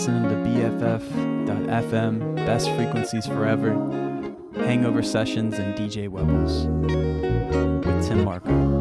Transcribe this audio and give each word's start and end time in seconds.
listening 0.00 0.30
to 0.30 0.36
BFF.FM, 0.48 2.34
Best 2.36 2.70
Frequencies 2.70 3.26
Forever, 3.26 3.74
Hangover 4.54 5.02
Sessions, 5.02 5.58
and 5.58 5.74
DJ 5.74 6.08
Webbles 6.08 6.64
with 7.84 8.08
Tim 8.08 8.24
Marco. 8.24 8.79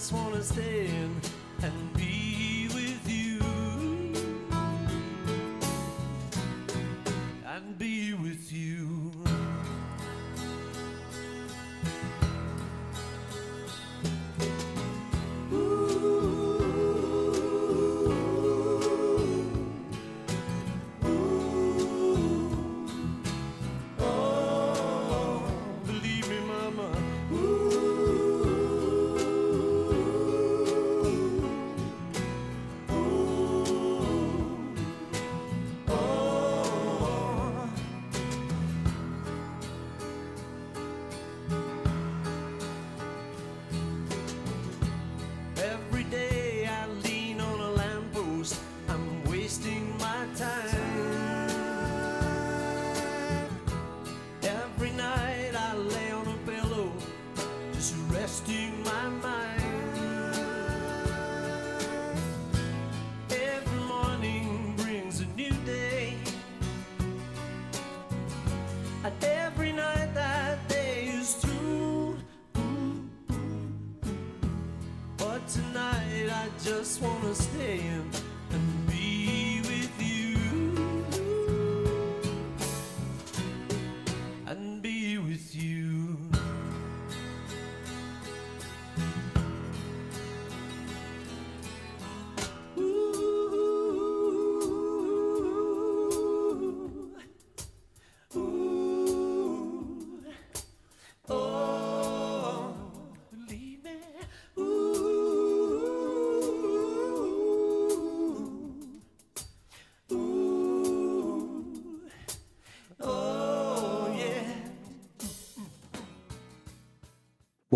Tonight 0.00 1.18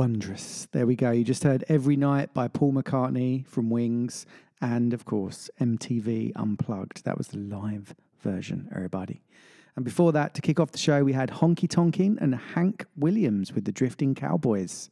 Wondrous. 0.03 0.67
There 0.73 0.85
we 0.85 0.97
go. 0.97 1.13
You 1.13 1.23
just 1.23 1.45
heard 1.45 1.65
Every 1.69 1.95
Night 1.95 2.35
by 2.35 2.49
Paul 2.49 2.73
McCartney 2.73 3.47
from 3.47 3.71
Wings 3.71 4.27
and, 4.61 4.93
of 4.93 5.05
course, 5.05 5.49
MTV 5.61 6.33
Unplugged. 6.35 7.05
That 7.05 7.17
was 7.17 7.29
the 7.29 7.39
live 7.39 7.95
version, 8.21 8.69
everybody. 8.75 9.23
And 9.77 9.85
before 9.85 10.11
that, 10.11 10.35
to 10.35 10.43
kick 10.43 10.59
off 10.59 10.73
the 10.73 10.79
show, 10.79 11.05
we 11.05 11.13
had 11.13 11.31
Honky 11.31 11.71
Tonkin 11.71 12.19
and 12.21 12.35
Hank 12.35 12.85
Williams 12.97 13.53
with 13.53 13.65
the 13.65 13.71
Drifting 13.71 14.17
Cowboys. 14.17 14.91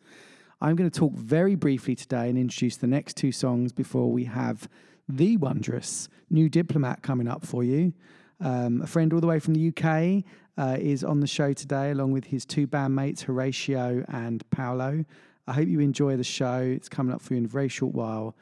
I'm 0.60 0.76
going 0.76 0.88
to 0.88 0.96
talk 0.96 1.14
very 1.14 1.56
briefly 1.56 1.96
today 1.96 2.28
and 2.28 2.38
introduce 2.38 2.76
the 2.76 2.86
next 2.86 3.16
two 3.16 3.32
songs 3.32 3.72
before 3.72 4.12
we 4.12 4.26
have 4.26 4.68
the 5.08 5.36
wondrous 5.38 6.08
new 6.30 6.48
diplomat 6.48 7.02
coming 7.02 7.26
up 7.26 7.44
for 7.44 7.64
you. 7.64 7.94
Um, 8.40 8.80
a 8.80 8.86
friend 8.86 9.12
all 9.12 9.20
the 9.20 9.26
way 9.26 9.40
from 9.40 9.54
the 9.54 9.72
UK 9.76 10.22
uh, 10.60 10.76
is 10.78 11.02
on 11.02 11.20
the 11.20 11.26
show 11.26 11.54
today, 11.54 11.90
along 11.90 12.12
with 12.12 12.26
his 12.26 12.44
two 12.44 12.66
bandmates, 12.66 13.24
Horacio 13.24 14.04
and 14.12 14.48
Paolo. 14.50 15.06
I 15.46 15.52
hope 15.54 15.68
you 15.68 15.80
enjoy 15.80 16.18
the 16.18 16.24
show. 16.24 16.58
It's 16.58 16.88
coming 16.88 17.14
up 17.14 17.22
for 17.22 17.32
you 17.32 17.38
in 17.38 17.46
a 17.46 17.48
very 17.48 17.68
short 17.68 17.94
while. 17.94 18.36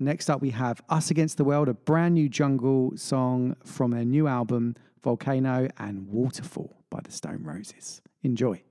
Next 0.00 0.28
up, 0.28 0.40
we 0.40 0.50
have 0.50 0.82
Us 0.88 1.12
Against 1.12 1.36
the 1.36 1.44
World, 1.44 1.68
a 1.68 1.74
brand 1.74 2.14
new 2.14 2.28
jungle 2.28 2.92
song 2.96 3.54
from 3.64 3.92
their 3.92 4.04
new 4.04 4.26
album, 4.26 4.74
Volcano 5.04 5.68
and 5.78 6.08
Waterfall 6.08 6.74
by 6.90 7.00
the 7.04 7.12
Stone 7.12 7.44
Roses. 7.44 8.02
Enjoy. 8.24 8.62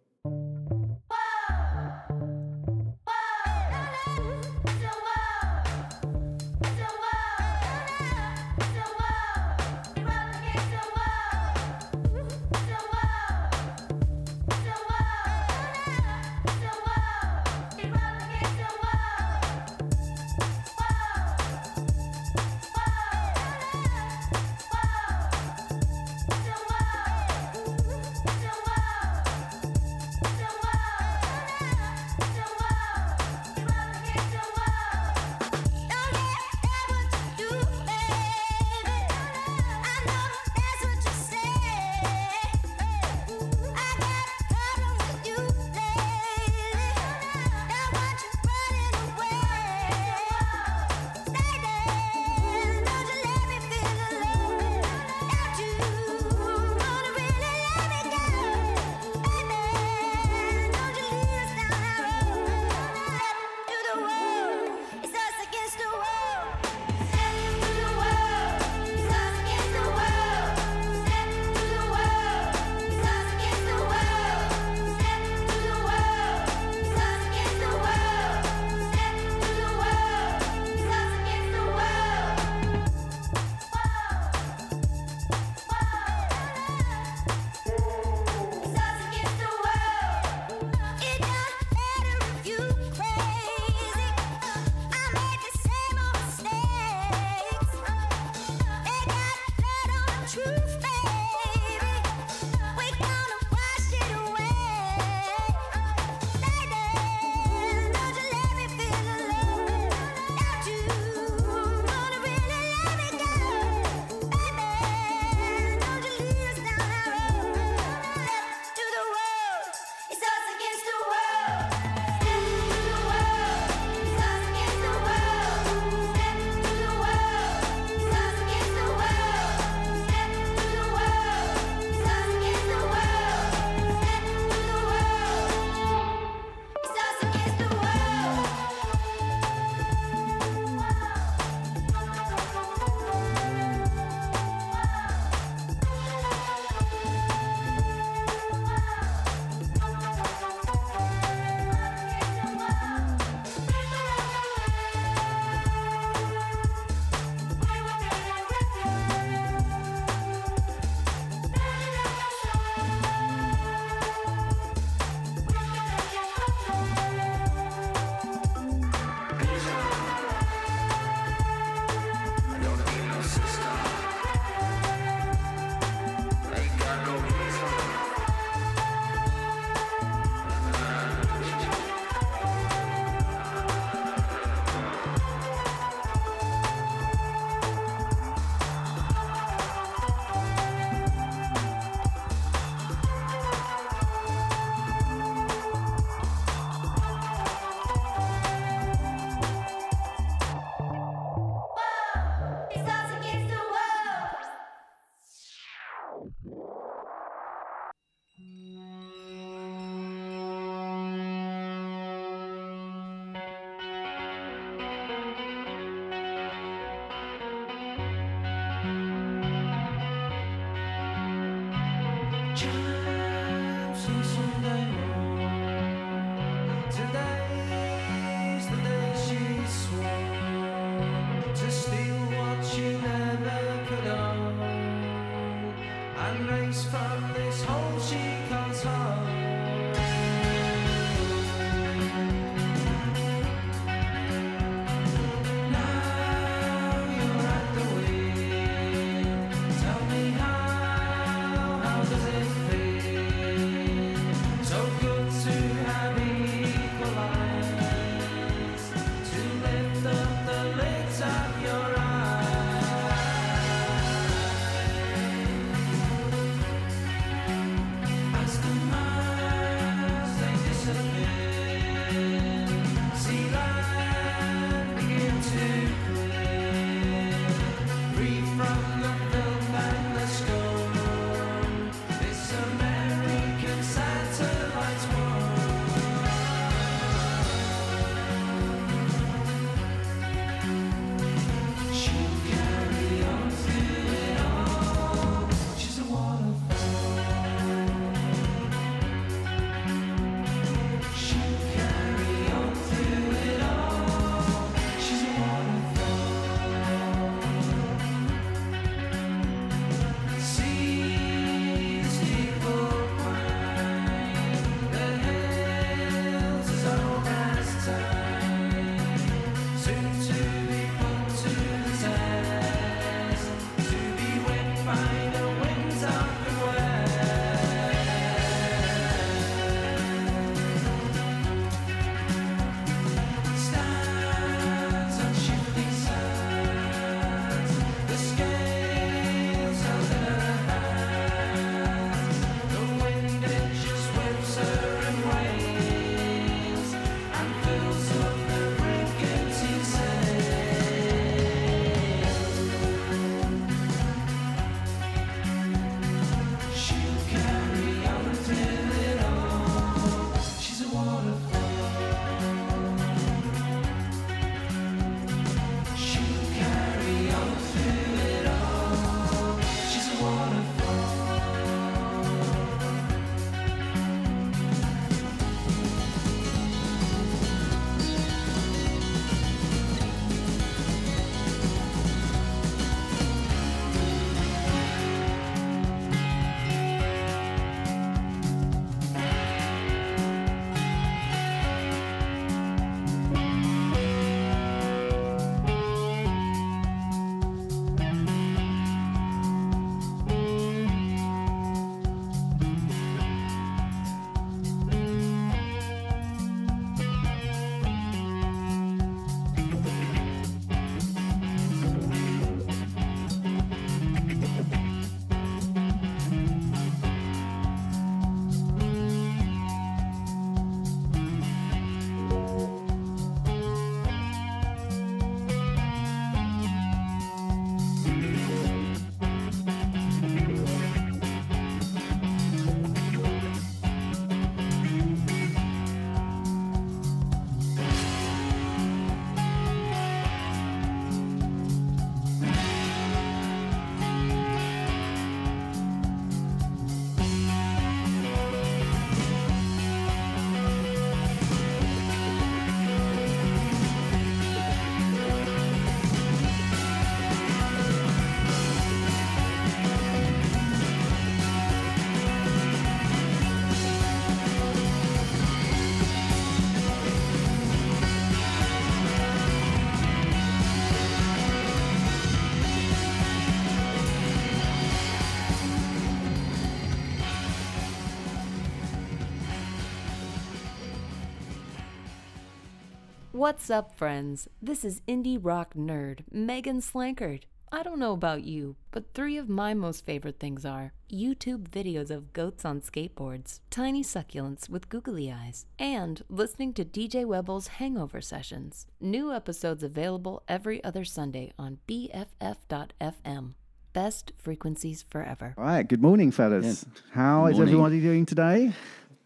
What's 483.49 483.71
up, 483.71 483.97
friends? 483.97 484.47
This 484.61 484.85
is 484.85 485.01
indie 485.07 485.39
rock 485.41 485.73
nerd 485.73 486.19
Megan 486.31 486.81
Slankard. 486.81 487.45
I 487.71 487.81
don't 487.81 487.97
know 487.97 488.13
about 488.13 488.43
you, 488.43 488.75
but 488.91 489.15
three 489.15 489.37
of 489.37 489.49
my 489.49 489.73
most 489.73 490.05
favorite 490.05 490.39
things 490.39 490.65
are 490.65 490.93
YouTube 491.11 491.67
videos 491.67 492.11
of 492.11 492.31
goats 492.31 492.63
on 492.63 492.79
skateboards, 492.79 493.61
tiny 493.71 494.03
succulents 494.03 494.69
with 494.69 494.87
googly 494.87 495.31
eyes, 495.31 495.65
and 495.79 496.21
listening 496.29 496.73
to 496.73 496.85
DJ 496.85 497.25
Webble's 497.25 497.79
Hangover 497.79 498.21
Sessions. 498.21 498.85
New 499.01 499.33
episodes 499.33 499.81
available 499.81 500.43
every 500.47 500.83
other 500.83 501.03
Sunday 501.03 501.51
on 501.57 501.79
BFF.fm. 501.87 503.55
Best 503.93 504.31
frequencies 504.37 505.03
forever. 505.09 505.55
All 505.57 505.63
right. 505.63 505.87
Good 505.87 506.03
morning, 506.03 506.29
fellas. 506.29 506.85
How 507.13 507.47
is 507.47 507.57
Morning. 507.57 507.73
everybody 507.73 507.99
doing 507.99 508.27
today? 508.27 508.73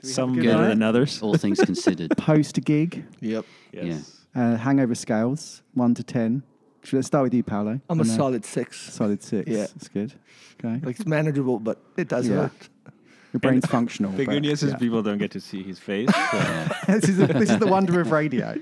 Some 0.04 0.34
good 0.36 0.46
better 0.46 0.58
night? 0.64 0.68
than 0.70 0.82
others. 0.84 1.22
All 1.22 1.36
things 1.36 1.60
considered. 1.66 2.16
Post 2.18 2.64
gig, 2.64 3.06
Yep. 3.22 3.46
Yes. 3.72 4.26
uh, 4.36 4.58
hangover 4.58 4.96
scales, 4.96 5.62
one 5.74 5.94
to 5.96 6.04
ten. 6.04 6.44
Should 6.84 7.00
I 7.00 7.02
start 7.02 7.24
with 7.24 7.34
you, 7.34 7.44
Paolo? 7.44 7.80
I'm 7.90 8.00
a 8.00 8.04
I 8.04 8.06
know- 8.08 8.14
solid 8.16 8.44
six. 8.46 8.78
Solid 8.94 9.24
six. 9.24 9.50
Yeah. 9.50 9.68
That's 9.68 9.88
good. 9.88 10.14
Okay. 10.60 10.86
Like 10.86 11.00
it's 11.00 11.06
manageable, 11.08 11.60
but 11.60 11.80
it 11.98 12.10
does 12.10 12.28
Yeah. 12.28 12.36
hurt. 12.50 12.70
Your 13.32 13.40
brain's 13.40 13.66
functional. 13.66 14.12
The 14.12 14.26
but- 14.26 14.34
good 14.34 14.42
news 14.44 14.62
is 14.62 14.72
yeah. 14.72 14.78
people 14.78 15.02
don't 15.02 15.18
get 15.18 15.32
to 15.32 15.40
see 15.40 15.64
his 15.64 15.80
face. 15.80 16.10
so- 16.32 16.78
this, 16.88 17.10
is 17.10 17.18
this 17.18 17.50
is 17.50 17.58
the 17.60 17.68
wonder 17.68 18.00
of 18.02 18.12
radio. 18.12 18.54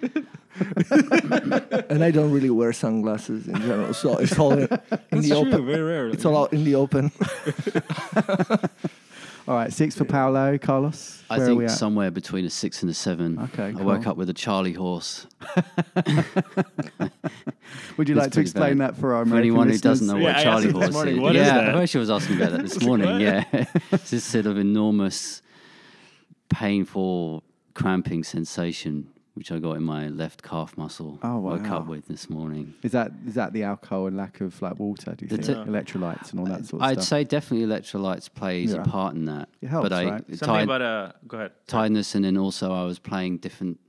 And 1.89 2.03
I 2.03 2.11
don't 2.11 2.31
really 2.31 2.49
wear 2.51 2.71
sunglasses 2.73 3.47
in 3.47 3.55
general, 3.61 3.93
so 3.93 4.17
it's 4.17 4.37
all 4.37 4.51
in, 4.53 4.59
in 4.61 4.67
That's 4.69 5.29
the 5.29 5.29
true, 5.29 5.37
open. 5.49 5.65
very 5.65 5.81
rare. 5.81 6.07
It's 6.09 6.23
all 6.25 6.37
out 6.43 6.53
in 6.53 6.63
the 6.63 6.75
open. 6.75 7.11
All 9.51 9.57
right, 9.57 9.73
six 9.73 9.95
for 9.97 10.05
Paolo. 10.05 10.57
Carlos, 10.57 11.21
I 11.29 11.37
where 11.37 11.47
are 11.47 11.49
we 11.55 11.63
think 11.63 11.71
at? 11.71 11.77
somewhere 11.77 12.09
between 12.09 12.45
a 12.45 12.49
six 12.49 12.83
and 12.83 12.89
a 12.89 12.93
seven. 12.93 13.37
Okay, 13.37 13.73
I 13.77 13.83
woke 13.83 14.07
up 14.07 14.15
with 14.15 14.29
a 14.29 14.33
Charlie 14.33 14.71
horse. 14.71 15.27
Would 17.97 18.07
you 18.07 18.15
It's 18.15 18.21
like 18.21 18.31
to 18.31 18.35
pretty 18.35 18.41
explain 18.43 18.77
bad. 18.77 18.91
that 18.93 18.95
for 18.95 19.13
our 19.13 19.25
For 19.25 19.31
American 19.31 19.37
anyone 19.39 19.69
who 19.69 19.77
doesn't 19.77 20.07
know 20.07 20.15
Yeah, 20.15 20.23
what 20.23 20.35
I 20.37 20.43
Charlie 20.43 20.67
asked 20.67 20.75
him 20.75 20.79
this 20.79 20.83
horse 20.83 20.93
morning, 20.93 21.15
is, 21.15 21.21
what 21.21 21.35
is 21.35 21.45
yeah, 21.47 21.53
that? 21.65 21.75
I 21.75 21.81
actually 21.83 21.99
was 21.99 22.09
asking 22.11 22.35
about 22.37 22.51
that 22.53 22.61
this 22.61 22.81
morning. 22.85 23.19
Yeah, 23.19 23.43
it's 23.91 24.09
this 24.11 24.23
sort 24.23 24.45
of 24.45 24.57
enormous, 24.57 25.41
painful, 26.47 27.43
cramping 27.73 28.23
sensation 28.23 29.09
which 29.33 29.51
I 29.51 29.59
got 29.59 29.73
in 29.77 29.83
my 29.83 30.07
left 30.09 30.43
calf 30.43 30.77
muscle. 30.77 31.17
Oh, 31.23 31.39
wow! 31.39 31.51
Woke 31.55 31.69
up 31.69 31.87
with 31.87 32.07
this 32.07 32.29
morning. 32.29 32.73
Is 32.83 32.91
that 32.91 33.11
is 33.25 33.35
that 33.35 33.53
the 33.53 33.63
alcohol 33.63 34.07
and 34.07 34.17
lack 34.17 34.41
of 34.41 34.61
like 34.61 34.77
water? 34.79 35.15
Do 35.15 35.25
you 35.25 35.29
The 35.37 35.41
think 35.41 35.65
t- 35.65 35.71
electrolytes 35.71 36.31
and 36.31 36.39
all 36.39 36.45
that 36.47 36.65
sort 36.65 36.81
of 36.81 36.87
stuff? 36.89 36.97
I'd 36.97 37.03
say 37.03 37.23
definitely 37.23 37.65
electrolytes 37.67 38.33
plays 38.33 38.73
Yeah. 38.73 38.81
a 38.81 38.85
part 38.85 39.15
in 39.15 39.25
that. 39.25 39.49
It 39.61 39.67
helps, 39.67 39.89
but 39.89 39.93
I 39.93 40.03
right? 40.09 40.25
Something 40.29 40.37
tied- 40.47 40.63
about 40.63 40.81
uh, 40.81 41.11
go 41.27 41.37
ahead. 41.37 41.51
tiredness, 41.67 42.15
and 42.15 42.25
then 42.25 42.37
also 42.37 42.73
I 42.73 42.83
was 42.83 42.99
playing 42.99 43.37
different 43.37 43.79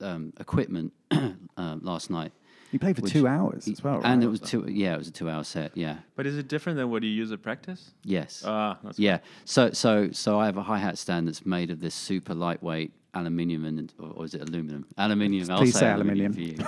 um, 0.00 0.32
equipment 0.40 0.92
uh, 1.10 1.76
last 1.82 2.10
night. 2.10 2.32
you 2.72 2.78
played 2.78 2.96
for 2.96 3.02
which- 3.02 3.12
two 3.12 3.26
hours 3.26 3.68
as 3.68 3.84
well, 3.84 3.96
right? 4.00 4.04
and 4.06 4.24
it 4.24 4.28
was 4.28 4.40
two. 4.40 4.64
Yeah, 4.68 4.94
it 4.94 4.98
was 4.98 5.08
a 5.08 5.12
two-hour 5.12 5.44
set. 5.44 5.76
Yeah. 5.76 5.98
But 6.16 6.26
is 6.26 6.36
it 6.36 6.48
different 6.48 6.76
than 6.78 6.90
what 6.90 7.02
you 7.02 7.10
use 7.10 7.30
at 7.32 7.42
practice? 7.42 7.92
Yes. 8.04 8.42
Ah, 8.46 8.78
that's 8.82 8.98
yeah. 8.98 9.18
So 9.44 9.70
so 9.72 10.10
so 10.10 10.38
I 10.40 10.46
have 10.46 10.56
a 10.56 10.62
hi 10.62 10.78
hat 10.78 10.98
stand 10.98 11.28
that's 11.28 11.46
made 11.46 11.70
of 11.70 11.80
this 11.80 11.94
super 11.94 12.34
lightweight 12.34 12.92
aluminium 13.18 13.64
and 13.64 13.92
or, 13.98 14.10
or 14.16 14.24
is 14.24 14.34
it 14.34 14.42
aluminum? 14.48 14.86
Aluminium. 14.96 15.50
I'll 15.50 15.58
Please 15.58 15.78
say 15.78 15.90
aluminium 15.90 16.32
for 16.32 16.40
you. 16.40 16.56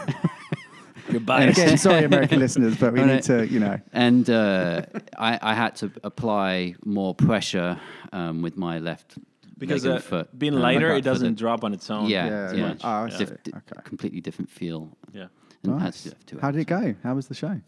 You're 1.11 1.23
And 1.29 1.51
again, 1.51 1.77
sorry, 1.79 2.05
American 2.05 2.39
listeners, 2.39 2.77
but 2.77 2.93
we 2.93 3.01
No, 3.01 3.07
no. 3.07 3.15
need 3.15 3.23
to, 3.25 3.47
you 3.49 3.59
know, 3.59 3.81
and 3.93 4.29
uh, 4.31 4.83
I, 5.19 5.39
I 5.43 5.55
had 5.55 5.75
to 5.77 5.91
apply 6.05 6.77
more 6.85 7.15
pressure 7.15 7.81
um, 8.13 8.43
with 8.43 8.57
my 8.57 8.79
left 8.79 9.19
because 9.59 9.85
leg 9.85 9.91
uh, 9.93 9.95
and 9.97 10.05
foot. 10.05 10.39
being 10.39 10.55
um, 10.55 10.61
lighter, 10.61 10.93
it 10.95 11.03
doesn't 11.03 11.37
drop 11.37 11.65
on 11.65 11.73
its 11.75 11.91
own. 11.91 12.07
Yeah, 12.09 12.27
Yeah, 12.27 12.53
yeah. 12.53 12.67
right. 12.67 12.81
Oh, 12.85 12.89
I 12.89 13.07
It's 13.07 13.17
diff- 13.19 13.31
Okay. 13.33 13.81
completely 13.85 14.21
different 14.21 14.51
feel. 14.51 14.97
Yeah. 15.13 15.27
And 15.65 15.73
had 15.75 15.83
nice. 15.87 16.03
to 16.05 16.11
do 16.27 16.37
it 16.37 16.41
How 16.43 16.51
did 16.53 16.61
it 16.61 16.67
go? 16.69 16.95
How 17.03 17.15
was 17.15 17.27
the 17.27 17.35
show? 17.35 17.61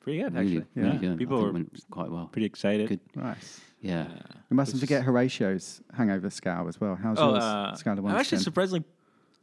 Pretty 0.00 0.18
good, 0.18 0.36
actually. 0.36 0.64
really 0.74 0.88
yeah. 0.94 0.96
good. 0.96 1.12
I 1.12 1.16
People 1.16 1.36
think 1.36 1.42
were 1.44 1.48
it 1.50 1.52
went 1.52 1.84
quite 1.90 2.10
well. 2.10 2.28
pretty 2.32 2.46
excited. 2.46 2.88
Good. 2.88 3.00
Nice. 3.14 3.60
Yeah. 3.80 4.06
We 4.50 4.56
mustn't 4.56 4.76
Which 4.76 4.88
forget 4.88 5.04
Horacio's 5.04 5.80
hangover 5.96 6.30
scale 6.30 6.66
as 6.68 6.80
well. 6.80 6.96
How's 6.96 7.18
Oh, 7.18 7.30
yours? 7.32 7.42
uh, 7.44 7.74
scale 7.76 7.92
of 7.94 7.98
one 8.00 8.12
I'm 8.12 8.16
to 8.16 8.20
actually 8.20 8.38
10? 8.38 8.44
surprisingly 8.44 8.84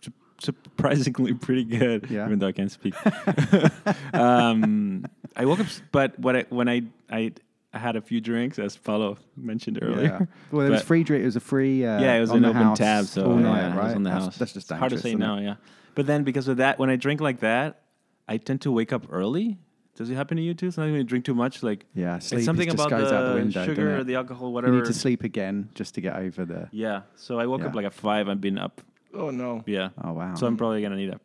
su- 0.01 0.11
surprisingly 0.41 1.33
pretty 1.33 1.63
good, 1.63 2.09
Yeah. 2.09 2.25
even 2.25 2.39
though 2.39 2.47
I 2.47 2.51
can't 2.51 2.71
speak. 2.71 2.95
um, 4.13 5.05
I 5.35 5.45
woke 5.45 5.59
up, 5.59 5.67
s- 5.67 5.81
but 5.91 6.17
what 6.19 6.35
I, 6.35 6.45
when 6.49 6.67
I, 6.69 6.81
I 7.09 7.31
I 7.73 7.77
had 7.77 7.97
a 7.97 8.01
few 8.01 8.21
drinks, 8.21 8.57
as 8.57 8.77
Paolo 8.77 9.17
mentioned 9.35 9.79
earlier. 9.81 10.03
Yeah. 10.21 10.25
Well, 10.49 10.65
it 10.65 10.69
was 10.69 10.79
But- 10.79 10.87
free 10.87 11.03
drink. 11.03 11.23
It 11.23 11.25
was 11.25 11.35
a 11.35 11.41
free. 11.41 11.85
Uh, 11.85 11.99
yeah, 11.99 12.13
it 12.15 12.21
was 12.21 12.31
on 12.31 12.37
an 12.37 12.43
the 12.43 12.49
open 12.49 12.61
house 12.61 12.77
tab, 12.77 13.05
so 13.05 13.25
all 13.31 13.35
yeah, 13.35 13.41
night, 13.43 13.65
it 13.65 13.69
was 13.69 13.77
right? 13.77 13.95
on 13.95 14.03
the 14.03 14.09
that's, 14.11 14.25
house. 14.25 14.37
that's 14.37 14.53
just 14.53 14.71
It's 14.71 14.79
hard 14.79 14.91
to 14.91 14.97
say 14.97 15.09
isn't 15.09 15.19
no, 15.19 15.39
yeah. 15.39 15.55
But 15.93 16.05
then 16.07 16.23
because 16.23 16.47
of 16.47 16.57
that, 16.57 16.79
when 16.79 16.89
I 16.89 16.95
drink 16.95 17.19
like 17.19 17.41
that, 17.41 17.81
I 18.29 18.37
tend 18.37 18.61
to 18.61 18.71
wake 18.71 18.93
up 18.93 19.07
early. 19.11 19.57
Does 19.95 20.09
it 20.09 20.15
happen 20.15 20.35
to 20.37 20.43
you 20.43 20.53
too? 20.53 20.71
Sometimes 20.71 20.91
when 20.91 20.97
you 20.99 21.03
drink 21.05 21.23
too 21.25 21.33
much, 21.33 21.63
like 21.63 21.85
Yeah, 21.93 22.19
sleep 22.19 22.39
it's 22.39 22.45
something 22.45 22.65
just 22.69 22.75
about 22.75 22.89
goes 22.89 23.09
the 23.09 23.15
out 23.17 23.29
the 23.29 23.35
window. 23.35 23.65
sugar 23.65 23.97
or 23.97 24.03
the 24.03 24.15
alcohol, 24.15 24.51
You 24.63 24.71
need 24.71 24.85
to 24.85 24.93
sleep 24.93 25.23
again 25.23 25.69
just 25.73 25.95
to 25.95 26.01
get 26.01 26.15
over 26.17 26.45
the. 26.45 26.67
Yeah. 26.71 27.01
So 27.15 27.39
I 27.39 27.45
woke 27.45 27.61
up 27.63 27.73
like 27.75 27.85
at 27.85 27.93
five. 27.93 28.27
I've 28.27 28.41
been 28.41 28.57
up. 28.57 28.81
Oh 29.13 29.29
no. 29.29 29.63
Yeah. 29.65 29.89
Oh 30.03 30.11
wow! 30.11 30.35
So 30.35 30.45
I'm 30.45 30.57
probably 30.57 30.81
gonna 30.81 30.97
need 30.97 31.09
a. 31.09 31.19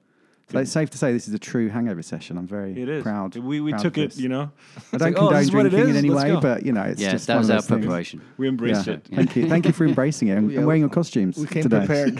So 0.51 0.59
it's 0.59 0.73
safe 0.73 0.91
to 0.91 0.99
say 0.99 1.13
this 1.13 1.29
is 1.29 1.35
a 1.35 1.39
true 1.39 1.69
hangover 1.69 2.03
session. 2.03 2.37
I'm 2.37 2.47
very 2.47 2.73
It 2.81 2.89
is. 2.89 3.03
proud. 3.03 3.37
We 3.37 3.61
we 3.61 3.71
proud 3.71 3.83
took 3.83 3.97
of 3.99 4.05
it. 4.05 4.17
You 4.17 4.29
know. 4.29 4.51
I 4.93 4.97
don't 4.99 5.01
like, 5.01 5.15
oh, 5.17 5.21
condone 5.29 5.35
this 5.39 5.47
is 5.49 5.53
what 5.55 5.67
it 5.67 5.71
drinking 5.71 5.91
in 5.91 5.97
any 5.97 6.11
way, 6.11 6.37
but 6.41 6.67
you 6.67 6.73
know, 6.73 6.83
it's 6.83 7.01
yeah, 7.01 7.13
just 7.13 7.27
that 7.29 7.35
one 7.35 7.41
was 7.43 7.49
of 7.51 7.55
our 7.55 7.61
those 7.61 7.69
things. 7.69 7.85
preparation. 7.85 8.21
We 8.37 8.49
embraced 8.49 8.87
Yeah. 8.89 8.95
it. 8.95 9.09
Thank 9.15 9.37
you. 9.37 9.49
Thank 9.49 9.67
you 9.67 9.73
for 9.73 9.85
embracing 9.87 10.29
it 10.29 10.39
and, 10.39 10.51
Yeah, 10.51 10.59
and 10.59 10.67
wearing 10.67 10.81
your 10.83 10.89
costumes 10.91 11.37
We 11.37 11.47
came 11.47 11.63
today. 11.63 11.87
prepared. 11.87 12.17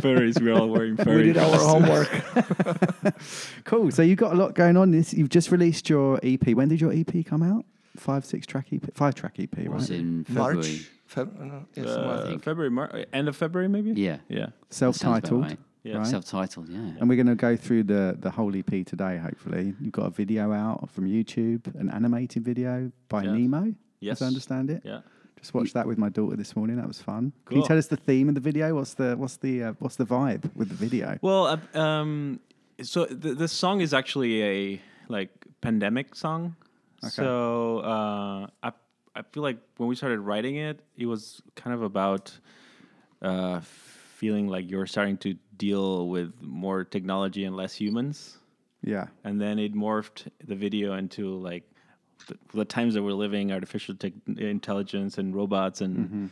Furries. 0.00 0.40
We're 0.40 0.54
all 0.54 0.68
wearing 0.68 0.96
furries. 0.96 1.16
we 1.16 1.22
did 1.24 1.36
our 1.38 1.56
homework. 1.58 2.08
Cool. 3.64 3.90
So 3.90 4.02
you've 4.02 4.18
got 4.18 4.32
a 4.32 4.36
lot 4.36 4.54
going 4.54 4.76
on. 4.76 4.90
This 4.90 5.12
you've 5.12 5.28
just 5.28 5.50
released 5.50 5.88
your 5.90 6.18
EP. 6.22 6.46
When 6.54 6.68
did 6.68 6.80
your 6.80 6.92
EP 6.92 7.24
come 7.26 7.42
out? 7.42 7.64
Five, 7.96 8.24
six 8.24 8.46
track 8.46 8.68
EP, 8.72 8.82
five 8.94 9.14
track 9.14 9.34
EP, 9.38 9.58
It 9.58 9.68
was 9.70 9.90
right? 9.90 9.98
in 10.00 10.24
February. 10.24 10.54
March. 10.54 10.90
Feb- 11.14 11.38
no, 11.40 11.64
yeah, 11.74 11.84
somewhere. 11.84 12.16
Uh. 12.34 12.38
February, 12.38 12.70
Mar- 12.70 13.04
end 13.12 13.28
of 13.28 13.36
February, 13.36 13.68
maybe. 13.68 13.92
Yeah. 14.00 14.18
Yeah. 14.28 14.46
that 14.46 14.52
sounds 14.70 15.02
about 15.02 15.26
Self-titled. 15.26 15.56
Right. 15.88 15.94
Yeah. 15.94 15.98
Right. 15.98 16.06
Self-titled, 16.06 16.68
yeah. 16.68 16.78
And 17.00 17.08
we're 17.08 17.16
going 17.16 17.26
to 17.26 17.34
go 17.34 17.56
through 17.56 17.84
the 17.84 18.16
the 18.18 18.30
whole 18.30 18.54
EP 18.56 18.86
today. 18.86 19.18
Hopefully, 19.18 19.74
you've 19.80 19.92
got 19.92 20.06
a 20.06 20.10
video 20.10 20.52
out 20.52 20.88
from 20.90 21.06
YouTube, 21.06 21.74
an 21.80 21.90
animated 21.90 22.44
video 22.44 22.90
by 23.08 23.22
Yeah. 23.24 23.32
Nemo. 23.32 23.74
Yes. 24.00 24.18
as 24.18 24.22
I 24.22 24.26
understand 24.26 24.70
it. 24.70 24.82
Yeah. 24.84 25.00
Just 25.40 25.54
watched 25.54 25.74
that 25.74 25.86
with 25.86 25.98
my 25.98 26.08
daughter 26.08 26.36
this 26.36 26.56
morning. 26.56 26.76
That 26.76 26.88
was 26.88 27.00
fun. 27.00 27.32
Can 27.46 27.58
you 27.58 27.64
tell 27.64 27.78
us 27.78 27.86
the 27.86 27.96
theme 27.96 28.28
of 28.28 28.34
the 28.34 28.40
video? 28.40 28.74
What's 28.74 28.94
the 28.94 29.16
what's 29.16 29.36
the 29.36 29.62
uh, 29.64 29.72
what's 29.78 29.96
the 29.96 30.04
vibe 30.06 30.50
with 30.56 30.68
the 30.68 30.74
video? 30.74 31.18
Well, 31.22 31.46
uh, 31.74 31.78
um, 31.78 32.40
so 32.82 33.04
the, 33.06 33.34
this 33.34 33.52
song 33.52 33.80
is 33.80 33.94
actually 33.94 34.42
a 34.42 34.80
like 35.08 35.30
pandemic 35.60 36.14
song. 36.16 36.56
Okay. 37.04 37.10
So 37.10 37.78
uh, 37.80 38.46
I 38.62 38.72
I 39.14 39.22
feel 39.32 39.42
like 39.44 39.58
when 39.76 39.88
we 39.88 39.94
started 39.94 40.20
writing 40.20 40.56
it, 40.56 40.80
it 40.96 41.06
was 41.06 41.40
kind 41.54 41.72
of 41.74 41.82
about 41.82 42.36
uh, 43.22 43.60
feeling 44.18 44.48
like 44.48 44.68
you're 44.68 44.86
starting 44.86 45.16
to 45.16 45.30
deal 45.56 46.08
with 46.08 46.32
more 46.42 46.82
technology 46.84 47.44
and 47.44 47.54
less 47.56 47.72
humans, 47.72 48.38
Yeah, 48.82 49.06
and 49.24 49.40
then 49.40 49.58
it 49.58 49.74
morphed 49.74 50.26
the 50.44 50.56
video 50.56 50.94
into 50.94 51.38
like 51.38 51.64
the, 52.26 52.36
the 52.52 52.64
times 52.64 52.94
that 52.94 53.02
we're 53.02 53.12
living, 53.26 53.52
artificial 53.52 53.94
tech 53.94 54.12
intelligence 54.36 55.18
and 55.18 55.34
robots, 55.34 55.80
and 55.80 55.94
mm-hmm. 55.98 56.26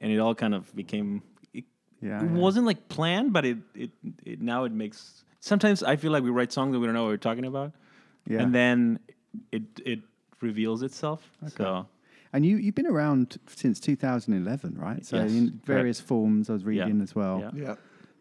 and 0.00 0.12
it 0.12 0.18
all 0.18 0.34
kind 0.34 0.54
of 0.54 0.68
became. 0.76 1.22
It, 1.54 1.64
yeah. 2.00 2.22
it 2.22 2.30
yeah. 2.30 2.44
wasn't 2.44 2.66
like 2.66 2.88
planned, 2.88 3.32
but 3.32 3.44
it, 3.44 3.58
it 3.74 3.90
it 4.24 4.40
now 4.40 4.64
it 4.64 4.72
makes. 4.72 5.24
Sometimes 5.40 5.82
I 5.82 5.96
feel 5.96 6.12
like 6.12 6.24
we 6.24 6.30
write 6.30 6.52
songs 6.52 6.72
that 6.72 6.80
we 6.80 6.86
don't 6.86 6.94
know 6.94 7.04
what 7.04 7.12
we're 7.16 7.28
talking 7.30 7.46
about, 7.46 7.72
Yeah. 8.28 8.42
and 8.42 8.54
then 8.54 8.98
it 9.50 9.62
it 9.84 10.00
reveals 10.40 10.82
itself. 10.82 11.20
So 11.56 11.86
And 12.34 12.44
you 12.44 12.56
you've 12.56 12.74
been 12.74 12.86
around 12.88 13.38
since 13.46 13.78
2011, 13.80 14.76
right? 14.76 15.06
So 15.06 15.16
Yes, 15.16 15.30
in 15.30 15.46
correct. 15.50 15.66
various 15.66 16.00
forms, 16.00 16.50
I 16.50 16.52
was 16.54 16.64
reading 16.64 17.00
as 17.00 17.14
well. 17.14 17.38
Yeah. 17.40 17.64
Yeah. 17.66 17.74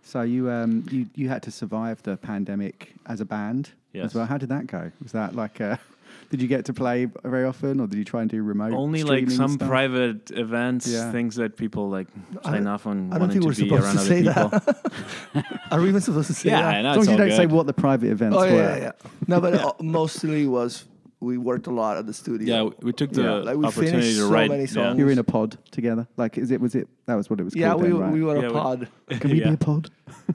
So 0.04 0.22
you 0.22 0.50
um 0.52 0.86
you 0.92 1.08
you 1.16 1.30
had 1.30 1.42
to 1.44 1.52
survive 1.52 1.98
the 2.04 2.16
pandemic 2.18 2.94
as 3.08 3.20
a 3.22 3.26
band 3.26 3.72
Yes. 3.92 4.06
as 4.06 4.16
well. 4.16 4.26
How 4.26 4.38
did 4.38 4.50
that 4.50 4.68
go? 4.68 4.92
Was 5.02 5.12
that 5.14 5.34
like 5.36 5.60
uh 5.62 5.78
did 6.30 6.42
you 6.44 6.48
get 6.48 6.66
to 6.66 6.74
play 6.74 7.06
very 7.24 7.46
often, 7.46 7.80
or 7.80 7.88
did 7.88 7.98
you 7.98 8.06
try 8.06 8.22
and 8.22 8.30
do 8.30 8.44
remote? 8.44 8.74
only 8.74 9.04
like 9.04 9.30
some 9.32 9.54
stuff? 9.54 9.68
private 9.68 10.30
events, 10.32 10.86
Yeah. 10.88 11.12
things 11.12 11.36
that 11.38 11.58
people 11.58 11.90
like 11.90 12.08
I 12.46 12.52
sign 12.52 12.68
off 12.68 12.86
on. 12.86 13.12
I 13.14 13.18
don't 13.18 13.32
think 13.32 13.44
we're 13.46 13.54
to 13.54 13.64
be 13.64 13.70
supposed 13.70 13.86
around 13.86 13.98
to 13.98 14.12
say 14.14 14.24
people. 14.24 14.50
that. 14.50 15.46
Are 15.72 15.82
we 15.82 15.88
even 15.90 16.02
supposed 16.02 16.28
to 16.28 16.34
say 16.36 16.50
Yeah, 16.50 16.62
that? 16.62 16.76
I 16.76 16.82
know. 16.84 16.90
As 16.92 16.96
long 16.98 17.04
as 17.06 17.12
you 17.12 17.18
don't 17.18 17.38
say 17.38 17.46
what 17.48 17.66
the 17.66 17.74
private 17.74 18.12
events 18.12 18.38
Oh 18.38 18.42
were. 18.42 18.62
yeah, 18.62 18.78
yeah. 18.78 18.92
No, 19.28 19.42
but 19.42 19.54
uh, 19.56 19.74
mostly 19.82 20.46
was 20.46 20.86
we 21.24 21.38
worked 21.38 21.68
a 21.68 21.72
lot 21.72 21.98
at 21.98 22.06
the 22.06 22.14
studio. 22.14 22.48
Yeah, 22.56 22.64
we- 22.64 22.76
we 22.88 22.94
took 22.94 23.12
the 23.12 23.24
Yeah. 23.24 23.32
Like, 23.36 23.58
we 23.58 23.66
opportunity 23.66 23.92
finished 23.92 24.18
to 24.18 24.24
so 24.28 24.30
write. 24.30 24.50
many 24.50 24.64
yeah. 24.64 24.68
songs. 24.78 25.00
You 25.00 25.06
were 25.06 25.12
in 25.12 25.20
a 25.20 25.24
pod 25.24 25.58
together. 25.72 26.08
Like, 26.18 26.38
is 26.38 26.52
it? 26.52 26.60
Was 26.62 26.76
it? 26.76 26.88
That 27.08 27.16
was 27.16 27.30
what 27.30 27.40
it 27.40 27.44
was 27.44 27.56
yeah, 27.56 27.70
called. 27.70 27.82
we 27.84 27.88
then, 27.90 27.98
right? 28.00 28.14
we 28.14 28.22
were 28.24 28.36
Yeah, 28.38 28.48
a 28.48 28.54
we- 28.54 28.60
pod. 28.60 28.88
Can 29.22 29.32
we 29.32 29.40
Yeah. 29.40 29.48
be 29.50 29.54
a 29.56 29.58
pod? 29.58 29.90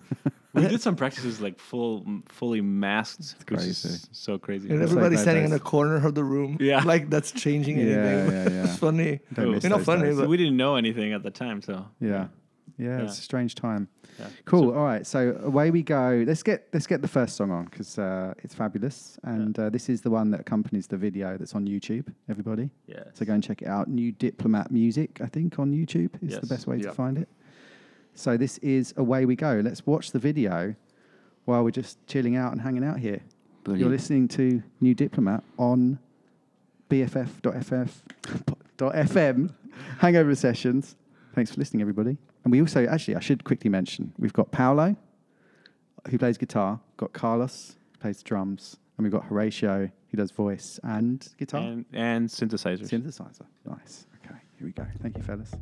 We 0.54 0.66
did 0.66 0.80
some 0.88 0.96
practices 0.96 1.40
like 1.40 1.60
full, 1.60 2.04
fully 2.30 2.60
masked, 2.62 3.36
which 3.48 3.60
is 3.60 3.82
crazy. 3.82 3.98
so 4.12 4.38
crazy. 4.38 4.68
And 4.70 4.80
That's 4.80 4.90
everybody's 4.90 5.18
like 5.18 5.24
standing 5.24 5.44
in 5.44 5.50
those- 5.50 5.60
a 5.60 5.62
corner 5.62 6.04
of 6.04 6.14
the 6.16 6.24
room. 6.24 6.56
Yeah. 6.58 6.82
Like 6.82 7.10
that's 7.10 7.30
changing 7.30 7.78
Yeah, 7.78 7.84
anything. 7.84 8.32
yeah, 8.32 8.50
yeah. 8.50 8.64
it's 8.64 8.78
funny. 8.78 9.20
Don't 9.34 9.52
miss 9.52 9.62
You're 9.62 9.70
not 9.70 9.76
those 9.80 9.86
funny, 9.86 10.02
days. 10.02 10.16
So 10.16 10.22
but 10.22 10.28
we 10.30 10.36
didn't 10.36 10.56
know 10.56 10.74
anything 10.76 11.12
at 11.12 11.22
the 11.22 11.30
time, 11.30 11.62
so 11.62 11.86
Yeah. 12.00 12.28
Yeah, 12.76 12.86
Yeah. 12.98 13.02
it's 13.04 13.18
a 13.18 13.22
strange 13.22 13.54
time. 13.54 13.88
Yeah. 14.18 14.28
Cool. 14.44 14.70
So- 14.70 14.74
All 14.76 14.84
right. 14.84 15.06
So 15.06 15.38
away 15.42 15.70
we 15.70 15.82
go. 15.82 16.24
Let's 16.26 16.42
get 16.42 16.68
let's 16.72 16.86
get 16.86 17.02
the 17.02 17.08
first 17.08 17.36
song 17.36 17.50
on 17.50 17.64
because 17.66 17.98
uh, 17.98 18.34
it's 18.42 18.54
fabulous, 18.54 19.18
and 19.22 19.58
uh, 19.58 19.70
this 19.70 19.88
is 19.88 20.00
the 20.02 20.10
one 20.10 20.30
that 20.32 20.40
accompanies 20.40 20.86
the 20.86 20.96
video 20.96 21.36
that's 21.36 21.54
on 21.54 21.66
YouTube. 21.66 22.06
Everybody, 22.28 22.70
yeah. 22.86 23.04
so 23.14 23.24
go 23.24 23.32
and 23.34 23.42
check 23.42 23.62
it 23.62 23.68
out. 23.68 23.88
New 23.88 24.12
Diplomat 24.12 24.70
Music, 24.70 25.20
I 25.22 25.26
think, 25.26 25.58
on 25.58 25.72
YouTube 25.72 26.10
is 26.22 26.38
the 26.40 26.46
best 26.46 26.66
way 26.66 26.78
to 26.78 26.92
find 26.92 27.18
it. 27.18 27.28
So 28.14 28.36
this 28.36 28.58
is 28.58 28.92
away 28.96 29.24
we 29.26 29.36
go. 29.36 29.60
Let's 29.64 29.86
watch 29.86 30.10
the 30.10 30.18
video 30.18 30.74
while 31.44 31.62
we're 31.64 31.70
just 31.70 32.04
chilling 32.06 32.36
out 32.36 32.52
and 32.52 32.60
hanging 32.60 32.84
out 32.84 32.98
here. 32.98 33.20
You're 33.66 33.88
listening 33.90 34.28
to 34.28 34.62
New 34.80 34.94
Diplomat 34.94 35.42
on 35.58 35.98
BFF.FF.FM 36.90 39.50
Hangover 39.98 40.34
Sessions. 40.34 40.96
Thanks 41.34 41.52
for 41.52 41.58
listening, 41.60 41.82
everybody. 41.82 42.16
And 42.48 42.52
we 42.52 42.62
also, 42.62 42.86
actually, 42.86 43.14
I 43.14 43.20
should 43.20 43.44
quickly 43.44 43.68
mention, 43.68 44.14
we've 44.16 44.32
got 44.32 44.50
Paolo, 44.50 44.96
who 46.08 46.16
plays 46.16 46.38
guitar, 46.38 46.80
got 46.96 47.12
Carlos, 47.12 47.76
who 47.92 47.98
plays 47.98 48.22
drums, 48.22 48.78
and 48.96 49.04
we've 49.04 49.12
got 49.12 49.28
Horacio, 49.28 49.92
who 50.08 50.16
does 50.16 50.30
voice 50.30 50.80
and 50.82 51.28
guitar. 51.36 51.60
And, 51.60 51.84
and 51.92 52.26
synthesizers. 52.26 52.88
Synthesizer. 52.88 53.44
Nice. 53.66 54.06
Okay, 54.24 54.34
here 54.56 54.66
we 54.66 54.72
go. 54.72 54.86
Thank 55.02 55.18
you, 55.18 55.22
fellas. 55.22 55.54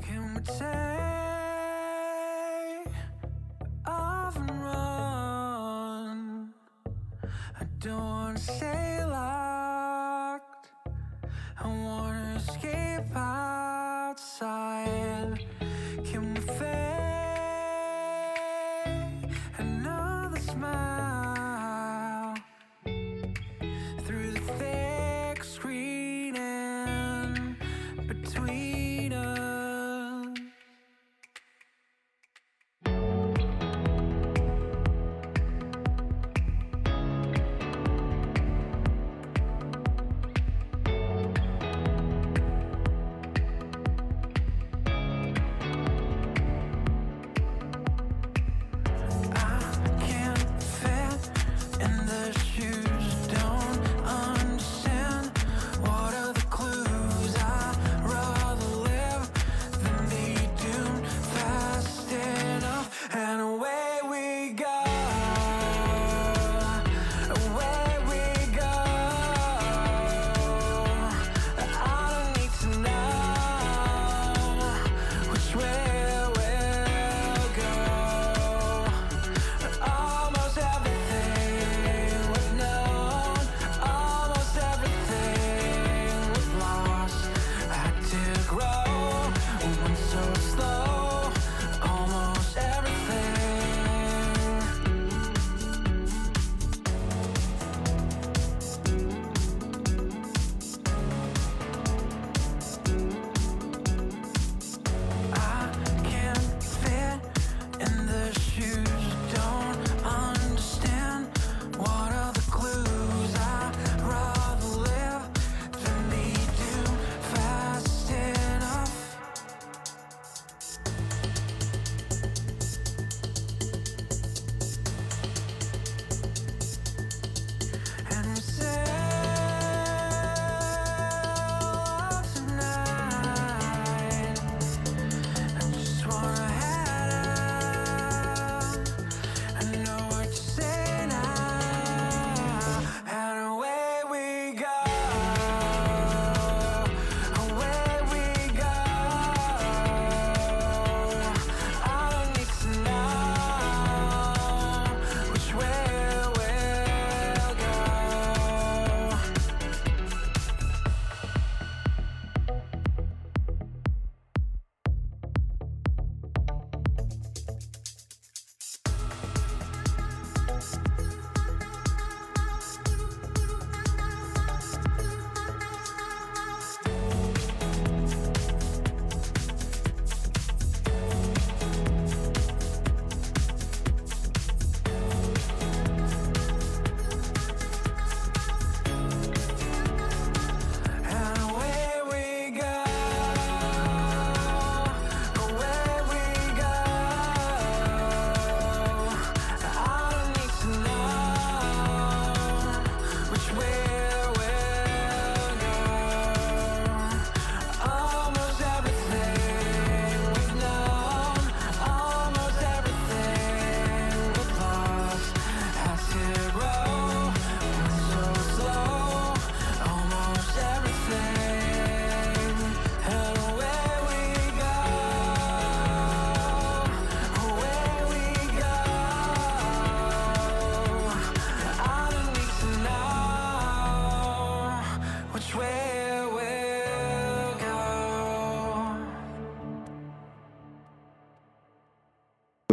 Can 0.00 0.34
we 0.34 0.40
take 0.40 0.85
don't 8.36 8.75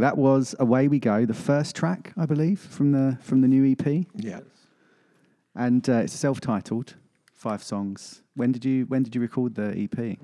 That 0.04 0.18
was 0.18 0.54
Away 0.60 0.90
We 0.90 1.00
Go, 1.00 1.26
the 1.26 1.34
first 1.34 1.78
track, 1.78 2.12
I 2.18 2.26
believe, 2.26 2.60
from 2.60 2.92
the 2.92 3.18
from 3.22 3.40
the 3.40 3.48
new 3.48 3.64
EP. 3.72 4.06
Yeah. 4.14 4.42
and 5.56 5.90
uh, 5.90 6.04
it's 6.04 6.12
self-titled, 6.12 6.96
five 7.32 7.64
songs. 7.64 8.22
When 8.36 8.52
did 8.52 8.66
you 8.66 8.84
when 8.88 9.04
did 9.04 9.16
you 9.16 9.22
record 9.22 9.56
the 9.56 9.70
EP? 9.84 10.18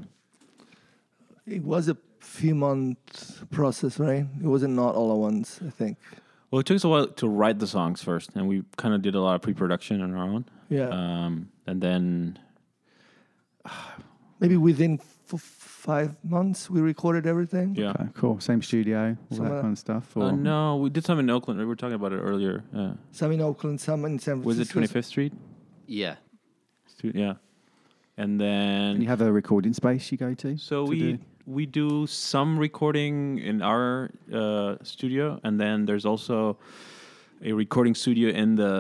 It 1.48 1.64
was 1.64 1.88
a 1.88 1.96
few 2.20 2.56
month 2.56 3.50
process, 3.52 3.98
right? 4.00 4.26
It 4.44 4.48
wasn't 4.48 4.76
not 4.76 4.96
all 4.96 5.14
at 5.14 5.18
once. 5.18 5.62
I 5.66 5.70
think. 5.70 5.98
Well, 6.52 6.60
it 6.60 6.66
took 6.66 6.76
us 6.76 6.84
a 6.84 6.90
while 6.90 7.08
to 7.08 7.30
write 7.30 7.60
the 7.60 7.68
songs 7.68 8.04
first, 8.04 8.32
and 8.36 8.50
we 8.50 8.64
kind 8.76 8.94
of 8.94 9.02
did 9.02 9.16
a 9.16 9.22
lot 9.22 9.36
of 9.36 9.42
pre-production 9.42 10.02
on 10.02 10.14
our 10.14 10.28
own. 10.28 10.44
Yeah. 10.68 10.90
Um, 10.90 11.52
and 11.68 11.80
then 11.80 12.38
Maybe 14.42 14.58
within 14.58 15.00
f- 15.34 15.40
five 15.92 16.10
months 16.38 16.60
we 16.74 16.80
recorded 16.94 17.24
everything. 17.34 17.68
yeah. 17.84 17.92
Okay, 17.96 18.08
cool. 18.22 18.36
Same 18.50 18.62
studio, 18.70 19.00
all 19.32 19.38
Some 19.38 19.46
that 19.46 19.56
of- 19.56 19.62
kind 19.66 19.74
of 19.78 19.80
stuff. 19.88 20.06
Uh, 20.18 20.32
no, 20.52 20.62
we 20.84 20.88
did 20.96 21.04
some 21.10 21.20
in 21.24 21.30
Oakland. 21.38 21.56
We 21.60 21.66
were 21.72 21.80
talking 21.84 21.96
about 22.02 22.12
it 22.18 22.22
earlier. 22.32 22.56
Uh, 22.80 22.94
Some 23.12 23.32
in 23.36 23.42
Oakland, 23.50 23.76
some 23.88 24.00
in 24.10 24.16
San 24.20 24.36
Francisco. 24.42 24.48
was 24.50 24.58
it 24.64 24.68
Twenty 24.74 24.88
Fifth 24.96 25.10
Street? 25.14 25.34
Yeah. 25.88 26.16
Stu- 26.94 27.14
Yeah. 27.24 27.36
And 28.18 28.32
And 28.32 28.34
then 28.46 29.02
you 29.02 29.08
have 29.14 29.22
a 29.30 29.32
recording 29.42 29.74
space 29.82 30.04
you 30.12 30.18
go 30.28 30.32
to. 30.44 30.50
so 30.58 30.78
to 30.86 30.90
we 30.92 30.98
do- 31.00 31.20
we 31.58 31.66
do 31.82 32.06
some 32.08 32.52
recording 32.68 33.40
in 33.50 33.58
our 33.72 33.88
uh, 34.42 34.76
studio, 34.84 35.26
and 35.46 35.54
then 35.64 35.86
there's 35.88 36.06
also 36.12 36.36
a 37.50 37.52
recording 37.64 37.96
studio 38.04 38.28
in 38.44 38.50
the 38.64 38.74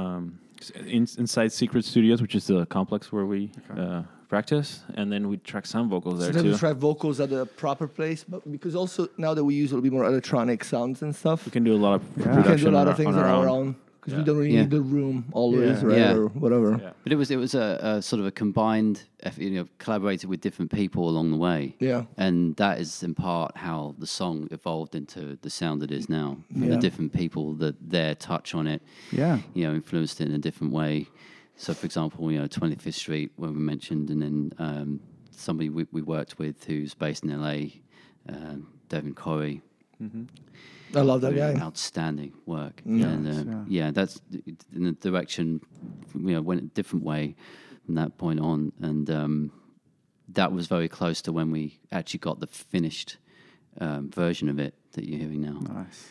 um, 0.00 0.22
s- 0.64 0.72
in, 0.96 1.02
inside 1.22 1.50
Secret 1.62 1.84
Studios, 1.92 2.18
which 2.24 2.34
is 2.34 2.44
the 2.46 2.60
complex 2.66 3.12
where 3.14 3.26
we 3.34 3.40
uh, 3.82 4.02
practice, 4.28 4.80
and 4.94 5.10
then 5.10 5.28
we 5.28 5.38
track 5.38 5.66
some 5.66 5.88
vocals 5.88 6.16
So 6.18 6.24
there 6.24 6.32
then 6.32 6.44
too. 6.44 6.52
we 6.52 6.58
try 6.58 6.72
vocals 6.72 7.18
at 7.20 7.30
the 7.30 7.46
proper 7.46 7.88
place, 7.88 8.24
but 8.28 8.50
because 8.50 8.74
also 8.74 9.08
now 9.16 9.34
that 9.34 9.44
we 9.44 9.54
use 9.54 9.70
a 9.72 9.74
little 9.74 9.82
bit 9.82 9.92
more 9.92 10.04
electronic 10.04 10.64
sounds 10.64 11.02
and 11.02 11.14
stuff, 11.16 11.46
we 11.46 11.50
can 11.50 11.64
do 11.64 11.74
a 11.74 11.80
lot 11.86 11.94
of 11.94 12.02
Yeah. 12.16 12.36
we 12.36 12.42
can 12.42 12.56
do 12.58 12.68
a 12.68 12.70
lot 12.70 12.88
of 12.88 12.96
things 12.96 13.16
on 13.16 13.22
on 13.22 13.24
our 13.24 13.36
our 13.36 13.48
own. 13.48 13.58
own 13.68 13.76
because 14.00 14.12
Yeah. 14.12 14.18
we 14.20 14.24
don't 14.24 14.36
really 14.36 14.52
Yeah. 14.54 14.60
need 14.62 14.70
the 14.70 14.80
room 14.82 15.24
always, 15.32 15.82
Yeah. 15.82 15.88
right, 15.88 15.98
Yeah. 15.98 16.14
or 16.16 16.28
whatever. 16.28 16.78
Yeah. 16.80 16.90
But 17.02 17.12
it 17.12 17.16
was 17.16 17.30
it 17.30 17.36
was 17.38 17.54
a, 17.54 17.78
a 17.82 18.02
sort 18.02 18.20
of 18.20 18.26
a 18.26 18.30
combined, 18.30 19.02
effort, 19.22 19.42
you 19.42 19.50
know, 19.50 19.66
collaborated 19.78 20.28
with 20.30 20.40
different 20.42 20.70
people 20.70 21.08
along 21.08 21.30
the 21.30 21.36
way. 21.38 21.74
Yeah. 21.80 22.04
and 22.18 22.54
that 22.56 22.80
is 22.80 23.02
in 23.02 23.14
part 23.14 23.56
how 23.56 23.94
the 23.98 24.06
song 24.06 24.46
evolved 24.50 24.94
into 24.94 25.38
the 25.40 25.50
sound 25.50 25.82
it 25.82 25.90
is 25.90 26.08
now. 26.08 26.36
Yeah. 26.54 26.68
The 26.74 26.76
different 26.76 27.12
people 27.12 27.54
that 27.54 27.74
their 27.96 28.14
touch 28.14 28.54
on 28.54 28.66
it, 28.66 28.82
Yeah. 29.10 29.38
you 29.54 29.62
know, 29.66 29.74
influenced 29.74 30.20
it 30.20 30.28
in 30.28 30.34
a 30.34 30.38
different 30.38 30.72
way. 30.72 31.06
So, 31.58 31.74
for 31.74 31.86
example, 31.86 32.30
you 32.30 32.38
know, 32.38 32.46
25th 32.46 32.94
Street, 32.94 33.32
when 33.36 33.52
we 33.52 33.60
mentioned, 33.60 34.10
and 34.10 34.22
then 34.22 34.52
um, 34.58 35.00
somebody 35.32 35.68
we, 35.68 35.86
we 35.90 36.02
worked 36.02 36.38
with 36.38 36.64
who's 36.64 36.94
based 36.94 37.24
in 37.24 37.38
LA, 37.38 37.70
um, 38.28 38.68
Devin 38.88 39.14
Corey, 39.14 39.60
I 40.94 41.00
love 41.00 41.20
that 41.22 41.34
really 41.34 41.54
guy. 41.54 41.60
outstanding 41.60 42.32
work. 42.46 42.80
Yeah. 42.84 43.06
And 43.06 43.50
uh, 43.50 43.64
yeah. 43.68 43.90
that's 43.90 44.20
in 44.74 44.84
the 44.84 44.92
direction, 44.92 45.60
you 46.14 46.34
know, 46.34 46.40
went 46.40 46.62
a 46.62 46.64
different 46.66 47.04
way 47.04 47.34
from 47.84 47.96
that 47.96 48.16
point 48.18 48.40
on. 48.40 48.72
And 48.80 49.10
um, 49.10 49.52
that 50.28 50.52
was 50.52 50.66
very 50.66 50.88
close 50.88 51.20
to 51.22 51.32
when 51.32 51.50
we 51.50 51.78
actually 51.92 52.20
got 52.20 52.40
the 52.40 52.46
finished 52.46 53.18
um, 53.80 54.10
version 54.10 54.48
of 54.48 54.58
it 54.58 54.74
that 54.92 55.04
you're 55.04 55.18
hearing 55.18 55.42
now. 55.42 55.58
Nice. 55.60 56.10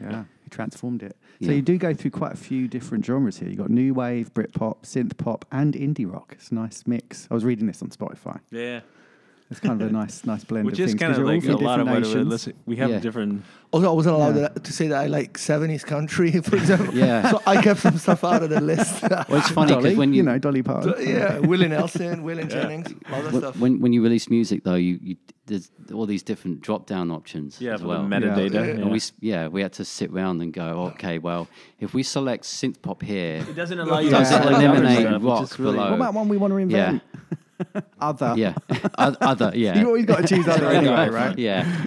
Yeah, 0.00 0.24
he 0.44 0.50
transformed 0.50 1.02
it. 1.02 1.16
So 1.42 1.48
Yeah. 1.50 1.56
you 1.56 1.62
do 1.62 1.78
go 1.78 1.94
through 1.94 2.10
quite 2.12 2.32
a 2.32 2.36
few 2.36 2.68
different 2.68 3.04
genres 3.04 3.38
here. 3.38 3.48
You've 3.48 3.58
got 3.58 3.70
new 3.70 3.94
wave, 3.94 4.32
Britpop, 4.34 4.82
synth 4.82 5.16
pop, 5.16 5.44
and 5.52 5.74
indie 5.74 6.10
rock. 6.10 6.32
It's 6.38 6.50
a 6.50 6.54
nice 6.54 6.84
mix. 6.86 7.28
I 7.30 7.34
was 7.34 7.44
reading 7.44 7.66
this 7.66 7.82
on 7.82 7.88
Spotify. 7.90 8.40
Yeah, 8.50 8.80
It's 9.50 9.60
kind 9.60 9.80
of 9.80 9.88
a 9.88 9.92
nice, 10.02 10.24
nice 10.26 10.44
blend 10.44 10.66
which 10.66 10.74
of 10.78 10.80
is 10.84 10.90
things. 10.92 11.00
kind 11.00 11.12
'cause 11.12 11.18
of 11.20 11.26
you're 11.26 11.34
like 11.34 11.60
a 11.60 11.64
lot 11.64 11.80
of 11.80 11.86
different 11.86 12.06
what 12.06 12.16
we 12.16 12.22
listen. 12.24 12.52
We 12.66 12.76
have 12.76 12.90
Yeah. 12.90 12.98
different. 13.00 13.44
Also, 13.70 13.88
I 13.90 13.92
wasn't 13.94 14.14
allowed 14.16 14.36
Yeah. 14.36 14.48
to 14.48 14.72
say 14.72 14.88
that 14.88 14.98
I 14.98 15.06
like 15.06 15.36
70s 15.38 15.84
country, 15.84 16.30
for 16.48 16.56
example. 16.56 16.94
Yeah. 16.94 17.30
So 17.30 17.42
I 17.46 17.62
kept 17.62 17.80
some 17.80 17.96
stuff 17.98 18.24
out 18.24 18.42
of 18.42 18.50
the 18.50 18.60
list. 18.60 19.02
Well, 19.28 19.38
it's 19.38 19.50
funny 19.50 19.74
because 19.74 19.96
when 19.96 20.12
you, 20.14 20.22
know 20.22 20.38
Dolly 20.38 20.62
Parton. 20.62 20.94
yeah, 21.00 21.38
Willie 21.38 21.68
Nelson, 21.68 22.22
Willie 22.22 22.44
Jennings, 22.44 22.92
all 23.12 23.22
that 23.22 23.32
when, 23.32 23.40
stuff. 23.42 23.58
when 23.58 23.80
when 23.80 23.92
you 23.92 24.02
release 24.02 24.28
music 24.30 24.64
though, 24.64 24.74
you, 24.74 24.98
you 25.02 25.16
there's 25.46 25.70
all 25.94 26.04
these 26.04 26.22
different 26.22 26.60
drop 26.60 26.84
down 26.86 27.10
options 27.10 27.58
Yeah, 27.58 27.74
as 27.74 27.80
for 27.80 27.88
well. 27.88 28.02
the 28.02 28.08
metadata. 28.08 28.52
Yeah. 28.52 28.64
Yeah. 28.64 28.70
And 28.82 28.90
we 28.90 29.00
yeah 29.20 29.48
we 29.48 29.62
had 29.62 29.72
to 29.74 29.84
sit 29.84 30.10
around 30.10 30.42
and 30.42 30.52
go 30.52 30.92
okay 30.94 31.18
well 31.18 31.48
if 31.80 31.94
we 31.94 32.02
select 32.02 32.44
synth 32.44 32.82
pop 32.82 33.02
here 33.02 33.36
It 33.48 33.56
doesn't 33.56 33.78
allow 33.78 33.98
you 34.00 34.10
does 34.10 34.30
Yeah. 34.30 34.40
select 34.42 34.56
other 34.56 34.66
eliminate 34.66 35.22
rock 35.22 35.58
really- 35.58 35.72
below? 35.72 35.90
what 35.90 35.96
about 35.96 36.14
one 36.14 36.28
we 36.28 36.36
want 36.36 36.52
to 36.52 36.58
invent? 36.58 37.02
Other. 38.00 38.34
yeah 38.36 38.54
other 38.98 39.52
yeah 39.54 39.78
You 39.78 39.86
always 39.86 40.04
got 40.06 40.22
to 40.26 40.28
choose 40.34 40.46
other 40.48 40.68
anyway, 40.70 41.08
right? 41.08 41.38
yeah 41.38 41.86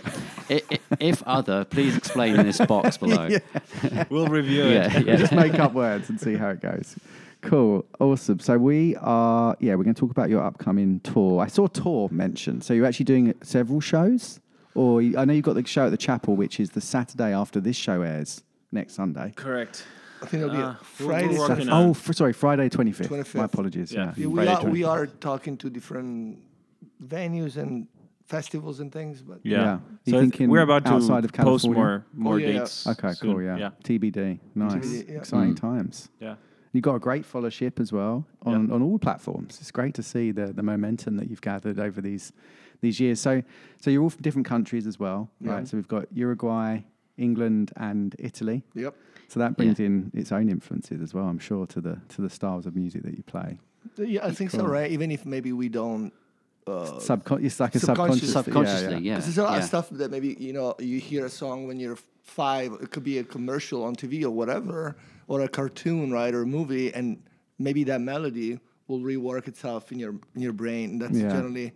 I- 0.49 0.61
i- 0.71 0.79
if 0.99 1.23
other 1.23 1.63
please 1.65 1.95
explain 1.95 2.35
in 2.39 2.45
this 2.45 2.57
box 2.59 2.97
below 2.97 3.27
yeah 3.83 4.03
We'll 4.09 4.27
review 4.27 4.63
it. 4.65 5.05
yeah, 5.05 5.15
Just 5.15 5.31
make 5.33 5.53
up 5.59 5.73
words 5.73 6.09
and 6.09 6.19
see 6.19 6.35
how 6.35 6.49
it 6.49 6.61
goes. 6.61 6.95
Cool, 7.41 7.85
awesome. 7.99 8.37
So 8.39 8.57
we 8.59 8.95
are, 8.97 9.55
yeah, 9.59 9.73
we're 9.73 9.83
going 9.83 9.95
to 9.95 9.99
talk 9.99 10.11
about 10.11 10.29
your 10.29 10.43
upcoming 10.43 10.99
tour. 10.99 11.41
I 11.41 11.47
saw 11.47 11.65
tour 11.65 12.07
mentioned. 12.11 12.63
So 12.63 12.73
you're 12.75 12.85
actually 12.85 13.05
doing 13.05 13.33
several 13.41 13.79
shows, 13.81 14.39
or 14.75 15.01
you, 15.01 15.17
I 15.17 15.25
know 15.25 15.33
you've 15.33 15.45
got 15.45 15.55
the 15.55 15.65
show 15.65 15.85
at 15.87 15.89
the 15.89 15.97
Chapel, 15.97 16.35
which 16.35 16.59
is 16.59 16.69
the 16.71 16.81
Saturday 16.81 17.33
after 17.33 17.59
this 17.59 17.75
show 17.75 18.03
airs 18.03 18.43
next 18.71 18.93
Sunday. 18.93 19.33
Correct. 19.35 19.83
I 20.21 20.25
think 20.27 20.43
it'll 20.43 20.55
be 20.55 20.61
Uh, 20.61 20.61
a 20.61 20.65
we're- 20.65 20.77
Friday. 20.83 21.27
we're 21.27 21.33
Saturday. 21.37 21.53
working 21.53 21.69
on- 21.69 21.85
Oh, 21.87 21.89
f- 21.91 22.15
sorry, 22.15 22.33
Friday 22.33 22.69
25th. 22.69 23.07
25th. 23.07 23.35
My 23.39 23.45
apologies. 23.45 23.91
Yeah. 23.91 24.05
Yeah. 24.05 24.13
Yeah, 24.17 24.27
we, 24.27 24.47
are, 24.47 24.65
we 24.69 24.83
are 24.83 25.07
talking 25.07 25.57
to 25.57 25.69
different 25.69 26.37
venues 27.03 27.57
and 27.57 27.87
festivals 28.27 28.79
and 28.79 28.91
things, 28.91 29.21
but 29.21 29.39
Yeah. 29.43 29.57
Yeah. 29.57 29.77
So 29.77 29.83
I 29.83 30.11
th- 30.11 30.21
thinking 30.21 30.49
we're 30.49 30.61
about 30.61 30.85
to 30.85 30.93
outside 30.93 31.25
of 31.25 31.33
post 31.33 31.65
California? 31.65 31.81
more 31.81 32.05
more 32.13 32.33
Oh, 32.35 32.37
yeah. 32.37 32.59
dates. 32.59 32.87
Okay, 32.87 33.13
soon. 33.13 33.31
cool. 33.33 33.41
Yeah. 33.41 33.57
Yeah. 33.57 33.69
TBD. 33.83 34.39
Nice. 34.55 34.73
TBD, 34.85 35.05
yeah. 35.09 35.17
Exciting 35.17 35.53
Mm. 35.55 35.59
times. 35.59 36.09
Yeah. 36.19 36.35
You've 36.73 36.83
got 36.83 36.95
a 36.95 36.99
great 36.99 37.25
followership 37.29 37.81
as 37.81 37.91
well 37.91 38.25
on, 38.43 38.71
on 38.71 38.81
all 38.81 38.97
platforms. 38.97 39.57
It's 39.59 39.71
great 39.71 39.93
to 39.95 40.03
see 40.03 40.31
the, 40.31 40.53
the 40.53 40.63
momentum 40.63 41.17
that 41.17 41.29
you've 41.29 41.41
gathered 41.41 41.79
over 41.79 41.99
these 42.01 42.31
these 42.79 42.99
years. 42.99 43.19
So 43.19 43.43
so 43.77 43.89
you're 43.91 44.01
all 44.03 44.09
from 44.09 44.21
different 44.21 44.47
countries 44.47 44.87
as 44.87 44.97
well, 44.97 45.29
Yeah. 45.41 45.51
right? 45.55 45.67
So 45.67 45.75
we've 45.77 45.87
got 45.87 46.05
Uruguay, 46.13 46.83
England, 47.17 47.71
and 47.75 48.15
Italy. 48.19 48.63
yep. 48.73 48.95
So 49.31 49.39
that 49.39 49.55
brings 49.55 49.79
in 49.79 50.11
its 50.13 50.33
own 50.33 50.49
influences 50.49 50.99
as 51.01 51.13
well, 51.13 51.23
I'm 51.25 51.39
sure, 51.39 51.65
to 51.67 51.79
the 51.79 51.97
to 52.09 52.21
the 52.21 52.29
styles 52.29 52.65
of 52.65 52.75
music 52.75 53.03
that 53.03 53.15
you 53.15 53.23
play. 53.23 53.59
Yeah, 53.95 54.25
I 54.25 54.31
think 54.31 54.51
so, 54.51 54.65
right? 54.65 54.91
Even 54.91 55.09
if 55.09 55.25
maybe 55.25 55.53
we 55.53 55.69
don't. 55.69 56.11
Uh, 56.67 56.99
Subcon- 56.99 57.41
it's 57.45 57.57
like 57.61 57.73
a 57.75 57.79
subconscious- 57.79 58.33
subconscious, 58.33 58.33
subconsciously 58.33 58.91
yeah, 58.95 58.99
yeah 58.99 59.13
Because 59.15 59.25
there's 59.27 59.37
a 59.37 59.43
lot 59.43 59.53
yeah. 59.53 59.59
of 59.59 59.63
stuff 59.63 59.89
that 59.91 60.11
maybe 60.11 60.35
you 60.37 60.51
know 60.51 60.75
you 60.79 60.99
hear 60.99 61.25
a 61.25 61.29
song 61.29 61.65
when 61.65 61.79
you're 61.79 61.97
five. 62.23 62.73
It 62.83 62.91
could 62.91 63.05
be 63.05 63.19
a 63.19 63.23
commercial 63.23 63.85
on 63.85 63.95
TV 63.95 64.23
or 64.23 64.31
whatever, 64.31 64.97
or 65.29 65.39
a 65.41 65.47
cartoon, 65.47 66.11
right, 66.11 66.33
or 66.33 66.41
a 66.41 66.45
movie, 66.57 66.93
and 66.93 67.23
maybe 67.57 67.85
that 67.85 68.01
melody 68.01 68.59
will 68.89 68.99
rework 68.99 69.47
itself 69.47 69.93
in 69.93 69.97
your 70.03 70.13
in 70.35 70.41
your 70.41 70.53
brain. 70.53 70.99
That's 70.99 71.17
Yeah. 71.17 71.29
generally. 71.29 71.71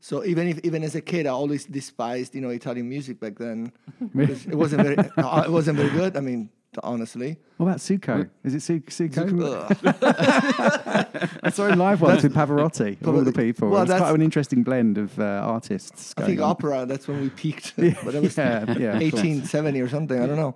So 0.00 0.24
even 0.24 0.48
if 0.48 0.58
even 0.68 0.82
as 0.82 0.94
a 0.94 1.02
kid, 1.02 1.26
I 1.26 1.32
always 1.42 1.66
despised 1.66 2.34
you 2.34 2.40
know 2.40 2.48
Italian 2.48 2.88
music 2.88 3.20
back 3.20 3.34
then. 3.36 3.72
it 4.50 4.56
wasn't 4.64 4.82
very 4.88 4.96
uh, 5.18 5.42
it 5.48 5.52
wasn't 5.58 5.76
very 5.76 5.90
good. 5.90 6.16
I 6.16 6.20
mean, 6.20 6.48
honestly. 6.82 7.36
What 7.56 7.66
about 7.66 7.78
Zucchero? 7.78 8.28
Is 8.42 8.54
it 8.54 8.60
Su- 8.60 8.80
Suko? 8.80 9.42
Ugh. 9.42 11.38
I 11.42 11.50
saw 11.50 11.66
him 11.68 11.78
live 11.78 12.00
once 12.00 12.22
with 12.22 12.34
Pavarotti, 12.34 13.00
of 13.00 13.08
all 13.14 13.20
the 13.22 13.32
people. 13.32 13.68
Well, 13.70 13.82
it's 13.82 13.92
quite 13.92 14.14
an 14.14 14.22
interesting 14.22 14.62
blend 14.62 14.98
of 14.98 15.18
uh, 15.18 15.22
artists. 15.44 16.14
I 16.16 16.22
think 16.26 16.38
going 16.38 16.44
on. 16.46 16.50
opera. 16.50 16.86
That's 16.86 17.06
when 17.06 17.20
we 17.20 17.30
peaked. 17.30 17.74
but 17.76 18.12
that 18.12 18.22
was 18.22 18.36
yeah, 18.36 18.64
yeah, 18.78 18.96
of 18.96 19.02
1870 19.02 19.80
or 19.80 19.88
something. 19.88 20.20
I 20.20 20.26
don't 20.26 20.36
know. 20.36 20.54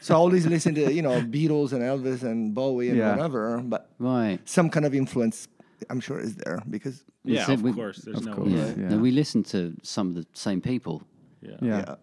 so 0.00 0.14
I 0.14 0.18
always 0.18 0.46
listen 0.46 0.74
to 0.74 0.92
you 0.92 1.02
know 1.02 1.20
Beatles 1.20 1.72
and 1.72 1.82
Elvis 1.82 2.22
and 2.22 2.54
Bowie 2.54 2.88
and 2.90 2.98
Yeah. 2.98 3.14
whatever. 3.14 3.58
But 3.64 3.88
right 3.98 4.38
some 4.44 4.70
kind 4.70 4.84
of 4.86 4.94
influence, 4.94 5.48
I'm 5.90 6.00
sure, 6.00 6.18
is 6.18 6.34
there 6.36 6.60
because 6.68 7.04
Yeah, 7.24 7.46
said 7.46 7.54
of 7.58 7.62
we- 7.62 7.72
course. 7.72 7.98
There's 7.98 8.18
of 8.18 8.26
no 8.26 8.34
course. 8.34 8.48
way. 8.48 8.54
yeah. 8.56 8.66
Yeah. 8.76 8.88
No, 8.90 8.98
we 8.98 9.10
listen 9.10 9.42
to 9.44 9.74
some 9.82 10.08
of 10.08 10.14
the 10.14 10.26
same 10.32 10.60
people 10.60 11.02
Yeah. 11.40 11.50
Yeah, 11.62 11.78
yeah, 11.78 11.94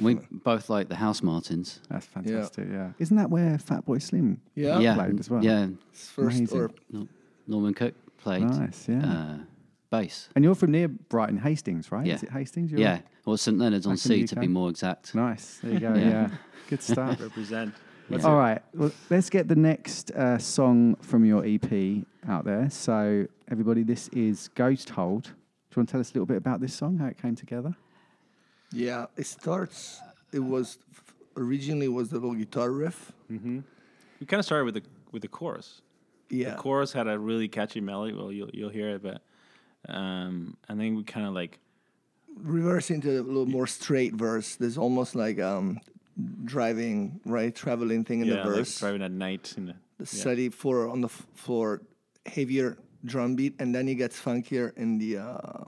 we 0.00 0.14
both 0.30 0.68
like 0.70 0.88
the 0.88 0.94
Housemartins 0.94 1.80
that's 1.88 2.06
fantastic. 2.06 2.66
Yeah. 2.70 2.90
isn't 2.98 3.16
that 3.16 3.30
where 3.30 3.56
Fatboy 3.58 4.00
Slim 4.02 4.40
Yeah. 4.54 4.78
yeah 4.78 4.94
played 4.94 5.18
as 5.20 5.28
well? 5.30 5.44
yeah 5.44 5.66
First 5.92 6.36
Amazing. 6.38 6.58
or 6.60 6.70
Nor- 6.90 7.08
Norman 7.46 7.74
Cook 7.74 7.94
played 8.18 8.42
Nice, 8.44 8.88
yeah. 8.88 9.04
uh, 9.06 9.36
bass 9.90 10.28
And 10.34 10.44
you're 10.44 10.54
from 10.54 10.70
near 10.72 10.88
Brighton, 10.88 11.38
Hastings, 11.38 11.92
right? 11.92 12.06
Yeah. 12.06 12.14
Is 12.14 12.22
it 12.22 12.30
Hastings? 12.30 12.70
You're- 12.70 12.82
Yeah, 12.82 13.00
or 13.26 13.36
St 13.38 13.58
Leonard's 13.58 13.86
on 13.86 13.94
Back 13.96 14.04
in 14.06 14.10
the 14.12 14.16
Sea 14.20 14.26
to 14.34 14.36
be 14.40 14.48
more 14.48 14.70
exact. 14.70 15.14
Nice. 15.14 15.58
There 15.62 15.72
you 15.72 15.80
go. 15.80 15.94
yeah. 15.94 16.08
Yeah. 16.08 16.30
Good 16.70 16.82
stuff. 16.82 17.20
Represent. 17.20 17.74
All 18.22 18.36
right. 18.36 18.60
Well, 18.74 18.90
let's 19.10 19.28
get 19.30 19.48
the 19.48 19.56
next 19.56 20.10
uh, 20.12 20.36
song 20.38 20.94
from 20.96 21.24
your 21.24 21.44
EP 21.44 22.04
out 22.28 22.44
there. 22.44 22.68
So, 22.70 23.26
everybody, 23.50 23.82
this 23.82 24.08
is 24.08 24.48
Ghost 24.54 24.90
Hold. 24.90 25.24
Do 25.24 25.30
you 25.30 25.34
want 25.76 25.88
to 25.88 25.92
tell 25.92 26.00
us 26.00 26.10
a 26.10 26.14
little 26.14 26.26
bit 26.26 26.36
about 26.36 26.60
this 26.60 26.74
song, 26.74 26.98
how 26.98 27.06
it 27.06 27.16
came 27.20 27.34
together? 27.34 27.74
Yeah, 28.74 29.06
it 29.16 29.26
starts. 29.26 30.00
It 30.32 30.40
was 30.40 30.78
originally 31.36 31.88
was 31.88 32.08
the 32.10 32.16
little 32.18 32.34
guitar 32.34 32.70
riff. 32.70 33.12
Mm-hmm. 33.30 33.60
We 34.20 34.26
kind 34.26 34.40
of 34.40 34.44
started 34.44 34.64
with 34.66 34.74
the 34.74 34.82
with 35.12 35.22
the 35.22 35.28
chorus. 35.28 35.80
Yeah, 36.30 36.50
The 36.50 36.56
chorus 36.56 36.92
had 36.92 37.06
a 37.06 37.18
really 37.18 37.48
catchy 37.48 37.80
melody. 37.80 38.12
Well, 38.14 38.32
you'll 38.32 38.50
you'll 38.50 38.70
hear 38.70 38.90
it, 38.96 39.02
but 39.02 39.22
um, 39.88 40.56
I 40.68 40.74
think 40.74 40.96
we 40.96 41.04
kind 41.04 41.26
of 41.26 41.34
like 41.34 41.58
reverse 42.36 42.90
into 42.90 43.10
a 43.20 43.22
little 43.22 43.46
more 43.46 43.66
straight 43.66 44.14
verse. 44.14 44.56
There's 44.56 44.78
almost 44.78 45.14
like 45.14 45.38
um 45.40 45.78
driving 46.44 47.20
right 47.24 47.54
traveling 47.54 48.04
thing 48.04 48.20
in 48.20 48.26
yeah, 48.28 48.34
the 48.34 48.40
like 48.44 48.56
verse. 48.56 48.78
driving 48.80 49.02
at 49.02 49.10
night 49.12 49.54
in 49.56 49.66
the 49.66 49.74
the 49.98 50.06
steady 50.06 50.48
four 50.48 50.88
on 50.88 51.00
the 51.00 51.08
f- 51.08 51.26
floor, 51.34 51.82
heavier 52.26 52.76
drum 53.04 53.36
beat, 53.36 53.54
and 53.60 53.74
then 53.74 53.86
he 53.86 53.94
gets 53.94 54.20
funkier 54.20 54.76
in 54.76 54.98
the 54.98 55.18
uh, 55.18 55.64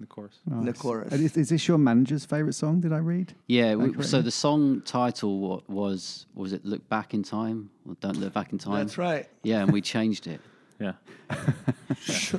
The 0.00 0.06
chorus. 0.06 0.38
in 0.48 0.64
the 0.64 0.72
chorus. 0.72 1.12
And 1.12 1.24
Is, 1.24 1.36
is 1.36 1.48
this 1.48 1.66
your 1.66 1.76
manager's 1.78 2.24
favorite 2.24 2.52
song? 2.54 2.80
Did 2.80 2.92
I 2.92 2.98
read? 2.98 3.34
Yeah, 3.48 3.74
we, 3.74 4.00
so 4.04 4.22
the 4.22 4.30
song 4.30 4.80
title 4.84 5.40
wa- 5.40 5.60
was 5.66 6.26
was 6.34 6.52
it 6.52 6.64
"Look 6.64 6.88
Back 6.88 7.14
in 7.14 7.22
Time" 7.24 7.70
or 7.88 7.96
"Don't 8.00 8.16
Look 8.18 8.32
Back 8.32 8.52
in 8.52 8.58
Time"? 8.58 8.74
That's 8.78 8.96
right. 8.96 9.28
Yeah, 9.42 9.62
and 9.62 9.72
we 9.72 9.80
changed 9.80 10.26
it. 10.26 10.40
Yeah. 10.80 10.92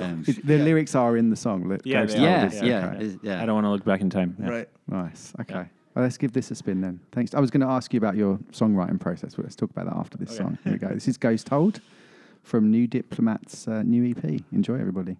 Um, 0.00 0.24
It- 0.26 0.46
the 0.46 0.56
lyrics 0.58 0.94
are 0.94 1.14
in 1.18 1.28
the 1.28 1.36
song. 1.36 1.68
Look, 1.68 1.82
Yeah, 1.84 2.00
Ghost 2.06 2.16
they 2.16 2.22
yeah, 2.22 2.50
yeah, 2.62 2.86
okay. 2.96 3.18
yeah. 3.22 3.42
I 3.42 3.44
don't 3.44 3.54
want 3.54 3.66
to 3.66 3.70
look 3.70 3.84
back 3.84 4.00
in 4.00 4.08
time. 4.08 4.34
Yeah. 4.40 4.48
Right. 4.48 4.68
Nice. 4.88 5.34
Okay. 5.40 5.66
Well, 5.94 6.04
let's 6.04 6.16
give 6.16 6.32
this 6.32 6.50
a 6.50 6.54
spin 6.54 6.80
then. 6.80 7.00
Thanks. 7.12 7.34
I 7.34 7.40
was 7.40 7.50
going 7.50 7.60
to 7.60 7.66
ask 7.66 7.92
you 7.92 7.98
about 7.98 8.16
your 8.16 8.38
songwriting 8.52 8.98
process, 8.98 9.34
but 9.34 9.44
let's 9.44 9.56
talk 9.56 9.68
about 9.70 9.84
that 9.86 9.96
after 9.96 10.16
this 10.16 10.30
Okay. 10.30 10.38
song. 10.38 10.58
Here 10.64 10.72
we 10.72 10.78
go. 10.78 10.88
This 10.88 11.06
is 11.06 11.18
Ghost 11.18 11.50
Hold 11.50 11.80
from 12.42 12.70
New 12.70 12.86
Diplomats' 12.86 13.68
uh, 13.68 13.82
new 13.82 14.10
EP. 14.10 14.40
Enjoy, 14.52 14.76
everybody. 14.80 15.18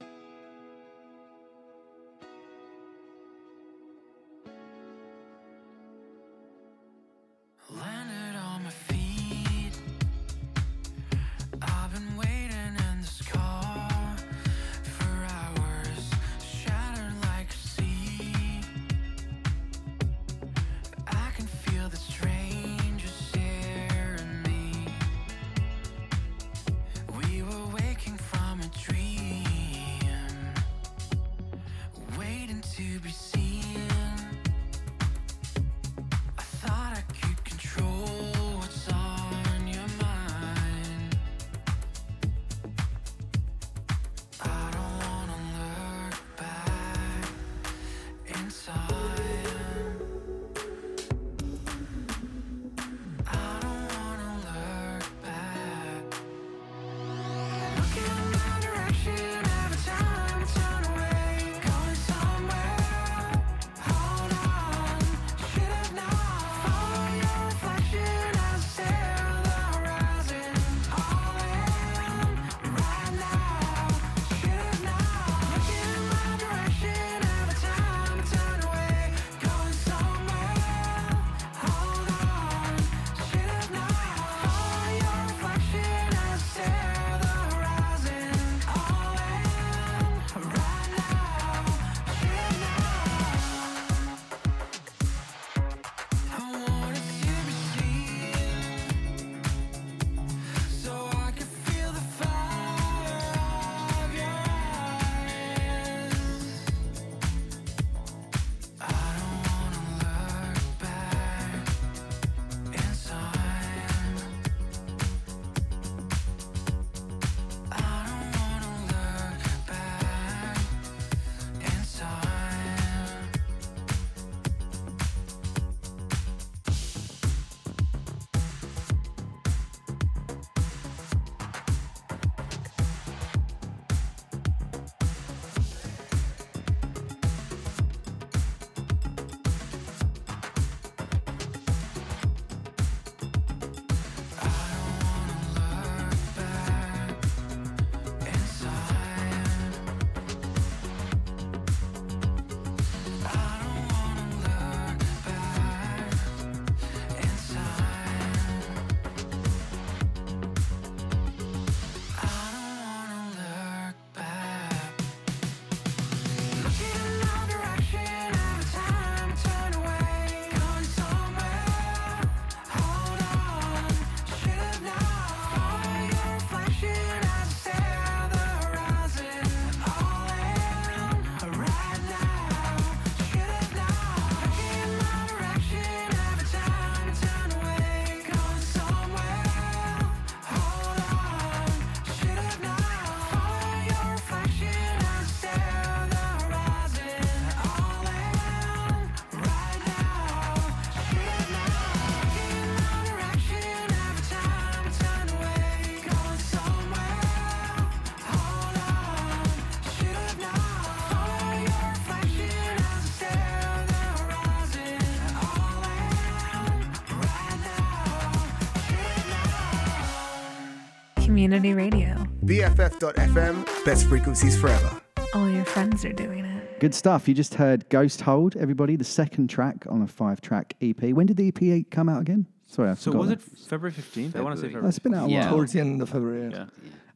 Community 221.50 221.74
radio. 221.74 222.14
BFF.FM, 222.44 223.84
best 223.84 224.06
frequencies 224.08 224.56
forever. 224.56 225.00
All 225.34 225.50
your 225.50 225.64
friends 225.64 226.04
are 226.04 226.12
doing 226.12 226.44
it. 226.44 226.78
Good 226.78 226.94
stuff. 226.94 227.26
You 227.26 227.34
just 227.34 227.54
heard 227.54 227.88
Ghost 227.88 228.20
Hold, 228.20 228.54
everybody, 228.56 228.94
the 228.94 229.02
second 229.02 229.50
track 229.50 229.84
on 229.88 230.00
a 230.00 230.06
five 230.06 230.40
track 230.40 230.74
EP. 230.80 231.02
When 231.12 231.26
did 231.26 231.38
the 231.38 231.48
EP 231.52 231.90
come 231.90 232.08
out 232.08 232.20
again? 232.20 232.46
Sorry, 232.68 232.90
I 232.90 232.94
So 232.94 233.10
forgot 233.10 233.18
was 233.18 233.28
that. 233.30 233.38
it 233.40 233.42
February 233.66 233.92
15th? 233.92 234.36
I 234.36 234.42
want 234.42 234.54
to 234.54 234.60
say 234.60 234.68
February. 234.68 234.70
February. 234.70 234.88
It's 234.90 234.98
been 235.00 235.14
out 235.14 235.26
a 235.28 235.32
Yeah. 235.32 235.40
while. 235.46 235.54
Towards 235.56 235.72
the 235.72 235.80
end 235.80 236.00
of 236.00 236.08
February. 236.08 236.52
Yeah. 236.52 236.66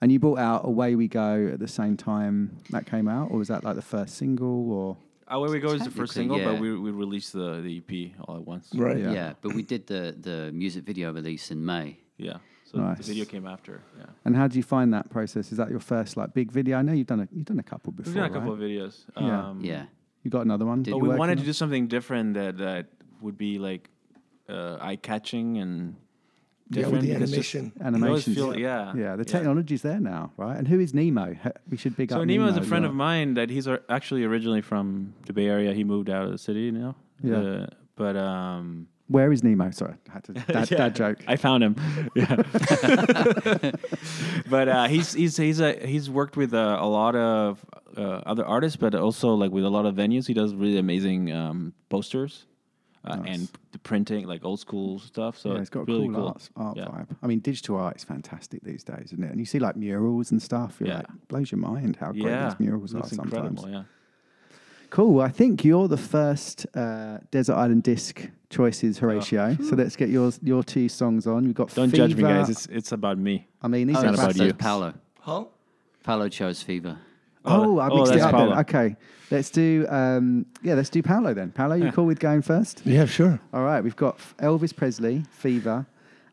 And 0.01 0.11
you 0.11 0.19
brought 0.19 0.41
out 0.41 0.67
Away 0.67 0.97
We 0.97 1.07
Go 1.07 1.51
at 1.53 1.61
the 1.61 1.69
same 1.69 1.97
time 1.97 2.57
that 2.71 2.87
came 2.87 3.07
out, 3.07 3.31
or 3.31 3.39
was 3.39 3.47
that 3.47 3.63
like 3.63 3.77
the 3.77 3.83
first 3.83 4.17
single? 4.17 4.69
Or 4.73 4.97
Away 5.29 5.49
We 5.49 5.61
Go 5.61 5.69
is 5.69 5.85
the 5.85 5.93
first 5.93 6.13
Technically, 6.15 6.39
single, 6.41 6.55
but 6.55 6.61
we, 6.61 6.77
we 6.77 6.91
released 6.91 7.35
the, 7.35 7.61
the 7.61 7.77
EP 7.79 8.21
all 8.27 8.35
at 8.35 8.45
once. 8.45 8.69
Right. 8.75 8.99
Yeah. 8.99 9.13
Yeah. 9.13 9.33
but 9.43 9.55
we 9.55 9.63
did 9.63 9.87
the 9.87 10.13
the 10.21 10.51
music 10.53 10.83
video 10.83 11.13
release 11.13 11.53
in 11.53 11.65
May. 11.65 11.99
Yeah. 12.19 12.39
So 12.75 12.81
Nice. 12.81 12.99
the 12.99 13.05
video 13.05 13.25
came 13.25 13.47
after. 13.47 13.81
Yeah. 13.99 14.07
and 14.25 14.35
how 14.37 14.49
do 14.49 14.57
you 14.59 14.63
find 14.63 14.93
that 14.95 15.11
process? 15.11 15.53
Is 15.53 15.59
that 15.59 15.71
your 15.71 15.81
first 15.81 16.17
like 16.17 16.35
big 16.35 16.51
video? 16.51 16.77
I 16.79 16.83
know 16.83 16.93
you've 16.93 17.07
done 17.07 17.21
a 17.21 17.29
you've 17.33 17.45
done 17.47 17.61
a 17.61 17.63
couple 17.63 17.93
before. 17.93 18.13
We've 18.13 18.23
done 18.23 18.31
a 18.31 18.35
couple 18.35 18.55
right? 18.57 18.63
of 18.65 18.69
videos. 18.71 19.05
Yeah. 19.17 19.49
Um, 19.49 19.61
Yeah, 19.65 19.85
You 20.23 20.31
got 20.31 20.43
another 20.43 20.67
one? 20.67 20.83
Did- 20.83 20.93
But 20.93 20.99
we 20.99 21.09
working 21.09 21.19
wanted 21.21 21.39
to 21.39 21.45
do 21.45 21.53
something 21.53 21.87
different 21.87 22.35
that, 22.35 22.59
that 22.59 22.87
would 23.21 23.37
be 23.39 23.59
like 23.59 23.91
uh, 24.49 24.77
eye 24.81 24.97
catching 24.97 25.59
and 25.59 25.95
Yeah, 26.71 26.83
different. 26.83 26.93
with 26.93 27.03
the 27.03 27.15
because 27.15 27.31
just- 27.33 27.55
animation. 27.55 27.73
you 27.97 28.07
always 28.09 28.25
feel- 28.25 28.59
yeah, 28.59 28.95
Yeah, 28.97 29.17
the 29.17 29.25
technology's 29.25 29.83
there 29.83 30.01
now, 30.01 30.33
right? 30.37 30.57
And 30.59 30.67
who 30.69 30.81
is 30.81 30.93
Nemo? 30.95 31.37
We 31.71 31.77
should 31.77 31.97
big 31.97 32.11
So 32.11 32.21
up 32.23 32.27
Nemo 32.27 32.47
is 32.49 32.57
a 32.57 32.63
friend 32.63 32.83
well. 32.85 32.91
of 32.91 32.97
mine 32.97 33.35
that 33.35 33.51
he's 33.51 33.69
actually 33.89 34.25
originally 34.25 34.63
from 34.63 35.15
the 35.27 35.33
Bay 35.33 35.47
Area. 35.47 35.73
He 35.75 35.85
moved 35.85 36.09
out 36.11 36.25
of 36.27 36.33
the 36.33 36.39
city 36.39 36.71
now. 36.71 36.97
Yeah. 37.23 37.37
Uh, 37.37 37.67
but 37.97 38.17
um, 38.17 38.89
Where 39.09 39.31
is 39.33 39.43
Nemo? 39.45 39.71
Sorry, 39.71 39.95
I 40.09 40.13
had 40.15 40.25
to 40.25 40.33
dad, 40.53 40.71
Yeah. 40.71 40.79
dad 40.79 40.97
joke. 40.97 41.19
I 41.29 41.37
found 41.37 41.63
him. 41.63 41.77
Yeah. 42.15 42.37
but 44.51 44.69
uh, 44.69 44.87
he's 44.89 45.13
he's 45.13 45.37
he's 45.37 45.61
a, 45.61 45.75
he's 45.87 46.09
worked 46.11 46.37
with 46.37 46.55
uh, 46.55 46.79
a 46.81 46.87
lot 46.89 47.15
of 47.15 47.65
uh, 47.97 48.01
other 48.27 48.45
artists, 48.45 48.77
but 48.77 48.95
also 48.95 49.35
like 49.35 49.51
with 49.53 49.65
a 49.65 49.71
lot 49.71 49.87
of 49.87 49.95
venues. 49.95 50.27
He 50.27 50.35
does 50.35 50.55
really 50.55 50.79
amazing 50.79 51.33
um, 51.33 51.75
posters 51.89 52.47
uh, 53.05 53.17
Nice. 53.17 53.35
and 53.39 53.49
the 53.73 53.79
printing, 53.79 54.27
like 54.27 54.45
old 54.45 54.61
school 54.61 54.99
stuff. 54.99 55.39
So 55.39 55.53
yeah, 55.55 55.61
it's 55.61 55.71
got 55.71 55.81
a 55.81 55.85
really 55.85 56.07
cool, 56.09 56.15
cool. 56.15 56.27
art, 56.29 56.49
art 56.57 56.77
Yeah. 56.77 56.85
vibe. 56.87 57.09
I 57.23 57.27
mean, 57.27 57.41
digital 57.41 57.77
art 57.77 57.97
is 57.97 58.05
fantastic 58.05 58.63
these 58.63 58.83
days, 58.85 59.07
isn't 59.13 59.23
it? 59.23 59.31
And 59.31 59.39
you 59.39 59.47
see 59.47 59.59
like 59.59 59.77
murals 59.77 60.31
and 60.31 60.41
stuff. 60.43 60.77
You're 60.81 60.89
Yeah. 60.89 60.97
like, 60.99 61.07
blows 61.29 61.51
your 61.53 61.59
mind 61.61 61.97
how 61.97 62.13
great 62.13 62.25
these 62.45 62.59
murals 62.61 62.95
are 62.95 63.07
sometimes. 63.07 63.63
Yeah. 63.69 63.83
Cool. 64.95 65.21
I 65.23 65.29
think 65.29 65.65
you're 65.65 65.89
the 65.89 65.97
first 65.97 66.67
uh, 66.77 67.19
Desert 67.33 67.55
Island 67.57 67.83
disc 67.83 68.31
choices, 68.49 69.01
Horacio. 69.01 69.61
so 69.69 69.75
let's 69.75 69.97
get 69.97 70.09
yours, 70.09 70.39
your 70.41 70.63
two 70.63 70.89
songs 70.89 71.27
on. 71.27 71.47
We've 71.47 71.53
got 71.53 71.69
Fever. 71.69 71.89
Don't 71.89 71.95
judge 71.97 72.15
me, 72.15 72.23
guys. 72.23 72.49
It's 72.49 72.67
it's 72.67 72.93
about 72.93 73.19
me. 73.19 73.49
I 73.61 73.67
mean, 73.67 73.89
these 73.89 73.97
Oh, 73.97 74.01
are 74.01 74.03
that's, 74.05 74.19
about 74.21 74.35
that's 74.35 74.47
you. 74.47 74.55
Paolo. 74.55 74.95
Huh? 75.19 75.47
Paolo 76.05 76.29
chose 76.29 76.63
Fever. 76.63 76.97
Oh, 77.45 77.81
I 77.81 77.89
oh, 77.89 77.97
mixed 77.97 78.13
it 78.13 78.19
that's 78.21 78.33
up. 78.33 78.49
Then. 78.51 78.59
Okay, 78.61 78.97
let's 79.33 79.51
do. 79.51 79.85
Um, 79.89 80.47
yeah, 80.63 80.75
let's 80.75 80.91
do 80.91 81.03
Paolo 81.03 81.35
then. 81.35 81.51
Paolo, 81.51 81.75
you 81.75 81.91
cool 81.91 82.07
with 82.07 82.21
going 82.21 82.43
first? 82.43 82.83
Yeah, 82.85 83.07
sure. 83.07 83.41
All 83.53 83.65
right, 83.65 83.83
we've 83.83 83.97
got 83.97 84.19
Elvis 84.39 84.75
Presley, 84.77 85.25
Fever, 85.33 85.87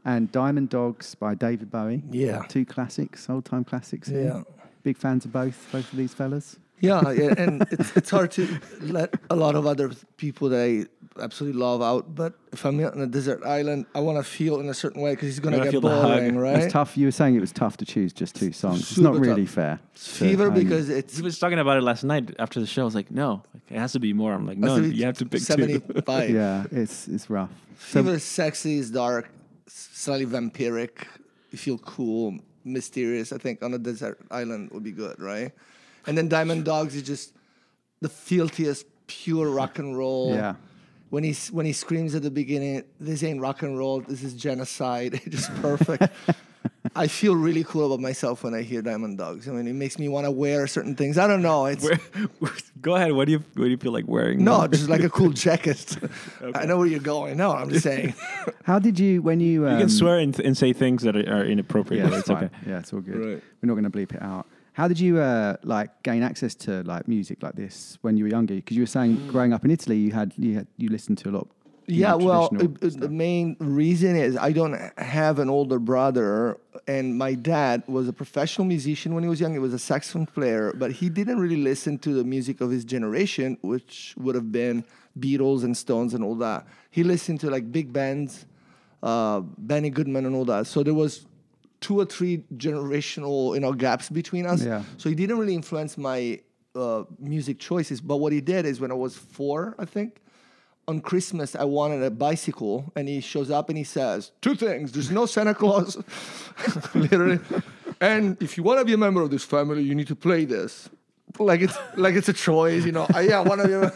and 0.05 0.31
Diamond 0.31 0.69
Dogs 0.69 1.15
by 1.15 1.33
David 1.33 1.71
Bowie. 1.71 2.03
Yeah. 2.11 2.43
Two 2.47 2.67
classics, 2.67 3.27
old 3.27 3.45
time 3.45 3.63
classics. 3.63 4.07
here. 4.07 4.25
Yeah. 4.35 4.43
Big 4.83 4.97
fans 4.97 5.25
of 5.25 5.33
both, 5.33 5.67
both 5.71 5.91
of 5.91 5.97
these 5.97 6.13
fellas. 6.13 6.57
Yeah, 6.81 7.11
yeah, 7.11 7.33
and 7.37 7.61
it's, 7.71 7.95
it's 7.95 8.09
hard 8.09 8.31
to 8.31 8.47
let 8.81 9.13
a 9.29 9.35
lot 9.35 9.55
of 9.55 9.65
other 9.67 9.91
people 10.17 10.49
that 10.49 10.59
I 10.61 10.85
absolutely 11.23 11.59
love 11.59 11.81
out. 11.81 12.15
But 12.15 12.33
if 12.51 12.65
I'm 12.65 12.83
on 12.83 12.99
a 13.01 13.05
desert 13.07 13.43
island, 13.45 13.85
I 13.93 13.99
want 13.99 14.17
to 14.17 14.23
feel 14.23 14.59
in 14.59 14.67
a 14.69 14.73
certain 14.73 15.01
way 15.01 15.11
because 15.11 15.27
he's 15.27 15.39
gonna 15.39 15.57
get 15.59 15.71
feel 15.71 15.81
the 15.81 15.89
hug. 15.89 16.07
boring, 16.19 16.37
right? 16.37 16.57
It's 16.57 16.73
tough. 16.73 16.97
You 16.97 17.05
were 17.07 17.11
saying 17.11 17.35
it 17.35 17.39
was 17.39 17.51
tough 17.51 17.77
to 17.77 17.85
choose 17.85 18.13
just 18.13 18.35
two 18.35 18.51
songs. 18.51 18.79
It's 18.91 18.97
not 18.97 19.15
really 19.15 19.45
tough. 19.45 19.53
fair. 19.53 19.79
to 19.93 20.01
Fever 20.01 20.47
only- 20.47 20.63
because 20.63 20.89
it's 20.89 21.17
He 21.17 21.21
was 21.23 21.37
talking 21.37 21.59
about 21.59 21.77
it 21.77 21.83
last 21.83 22.03
night 22.03 22.33
after 22.39 22.59
the 22.59 22.65
show. 22.65 22.81
I 22.81 22.85
was 22.85 22.95
like, 22.95 23.11
no, 23.11 23.43
it 23.69 23.77
has 23.77 23.91
to 23.93 23.99
be 23.99 24.11
more. 24.13 24.33
I'm 24.33 24.47
like, 24.47 24.57
no, 24.57 24.75
has 24.75 24.83
to 24.83 24.89
be 24.89 24.95
you 24.95 25.05
have 25.05 25.17
to 25.19 25.25
pick 25.25 25.41
two. 25.41 25.45
75. 25.45 26.29
yeah, 26.41 26.65
it's 26.71 27.07
it's 27.07 27.29
rough. 27.29 27.51
So 27.79 28.01
Fever 28.01 28.15
is 28.15 28.23
sexy, 28.23 28.77
is 28.77 28.89
dark, 28.91 29.29
slightly 29.67 30.25
vampiric. 30.25 31.05
You 31.51 31.57
feel 31.57 31.77
cool, 31.79 32.37
mysterious. 32.63 33.31
I 33.33 33.37
think 33.37 33.61
on 33.63 33.73
a 33.73 33.77
desert 33.79 34.19
island 34.31 34.71
would 34.71 34.83
be 34.83 34.91
good, 34.91 35.19
right? 35.19 35.51
And 36.07 36.17
then 36.17 36.27
Diamond 36.27 36.65
Dogs 36.65 36.95
is 36.95 37.03
just 37.03 37.33
the 38.01 38.09
filthiest, 38.09 38.85
pure 39.07 39.49
rock 39.49 39.77
and 39.79 39.97
roll. 39.97 40.33
yeah, 40.33 40.55
When 41.09 41.23
he 41.23 41.33
when 41.51 41.65
he 41.65 41.73
screams 41.73 42.15
at 42.15 42.23
the 42.23 42.31
beginning, 42.31 42.83
"This 42.99 43.23
ain't 43.23 43.39
rock 43.41 43.61
and 43.61 43.77
roll. 43.77 44.01
This 44.01 44.23
is 44.23 44.33
genocide." 44.33 45.13
It's 45.25 45.35
just 45.47 45.53
perfect. 45.61 46.03
I 46.95 47.07
feel 47.07 47.35
really 47.35 47.63
cool 47.63 47.85
about 47.85 47.99
myself 48.01 48.43
when 48.43 48.53
I 48.53 48.63
hear 48.63 48.81
Diamond 48.81 49.17
Dogs. 49.17 49.47
I 49.47 49.51
mean, 49.51 49.67
it 49.67 49.73
makes 49.73 49.97
me 49.97 50.09
want 50.09 50.25
to 50.25 50.31
wear 50.31 50.67
certain 50.67 50.95
things. 50.95 51.17
I 51.17 51.25
don't 51.27 51.41
know. 51.41 51.65
It's 51.67 51.87
Go 52.81 52.95
ahead. 52.95 53.13
What 53.13 53.25
do 53.25 53.33
you 53.33 53.39
what 53.55 53.65
do 53.65 53.69
you 53.69 53.77
feel 53.77 53.93
like 53.93 54.07
wearing? 54.07 54.43
no, 54.43 54.67
just 54.67 54.89
like 54.89 55.03
a 55.03 55.09
cool 55.09 55.29
jacket. 55.31 55.97
I 56.55 56.65
know 56.65 56.77
where 56.77 56.87
you're 56.87 56.99
going. 56.99 57.37
No, 57.37 57.51
I'm 57.51 57.69
just 57.69 57.83
saying. 57.83 58.13
how 58.63 58.79
did 58.79 58.99
you 58.99 59.21
when 59.21 59.39
you 59.39 59.67
um, 59.67 59.73
You 59.73 59.79
can 59.81 59.89
swear 59.89 60.17
and, 60.17 60.37
and 60.39 60.57
say 60.57 60.73
things 60.73 61.03
that 61.03 61.15
are, 61.15 61.41
are 61.41 61.45
inappropriate. 61.45 62.03
Yeah, 62.03 62.17
it's 62.17 62.29
it's 62.29 62.29
okay. 62.29 62.49
Yeah, 62.67 62.79
it's 62.79 62.91
all 62.93 63.01
good. 63.01 63.15
Right. 63.15 63.43
We're 63.61 63.67
not 63.67 63.73
going 63.75 63.89
to 63.89 63.89
bleep 63.91 64.13
it 64.15 64.21
out. 64.21 64.47
How 64.73 64.87
did 64.87 64.99
you 64.99 65.19
uh, 65.19 65.57
like 65.63 65.89
gain 66.03 66.23
access 66.23 66.55
to 66.55 66.83
like 66.83 67.07
music 67.07 67.43
like 67.43 67.55
this 67.55 67.97
when 68.01 68.15
you 68.17 68.23
were 68.23 68.29
younger? 68.29 68.55
Because 68.55 68.77
you 68.77 68.83
were 68.83 68.87
saying 68.87 69.27
growing 69.27 69.53
up 69.53 69.65
in 69.65 69.71
Italy, 69.71 69.97
you 69.97 70.11
had 70.11 70.33
you 70.37 70.55
had 70.55 70.67
you 70.77 70.89
listened 70.89 71.17
to 71.19 71.29
a 71.29 71.31
lot. 71.31 71.47
Yeah, 71.87 72.15
well, 72.15 72.47
traditional 72.49 72.77
it- 72.87 72.93
it- 72.95 72.99
the 73.01 73.09
main 73.09 73.57
reason 73.59 74.15
is 74.15 74.37
I 74.37 74.53
don't 74.53 74.79
have 74.97 75.39
an 75.39 75.49
older 75.49 75.77
brother, 75.77 76.57
and 76.87 77.17
my 77.17 77.33
dad 77.33 77.83
was 77.87 78.07
a 78.07 78.13
professional 78.13 78.65
musician 78.65 79.13
when 79.13 79.23
he 79.23 79.29
was 79.29 79.41
young. 79.41 79.51
He 79.51 79.59
was 79.59 79.73
a 79.73 79.79
saxophone 79.79 80.25
player, 80.27 80.73
but 80.77 80.91
he 80.93 81.09
didn't 81.09 81.39
really 81.39 81.57
listen 81.61 81.97
to 81.99 82.13
the 82.13 82.23
music 82.23 82.61
of 82.61 82.69
his 82.71 82.85
generation, 82.85 83.57
which 83.61 84.15
would 84.17 84.35
have 84.35 84.51
been 84.53 84.85
Beatles 85.19 85.63
and 85.65 85.75
Stones 85.75 86.13
and 86.13 86.23
all 86.23 86.35
that. 86.35 86.65
He 86.91 87.03
listened 87.03 87.41
to 87.41 87.49
like 87.49 87.69
big 87.73 87.91
bands, 87.91 88.45
uh, 89.03 89.41
Benny 89.57 89.89
Goodman 89.89 90.25
and 90.25 90.33
all 90.35 90.45
that. 90.45 90.67
So 90.67 90.83
there 90.83 90.93
was 90.93 91.25
two 91.81 91.99
or 91.99 92.05
three 92.05 92.45
generational, 92.55 93.53
you 93.55 93.59
know, 93.59 93.73
gaps 93.73 94.09
between 94.09 94.45
us. 94.45 94.63
Yeah. 94.63 94.83
So 94.97 95.09
he 95.09 95.15
didn't 95.15 95.37
really 95.37 95.55
influence 95.55 95.97
my 95.97 96.39
uh, 96.75 97.03
music 97.19 97.59
choices. 97.59 97.99
But 97.99 98.17
what 98.17 98.31
he 98.31 98.39
did 98.39 98.65
is 98.65 98.79
when 98.79 98.91
I 98.91 98.93
was 98.95 99.17
four, 99.17 99.75
I 99.77 99.85
think, 99.85 100.21
on 100.87 101.01
Christmas 101.01 101.55
I 101.55 101.63
wanted 101.63 102.03
a 102.03 102.11
bicycle, 102.11 102.91
and 102.95 103.07
he 103.07 103.21
shows 103.21 103.51
up 103.51 103.69
and 103.69 103.77
he 103.77 103.83
says 103.83 104.31
two 104.41 104.55
things: 104.55 104.91
there's 104.91 105.11
no 105.11 105.25
Santa 105.25 105.53
Claus, 105.53 105.97
literally, 106.93 107.39
and 107.99 108.41
if 108.41 108.57
you 108.57 108.63
want 108.63 108.79
to 108.79 108.85
be 108.85 108.93
a 108.93 108.97
member 108.97 109.21
of 109.21 109.29
this 109.29 109.43
family, 109.43 109.83
you 109.83 109.95
need 109.95 110.07
to 110.07 110.15
play 110.15 110.45
this. 110.45 110.89
Like 111.39 111.61
it's 111.61 111.77
like 111.95 112.15
it's 112.15 112.27
a 112.29 112.33
choice, 112.33 112.85
you 112.85 112.91
know. 112.91 113.07
I, 113.13 113.21
yeah, 113.21 113.43
to 113.43 113.67
be. 113.67 113.73
A, 113.73 113.93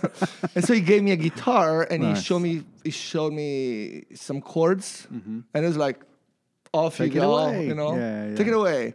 and 0.56 0.64
so 0.64 0.74
he 0.74 0.80
gave 0.80 1.04
me 1.04 1.12
a 1.12 1.18
guitar, 1.18 1.84
and 1.84 2.04
he 2.04 2.16
showed 2.16 2.40
me 2.40 2.64
he 2.84 2.92
showed 2.92 3.34
me 3.34 4.06
some 4.14 4.42
chords, 4.42 5.08
and 5.54 5.66
it 5.66 5.68
was 5.68 5.76
like, 5.76 6.00
off 6.76 6.98
Take 6.98 7.12
it 7.12 7.16
you 7.16 7.22
go, 7.22 7.38
away. 7.38 7.68
you 7.68 7.76
know, 7.76 7.96
Yeah, 7.96 8.36
take 8.36 8.48
it 8.48 8.54
away. 8.54 8.94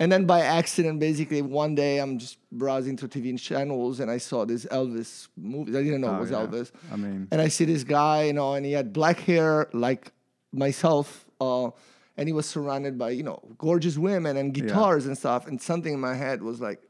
And 0.00 0.10
then 0.10 0.24
by 0.26 0.40
accident, 0.40 0.98
basically, 0.98 1.42
one 1.42 1.74
day 1.76 1.98
I'm 2.02 2.18
just 2.18 2.36
browsing 2.50 2.96
through 2.96 3.10
TV 3.10 3.38
channels 3.38 4.00
and 4.00 4.10
I 4.10 4.18
saw 4.18 4.44
this 4.44 4.66
Elvis 4.66 5.28
movie. 5.36 5.70
I 5.78 5.82
didn't 5.82 6.00
know 6.00 6.08
Oh, 6.08 6.16
it 6.16 6.20
was 6.26 6.30
yeah. 6.32 6.38
Elvis. 6.46 6.68
I 6.92 6.96
mean, 6.96 7.28
And 7.30 7.40
I 7.40 7.48
see 7.48 7.64
this 7.64 7.84
guy, 7.84 8.24
you 8.24 8.32
know, 8.32 8.54
and 8.54 8.66
he 8.66 8.72
had 8.72 8.92
black 8.92 9.18
hair 9.20 9.68
like 9.72 10.10
myself, 10.52 11.24
uh, 11.40 11.70
and 12.16 12.28
he 12.28 12.32
was 12.32 12.46
surrounded 12.46 12.98
by, 12.98 13.10
you 13.10 13.22
know, 13.22 13.40
gorgeous 13.58 13.96
women 13.96 14.36
and 14.36 14.52
guitars 14.52 15.06
and 15.06 15.16
stuff. 15.16 15.46
And 15.46 15.60
something 15.60 15.94
in 15.94 16.00
my 16.00 16.14
head 16.14 16.42
was 16.42 16.60
like, 16.60 16.80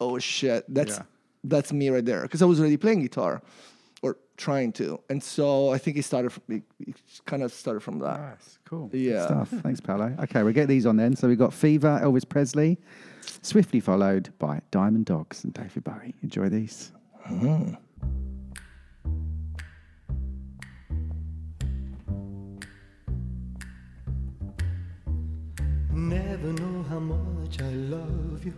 oh 0.00 0.18
shit, 0.18 0.64
that's 0.68 0.96
Yeah. 0.98 1.02
that's 1.44 1.72
me 1.72 1.88
right 1.88 2.04
there. 2.04 2.22
Because 2.22 2.42
I 2.42 2.44
was 2.46 2.60
already 2.60 2.76
playing 2.76 3.00
guitar 3.02 3.42
or 4.02 4.16
trying 4.36 4.72
to. 4.72 5.00
And 5.10 5.22
so 5.22 5.70
I 5.70 5.78
think 5.78 5.96
he 5.96 6.02
started, 6.02 6.30
from, 6.30 6.42
he, 6.48 6.62
he 6.84 6.94
kind 7.26 7.42
of 7.42 7.52
started 7.52 7.80
from 7.80 7.98
that. 8.00 8.18
nice, 8.20 8.58
cool, 8.64 8.88
Good 8.88 9.00
Yeah. 9.00 9.26
stuff. 9.26 9.48
Thanks, 9.62 9.80
Paolo. 9.80 10.16
Okay, 10.22 10.42
we'll 10.42 10.52
get 10.54 10.68
these 10.68 10.86
on 10.86 10.96
then. 10.96 11.14
So 11.16 11.28
we've 11.28 11.38
got 11.38 11.52
Fever, 11.52 12.00
Elvis 12.02 12.28
Presley, 12.28 12.78
swiftly 13.42 13.80
followed 13.80 14.30
by 14.38 14.60
Diamond 14.70 15.04
Dogs 15.06 15.44
and 15.44 15.52
David 15.52 15.84
Bowie. 15.84 16.14
Enjoy 16.22 16.48
these. 16.48 16.92
Mm-hmm. 17.28 17.74
Never 25.92 26.52
know 26.52 26.82
how 26.88 26.98
much 27.00 27.60
I 27.60 27.70
love 27.70 28.44
you. 28.44 28.54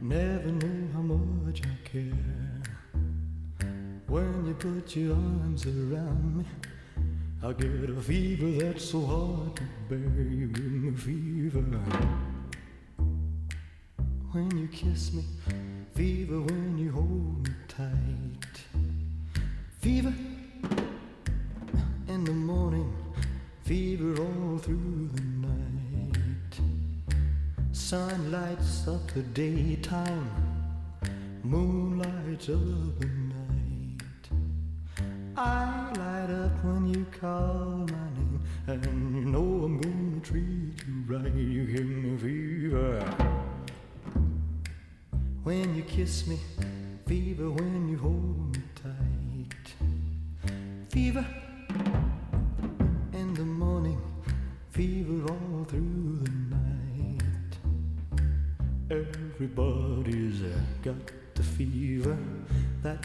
Never 0.00 0.48
know 0.50 0.88
how 0.92 1.00
much 1.02 1.62
I 1.62 1.88
care. 1.88 2.43
When 4.14 4.46
you 4.46 4.54
put 4.54 4.94
your 4.94 5.16
arms 5.16 5.66
around 5.66 6.36
me, 6.38 6.44
I 7.42 7.52
get 7.52 7.90
a 7.90 8.00
fever 8.00 8.64
that's 8.64 8.90
so 8.90 9.04
hard 9.04 9.56
to 9.56 9.62
bear. 9.88 10.22
You 10.22 10.46
give 10.46 10.70
me 10.70 10.96
fever. 10.96 11.64
When 14.30 14.56
you 14.56 14.68
kiss 14.68 15.12
me, 15.14 15.24
fever 15.96 16.40
when 16.42 16.78
you 16.78 16.92
hold 16.92 17.48
me 17.48 17.54
tight. 17.66 18.54
Fever 19.80 20.14
in 22.06 22.22
the 22.22 22.30
morning, 22.30 22.94
fever 23.64 24.14
all 24.22 24.58
through 24.58 25.10
the 25.12 25.22
night. 25.48 26.60
Sun 27.72 28.30
lights 28.30 28.86
up 28.86 29.10
the 29.12 29.22
daytime, 29.22 30.30
moon 31.42 31.98
lights 31.98 32.48
up 32.48 33.00
the 33.00 33.06
night. 33.06 33.33
I 35.36 35.92
light 35.96 36.30
up 36.30 36.64
when 36.64 36.86
you 36.86 37.04
call 37.20 37.86
my 37.90 38.08
name, 38.14 38.40
and 38.68 38.84
you 39.16 39.24
know 39.24 39.64
I'm 39.64 39.80
gonna 39.80 40.20
treat 40.20 40.80
you 40.86 41.02
right. 41.08 41.34
You 41.34 41.66
give 41.66 41.86
me 41.86 42.16
fever. 42.16 43.00
When 45.42 45.74
you 45.74 45.82
kiss 45.82 46.28
me, 46.28 46.38
fever 47.06 47.50
when 47.50 47.88
you 47.88 47.98
hold 47.98 48.56
me 48.56 48.62
tight. 48.76 49.74
Fever 50.90 51.26
in 53.12 53.34
the 53.34 53.44
morning, 53.44 54.00
fever 54.70 55.32
all 55.32 55.64
through 55.64 56.20
the 56.22 56.30
night. 56.54 57.58
Everybody's 58.88 60.42
got 60.82 61.10
the 61.34 61.42
fever, 61.42 62.16
that 62.84 63.04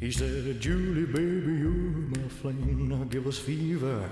he 0.00 0.10
said, 0.10 0.58
Julie, 0.60 1.04
baby, 1.04 1.52
you're 1.60 1.70
my 1.70 2.28
flame. 2.28 2.88
Now 2.88 3.04
give 3.04 3.26
us 3.26 3.38
fever. 3.38 4.08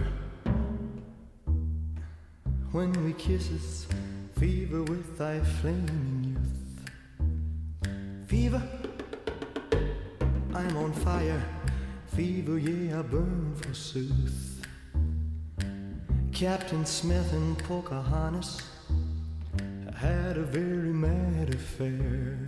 When 2.72 2.92
we 3.04 3.14
kiss, 3.14 3.48
kisses, 3.48 3.86
fever 4.38 4.82
with 4.82 5.16
thy 5.16 5.40
flaming 5.40 6.36
youth. 6.36 6.58
Fever, 8.28 8.62
I'm 10.54 10.76
on 10.76 10.92
fire. 10.92 11.42
Fever, 12.08 12.58
yeah, 12.58 12.98
I 12.98 13.02
burn 13.02 13.54
forsooth. 13.56 14.66
Captain 16.32 16.84
Smith 16.84 17.32
and 17.32 17.58
Pocahontas 17.60 18.62
had 19.96 20.36
a 20.36 20.42
very 20.42 20.92
mad 20.92 21.54
affair. 21.54 22.44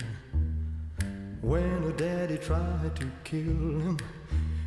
When 1.42 1.82
her 1.82 1.92
daddy 1.92 2.36
tried 2.36 2.94
to 2.96 3.10
kill 3.24 3.40
him, 3.40 3.98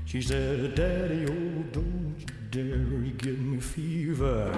she 0.05 0.21
said, 0.21 0.75
Daddy, 0.75 1.25
oh, 1.29 1.63
don't 1.71 2.15
you 2.17 2.25
dare 2.49 3.11
give 3.17 3.39
me 3.39 3.59
fever. 3.59 4.51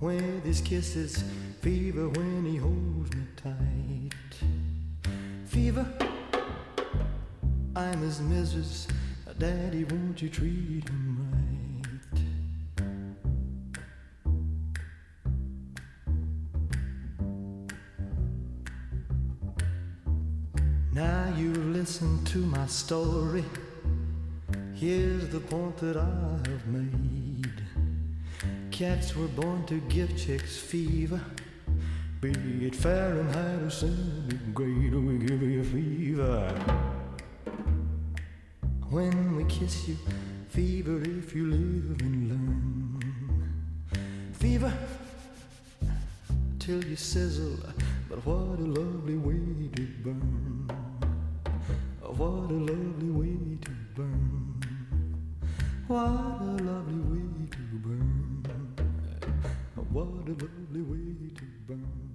With 0.00 0.44
his 0.44 0.60
kisses, 0.60 1.22
fever 1.60 2.08
when 2.08 2.44
he 2.44 2.56
holds 2.56 3.14
me 3.14 3.22
tight. 3.36 4.14
Fever, 5.46 5.86
I'm 7.76 8.00
his 8.00 8.20
missus. 8.20 8.88
Daddy, 9.38 9.84
won't 9.84 10.20
you 10.20 10.28
treat 10.28 10.88
him 10.88 11.18
right? 11.20 11.27
Now 20.98 21.32
you 21.36 21.52
listen 21.52 22.24
to 22.24 22.38
my 22.38 22.66
story. 22.66 23.44
Here's 24.74 25.28
the 25.28 25.38
point 25.38 25.76
that 25.76 25.96
I 25.96 26.50
have 26.50 26.66
made. 26.66 27.62
Cats 28.72 29.14
were 29.14 29.28
born 29.28 29.64
to 29.66 29.78
give 29.82 30.16
chicks 30.16 30.56
fever. 30.58 31.20
Be 32.20 32.32
it 32.66 32.74
Fahrenheit 32.74 33.62
or 33.62 33.70
centigrade, 33.70 34.92
we 34.92 35.18
give 35.18 35.40
you 35.40 35.62
fever. 35.62 36.52
When 38.90 39.36
we 39.36 39.44
kiss 39.44 39.86
you, 39.86 39.96
fever 40.48 41.00
if 41.00 41.32
you 41.32 41.46
live 41.46 42.00
and 42.00 42.28
learn. 42.28 43.52
Fever 44.32 44.72
till 46.58 46.82
you 46.82 46.96
sizzle, 46.96 47.56
but 48.08 48.18
what 48.26 48.58
a 48.58 48.66
lovely 48.80 49.16
way 49.16 49.68
to 49.76 49.86
burn. 50.02 50.37
What 52.16 52.50
a 52.50 52.54
lovely 52.54 53.10
way 53.10 53.58
to 53.60 53.70
burn. 53.94 54.62
What 55.86 55.98
a 55.98 56.56
lovely 56.62 57.00
way 57.00 57.48
to 57.50 57.58
burn. 57.84 58.46
What 59.92 60.06
a 60.06 60.32
lovely 60.32 60.82
way 60.82 61.34
to 61.36 61.44
burn. 61.66 62.07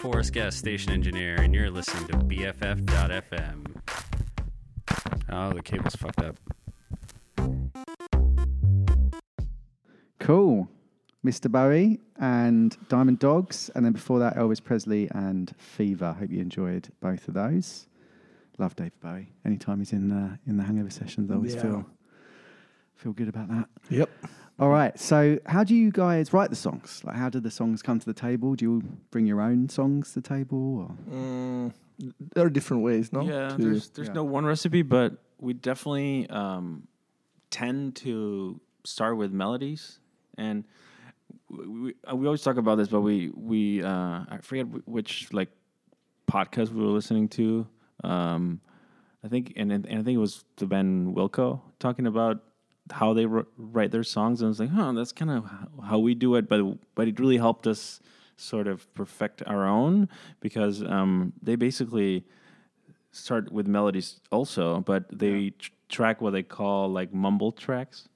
I'm 0.00 0.12
Forrest 0.12 0.32
Guest, 0.32 0.58
station 0.58 0.92
engineer, 0.92 1.34
and 1.40 1.52
you're 1.52 1.70
listening 1.70 2.06
to 2.08 2.16
BFF.FM. 2.18 3.66
Oh, 5.28 5.52
the 5.52 5.60
cable's 5.62 5.96
fucked 5.96 6.20
up. 6.22 6.36
Cool. 10.20 10.68
Mr. 11.26 11.50
Bowie 11.50 11.98
and 12.20 12.76
Diamond 12.88 13.18
Dogs. 13.18 13.70
And 13.74 13.84
then 13.84 13.92
before 13.92 14.20
that, 14.20 14.36
Elvis 14.36 14.62
Presley 14.62 15.08
and 15.10 15.52
Fever. 15.58 16.12
Hope 16.12 16.30
you 16.30 16.40
enjoyed 16.40 16.90
both 17.00 17.26
of 17.26 17.34
those. 17.34 17.88
Love 18.58 18.76
David 18.76 19.00
Bowie. 19.00 19.32
Anytime 19.44 19.78
he's 19.80 19.92
in 19.92 20.08
the, 20.10 20.38
in 20.46 20.56
the 20.58 20.62
hangover 20.62 20.90
sessions, 20.90 21.28
I 21.30 21.34
always 21.34 21.54
Yeah. 21.56 21.62
feel 21.62 21.86
feel 22.94 23.12
good 23.12 23.28
about 23.28 23.48
that. 23.48 23.68
Yep. 23.90 24.10
All 24.58 24.68
right. 24.70 24.98
So, 24.98 25.38
how 25.46 25.62
do 25.62 25.74
you 25.74 25.92
guys 25.92 26.32
write 26.32 26.50
the 26.50 26.56
songs? 26.56 27.02
Like, 27.04 27.14
how 27.16 27.28
do 27.28 27.38
the 27.38 27.50
songs 27.50 27.80
come 27.80 28.00
to 28.00 28.06
the 28.06 28.14
table? 28.14 28.54
Do 28.54 28.64
you 28.64 28.82
bring 29.10 29.24
your 29.26 29.40
own 29.40 29.68
songs 29.68 30.12
to 30.14 30.20
the 30.20 30.28
table? 30.28 30.78
Or? 30.78 31.14
Mm, 31.14 31.72
there 32.34 32.46
are 32.46 32.50
different 32.50 32.82
ways, 32.82 33.12
no? 33.12 33.22
Yeah, 33.22 33.48
To- 33.50 33.56
there's 33.56 33.90
there's 33.90 34.08
yeah. 34.08 34.14
no 34.14 34.24
one 34.24 34.44
recipe, 34.44 34.82
but 34.82 35.18
we 35.38 35.52
definitely 35.54 36.28
um, 36.30 36.88
tend 37.50 37.94
to 37.96 38.60
start 38.84 39.16
with 39.16 39.30
melodies, 39.32 40.00
and 40.36 40.64
we, 41.48 41.66
we, 41.68 41.94
uh, 42.10 42.16
we 42.16 42.26
always 42.26 42.42
talk 42.42 42.56
about 42.56 42.78
this, 42.78 42.88
but 42.88 43.02
we 43.02 43.30
we 43.36 43.82
uh, 43.84 44.24
I 44.28 44.38
forget 44.42 44.66
which 44.88 45.32
like 45.32 45.50
podcast 46.28 46.70
we 46.70 46.82
were 46.82 46.90
listening 46.90 47.28
to. 47.28 47.64
Um, 48.02 48.60
I 49.22 49.28
think 49.28 49.52
and, 49.56 49.70
and 49.70 49.86
I 49.86 50.02
think 50.02 50.16
it 50.16 50.18
was 50.18 50.44
the 50.56 50.66
Ben 50.66 51.14
Wilco 51.14 51.60
talking 51.78 52.06
about 52.08 52.42
how 52.92 53.12
they 53.12 53.26
wr- 53.26 53.48
write 53.56 53.90
their 53.90 54.04
songs, 54.04 54.40
and 54.40 54.46
I 54.46 54.50
was 54.50 54.60
like, 54.60 54.70
huh, 54.70 54.92
that's 54.92 55.12
kind 55.12 55.30
of 55.30 55.44
how- 55.84 55.98
we 55.98 56.14
do 56.14 56.34
it, 56.36 56.48
but 56.48 56.60
but 56.94 57.08
it 57.08 57.18
really 57.20 57.36
helped 57.38 57.66
us 57.66 58.00
sort 58.36 58.68
of 58.68 58.92
perfect 58.94 59.42
our 59.46 59.66
own 59.66 60.08
because 60.40 60.82
um, 60.82 61.32
they 61.42 61.56
basically 61.56 62.24
start 63.10 63.50
with 63.50 63.66
melodies 63.66 64.20
also, 64.30 64.80
but 64.80 65.04
they 65.10 65.50
tr- 65.50 65.70
track 65.88 66.20
what 66.20 66.32
they 66.32 66.42
call 66.42 66.88
like 66.88 67.12
mumble 67.12 67.50
tracks, 67.52 68.08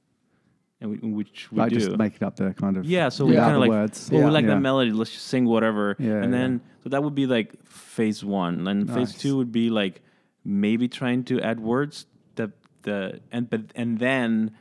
and 0.80 0.90
we, 0.90 0.96
which 0.98 1.50
we 1.50 1.58
like, 1.58 1.70
do. 1.70 1.78
just 1.78 1.96
making 1.96 2.24
up 2.26 2.36
the 2.36 2.52
kind 2.54 2.76
of. 2.76 2.84
yeah, 2.84 3.08
so 3.08 3.24
we 3.24 3.34
kind 3.34 3.54
of 3.54 3.60
like, 3.60 3.70
words. 3.70 4.08
well, 4.10 4.20
yeah. 4.20 4.26
we 4.26 4.32
like 4.32 4.44
yeah. 4.44 4.54
that 4.54 4.60
melody. 4.60 4.92
Let's 4.92 5.10
just 5.12 5.26
sing 5.26 5.44
whatever, 5.46 5.96
Yeah, 5.98 6.22
and 6.22 6.32
yeah. 6.32 6.38
then 6.38 6.60
so 6.82 6.88
that 6.90 7.02
would 7.02 7.14
be 7.14 7.26
like 7.26 7.64
phase 7.66 8.24
one, 8.24 8.66
and 8.68 8.88
phase 8.92 9.14
two 9.16 9.36
would 9.36 9.50
be 9.52 9.70
like 9.70 10.02
maybe 10.44 10.88
trying 10.88 11.24
to 11.24 11.40
add 11.40 11.60
words 11.60 12.06
that 12.36 12.50
the 12.82 13.20
and 13.30 13.48
but 13.50 13.60
and 13.74 13.98
then 13.98 14.52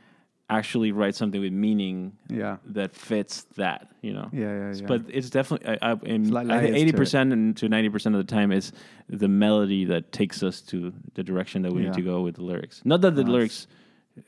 actually 0.58 0.90
write 0.92 1.14
something 1.14 1.40
with 1.40 1.52
meaning 1.52 2.12
Yeah. 2.28 2.56
that 2.78 2.94
fits 2.94 3.34
that, 3.56 3.88
you 4.02 4.12
know. 4.12 4.28
Yeah, 4.32 4.40
yeah, 4.40 4.72
yeah. 4.74 4.86
But 4.86 5.02
it's 5.08 5.30
definitely 5.30 5.66
I, 5.82 5.92
I, 5.92 5.92
in, 6.04 6.30
like 6.30 6.46
I 6.48 6.60
think 6.60 6.62
layers 6.62 6.70
to 6.70 6.76
it. 6.76 6.80
eighty 6.80 6.92
percent 6.92 7.32
and 7.32 7.56
to 7.58 7.68
ninety 7.68 7.88
percent 7.88 8.14
of 8.16 8.20
the 8.26 8.30
time 8.38 8.50
is 8.52 8.72
the 9.08 9.28
melody 9.28 9.84
that 9.92 10.12
takes 10.12 10.42
us 10.42 10.60
to 10.70 10.92
the 11.14 11.22
direction 11.22 11.62
that 11.62 11.72
we 11.72 11.80
Yeah. 11.82 11.88
need 11.88 11.94
to 11.94 12.02
go 12.02 12.22
with 12.22 12.34
the 12.36 12.42
lyrics. 12.44 12.82
Not 12.84 13.00
that 13.02 13.14
the 13.14 13.24
Nice. 13.24 13.32
lyrics 13.32 13.66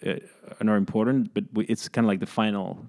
uh, 0.06 0.10
are 0.60 0.64
not 0.64 0.76
important, 0.76 1.34
but 1.34 1.44
we, 1.52 1.64
it's 1.66 1.88
kind 1.88 2.04
of 2.06 2.08
like 2.08 2.20
the 2.20 2.26
final 2.42 2.86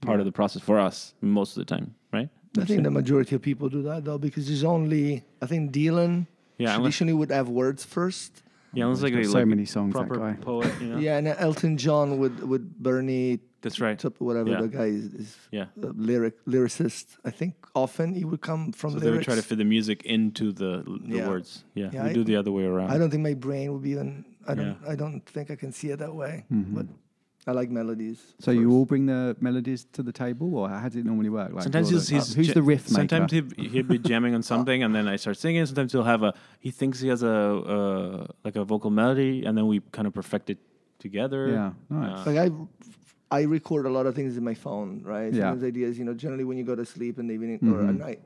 part 0.00 0.16
Yeah. 0.16 0.20
of 0.20 0.26
the 0.26 0.32
process 0.32 0.62
for 0.62 0.78
us 0.78 1.14
most 1.20 1.56
of 1.56 1.60
the 1.66 1.74
time, 1.74 1.94
right? 2.12 2.28
I 2.58 2.64
think 2.64 2.82
the 2.82 2.90
majority 2.90 3.34
of 3.36 3.42
people 3.42 3.68
do 3.68 3.82
that 3.82 4.04
though, 4.04 4.18
because 4.18 4.46
there's 4.48 4.64
only 4.64 5.22
I 5.42 5.46
think 5.46 5.72
Dylan 5.72 6.26
Yeah, 6.58 6.76
traditionally 6.76 7.12
would 7.20 7.30
have 7.30 7.48
words 7.48 7.84
first. 7.84 8.42
Yeah, 8.72 8.84
unless 8.84 9.02
like, 9.02 9.12
got 9.12 9.22
a- 9.22 9.24
so 9.26 9.38
like 9.38 9.46
many 9.46 9.64
songs, 9.66 9.94
that 9.94 10.06
proper 10.06 10.16
guy. 10.20 10.32
poet, 10.40 10.72
you 10.80 10.86
know. 10.90 10.98
Yeah, 10.98 11.18
and 11.18 11.26
Elton 11.28 11.76
John 11.76 12.18
would 12.18 12.42
would 12.48 12.78
Bernie 12.78 13.40
That's 13.62 13.80
right. 13.80 13.98
Tup- 13.98 14.20
whatever 14.20 14.50
Yeah. 14.50 14.62
the 14.62 14.68
guy 14.68 14.86
is, 14.86 15.06
is 15.22 15.36
Yeah. 15.50 15.66
a 15.82 15.86
lyric 16.08 16.34
lyricist. 16.46 17.06
I 17.24 17.30
think 17.30 17.54
often 17.74 18.14
he 18.14 18.24
would 18.24 18.40
come 18.40 18.72
from 18.72 18.92
So 18.92 18.98
they 19.00 19.10
would 19.10 19.22
try 19.22 19.34
to 19.34 19.42
fit 19.42 19.58
the 19.58 19.64
music 19.76 20.02
into 20.04 20.52
the 20.52 20.82
the 21.08 21.16
Yeah. 21.18 21.28
words. 21.28 21.64
Yeah, 21.74 21.90
Yeah, 21.92 22.04
we 22.04 22.10
I- 22.10 22.12
do 22.14 22.24
the 22.24 22.36
other 22.36 22.52
way 22.52 22.64
around. 22.64 22.90
I 22.90 22.96
don't 22.98 23.10
think 23.10 23.22
my 23.22 23.34
brain 23.34 23.72
would 23.72 23.82
be 23.82 23.90
even. 23.90 24.24
I 24.46 24.54
don't. 24.54 24.66
Yeah. 24.82 24.92
I 24.92 24.94
don't 24.96 25.20
think 25.34 25.50
I 25.50 25.56
can 25.56 25.72
see 25.72 25.88
it 25.90 25.98
that 25.98 26.14
way. 26.14 26.44
Mhm. 26.50 26.74
But 26.76 26.86
I 27.46 27.52
like 27.52 27.70
melodies. 27.70 28.34
So 28.38 28.50
you 28.50 28.70
all 28.72 28.84
bring 28.84 29.06
the 29.06 29.34
melodies 29.40 29.86
to 29.92 30.02
the 30.02 30.12
table, 30.12 30.54
or 30.56 30.68
how 30.68 30.86
does 30.88 30.96
it 30.96 31.06
normally 31.06 31.30
work? 31.30 31.52
Like, 31.52 31.62
sometimes 31.62 31.88
he's, 31.88 32.08
the- 32.08 32.16
he's 32.16 32.34
who's 32.34 32.48
ja- 32.48 32.54
the 32.54 32.62
riff 32.62 32.90
maker? 32.90 32.94
Sometimes 33.08 33.32
he'd, 33.32 33.56
he'd 33.58 33.88
be 33.88 33.98
jamming 34.10 34.34
on 34.34 34.42
something, 34.42 34.82
and 34.82 34.94
then 34.94 35.08
I 35.08 35.16
start 35.16 35.38
singing. 35.38 35.64
Sometimes 35.64 35.92
he'll 35.92 36.04
have 36.04 36.22
a 36.22 36.34
he 36.60 36.70
thinks 36.70 37.00
he 37.00 37.08
has 37.08 37.22
a 37.22 37.28
uh, 37.30 38.26
like 38.44 38.56
a 38.56 38.64
vocal 38.64 38.90
melody, 38.90 39.44
and 39.46 39.56
then 39.56 39.66
we 39.66 39.80
kind 39.90 40.06
of 40.06 40.12
perfect 40.12 40.50
it 40.50 40.58
together. 40.98 41.48
Yeah, 41.48 41.72
nice. 41.88 42.26
Uh, 42.26 42.30
like 42.30 42.38
I. 42.50 42.54
I 43.32 43.42
record 43.42 43.86
a 43.86 43.88
lot 43.90 44.06
of 44.06 44.16
things 44.16 44.36
in 44.36 44.42
my 44.42 44.54
phone, 44.54 45.02
right? 45.04 45.32
Yeah. 45.32 45.42
Sometimes 45.52 45.62
ideas, 45.62 45.96
you 45.96 46.04
know, 46.04 46.14
generally 46.14 46.42
when 46.42 46.58
you 46.58 46.64
go 46.64 46.74
to 46.74 46.84
sleep 46.84 47.16
in 47.20 47.28
the 47.28 47.34
evening 47.34 47.60
or 47.72 47.80
at 47.80 47.94
Mhm. 47.94 47.98
night, 47.98 48.20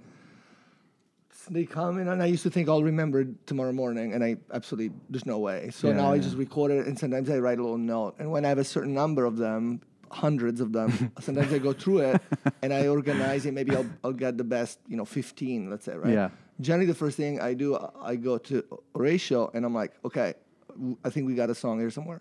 they 1.46 1.64
come 1.64 1.98
in, 1.98 2.08
and 2.08 2.22
I 2.22 2.26
used 2.26 2.42
to 2.44 2.50
think 2.50 2.68
I'll 2.68 2.82
remember 2.82 3.24
tomorrow 3.46 3.72
morning, 3.72 4.12
and 4.14 4.22
I 4.24 4.36
absolutely 4.52 4.94
there's 5.10 5.26
no 5.26 5.38
way. 5.38 5.70
So 5.72 5.88
Yeah, 5.88 5.94
now 5.96 6.12
I 6.12 6.18
just 6.18 6.36
record 6.36 6.70
it, 6.70 6.86
and 6.86 6.98
sometimes 6.98 7.30
I 7.30 7.38
write 7.38 7.58
a 7.58 7.62
little 7.62 7.78
note. 7.78 8.14
And 8.18 8.30
when 8.30 8.44
I 8.44 8.48
have 8.48 8.58
a 8.58 8.64
certain 8.64 8.94
number 8.94 9.24
of 9.24 9.36
them, 9.36 9.80
hundreds 10.10 10.60
of 10.60 10.72
them, 10.72 11.12
sometimes 11.20 11.52
I 11.52 11.58
go 11.58 11.72
through 11.72 11.98
it 12.00 12.22
and 12.62 12.72
I 12.72 12.86
organize 12.88 13.46
it. 13.46 13.54
Maybe 13.54 13.74
I'll 13.74 13.86
I'll 14.02 14.12
get 14.12 14.36
the 14.38 14.44
best, 14.44 14.78
you 14.88 14.96
know, 14.96 15.04
15, 15.04 15.70
let's 15.70 15.84
say, 15.84 15.96
right? 15.96 16.12
Yeah. 16.12 16.28
Generally, 16.60 16.86
the 16.86 16.94
first 16.94 17.16
thing 17.16 17.40
I 17.40 17.52
do, 17.54 17.76
I 18.00 18.14
go 18.16 18.38
to 18.38 18.62
Horacio, 18.94 19.52
and 19.54 19.64
I'm 19.66 19.74
like, 19.74 19.92
okay, 20.04 20.34
I 21.04 21.10
think 21.10 21.26
we 21.26 21.34
got 21.34 21.50
a 21.50 21.54
song 21.54 21.80
here 21.80 21.90
somewhere, 21.90 22.20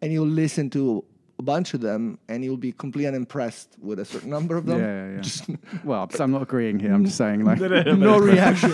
and 0.00 0.12
you'll 0.12 0.26
listen 0.26 0.70
to 0.70 1.04
a 1.38 1.42
bunch 1.42 1.72
of 1.74 1.80
them, 1.80 2.18
and 2.28 2.44
you'll 2.44 2.56
be 2.56 2.72
completely 2.72 3.06
unimpressed 3.06 3.76
with 3.80 3.98
a 4.00 4.04
certain 4.04 4.30
number 4.30 4.56
of 4.56 4.66
them. 4.66 4.80
Yeah, 4.80 4.86
yeah, 5.08 5.14
yeah. 5.14 5.20
Just 5.20 5.50
well, 5.84 6.10
I'm 6.18 6.30
not 6.32 6.42
agreeing 6.42 6.78
here. 6.80 6.92
I'm 6.92 7.04
just 7.04 7.16
saying, 7.16 7.44
like, 7.44 7.60
no 7.60 8.18
reaction. 8.18 8.72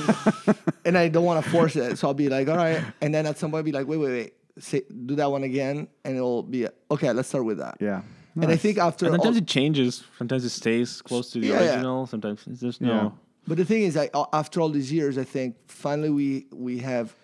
and 0.85 0.97
I 0.97 1.09
don't 1.09 1.25
want 1.25 1.45
to 1.45 1.51
force 1.51 1.77
it. 1.77 1.99
So 1.99 2.09
I'll 2.09 2.15
be 2.15 2.29
like, 2.29 2.49
all 2.49 2.57
right. 2.57 2.83
And 3.03 3.15
then 3.15 3.27
at 3.27 3.39
some 3.39 3.51
point, 3.51 3.59
I'll 3.61 3.65
be 3.65 3.73
like, 3.73 3.87
wait, 3.87 3.99
wait, 3.99 4.09
wait. 4.11 4.35
Say, 4.59 4.83
do 5.07 5.15
that 5.17 5.31
one 5.31 5.43
again. 5.43 5.89
And 6.05 6.17
it'll 6.17 6.43
be, 6.43 6.67
okay, 6.91 7.13
let's 7.13 7.29
start 7.29 7.45
with 7.45 7.59
that. 7.59 7.77
yeah. 7.81 8.03
And 8.37 8.47
I 8.51 8.57
think 8.57 8.79
after 8.79 9.07
and 9.07 9.15
all, 9.15 9.23
sometimes 9.23 9.37
it 9.37 9.47
changes. 9.47 10.03
Sometimes 10.19 10.45
it 10.45 10.51
stays 10.51 11.01
close 11.03 11.31
to 11.31 11.39
the 11.41 11.49
Yeah, 11.49 11.61
yeah. 11.63 11.71
original. 11.75 12.07
Sometimes 12.07 12.45
it's 12.49 12.61
just 12.61 12.81
Yeah. 12.81 12.89
no. 12.89 13.19
but 13.47 13.59
the 13.59 13.65
thing 13.65 13.83
is, 13.83 13.97
I, 13.97 14.11
after 14.33 14.61
all 14.61 14.71
these 14.71 14.91
years, 14.91 15.19
I 15.19 15.25
think 15.25 15.55
finally 15.69 16.11
we, 16.11 16.47
we 16.53 16.79
have 16.79 17.15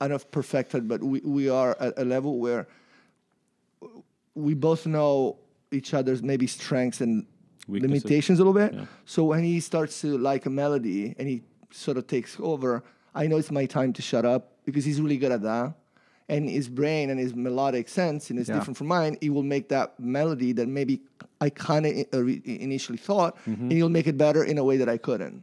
enough 0.00 0.30
perfected, 0.30 0.86
but 0.86 1.02
we, 1.02 1.20
we 1.24 1.48
are 1.48 1.76
at 1.80 1.94
a 1.96 2.04
level 2.04 2.38
where 2.38 2.68
we 4.34 4.54
both 4.54 4.86
know 4.86 5.38
each 5.70 5.94
other's 5.94 6.22
maybe 6.22 6.46
strengths 6.46 7.00
and 7.00 7.26
Weaknesses. 7.68 8.04
limitations 8.04 8.38
a 8.40 8.44
little 8.44 8.52
bit. 8.60 8.74
Yeah. 8.74 8.86
So 9.04 9.24
when 9.24 9.44
he 9.44 9.60
starts 9.60 10.00
to 10.00 10.18
like 10.18 10.46
a 10.46 10.50
melody 10.50 11.14
and 11.18 11.28
he 11.28 11.42
sort 11.70 11.96
of 11.96 12.06
takes 12.06 12.36
over, 12.40 12.82
I 13.14 13.26
know 13.26 13.36
it's 13.36 13.50
my 13.50 13.66
time 13.66 13.92
to 13.94 14.02
shut 14.02 14.24
up 14.24 14.52
because 14.64 14.84
he's 14.84 15.00
really 15.00 15.16
good 15.16 15.32
at 15.32 15.42
that. 15.42 15.74
And 16.28 16.48
his 16.48 16.68
brain 16.68 17.10
and 17.10 17.18
his 17.20 17.34
melodic 17.34 17.88
sense, 17.88 18.30
and 18.30 18.38
it's 18.38 18.48
Yeah. 18.48 18.56
different 18.56 18.76
from 18.78 18.86
mine, 18.86 19.18
he 19.20 19.28
will 19.28 19.42
make 19.42 19.68
that 19.68 19.98
melody 20.00 20.52
that 20.52 20.66
maybe 20.68 21.02
I 21.40 21.50
kind 21.50 21.84
of 21.86 21.92
initially 22.46 22.96
thought, 22.98 23.36
Mm-hmm. 23.44 23.62
and 23.62 23.72
he'll 23.72 23.88
make 23.88 24.06
it 24.06 24.16
better 24.16 24.42
in 24.44 24.56
a 24.58 24.64
way 24.64 24.76
that 24.78 24.88
I 24.88 24.96
couldn't. 24.98 25.42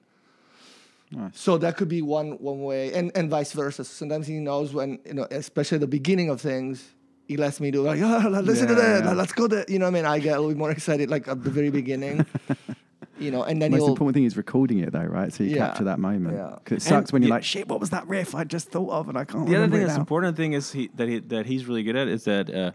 Nice. 1.11 1.39
So 1.39 1.57
that 1.57 1.75
could 1.77 1.89
be 1.89 2.01
one 2.01 2.31
one 2.39 2.61
way, 2.63 2.93
and 2.93 3.11
and 3.15 3.29
vice 3.29 3.51
versa. 3.53 3.83
Sometimes 3.83 4.27
he 4.27 4.35
knows 4.39 4.73
when 4.73 4.99
you 5.05 5.13
know, 5.15 5.27
especially 5.31 5.75
at 5.77 5.81
the 5.81 5.87
beginning 5.87 6.29
of 6.29 6.39
things, 6.39 6.83
he 7.29 7.37
lets 7.37 7.59
me 7.61 7.71
do 7.71 7.81
like, 7.83 8.01
oh, 8.03 8.27
listen 8.43 8.67
to 8.67 8.75
that, 8.75 9.05
yeah. 9.05 9.13
let's 9.13 9.31
go 9.31 9.47
there. 9.47 9.63
You 9.69 9.79
know, 9.79 9.85
what 9.85 9.91
I 9.95 10.01
mean, 10.01 10.05
I 10.05 10.19
get 10.19 10.35
a 10.35 10.39
little 10.41 10.49
bit 10.51 10.57
more 10.57 10.71
excited 10.71 11.09
like 11.09 11.27
at 11.27 11.43
the 11.43 11.49
very 11.49 11.69
beginning. 11.69 12.25
you 13.19 13.31
know, 13.31 13.43
and 13.43 13.61
then 13.61 13.71
the 13.71 13.77
Most 13.77 13.89
important 13.89 14.15
thing 14.15 14.23
is 14.25 14.35
recording 14.37 14.79
it, 14.79 14.91
though, 14.91 15.03
right? 15.03 15.31
So 15.31 15.43
you 15.43 15.51
Yeah. 15.55 15.67
capture 15.67 15.83
that 15.85 15.99
moment. 15.99 16.35
Yeah. 16.35 16.57
'Cause 16.65 16.77
it 16.77 16.81
sucks 16.81 17.09
And 17.09 17.13
when 17.13 17.21
you're 17.23 17.31
y- 17.31 17.35
like, 17.37 17.43
shit, 17.43 17.67
what 17.67 17.79
was 17.79 17.89
that 17.91 18.07
riff 18.07 18.33
I 18.33 18.43
just 18.45 18.69
thought 18.71 18.89
of 18.89 19.09
and 19.09 19.17
I 19.17 19.25
can't 19.25 19.45
The 19.47 19.55
other 19.57 19.67
thing 19.67 19.81
it 19.81 19.85
that's 19.85 19.95
now. 19.97 20.01
important 20.01 20.35
thing 20.37 20.53
is 20.53 20.71
he 20.71 20.89
that 20.95 21.07
he 21.07 21.19
that 21.19 21.45
he's 21.45 21.65
really 21.67 21.83
good 21.83 21.95
at 21.95 22.07
is 22.07 22.23
that 22.25 22.49
uh, 22.53 22.71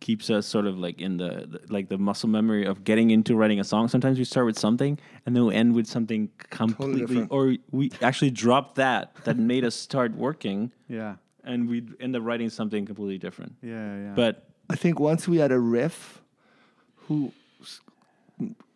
keeps 0.00 0.30
us 0.30 0.46
sort 0.46 0.66
of 0.66 0.78
like 0.78 1.00
in 1.00 1.16
the, 1.16 1.46
the 1.52 1.60
like 1.76 1.88
the 1.88 1.98
muscle 1.98 2.28
memory 2.28 2.64
of 2.66 2.84
getting 2.84 3.10
into 3.10 3.34
writing 3.36 3.58
a 3.60 3.64
song. 3.64 3.88
Sometimes 3.88 4.18
we 4.18 4.24
start 4.24 4.46
with 4.46 4.58
something 4.58 4.98
and 5.24 5.34
then 5.34 5.44
we 5.46 5.54
end 5.54 5.74
with 5.74 5.86
something 5.86 6.28
completely, 6.50 7.00
different. 7.00 7.32
or 7.32 7.54
we 7.70 7.90
actually 8.02 8.30
drop 8.30 8.74
that 8.76 9.14
that 9.24 9.38
made 9.38 9.64
us 9.64 9.74
start 9.74 10.14
working, 10.14 10.72
Yeah. 10.88 11.14
And 11.48 11.68
we'd 11.68 11.94
end 12.00 12.14
up 12.14 12.22
writing 12.24 12.50
something 12.50 12.86
completely 12.86 13.18
different. 13.18 13.54
Yeah, 13.62 13.96
yeah. 14.04 14.12
But 14.14 14.44
I 14.70 14.76
think 14.76 15.00
once 15.00 15.26
we 15.26 15.38
had 15.38 15.50
a 15.50 15.58
riff, 15.58 16.20
who 17.06 17.32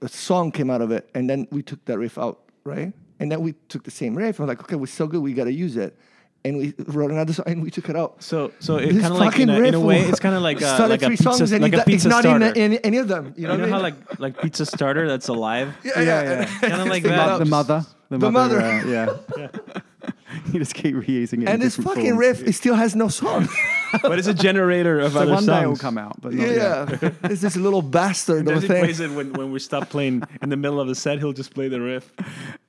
a 0.01 0.09
song 0.09 0.51
came 0.51 0.71
out 0.71 0.81
of 0.83 0.91
it, 0.91 1.09
and 1.15 1.29
then 1.31 1.47
we 1.53 1.63
took 1.63 1.85
that 1.85 1.99
riff 1.99 2.19
out, 2.19 2.41
right? 2.65 2.93
And 3.21 3.31
then 3.31 3.41
we 3.43 3.53
took 3.69 3.85
the 3.85 3.91
same 3.93 4.17
riff. 4.17 4.41
I'm 4.41 4.47
like, 4.49 4.61
okay, 4.65 4.75
we're 4.75 4.87
so 4.87 5.07
good, 5.07 5.21
we 5.23 5.33
got 5.35 5.45
to 5.45 5.53
use 5.53 5.77
it. 5.77 5.97
And 6.45 6.59
we 6.59 6.75
wrote 6.89 7.13
another 7.13 7.33
song, 7.33 7.45
and 7.47 7.63
we 7.63 7.71
took 7.71 7.89
it 7.89 7.95
out. 7.95 8.21
so 8.21 8.51
so 8.59 8.77
it 8.79 8.93
This 8.95 9.03
kind 9.03 9.15
of 9.15 9.21
like 9.21 9.39
in 9.39 9.49
a, 9.49 9.61
in 9.63 9.75
a 9.75 9.81
way, 9.81 10.01
it's 10.01 10.19
kind 10.19 10.35
of 10.35 10.43
like 10.43 10.57
uh, 10.61 10.75
started 10.75 10.91
like 10.95 11.03
a 11.03 11.07
three 11.07 11.17
pizza, 11.17 11.37
songs, 11.39 11.53
and 11.53 11.63
like 11.63 11.73
a 11.75 11.77
do- 11.77 11.83
pizza 11.85 12.09
it's 12.09 12.15
not 12.17 12.23
starter. 12.25 12.47
in 12.47 12.57
any, 12.57 12.85
any 12.85 12.97
of 12.97 13.07
them. 13.07 13.27
You 13.37 13.43
you 13.43 13.47
know, 13.49 13.55
know 13.57 13.63
what 13.63 13.69
I 13.69 13.77
how 13.77 13.81
like 13.81 14.19
like 14.19 14.41
pizza 14.43 14.67
starter 14.67 15.07
that's 15.07 15.29
alive, 15.29 15.69
yeah, 15.85 15.93
yeah, 16.01 16.03
yeah. 16.03 16.41
yeah. 16.41 16.69
kind 16.69 16.83
of 16.83 16.89
like 16.89 17.05
the, 17.05 17.11
that. 17.11 17.39
the 17.39 17.45
mother. 17.45 17.85
The, 18.09 18.19
The 18.19 18.31
mother. 18.33 18.59
mother. 18.59 18.91
uh, 18.91 19.39
yeah. 19.39 19.49
you 20.53 20.59
just 20.59 20.75
keep 20.75 20.95
reusing 20.95 21.43
it. 21.43 21.49
And 21.49 21.61
this 21.61 21.77
fucking 21.77 22.05
forms. 22.15 22.19
riff, 22.19 22.43
it 22.49 22.53
still 22.55 22.75
has 22.75 22.95
no 22.97 23.09
song. 23.09 23.49
but 24.03 24.19
it's 24.19 24.29
a 24.29 24.35
generator 24.35 24.99
of 25.01 25.13
So 25.13 25.21
other 25.21 25.33
one 25.33 25.45
songs. 25.45 25.59
day 25.59 25.65
it 25.65 25.69
will 25.69 25.77
come 25.77 25.99
out, 25.99 26.21
but 26.21 26.33
not 26.33 26.47
yet. 26.47 26.57
Yeah, 27.03 27.11
it's 27.25 27.43
this 27.43 27.57
little 27.57 27.83
bastard 27.83 28.41
And 28.49 28.49
of 28.51 28.57
a 28.59 28.61
he 28.61 28.67
thing. 28.69 28.85
plays 28.85 29.01
it 29.01 29.11
when, 29.11 29.33
when 29.35 29.53
we 29.53 29.59
stop 29.59 29.91
playing 29.91 30.23
in 30.41 30.49
the 30.49 30.57
middle 30.57 30.81
of 30.81 30.89
the 30.89 30.95
set. 30.95 31.19
He'll 31.19 31.33
just 31.33 31.55
play 31.55 31.69
the 31.69 31.81
riff. 31.81 32.13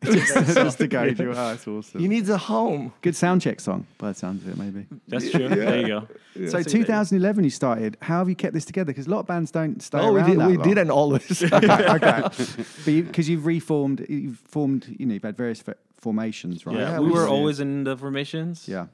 just, 0.03 0.53
just 0.55 0.77
to 0.79 0.87
gauge 0.87 1.19
you. 1.19 1.29
Oh, 1.31 1.33
that's 1.33 1.67
awesome. 1.67 1.99
He 2.01 2.07
needs 2.07 2.29
a 2.29 2.37
home. 2.37 2.93
Good 3.01 3.15
sound 3.15 3.41
check 3.41 3.59
song, 3.59 3.87
by 3.97 4.09
the 4.09 4.15
sounds 4.15 4.45
of 4.45 4.49
it, 4.51 4.57
maybe. 4.57 4.85
That's 5.07 5.29
true. 5.31 5.47
There 5.49 5.79
you 5.81 5.87
go. 5.87 6.07
So 6.49 6.61
2011 6.63 7.43
you 7.43 7.49
started. 7.49 7.95
How 8.01 8.17
have 8.17 8.27
you 8.29 8.35
kept 8.35 8.53
this 8.53 8.65
together? 8.65 8.87
Because 8.87 9.07
a 9.07 9.09
lot 9.11 9.19
of 9.19 9.27
bands 9.27 9.51
don't 9.51 9.81
stay 9.81 9.99
Oh, 9.99 10.11
we 10.13 10.19
around 10.19 10.29
did. 10.31 10.39
that 10.39 10.47
We 10.47 10.57
long. 10.57 10.67
didn't 10.67 10.89
always. 10.91 11.43
okay, 11.43 11.57
okay. 11.89 12.21
But 12.21 12.85
because 12.85 13.29
you, 13.29 13.37
have 13.37 13.45
reformed, 13.45 14.05
you've 14.09 14.39
formed, 14.39 14.95
you 14.99 15.05
know, 15.05 15.13
you've 15.13 15.23
had 15.23 15.37
various 15.37 15.63
f- 15.67 15.75
formations, 16.07 16.65
right? 16.65 16.75
Yeah, 16.77 16.91
Yeah, 16.91 16.99
we, 16.99 17.07
we 17.07 17.11
were 17.17 17.25
did. 17.27 17.35
always 17.37 17.57
in 17.65 17.71
the 17.87 17.95
formations. 18.05 18.67
Yeah. 18.75 18.87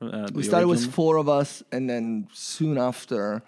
Uh, 0.00 0.28
we 0.32 0.42
the 0.42 0.48
started 0.50 0.68
with 0.74 0.84
four 0.98 1.14
of 1.22 1.28
us, 1.40 1.62
and 1.74 1.82
then 1.90 2.04
soon 2.32 2.76
after, 2.90 3.42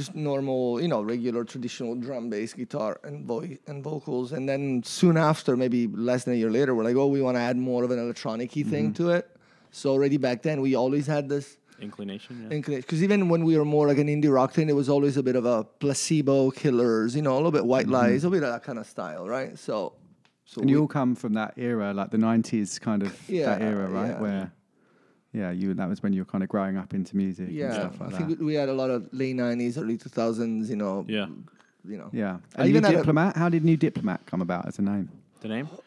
just 0.00 0.14
normal, 0.14 0.80
you 0.84 0.88
know, 0.92 1.00
regular 1.14 1.42
traditional 1.44 1.92
drum, 2.06 2.24
bass, 2.30 2.50
guitar, 2.62 2.92
and 3.08 3.16
voice 3.34 3.58
and 3.68 3.76
vocals. 3.90 4.32
And 4.36 4.48
then 4.50 4.62
soon 5.00 5.16
after, 5.30 5.50
maybe 5.56 5.80
less 6.10 6.24
than 6.24 6.34
a 6.34 6.36
year 6.42 6.50
later, 6.58 6.72
we're 6.74 6.84
like, 6.90 6.96
oh, 6.96 7.08
we 7.16 7.20
want 7.26 7.36
to 7.36 7.44
add 7.50 7.56
more 7.70 7.82
of 7.86 7.90
an 7.96 7.98
electronic-y 8.06 8.62
thing 8.72 8.86
Mm-hmm. 8.92 9.04
to 9.04 9.10
it. 9.18 9.24
So 9.80 9.90
already 9.90 10.18
back 10.28 10.38
then, 10.46 10.56
we 10.66 10.74
always 10.82 11.06
had 11.16 11.24
this 11.28 11.46
inclination. 11.80 12.32
Yeah. 12.50 12.60
because 12.84 13.02
even 13.02 13.28
when 13.32 13.42
we 13.48 13.54
were 13.58 13.64
more 13.76 13.86
like 13.90 13.98
an 13.98 14.06
indie 14.14 14.32
rock 14.38 14.50
thing, 14.56 14.68
it 14.74 14.76
was 14.82 14.88
always 14.88 15.16
a 15.16 15.24
bit 15.28 15.36
of 15.40 15.44
a 15.56 15.58
placebo 15.82 16.50
killers, 16.62 17.10
you 17.16 17.22
know, 17.26 17.34
a 17.34 17.40
little 17.42 17.50
bit 17.58 17.66
white 17.66 17.88
lies, 17.88 18.22
a 18.24 18.30
bit 18.30 18.42
of 18.46 18.50
that 18.54 18.62
kind 18.68 18.78
of 18.78 18.86
style, 18.86 19.26
right? 19.36 19.58
So, 19.58 19.74
so. 20.44 20.60
And 20.60 20.70
you 20.70 20.80
all 20.80 20.88
come 20.88 21.14
from 21.14 21.34
that 21.34 21.54
era, 21.56 21.92
like 21.94 22.10
the 22.10 22.18
90s 22.18 22.78
kind 22.80 23.02
of 23.02 23.12
Yeah, 23.28 23.46
that 23.46 23.62
era, 23.62 23.86
uh, 23.86 23.88
right? 23.88 24.08
yeah. 24.10 24.20
Where, 24.20 24.52
yeah, 25.32 25.50
you 25.50 25.74
that 25.74 25.88
was 25.88 26.02
when 26.02 26.12
you 26.12 26.20
were 26.20 26.26
kind 26.26 26.42
of 26.44 26.48
growing 26.48 26.76
up 26.76 26.94
into 26.94 27.16
music 27.16 27.48
and 27.48 27.56
yeah, 27.56 27.72
stuff 27.72 28.00
like 28.00 28.14
I 28.14 28.18
that. 28.18 28.26
think 28.28 28.40
we 28.40 28.54
had 28.54 28.68
a 28.68 28.74
lot 28.74 28.90
of 28.90 29.08
late 29.12 29.36
'90s, 29.36 29.76
early 29.78 29.96
2000s, 29.98 30.68
you 30.70 30.76
know, 30.76 31.04
Yeah. 31.08 31.26
you 31.84 31.96
know, 31.98 32.08
yeah. 32.12 32.38
I 32.56 32.62
And 32.62 32.64
New 32.64 32.68
even 32.70 32.84
had 32.84 32.94
a- 32.94 32.96
Diplomat, 32.98 33.36
how 33.36 33.48
did 33.48 33.64
New 33.64 33.76
Diplomat 33.76 34.26
come 34.26 34.40
about 34.42 34.66
as 34.66 34.78
a 34.78 34.82
name? 34.82 35.08
The 35.40 35.48
name? 35.48 35.68
Oh, 35.72 35.80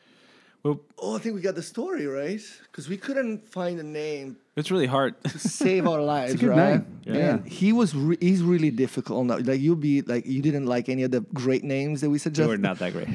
well, 0.64 0.80
Oh, 1.00 1.16
I 1.16 1.20
think 1.20 1.36
we 1.36 1.42
got 1.42 1.56
the 1.56 1.64
story 1.64 2.06
right 2.08 2.42
because 2.64 2.90
we 2.90 2.98
couldn't 2.98 3.48
find 3.48 3.80
a 3.80 3.84
name 3.84 4.38
it's 4.58 4.72
really 4.72 4.88
hard. 4.88 5.22
to 5.24 5.40
save 5.40 5.88
our 5.88 6.02
lives, 6.02 6.36
good 6.36 6.50
right? 6.50 6.74
name. 6.74 7.00
Yeah. 7.06 7.14
And 7.36 7.48
he 7.48 7.72
was 7.72 7.96
re- 7.96 8.18
he's 8.20 8.42
really 8.42 8.72
difficult. 8.72 9.20
on 9.20 9.28
that. 9.28 9.46
Like 9.46 9.62
you'll 9.62 9.76
be 9.76 10.02
like 10.02 10.26
you 10.26 10.42
didn't 10.42 10.66
like 10.66 10.90
any 10.90 11.04
of 11.04 11.12
the 11.12 11.22
great 11.34 11.64
names 11.64 12.02
that 12.02 12.10
we 12.10 12.18
they 12.18 12.24
suggested. 12.24 12.50
were 12.50 12.58
not 12.58 12.80
that 12.80 12.92
great. 12.94 13.08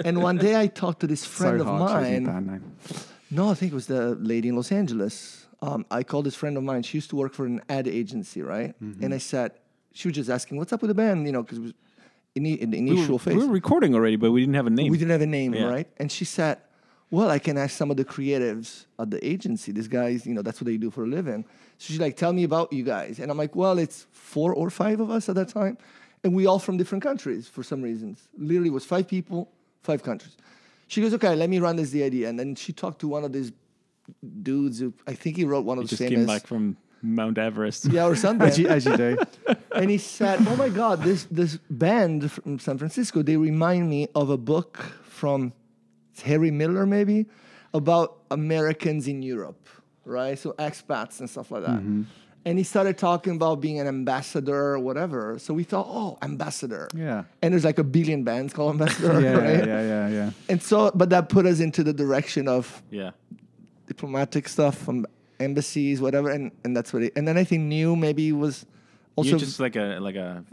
and 0.06 0.22
one 0.22 0.38
day 0.38 0.58
I 0.58 0.66
talked 0.68 1.00
to 1.00 1.06
this 1.06 1.24
friend 1.24 1.58
so 1.60 1.66
of 1.66 1.78
hard 1.78 2.22
mine. 2.22 2.62
No, 3.30 3.50
I 3.50 3.54
think 3.54 3.72
it 3.72 3.74
was 3.74 3.86
the 3.88 4.14
lady 4.14 4.48
in 4.48 4.56
Los 4.56 4.70
Angeles. 4.70 5.46
Um, 5.60 5.84
I 5.90 6.02
called 6.04 6.26
this 6.26 6.36
friend 6.36 6.56
of 6.56 6.62
mine. 6.62 6.82
She 6.84 6.96
used 6.98 7.10
to 7.10 7.16
work 7.16 7.34
for 7.34 7.44
an 7.44 7.60
ad 7.68 7.88
agency, 7.88 8.40
right? 8.42 8.80
Mm-hmm. 8.80 9.02
And 9.02 9.14
I 9.14 9.18
said, 9.18 9.52
she 9.92 10.06
was 10.08 10.14
just 10.14 10.30
asking, 10.30 10.58
"What's 10.58 10.72
up 10.72 10.80
with 10.82 10.90
the 10.90 10.94
band?" 10.94 11.26
You 11.26 11.32
know, 11.32 11.42
because 11.42 11.58
it 11.58 11.62
was 11.62 11.74
in 12.36 12.42
the, 12.44 12.62
in 12.62 12.70
the 12.70 12.80
we, 12.82 12.90
initial 12.90 13.14
were, 13.14 13.18
phase. 13.18 13.34
we 13.34 13.46
were 13.46 13.52
recording 13.52 13.94
already, 13.94 14.16
but 14.16 14.30
we 14.30 14.40
didn't 14.40 14.54
have 14.54 14.66
a 14.66 14.70
name. 14.70 14.92
We 14.92 14.98
didn't 14.98 15.10
have 15.12 15.22
a 15.22 15.26
name, 15.26 15.54
Yeah. 15.54 15.64
right? 15.64 15.88
And 15.96 16.12
she 16.12 16.24
said, 16.26 16.58
"Well, 17.10 17.30
I 17.30 17.38
can 17.38 17.56
ask 17.58 17.76
some 17.76 17.90
of 17.90 17.96
the 17.96 18.04
creatives 18.04 18.86
at 18.98 19.10
the 19.10 19.24
agency. 19.26 19.72
These 19.72 19.88
guys, 19.88 20.26
you 20.26 20.34
know, 20.34 20.42
that's 20.42 20.60
what 20.60 20.66
they 20.66 20.76
do 20.76 20.90
for 20.90 21.04
a 21.04 21.06
living." 21.06 21.44
So 21.78 21.84
she's 21.92 22.00
like, 22.00 22.16
"Tell 22.16 22.32
me 22.32 22.44
about 22.44 22.72
you 22.72 22.82
guys." 22.84 23.18
And 23.20 23.30
I'm 23.30 23.38
like, 23.38 23.54
"Well, 23.56 23.78
it's 23.78 24.06
four 24.12 24.54
or 24.54 24.70
five 24.70 25.00
of 25.00 25.10
us 25.10 25.28
at 25.28 25.34
that 25.36 25.48
time, 25.48 25.76
and 26.24 26.34
we 26.34 26.46
all 26.46 26.58
from 26.58 26.76
different 26.76 27.02
countries 27.04 27.48
for 27.48 27.62
some 27.62 27.82
reasons. 27.82 28.28
Literally, 28.38 28.68
it 28.68 28.72
was 28.72 28.84
five 28.84 29.06
people, 29.08 29.48
five 29.82 30.02
countries." 30.02 30.36
She 30.88 31.00
goes, 31.00 31.12
"Okay, 31.14 31.34
let 31.36 31.48
me 31.50 31.58
run 31.58 31.76
this 31.76 31.90
the 31.90 32.02
idea." 32.02 32.28
And 32.28 32.38
then 32.38 32.54
she 32.54 32.72
talked 32.72 33.00
to 33.00 33.08
one 33.08 33.24
of 33.24 33.32
these 33.32 33.52
dudes 34.42 34.78
who 34.80 34.92
I 35.06 35.14
think 35.14 35.36
he 35.36 35.44
wrote 35.44 35.64
one 35.64 35.78
He 35.78 35.84
of 35.84 35.90
the 35.90 35.96
just 35.96 36.02
famous. 36.02 36.16
came 36.18 36.26
back 36.26 36.46
from 36.46 36.76
Mount 37.02 37.38
Everest. 37.38 37.86
yeah, 37.86 38.06
or 38.06 38.16
something. 38.26 38.46
As 38.48 38.58
you, 38.58 38.68
as 38.68 38.84
you 38.84 38.96
do. 38.96 39.16
and 39.74 39.90
he 39.90 39.98
said, 39.98 40.40
"Oh 40.46 40.56
my 40.56 40.68
God, 40.68 41.02
this 41.02 41.24
this 41.30 41.58
band 41.70 42.30
from 42.30 42.58
San 42.58 42.78
Francisco, 42.78 43.22
they 43.22 43.36
remind 43.36 43.88
me 43.90 44.08
of 44.14 44.30
a 44.30 44.36
book 44.38 44.78
from 45.04 45.52
Harry 46.22 46.50
Miller, 46.50 46.86
maybe, 46.86 47.26
about 47.74 48.18
Americans 48.30 49.08
in 49.08 49.22
Europe, 49.22 49.68
right? 50.04 50.38
So 50.38 50.52
expats 50.58 51.20
and 51.20 51.28
stuff 51.30 51.50
like 51.50 51.62
that." 51.64 51.78
Mm-hmm. 51.80 52.02
And 52.44 52.58
he 52.58 52.64
started 52.64 52.96
talking 52.96 53.34
about 53.34 53.60
being 53.60 53.80
an 53.80 53.88
ambassador 53.88 54.54
or 54.74 54.78
whatever. 54.78 55.36
So 55.38 55.52
we 55.52 55.64
thought, 55.64 55.86
"Oh, 55.88 56.16
ambassador." 56.22 56.88
Yeah. 56.94 57.24
And 57.42 57.52
there's 57.52 57.64
like 57.64 57.78
a 57.78 57.84
billion 57.84 58.22
bands 58.22 58.52
called 58.52 58.70
ambassador, 58.72 59.20
Yeah, 59.26 59.32
right? 59.34 59.66
yeah, 59.66 59.82
yeah, 59.82 60.08
yeah. 60.08 60.30
And 60.48 60.62
so, 60.62 60.92
but 60.94 61.10
that 61.10 61.28
put 61.28 61.44
us 61.44 61.58
into 61.60 61.82
the 61.82 61.92
direction 61.92 62.46
of 62.46 62.82
Yeah. 62.90 63.10
diplomatic 63.86 64.48
stuff 64.48 64.78
from 64.78 65.06
embassies, 65.40 66.00
whatever, 66.00 66.30
and 66.30 66.52
and 66.64 66.76
that's 66.76 66.92
what 66.92 67.02
it. 67.02 67.12
And 67.16 67.26
then 67.26 67.36
I 67.36 67.44
think 67.44 67.62
new 67.64 67.96
maybe 67.96 68.32
was 68.32 68.64
also 69.16 69.30
You're 69.30 69.38
just 69.40 69.58
like 69.60 69.74
a 69.76 69.98
like 70.00 70.14
a 70.16 70.44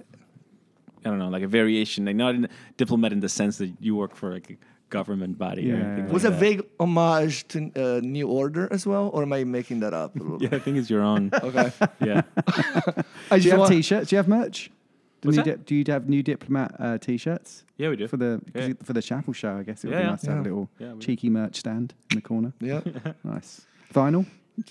I 1.05 1.09
don't 1.09 1.19
know, 1.19 1.29
like 1.29 1.43
a 1.43 1.47
variation, 1.47 2.05
like 2.05 2.15
not 2.15 2.33
in 2.35 2.47
diplomat 2.77 3.11
in 3.11 3.19
the 3.19 3.29
sense 3.29 3.57
that 3.57 3.71
you 3.81 3.95
work 3.95 4.15
for 4.15 4.33
like 4.33 4.49
a 4.51 4.57
government 4.97 5.37
body 5.37 5.71
or 5.71 5.75
anything. 5.75 6.13
was 6.13 6.23
like 6.23 6.31
a 6.33 6.35
that. 6.35 6.39
vague 6.39 6.61
homage 6.79 7.47
to 7.49 7.57
uh, 7.75 7.99
New 8.15 8.27
Order 8.27 8.67
as 8.71 8.85
well, 8.85 9.09
or 9.13 9.23
am 9.23 9.33
I 9.33 9.43
making 9.43 9.79
that 9.81 9.93
up? 9.93 10.15
A 10.15 10.19
little 10.19 10.41
Yeah, 10.43 10.49
I 10.57 10.59
think 10.59 10.77
it's 10.77 10.89
your 10.89 11.01
own. 11.01 11.31
Okay. 11.47 11.71
yeah. 12.09 12.21
I 13.31 13.39
Do 13.39 13.43
you 13.49 13.51
have 13.57 13.67
t-shirts? 13.69 14.09
Do 14.09 14.15
you 14.15 14.17
have 14.17 14.27
merch? 14.27 14.69
Do, 15.21 15.27
What's 15.27 15.37
new 15.37 15.43
that? 15.43 15.49
Dip- 15.59 15.65
do 15.65 15.75
you 15.75 15.83
have 15.87 16.09
new 16.09 16.21
diplomat 16.23 16.69
uh, 16.79 16.97
t-shirts 16.97 17.63
Yeah, 17.77 17.89
we 17.89 17.95
do. 17.95 18.07
for 18.07 18.17
the 18.17 18.41
'cause 18.53 18.67
Yeah. 18.67 18.73
for 18.83 18.93
the 18.93 19.01
chapel 19.01 19.33
show? 19.33 19.57
I 19.59 19.63
guess 19.63 19.83
it 19.83 19.87
would 19.87 19.93
Yeah, 19.95 19.99
be 20.01 20.05
yeah. 20.05 20.11
nice 20.11 20.21
to 20.21 20.29
have 20.31 20.39
a 20.39 20.43
little 20.49 20.69
Yeah, 20.79 20.93
we- 20.93 20.99
cheeky 21.05 21.29
merch 21.29 21.55
stand 21.63 21.93
in 22.11 22.15
the 22.17 22.21
corner. 22.21 22.51
Yeah, 22.71 22.81
Nice 23.23 23.51
vinyl. 23.93 24.25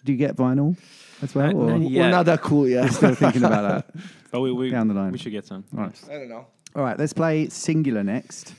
Do 0.05 0.13
you 0.13 0.19
get 0.19 0.37
vinyl 0.37 0.77
as 1.23 1.35
well? 1.35 1.57
Or 1.57 1.67
no, 1.71 1.79
we're 1.79 1.91
Yeah. 2.03 2.11
not 2.11 2.27
that 2.27 2.41
cool 2.43 2.69
yet. 2.69 2.93
still 2.93 3.15
thinking 3.17 3.43
about 3.45 3.65
that? 3.69 3.85
But 4.31 4.41
we, 4.45 4.53
we 4.53 4.71
Down 4.71 4.87
the 4.89 4.95
line. 4.95 5.11
we 5.13 5.19
should 5.19 5.33
get 5.33 5.45
some. 5.47 5.65
Nice. 5.73 6.07
I 6.09 6.15
don't 6.19 6.29
know. 6.29 6.47
All 6.77 6.83
right, 6.85 6.99
let's 6.99 7.13
play 7.13 7.49
Singular 7.49 8.05
next. 8.05 8.55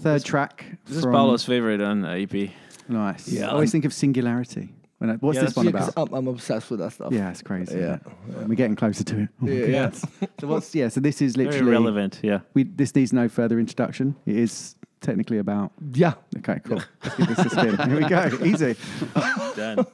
Third 0.00 0.24
track. 0.24 0.64
This 0.86 0.96
is 0.98 1.02
from- 1.02 1.12
Paolo's 1.12 1.44
favorite 1.44 1.80
on 1.80 2.00
the 2.02 2.08
EP. 2.10 2.50
Nice. 2.88 3.28
Yeah. 3.28 3.48
I 3.48 3.52
always 3.52 3.70
think 3.70 3.84
of 3.84 3.92
Singularity. 3.92 4.74
When 4.98 5.10
I, 5.10 5.14
what's 5.14 5.36
Yeah, 5.36 5.44
this 5.44 5.56
one 5.56 5.68
about? 5.68 5.92
I'm, 5.96 6.12
I'm 6.12 6.28
obsessed 6.28 6.70
with 6.70 6.80
that 6.80 6.92
stuff. 6.92 7.12
Yeah, 7.12 7.30
it's 7.30 7.40
crazy. 7.40 7.78
Yeah. 7.78 7.98
Yeah, 8.28 8.44
we're 8.46 8.54
getting 8.54 8.76
closer 8.76 9.02
to 9.04 9.20
it. 9.22 9.28
Oh 9.42 9.46
Yeah, 9.46 9.64
yeah. 9.66 9.90
So 10.40 10.46
what's 10.46 10.74
yeah? 10.74 10.88
So 10.88 11.00
this 11.00 11.22
is 11.22 11.36
Very 11.36 11.46
literally 11.46 11.70
relevant. 11.72 12.20
Yeah. 12.22 12.40
We 12.52 12.64
this 12.64 12.94
needs 12.94 13.10
no 13.12 13.26
further 13.28 13.58
introduction. 13.58 14.14
It 14.26 14.36
is 14.36 14.74
technically 15.00 15.38
about. 15.38 15.72
Yeah. 15.94 16.14
Okay, 16.38 16.60
cool. 16.64 16.82
Let's 17.02 17.16
give 17.16 17.26
this 17.28 17.38
a 17.38 17.50
spin. 17.50 17.78
Here 17.88 17.96
we 18.00 18.08
go. 18.08 18.38
Easy. 18.44 18.76
Done. 19.56 19.86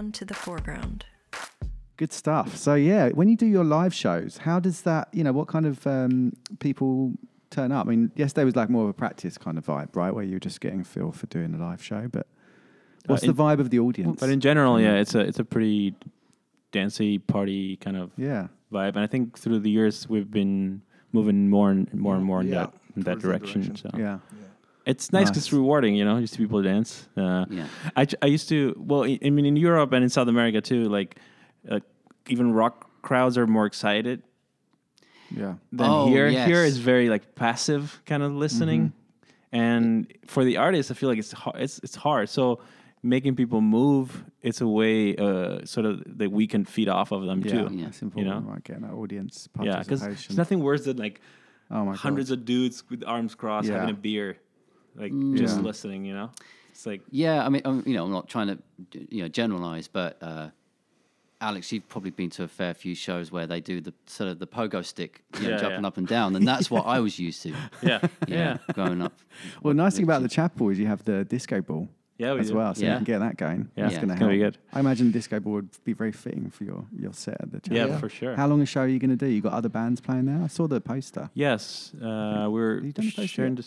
The 0.00 0.06
underground 0.06 0.14
to 0.14 0.24
the 0.24 0.34
foreground. 0.34 1.04
Good 1.96 2.12
stuff. 2.12 2.56
So 2.56 2.74
yeah, 2.74 3.10
when 3.10 3.28
you 3.28 3.36
do 3.36 3.46
your 3.46 3.64
live 3.64 3.92
shows, 3.92 4.38
how 4.38 4.58
does 4.60 4.82
that? 4.82 5.08
You 5.12 5.22
know, 5.24 5.32
what 5.32 5.48
kind 5.48 5.66
of 5.66 5.86
um, 5.86 6.32
people 6.58 7.12
turn 7.50 7.72
up? 7.72 7.86
I 7.86 7.90
mean, 7.90 8.10
yesterday 8.16 8.44
was 8.46 8.56
like 8.56 8.70
more 8.70 8.84
of 8.84 8.88
a 8.90 8.94
practice 8.94 9.36
kind 9.36 9.58
of 9.58 9.66
vibe, 9.66 9.94
right, 9.94 10.14
where 10.14 10.24
you're 10.24 10.40
just 10.40 10.60
getting 10.62 10.80
a 10.80 10.84
feel 10.84 11.12
for 11.12 11.26
doing 11.26 11.54
a 11.54 11.58
live 11.58 11.82
show. 11.82 12.08
But 12.10 12.26
what's 13.06 13.22
Uh, 13.24 13.26
the 13.26 13.34
vibe 13.34 13.60
of 13.60 13.68
the 13.68 13.78
audience? 13.80 14.18
But 14.18 14.30
in 14.30 14.40
general, 14.40 14.80
yeah, 14.80 14.94
it's 14.94 15.14
a 15.14 15.20
it's 15.20 15.38
a 15.38 15.44
pretty 15.44 15.94
dancey 16.72 17.18
party 17.18 17.76
kind 17.76 17.96
of 17.96 18.10
Yeah. 18.16 18.48
vibe, 18.72 18.94
and 18.96 19.00
I 19.00 19.06
think 19.06 19.38
through 19.38 19.58
the 19.60 19.70
years 19.70 20.08
we've 20.08 20.30
been 20.30 20.80
moving 21.12 21.50
more 21.50 21.70
and 21.70 21.92
more 21.92 22.14
and 22.16 22.24
more 22.24 22.40
in 22.40 22.46
Yeah, 22.48 22.54
that 22.66 22.72
in 22.96 23.02
that 23.02 23.20
towards 23.20 23.22
that 23.24 23.28
direction. 23.28 23.60
direction. 23.62 23.90
So 23.92 23.98
yeah. 23.98 24.18
It's 24.90 25.06
nice 25.12 25.28
because 25.30 25.44
Nice. 25.44 25.46
it's 25.46 25.52
rewarding, 25.52 25.94
you 25.98 26.04
know. 26.08 26.16
You 26.22 26.26
see 26.26 26.38
people 26.44 26.60
dance. 26.62 27.08
Uh, 27.16 27.44
Yeah. 27.58 27.66
I 28.22 28.26
used 28.36 28.48
to 28.54 28.58
well, 28.88 29.02
I, 29.04 29.18
I 29.24 29.30
mean 29.30 29.46
in 29.46 29.56
Europe 29.56 29.90
and 29.94 30.02
in 30.06 30.10
South 30.10 30.28
America 30.28 30.60
too. 30.60 30.82
Like 30.98 31.10
uh, 31.72 31.80
even 32.28 32.46
rock 32.52 32.74
crowds 33.02 33.34
are 33.38 33.46
more 33.46 33.66
excited 33.66 34.22
Yeah. 35.30 35.54
than 35.72 35.88
Oh, 35.90 36.06
here. 36.08 36.28
Here 36.28 36.38
yes. 36.38 36.48
Mm-hmm. 36.48 36.66
is 36.66 36.78
very 36.78 37.08
like 37.08 37.34
passive 37.34 38.00
kind 38.06 38.22
of 38.22 38.32
listening, 38.44 38.92
and 39.52 40.06
for 40.26 40.44
the 40.44 40.56
artist, 40.56 40.90
I 40.90 40.94
feel 40.94 41.08
like 41.08 41.18
it's 41.18 41.32
hard. 41.32 41.56
It's 41.60 41.78
it's 41.86 41.96
hard. 41.96 42.28
So 42.28 42.60
making 43.02 43.34
people 43.36 43.60
move, 43.62 44.24
it's 44.42 44.60
a 44.60 44.66
way 44.68 45.16
uh, 45.16 45.64
sort 45.64 45.86
of 45.86 46.02
that 46.18 46.30
we 46.30 46.46
can 46.46 46.64
feed 46.64 46.88
off 46.88 47.12
of 47.12 47.24
them 47.24 47.40
Yeah, 47.42 47.52
too. 47.52 47.74
Yeah. 47.74 47.90
important, 48.02 48.26
know? 48.26 48.52
right? 48.52 48.64
Getting 48.64 48.82
that 48.82 48.92
audience 48.92 49.48
Yeah, 49.56 49.78
because 49.78 50.00
participation. 50.00 50.28
there's 50.36 50.36
nothing 50.36 50.60
worse 50.60 50.84
than 50.84 50.96
like 50.98 51.20
oh 51.70 51.84
my 51.84 51.94
hundreds 51.94 52.30
of 52.30 52.44
dudes 52.44 52.82
with 52.90 53.02
arms 53.06 53.34
crossed 53.34 53.68
Yeah. 53.68 53.78
having 53.78 53.90
a 53.94 53.98
beer, 54.08 54.36
like 54.96 55.12
Mm. 55.12 55.36
just 55.36 55.60
listening. 55.60 56.04
You 56.04 56.14
know, 56.14 56.30
it's 56.70 56.86
like 56.86 57.02
Yeah, 57.10 57.44
I 57.44 57.48
mean, 57.48 57.62
um, 57.64 57.82
you 57.86 57.94
know, 57.94 58.04
I'm 58.04 58.12
not 58.12 58.28
trying 58.28 58.48
to, 58.48 58.58
you 59.14 59.22
know, 59.22 59.28
generalize, 59.28 59.88
but 59.88 60.18
uh, 60.22 60.48
Alex, 61.42 61.72
you've 61.72 61.88
probably 61.88 62.10
been 62.10 62.28
to 62.30 62.42
a 62.42 62.48
fair 62.48 62.74
few 62.74 62.94
shows 62.94 63.32
where 63.32 63.46
they 63.46 63.60
do 63.62 63.80
the 63.80 63.94
sort 64.06 64.28
of 64.28 64.38
the 64.38 64.46
pogo 64.46 64.84
stick, 64.84 65.22
you 65.38 65.44
know, 65.44 65.50
Yeah, 65.50 65.56
jumping 65.56 65.80
yeah. 65.80 65.86
up 65.86 65.96
and 65.96 66.06
down, 66.06 66.36
and 66.36 66.46
that's 66.46 66.70
what 66.70 66.84
I 66.86 67.00
was 67.00 67.18
used 67.18 67.42
to. 67.44 67.48
yeah, 67.82 68.00
Yeah, 68.02 68.02
yeah, 68.28 68.58
growing 68.74 69.00
up. 69.00 69.14
Well, 69.62 69.72
nice 69.72 69.94
thing 69.96 70.04
about 70.04 70.20
the 70.22 70.28
chapel 70.28 70.68
is 70.68 70.78
you 70.78 70.86
have 70.86 71.02
the 71.04 71.24
disco 71.24 71.62
ball 71.62 71.88
yeah. 72.18 72.34
We 72.34 72.40
as 72.40 72.48
do. 72.50 72.56
well, 72.56 72.74
so 72.74 72.84
you 72.84 72.92
can 72.96 73.04
get 73.04 73.20
that 73.20 73.38
going. 73.38 73.70
Yeah, 73.74 73.84
That's 73.84 73.94
it's 73.94 74.04
going 74.04 74.08
to 74.10 74.14
gonna 74.16 74.18
help. 74.18 74.30
be 74.32 74.38
good. 74.38 74.58
I 74.74 74.80
imagine 74.80 75.06
the 75.06 75.12
disco 75.14 75.40
ball 75.40 75.54
would 75.54 75.70
be 75.84 75.94
very 75.94 76.12
fitting 76.12 76.50
for 76.50 76.64
your, 76.64 76.84
your 76.94 77.14
set 77.14 77.40
at 77.40 77.50
the 77.50 77.60
chapel. 77.60 77.76
Yeah, 77.78 77.86
Yeah. 77.86 77.98
for 77.98 78.10
sure. 78.10 78.36
How 78.36 78.46
long 78.46 78.60
a 78.60 78.66
show 78.66 78.82
are 78.82 78.86
you 78.88 78.98
going 78.98 79.08
to 79.08 79.16
do? 79.16 79.24
You 79.26 79.40
got 79.40 79.54
other 79.54 79.70
bands 79.70 80.02
playing 80.02 80.26
there? 80.26 80.42
I 80.44 80.48
saw 80.48 80.66
the 80.68 80.82
poster. 80.82 81.30
Yes, 81.32 81.94
uh, 81.94 82.48
we're 82.50 82.80
you 82.82 82.92
done 82.92 83.06
a 83.06 83.08
poster 83.12 83.26
sharing 83.26 83.56
yet? 83.56 83.64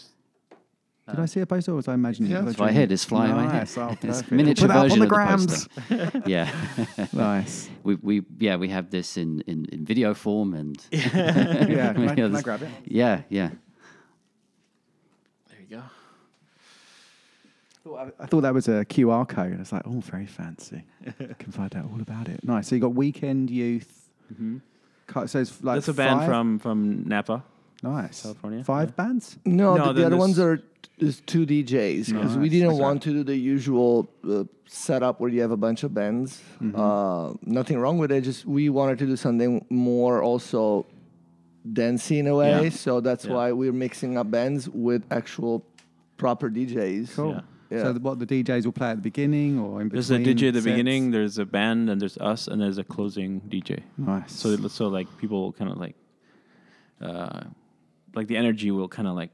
This. 1.05 1.15
Did 1.15 1.21
I 1.21 1.25
see 1.25 1.39
a 1.41 1.45
poster 1.45 1.71
or 1.71 1.75
was 1.75 1.87
I 1.87 1.93
imagining 1.95 2.31
Yeah, 2.31 2.39
it? 2.39 2.45
Was 2.45 2.47
I 2.47 2.51
It's 2.51 2.59
right 2.59 2.67
dreaming? 2.67 2.87
here. 2.87 2.93
It's 2.93 3.03
flying 3.05 3.31
right 3.33 3.41
here. 3.51 3.59
Nice. 3.59 3.77
Oh, 3.77 3.89
It's 3.91 4.01
perfect. 4.05 4.31
miniature 4.31 4.67
Put 4.67 4.73
that 4.73 4.81
version 4.83 5.01
on 5.01 5.07
the 5.07 5.15
of 5.15 5.47
the 5.47 6.07
poster. 6.07 6.21
yeah, 6.29 7.07
nice. 7.13 7.69
we, 7.83 7.95
we 7.95 8.23
yeah 8.39 8.55
we 8.55 8.69
have 8.69 8.89
this 8.89 9.17
in, 9.17 9.41
in, 9.47 9.65
in 9.71 9.85
video 9.85 10.13
form 10.13 10.53
and 10.53 10.77
Yeah, 10.91 11.93
can 11.93 12.09
I, 12.09 12.15
can 12.15 12.35
I 12.35 12.41
grab 12.41 12.61
it? 12.61 12.69
yeah 12.85 13.21
yeah 13.29 13.49
There 15.49 15.59
you 15.69 15.77
go. 15.77 15.83
I 18.19 18.25
thought 18.27 18.41
that 18.41 18.53
was 18.53 18.69
a 18.69 18.85
QR 18.85 19.27
code. 19.27 19.55
I 19.55 19.57
was 19.59 19.73
like, 19.73 19.81
oh, 19.85 19.99
very 19.99 20.25
fancy. 20.25 20.83
Can 21.37 21.51
find 21.51 21.75
out 21.75 21.83
all 21.91 21.99
about 22.01 22.29
it. 22.29 22.41
Nice. 22.43 22.69
So 22.69 22.75
you 22.75 22.81
got 22.81 22.95
Weekend 22.95 23.49
Youth. 23.49 24.09
Mm-hmm. 24.33 24.57
Ca- 25.07 25.25
So 25.25 25.39
it's 25.39 25.61
like 25.61 25.75
That's 25.75 25.89
a 25.89 25.93
band 25.93 26.21
five- 26.21 26.29
from 26.29 26.59
from 26.59 27.03
Napa. 27.05 27.43
Nice 27.83 28.23
California, 28.23 28.63
Five 28.63 28.89
yeah. 28.89 29.03
bands. 29.05 29.37
No, 29.45 29.75
No, 29.75 29.87
the, 29.87 29.93
the 29.93 30.01
then 30.01 30.05
other 30.07 30.17
ones 30.17 30.39
are 30.39 30.59
is 30.99 31.21
two 31.25 31.45
DJs 31.45 32.07
because 32.13 32.37
we 32.37 32.49
didn't 32.49 32.77
want 32.77 33.01
to 33.03 33.09
do 33.11 33.23
the 33.23 33.35
usual 33.35 34.09
uh, 34.29 34.43
setup 34.67 35.19
where 35.19 35.29
you 35.29 35.41
have 35.41 35.51
a 35.51 35.57
bunch 35.57 35.83
of 35.83 35.93
bands. 35.93 36.41
Mm-hmm. 36.61 36.79
Uh, 36.79 37.33
nothing 37.45 37.77
wrong 37.79 37.97
with 37.97 38.11
it. 38.11 38.21
Just 38.21 38.45
we 38.45 38.69
wanted 38.69 38.97
to 38.99 39.05
do 39.05 39.15
something 39.15 39.65
more 39.69 40.21
also 40.23 40.85
dancey 41.71 42.19
in 42.19 42.27
a 42.27 42.35
way. 42.35 42.63
Yeah. 42.65 42.69
So 42.69 43.01
that's 43.01 43.25
Yeah. 43.25 43.33
why 43.33 43.51
we're 43.51 43.73
mixing 43.73 44.17
up 44.17 44.29
bands 44.31 44.69
with 44.69 45.03
actual 45.11 45.65
proper 46.17 46.49
DJs. 46.49 47.15
Cool. 47.15 47.31
Yeah. 47.31 47.41
Yeah. 47.69 47.83
So 47.83 47.93
the, 47.93 47.99
what 47.99 48.19
the 48.19 48.27
DJs 48.27 48.65
will 48.65 48.71
play 48.71 48.89
at 48.89 48.97
the 48.97 49.01
beginning 49.01 49.59
or 49.59 49.81
in 49.81 49.89
between? 49.89 49.93
There's 49.93 50.11
a 50.11 50.19
DJ 50.19 50.49
at 50.49 50.53
the 50.53 50.61
sets? 50.61 50.65
beginning. 50.71 51.09
There's 51.11 51.37
a 51.39 51.45
band, 51.45 51.89
and 51.89 51.99
there's 51.99 52.17
us, 52.19 52.47
and 52.47 52.61
there's 52.61 52.77
a 52.77 52.83
closing 52.83 53.41
DJ. 53.49 53.81
Nice. 53.97 54.31
So 54.31 54.49
it- 54.49 54.69
so 54.69 54.87
like 54.89 55.07
people 55.17 55.53
kind 55.53 55.71
of 55.71 55.77
like, 55.77 55.95
uh, 57.01 57.41
like 58.15 58.27
the 58.27 58.37
energy 58.37 58.71
will 58.71 58.87
kind 58.87 59.07
of 59.07 59.15
like 59.15 59.31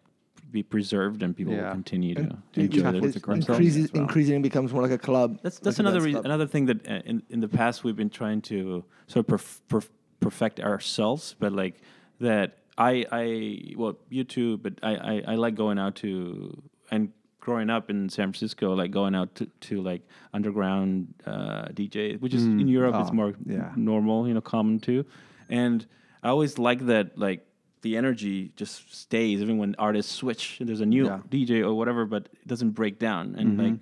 be 0.52 0.64
preserved, 0.64 1.22
and 1.22 1.36
people 1.36 1.54
Yeah. 1.54 1.66
will 1.68 1.72
continue 1.74 2.16
to 2.16 2.22
And 2.22 2.42
enjoy 2.56 2.82
chapel 2.82 3.04
it. 3.04 3.10
is 3.10 3.16
a 3.16 3.20
great 3.20 3.44
song 3.44 3.56
increases, 3.56 3.86
as 3.86 3.94
well. 3.94 4.02
increasingly 4.04 4.42
becomes 4.42 4.74
more 4.74 4.82
like 4.82 4.92
a 4.92 4.98
club. 4.98 5.40
That's 5.44 5.60
that's 5.60 5.78
a 5.80 5.82
another 5.82 6.02
reason, 6.02 6.26
another 6.26 6.48
thing 6.48 6.66
that 6.68 6.88
uh, 6.88 7.02
in 7.06 7.22
in 7.30 7.40
the 7.40 7.48
past 7.48 7.84
we've 7.84 7.96
been 7.96 8.10
trying 8.10 8.42
to 8.44 8.84
sort 9.08 9.30
of 9.30 9.40
perf- 9.40 9.60
perf- 9.70 9.90
perfect 10.20 10.60
ourselves, 10.60 11.36
but 11.40 11.52
like 11.54 11.76
that 12.20 12.58
I 12.78 13.06
I 13.12 13.74
well 13.78 13.98
you 14.10 14.24
too, 14.24 14.58
but 14.58 14.74
I, 14.82 14.96
I 14.96 15.24
I 15.34 15.36
like 15.36 15.56
going 15.56 15.78
out 15.78 15.96
to 15.98 16.62
and 16.92 17.12
growing 17.40 17.70
up 17.70 17.90
in 17.90 18.10
San 18.10 18.26
Francisco, 18.32 18.74
like 18.74 18.92
going 18.92 19.16
out 19.16 19.34
to, 19.36 19.46
to 19.62 19.82
like 19.82 20.02
underground 20.34 21.14
uh, 21.26 21.66
DJ, 21.74 22.20
which 22.20 22.34
is 22.34 22.44
in 22.46 22.68
Europe 22.68 22.96
it's 23.00 23.10
Oh, 23.12 23.14
more 23.14 23.34
yeah. 23.46 23.72
normal, 23.76 24.28
you 24.28 24.34
know, 24.34 24.42
common 24.42 24.80
too, 24.80 25.06
and 25.50 25.86
I 26.24 26.30
always 26.30 26.58
like 26.58 26.86
that 26.88 27.18
like. 27.18 27.46
The 27.82 27.96
energy 27.98 28.52
just 28.56 28.94
stays 28.94 29.42
even 29.42 29.58
when 29.58 29.76
artists 29.80 30.12
switch. 30.14 30.58
There's 30.62 30.82
a 30.82 30.86
new 30.86 31.06
Yeah. 31.06 31.20
DJ 31.30 31.62
or 31.62 31.74
whatever, 31.74 32.06
but 32.06 32.24
it 32.34 32.48
doesn't 32.48 32.72
break 32.72 33.00
down. 33.00 33.36
And 33.38 33.58
like 33.58 33.80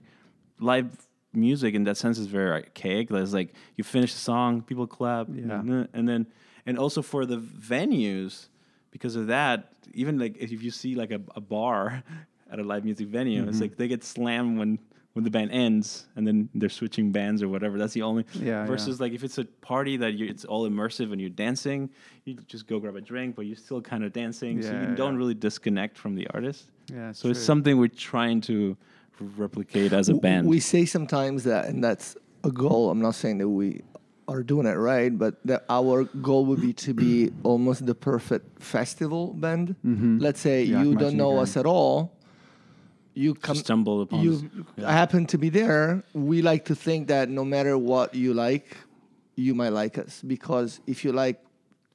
live 0.59 1.07
music 1.33 1.73
in 1.75 1.83
that 1.85 1.97
sense 1.97 2.17
is 2.17 2.27
very 2.27 2.51
archaic. 2.51 3.09
It's 3.11 3.33
like 3.33 3.53
you 3.75 3.83
finish 3.83 4.13
the 4.13 4.19
song, 4.19 4.61
people 4.61 4.87
clap, 4.87 5.27
Yeah. 5.33 5.59
and 5.59 5.87
and 5.93 6.07
then 6.07 6.27
and 6.65 6.77
also 6.77 7.01
for 7.01 7.25
the 7.25 7.37
venues 7.37 8.49
because 8.91 9.15
of 9.15 9.27
that. 9.27 9.73
Even 9.93 10.19
like 10.19 10.37
if 10.37 10.51
you 10.63 10.71
see 10.71 10.95
like 10.95 11.11
a, 11.11 11.21
a 11.35 11.41
bar 11.41 12.03
at 12.51 12.59
a 12.59 12.63
live 12.63 12.83
music 12.85 13.07
venue, 13.07 13.39
Mm-hmm. 13.41 13.49
it's 13.49 13.61
like 13.61 13.77
they 13.77 13.87
get 13.87 14.03
slammed 14.03 14.57
when 14.59 14.79
when 15.17 15.23
the 15.23 15.31
band 15.31 15.49
ends 15.51 16.05
and 16.15 16.27
then 16.27 16.47
they're 16.53 16.69
switching 16.69 17.11
bands 17.11 17.41
or 17.41 17.49
whatever. 17.49 17.79
That's 17.79 17.93
the 17.93 18.03
only. 18.03 18.23
Yeah, 18.39 18.67
Versus 18.67 19.01
like 19.01 19.13
if 19.13 19.23
it's 19.23 19.39
a 19.39 19.45
party 19.45 19.97
that 19.97 20.13
you 20.13 20.27
it's 20.27 20.45
all 20.45 20.69
immersive 20.69 21.11
and 21.11 21.19
you're 21.19 21.31
dancing, 21.47 21.89
you 22.25 22.35
just 22.47 22.67
go 22.67 22.79
grab 22.79 22.95
a 22.95 23.01
drink, 23.01 23.35
but 23.35 23.47
you're 23.47 23.55
still 23.67 23.81
kind 23.81 24.03
of 24.03 24.13
dancing, 24.13 24.61
so 24.61 24.69
Yeah, 24.69 24.91
you 24.91 24.95
don't 24.95 25.17
really 25.17 25.33
disconnect 25.33 25.97
from 25.97 26.13
the 26.13 26.27
artist. 26.35 26.69
Yeah, 26.93 27.09
it's 27.09 27.19
So 27.19 27.29
it's 27.29 27.41
something 27.41 27.79
we're 27.79 27.87
trying 28.13 28.41
to 28.41 28.77
replicate 29.19 29.91
as 29.91 30.07
a 30.09 30.11
W- 30.13 30.21
band. 30.21 30.47
We 30.47 30.59
say 30.59 30.85
sometimes 30.85 31.43
that, 31.45 31.65
and 31.65 31.83
that's 31.83 32.15
a 32.43 32.51
goal. 32.51 32.91
I'm 32.91 33.01
not 33.01 33.15
saying 33.15 33.39
that 33.39 33.49
we 33.49 33.81
are 34.27 34.43
doing 34.43 34.67
it 34.67 34.75
right, 34.75 35.17
but 35.17 35.39
that 35.45 35.65
our 35.67 36.03
goal 36.03 36.45
would 36.45 36.61
be 36.61 36.73
to 36.73 36.93
be 36.93 37.31
almost 37.41 37.85
the 37.87 37.95
perfect 37.95 38.61
festival 38.61 39.33
band. 39.33 39.75
Mhm. 39.83 40.21
Let's 40.21 40.39
say 40.41 40.63
Yeah, 40.63 40.83
you 40.83 40.95
don't 40.95 41.15
know 41.15 41.33
you 41.33 41.39
us 41.39 41.57
at 41.57 41.65
all. 41.65 42.16
You 43.17 43.33
come, 43.33 43.55
stumble 43.57 44.01
upon 44.01 44.21
you. 44.21 44.49
Yeah. 44.77 44.91
happen 44.91 45.25
to 45.27 45.37
be 45.39 45.49
there. 45.49 46.03
We 46.13 46.41
like 46.43 46.65
to 46.65 46.75
think 46.75 47.07
that 47.07 47.29
no 47.29 47.43
matter 47.43 47.75
what 47.75 48.13
you 48.13 48.33
like, 48.35 48.77
you 49.35 49.55
might 49.55 49.73
like 49.73 49.97
us 49.97 50.21
because 50.21 50.79
if 50.85 51.03
you 51.03 51.11
like 51.11 51.43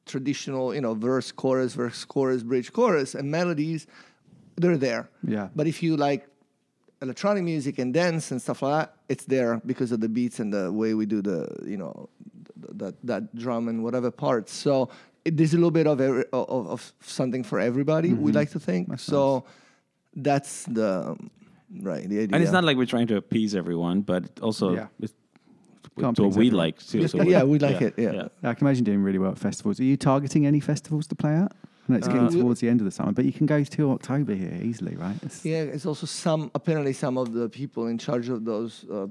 traditional, 0.04 0.74
you 0.74 0.80
know, 0.80 0.94
verse, 0.94 1.30
chorus, 1.30 1.74
verse, 1.74 2.04
chorus, 2.04 2.42
bridge, 2.42 2.72
chorus, 2.72 3.14
and 3.14 3.30
melodies, 3.30 3.86
they're 4.56 4.76
there. 4.76 5.08
Yeah. 5.22 5.48
But 5.54 5.66
if 5.68 5.80
you 5.82 5.96
like 5.96 6.26
electronic 7.00 7.44
music 7.44 7.78
and 7.78 7.94
dance 7.94 8.32
and 8.32 8.42
stuff 8.42 8.62
like 8.62 8.72
that, 8.86 8.96
it's 9.08 9.24
there 9.26 9.60
because 9.64 9.92
of 9.92 10.00
the 10.00 10.08
beats 10.08 10.40
and 10.40 10.52
the 10.52 10.72
way 10.72 10.94
we 10.94 11.06
do 11.06 11.22
the, 11.22 11.46
you 11.64 11.76
know, 11.76 12.08
that 12.74 12.94
that 13.04 13.34
drum 13.36 13.68
and 13.68 13.84
whatever 13.84 14.10
parts. 14.10 14.52
So 14.52 14.88
it, 15.24 15.36
there's 15.36 15.52
a 15.54 15.56
little 15.56 15.70
bit 15.70 15.86
of, 15.86 16.00
every, 16.00 16.24
of 16.32 16.66
of 16.66 16.92
something 17.00 17.44
for 17.44 17.60
everybody. 17.60 18.12
We 18.12 18.32
Mhm. 18.32 18.34
like 18.34 18.50
to 18.50 18.60
think. 18.60 18.98
so 18.98 19.44
that's 20.14 20.64
the 20.64 21.16
right 21.80 22.08
the 22.08 22.20
idea. 22.20 22.34
and 22.34 22.42
it's 22.42 22.52
not 22.52 22.64
like 22.64 22.76
we're 22.76 22.86
trying 22.86 23.06
to 23.08 23.16
appease 23.16 23.54
everyone, 23.54 24.02
but 24.02 24.24
also 24.40 24.74
Yeah. 24.74 24.86
it's 25.00 25.14
Can't 25.98 26.06
what 26.18 26.30
please 26.30 26.36
we 26.36 26.46
everyone. 26.46 26.56
like 26.66 26.78
too. 26.86 26.98
Yes, 27.00 27.10
so 27.12 27.22
yeah, 27.22 27.42
we 27.44 27.58
like 27.58 27.80
it, 27.82 27.94
yeah. 27.98 28.28
I 28.42 28.54
can 28.54 28.66
imagine 28.66 28.84
doing 28.84 29.02
really 29.02 29.18
well 29.18 29.32
at 29.32 29.38
festivals. 29.38 29.78
Are 29.80 29.84
you 29.84 29.96
targeting 29.96 30.46
any 30.46 30.60
festivals 30.60 31.06
to 31.08 31.14
play 31.14 31.34
at? 31.34 31.52
I 31.88 31.92
know 31.92 31.98
it's 31.98 32.06
getting 32.08 32.26
Uh, 32.26 32.30
towards 32.30 32.60
the 32.60 32.68
end 32.68 32.80
of 32.80 32.84
the 32.84 32.90
summer, 32.92 33.12
but 33.12 33.24
you 33.24 33.32
can 33.32 33.46
go 33.46 33.64
to 33.64 33.90
October 33.90 34.34
here 34.34 34.56
easily, 34.62 34.94
right? 34.96 35.16
It's- 35.16 35.44
Yeah, 35.44 35.62
it's 35.62 35.84
also 35.84 36.06
some 36.06 36.50
apparently 36.54 36.92
some 36.92 37.18
of 37.18 37.32
the 37.32 37.48
people 37.48 37.88
in 37.88 37.98
charge 37.98 38.28
of 38.28 38.44
those 38.44 38.84
uh, 38.90 39.06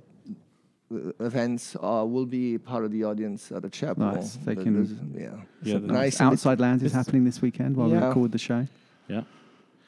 uh, 0.94 1.12
events 1.20 1.76
uh, 1.82 2.06
will 2.08 2.26
be 2.26 2.58
part 2.58 2.86
of 2.86 2.92
the 2.92 3.04
audience 3.04 3.52
at 3.52 3.62
the 3.64 3.70
chapel. 3.70 4.06
Nice. 4.14 4.38
They 4.38 4.56
Th- 4.56 4.64
can- 4.64 4.74
there's- 4.74 4.92
yeah, 5.14 5.42
Yeah, 5.64 5.74
So 5.74 5.80
nice. 5.80 6.20
and 6.20 6.28
it's- 6.28 6.46
Outside 6.46 6.60
Lands 6.60 6.84
is 6.84 6.94
happening 6.94 7.24
this 7.26 7.42
weekend 7.42 7.76
while 7.76 7.88
we 7.90 7.94
Yeah. 7.98 8.08
record 8.08 8.32
the 8.32 8.38
show. 8.40 8.66
Yeah. 9.08 9.24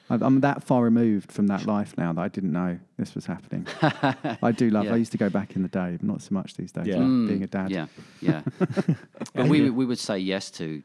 I'm- 0.09 0.21
I'm 0.21 0.41
that 0.41 0.63
far 0.63 0.83
removed 0.83 1.31
from 1.31 1.47
that 1.47 1.65
life 1.65 1.97
now 1.97 2.11
that 2.13 2.21
I 2.21 2.27
didn't 2.27 2.51
know 2.51 2.77
this 2.97 3.15
was 3.15 3.25
happening. 3.25 3.65
I 4.43 4.51
do 4.51 4.69
love. 4.69 4.85
Yeah. 4.85 4.93
I 4.93 4.97
used 4.97 5.11
to 5.13 5.17
go 5.17 5.29
back 5.29 5.55
in 5.55 5.61
the 5.63 5.69
day, 5.69 5.97
but 5.99 6.03
not 6.03 6.21
so 6.21 6.33
much 6.33 6.55
these 6.55 6.71
days. 6.71 6.87
Yeah. 6.87 6.95
like 6.97 7.03
Mm, 7.07 7.27
being 7.27 7.43
a 7.43 7.47
dad. 7.47 7.71
Yeah, 7.71 7.85
yeah. 8.21 8.41
but 9.33 9.47
we 9.47 9.69
we 9.69 9.85
would 9.85 9.99
say 9.99 10.17
yes 10.19 10.51
to 10.51 10.83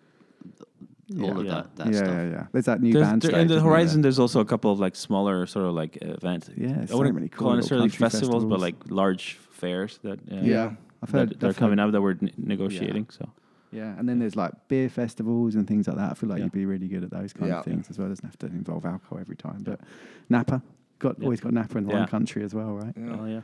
all 1.20 1.38
of 1.40 1.44
Yeah. 1.46 1.52
that, 1.54 1.76
that 1.76 1.86
yeah, 1.88 1.92
stuff. 1.94 2.08
yeah, 2.08 2.28
yeah. 2.30 2.46
There's 2.52 2.64
that 2.66 2.80
new 2.82 2.92
There's- 2.92 3.08
band. 3.08 3.22
there- 3.22 3.30
stage, 3.30 3.40
in 3.42 3.48
the 3.48 3.54
isn't 3.54 3.64
there? 3.64 3.72
horizon, 3.74 4.02
there's 4.02 4.18
also 4.18 4.40
a 4.40 4.44
couple 4.44 4.70
of 4.70 4.78
like 4.78 4.94
smaller 4.94 5.46
sort 5.46 5.66
of 5.66 5.74
like 5.74 5.98
events. 6.00 6.50
Yeah, 6.56 6.86
I 6.90 6.94
wouldn't 6.94 7.14
many 7.14 7.28
cool 7.28 7.48
call 7.48 7.56
necessarily 7.56 7.88
country 7.88 8.04
festivals, 8.10 8.44
but 8.44 8.60
like 8.60 8.76
large 8.88 9.34
fairs 9.50 9.98
that 10.04 10.20
uh, 10.30 10.36
Yeah, 10.42 10.72
I've 11.02 11.10
heard 11.10 11.30
that, 11.30 11.40
that 11.40 11.50
are 11.50 11.54
coming 11.54 11.78
up 11.78 11.90
that 11.92 12.00
we're 12.02 12.12
n- 12.22 12.30
negotiating. 12.36 13.06
So 13.10 13.28
Yeah, 13.70 13.94
and 13.98 14.08
then 14.08 14.18
there's 14.18 14.36
like 14.36 14.52
beer 14.68 14.88
festivals 14.88 15.54
and 15.54 15.66
things 15.68 15.86
like 15.88 15.96
that. 15.96 16.10
I 16.10 16.14
feel 16.14 16.28
like 16.28 16.38
Yeah. 16.38 16.44
you'd 16.44 16.52
be 16.52 16.66
really 16.66 16.88
good 16.88 17.04
at 17.04 17.10
those 17.10 17.32
kind 17.32 17.48
Yeah. 17.50 17.58
of 17.58 17.64
things 17.64 17.90
as 17.90 17.98
well. 17.98 18.08
Doesn't 18.08 18.24
have 18.24 18.38
to 18.38 18.46
involve 18.46 18.86
alcohol 18.86 19.18
every 19.20 19.36
time. 19.36 19.62
But 19.62 19.80
Napa, 20.28 20.62
got 20.98 21.18
Yeah. 21.18 21.24
always 21.24 21.40
got 21.40 21.52
Napa 21.52 21.76
in 21.78 21.84
the 21.84 21.90
Yeah. 21.92 21.98
one 22.00 22.08
country 22.08 22.42
as 22.42 22.54
well, 22.54 22.74
right? 22.74 22.94
Yeah. 22.96 23.16
oh 23.20 23.26
yeah, 23.26 23.40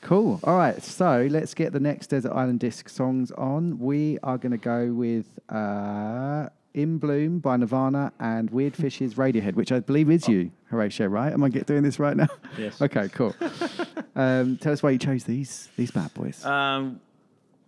Cool. 0.00 0.38
All 0.44 0.56
right, 0.56 0.80
so 0.82 1.26
let's 1.30 1.54
get 1.54 1.72
the 1.72 1.80
next 1.80 2.08
Desert 2.08 2.32
Island 2.32 2.60
Disc 2.60 2.88
songs 2.88 3.32
on. 3.32 3.78
We 3.80 4.18
are 4.22 4.38
going 4.38 4.52
to 4.52 4.56
go 4.58 4.92
with 4.92 5.26
uh, 5.48 6.48
"In 6.74 6.98
Bloom" 6.98 7.40
by 7.40 7.56
Nirvana 7.56 8.12
and 8.20 8.48
"Weird 8.50 8.76
Fishes" 8.84 9.14
Radiohead, 9.14 9.54
which 9.56 9.72
I 9.72 9.80
believe 9.80 10.08
is 10.10 10.28
you, 10.28 10.52
Horacio. 10.70 11.10
Right? 11.10 11.32
Am 11.32 11.42
I 11.42 11.48
get 11.48 11.66
doing 11.66 11.82
this 11.82 11.98
right 11.98 12.16
now? 12.16 12.28
yes. 12.56 12.80
okay, 12.86 13.08
cool. 13.08 13.34
um, 14.16 14.56
tell 14.58 14.72
us 14.72 14.82
why 14.82 14.90
you 14.90 14.98
chose 14.98 15.24
these 15.24 15.68
these 15.76 15.90
bad 15.90 16.12
boys. 16.14 16.44
Um, 16.44 17.00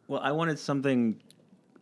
well, 0.06 0.20
I 0.20 0.30
wanted 0.32 0.58
something. 0.58 1.16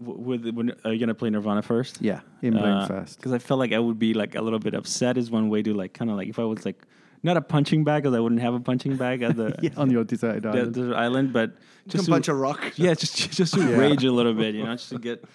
W- 0.00 0.18
With 0.18 0.48
when 0.54 0.72
are 0.84 0.92
you 0.92 0.98
gonna 1.00 1.14
play 1.14 1.30
Nirvana 1.30 1.62
first? 1.62 1.98
yeah, 2.00 2.20
"In 2.42 2.54
Bloom" 2.54 2.86
first. 2.86 3.18
because 3.18 3.32
I 3.32 3.38
felt 3.38 3.58
like 3.60 3.72
I 3.72 3.78
would 3.78 3.98
be 3.98 4.14
like 4.14 4.34
a 4.34 4.42
little 4.42 4.58
bit 4.58 4.74
upset. 4.74 5.16
Is 5.18 5.30
one 5.30 5.48
way 5.48 5.62
to 5.62 5.74
like 5.74 5.92
kind 5.94 6.10
of 6.10 6.16
like 6.16 6.28
if 6.28 6.38
I 6.38 6.44
was 6.44 6.64
like 6.64 6.80
not 7.22 7.36
a 7.36 7.40
punching 7.40 7.82
bag 7.84 8.02
because 8.04 8.16
I 8.16 8.20
wouldn't 8.20 8.40
have 8.40 8.54
a 8.54 8.60
punching 8.60 8.96
bag 8.96 9.22
at 9.22 9.36
the 9.36 9.54
Yeah, 9.62 9.70
on 9.76 9.90
your 9.90 10.04
deserted 10.04 10.42
the, 10.44 10.48
island. 10.50 10.74
the 10.74 10.94
island, 10.94 11.32
but 11.32 11.50
Just 11.86 11.90
just 11.90 12.02
a 12.02 12.06
to- 12.06 12.10
bunch 12.12 12.28
of 12.28 12.36
rock. 12.38 12.60
yeah, 12.76 12.94
just 12.94 13.32
just 13.32 13.54
to 13.54 13.60
Yeah. 13.70 13.76
rage 13.76 14.04
a 14.04 14.12
little 14.12 14.34
bit, 14.34 14.54
you 14.54 14.64
know, 14.64 14.74
just 14.74 14.90
to 14.90 14.98
get. 14.98 15.24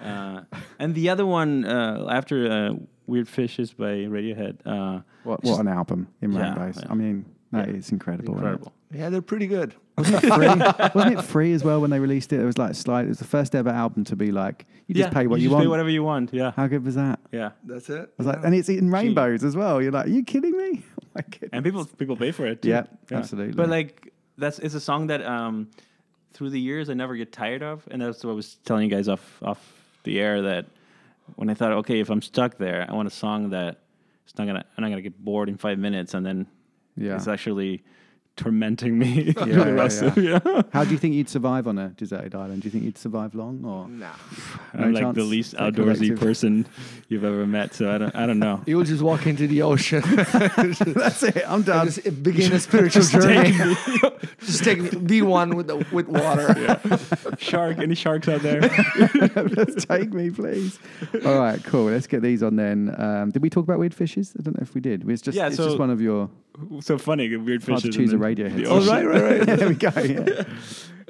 Uh, 0.00 0.40
and 0.78 0.94
the 0.94 1.10
other 1.10 1.26
one 1.26 1.62
uh, 1.66 2.06
after 2.10 2.50
uh, 2.50 2.72
Weird 3.06 3.28
Fishes 3.28 3.74
by 3.74 4.08
Radiohead. 4.08 4.56
Uh, 4.64 5.02
What, 5.24 5.44
what 5.44 5.60
an 5.60 5.68
album 5.68 6.08
in 6.22 6.32
Yeah, 6.32 6.54
Rainbows. 6.54 6.78
yeah. 6.82 6.90
I 6.90 6.94
mean, 6.94 7.26
that 7.52 7.68
is 7.68 7.88
Yeah. 7.90 7.94
incredible. 7.94 8.34
isn't 8.34 8.44
it? 8.44 8.48
incredible. 8.48 8.72
Yeah, 8.92 9.08
they're 9.10 9.22
pretty 9.22 9.46
good. 9.46 9.74
Wasn't 9.96 10.24
it 10.24 10.32
free? 10.34 10.46
Wasn't 10.94 11.18
it 11.18 11.22
free 11.22 11.52
as 11.52 11.62
well 11.62 11.80
when 11.80 11.90
they 11.90 12.00
released 12.00 12.32
it? 12.32 12.40
It 12.40 12.44
was 12.44 12.58
like 12.58 12.74
slide. 12.74 13.06
It 13.06 13.08
was 13.08 13.18
the 13.18 13.24
first 13.24 13.54
ever 13.54 13.70
album 13.70 14.04
to 14.04 14.16
be 14.16 14.32
like 14.32 14.66
you 14.86 14.94
just 14.94 15.08
yeah, 15.08 15.14
pay 15.14 15.26
what 15.26 15.40
you, 15.40 15.46
just 15.46 15.54
want. 15.54 15.64
Pay 15.64 15.68
whatever 15.68 15.90
you 15.90 16.02
want. 16.02 16.32
Yeah, 16.32 16.50
How 16.56 16.66
good 16.66 16.84
was 16.84 16.96
that? 16.96 17.20
yeah. 17.32 17.50
That's 17.64 17.88
it. 17.90 18.00
I 18.00 18.12
was 18.18 18.26
like, 18.26 18.38
and 18.44 18.54
it's 18.54 18.68
in 18.68 18.90
rainbows 18.90 19.44
as 19.44 19.54
well. 19.56 19.80
You're 19.80 19.92
like, 19.92 20.06
are 20.06 20.10
you 20.10 20.24
kidding 20.24 20.56
me? 20.56 20.82
Oh 21.02 21.12
my 21.16 21.22
goodness. 21.22 21.50
and 21.52 21.64
people 21.64 21.84
people 21.86 22.16
pay 22.16 22.30
for 22.30 22.46
it. 22.46 22.62
Too. 22.62 22.68
Yeah, 22.68 22.84
absolutely. 23.10 23.52
But 23.54 23.68
like 23.68 24.12
that's 24.38 24.60
it's 24.60 24.74
a 24.74 24.80
song 24.80 25.08
that 25.08 25.24
um, 25.26 25.68
through 26.34 26.50
the 26.50 26.60
years 26.60 26.88
I 26.88 26.94
never 26.94 27.16
get 27.16 27.32
tired 27.32 27.64
of, 27.64 27.82
and 27.90 28.00
that's 28.00 28.22
what 28.22 28.30
I 28.30 28.34
was 28.34 28.58
telling 28.64 28.88
you 28.88 28.96
guys 28.96 29.08
off 29.08 29.42
off 29.42 29.58
the 30.04 30.20
air 30.20 30.40
that 30.42 30.66
when 31.34 31.50
I 31.50 31.54
thought, 31.54 31.72
okay, 31.72 31.98
if 31.98 32.10
I'm 32.10 32.22
stuck 32.22 32.58
there, 32.58 32.86
I 32.88 32.94
want 32.94 33.08
a 33.08 33.10
song 33.10 33.50
that 33.50 33.80
it's 34.24 34.38
not 34.38 34.46
gonna 34.46 34.64
I'm 34.78 34.82
not 34.82 34.90
gonna 34.90 35.02
get 35.02 35.18
bored 35.18 35.48
in 35.48 35.56
five 35.56 35.80
minutes, 35.80 36.14
and 36.14 36.24
then 36.24 36.46
Yeah. 37.00 37.16
it's 37.16 37.26
actually 37.28 37.82
tormenting 38.40 38.98
me 38.98 39.32
for 39.32 39.40
Yeah, 39.48 39.54
the 39.54 39.60
yeah, 39.66 39.70
rest 39.70 40.02
yeah. 40.02 40.08
of 40.08 40.16
yeah. 40.46 40.62
How 40.72 40.84
do 40.84 40.90
you 40.90 40.98
think 40.98 41.14
you'd 41.14 41.28
survive 41.28 41.66
on 41.68 41.78
a 41.78 41.88
deserted 41.90 42.34
island? 42.34 42.62
Do 42.62 42.66
you 42.66 42.70
think 42.72 42.84
you'd 42.84 42.98
survive 42.98 43.34
long 43.34 43.64
or? 43.64 43.86
Nah. 43.88 44.10
I'm 44.74 44.92
like 44.94 45.14
the 45.14 45.22
least 45.24 45.54
outdoorsy 45.54 45.74
collective. 46.08 46.20
person 46.20 46.66
you've 47.08 47.24
ever 47.24 47.46
met, 47.46 47.74
so 47.74 47.90
I 47.94 47.98
don't 47.98 48.14
I 48.16 48.26
don't 48.26 48.38
know. 48.38 48.62
You'll 48.66 48.84
just 48.84 49.02
walk 49.02 49.26
into 49.26 49.46
the 49.46 49.62
ocean. 49.62 50.02
That's 50.04 51.22
it. 51.22 51.42
I'm 51.46 51.62
done. 51.62 51.86
just 51.86 52.22
begin 52.22 52.52
a 52.52 52.60
spiritual 52.60 53.02
journey. 53.02 53.52
just 54.40 54.64
take 54.64 54.80
me, 54.80 54.90
be 55.00 55.22
one 55.22 55.56
with 55.56 55.66
the 55.66 55.84
with 55.92 56.08
water. 56.08 56.80
Shark, 57.38 57.78
any 57.78 57.94
sharks 57.94 58.28
out 58.28 58.40
there? 58.42 58.60
Just 59.66 59.88
take 59.88 60.12
me, 60.12 60.30
please. 60.30 60.78
All 61.24 61.38
right, 61.38 61.62
cool. 61.64 61.84
Let's 61.86 62.06
get 62.06 62.22
these 62.22 62.42
on 62.42 62.56
then. 62.56 62.94
Um, 62.98 63.30
did 63.30 63.42
we 63.42 63.50
talk 63.50 63.64
about 63.64 63.78
weird 63.78 63.94
fishes? 63.94 64.34
I 64.38 64.42
don't 64.42 64.56
know 64.56 64.62
if 64.62 64.74
we 64.74 64.80
did. 64.80 65.08
It's 65.08 65.22
just, 65.22 65.36
Yeah, 65.36 65.48
it's 65.48 65.56
so- 65.56 65.66
just 65.66 65.78
one 65.78 65.90
of 65.90 66.00
your. 66.00 66.30
so 66.80 66.98
funny, 66.98 67.34
weird 67.36 67.62
Hard 67.64 67.80
fishes. 67.82 67.94
to 67.96 68.00
choose 68.02 68.12
a 68.12 68.18
and 68.38 68.38
then 68.38 68.46
radio 68.46 68.48
the 68.48 68.50
hit. 68.50 68.66
Oh, 68.68 68.92
right, 68.92 69.06
right, 69.06 69.46
right. 69.48 69.58
There 69.58 69.68
we 69.68 69.74
go. 69.74 69.90
Yeah. 69.96 70.44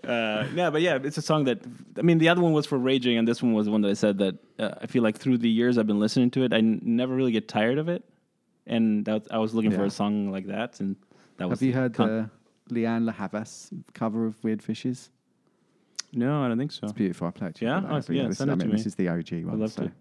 Uh, 0.02 0.48
yeah, 0.54 0.70
but 0.70 0.80
yeah, 0.80 0.98
it's 1.04 1.18
a 1.18 1.22
song 1.22 1.44
that 1.44 1.62
I 1.98 2.00
mean, 2.00 2.16
the 2.16 2.30
other 2.30 2.40
one 2.40 2.54
was 2.54 2.64
for 2.64 2.78
raging, 2.78 3.18
and 3.18 3.28
this 3.28 3.42
one 3.42 3.52
was 3.52 3.66
the 3.66 3.70
one 3.72 3.82
that 3.82 3.90
I 3.90 3.92
said 3.92 4.16
that 4.18 4.34
uh, 4.58 4.70
I 4.80 4.86
feel 4.86 5.02
like 5.02 5.18
through 5.18 5.36
the 5.36 5.48
years 5.50 5.76
I've 5.76 5.86
been 5.86 6.00
listening 6.00 6.30
to 6.30 6.42
it, 6.42 6.54
I 6.54 6.56
n- 6.56 6.80
never 6.82 7.14
really 7.14 7.32
get 7.32 7.48
tired 7.48 7.76
of 7.76 7.90
it, 7.90 8.02
and 8.66 9.04
that, 9.04 9.26
I 9.30 9.36
was 9.36 9.52
looking 9.52 9.70
for 9.70 9.84
a 9.84 9.90
song 9.90 10.32
like 10.32 10.46
that, 10.46 10.80
and 10.80 10.96
that 11.36 11.50
was. 11.50 11.60
Have 11.60 11.66
you 11.66 11.74
heard 11.74 11.92
con- 11.92 12.30
the 12.68 12.74
Lianne 12.74 13.04
La 13.04 13.12
Havas 13.12 13.70
cover 13.92 14.24
of 14.24 14.42
Weird 14.42 14.62
Fishes? 14.62 15.10
No, 16.14 16.42
I 16.44 16.48
don't 16.48 16.58
think 16.58 16.72
so. 16.72 16.84
It's 16.84 16.92
beautiful. 16.94 17.28
I 17.28 17.30
play 17.32 17.48
it. 17.48 17.60
Yeah? 17.60 17.82
Oh, 17.86 18.00
yeah, 18.08 18.28
this, 18.28 18.38
send 18.38 18.50
I 18.50 18.54
it 18.54 18.60
to 18.60 18.64
mean, 18.64 18.70
me. 18.70 18.76
this 18.78 18.86
is 18.86 18.94
the 18.94 19.08
OG 19.08 19.44
one. 19.44 19.50
I 19.50 19.56
love 19.58 19.72
so. 19.72 19.82
to. 19.84 19.92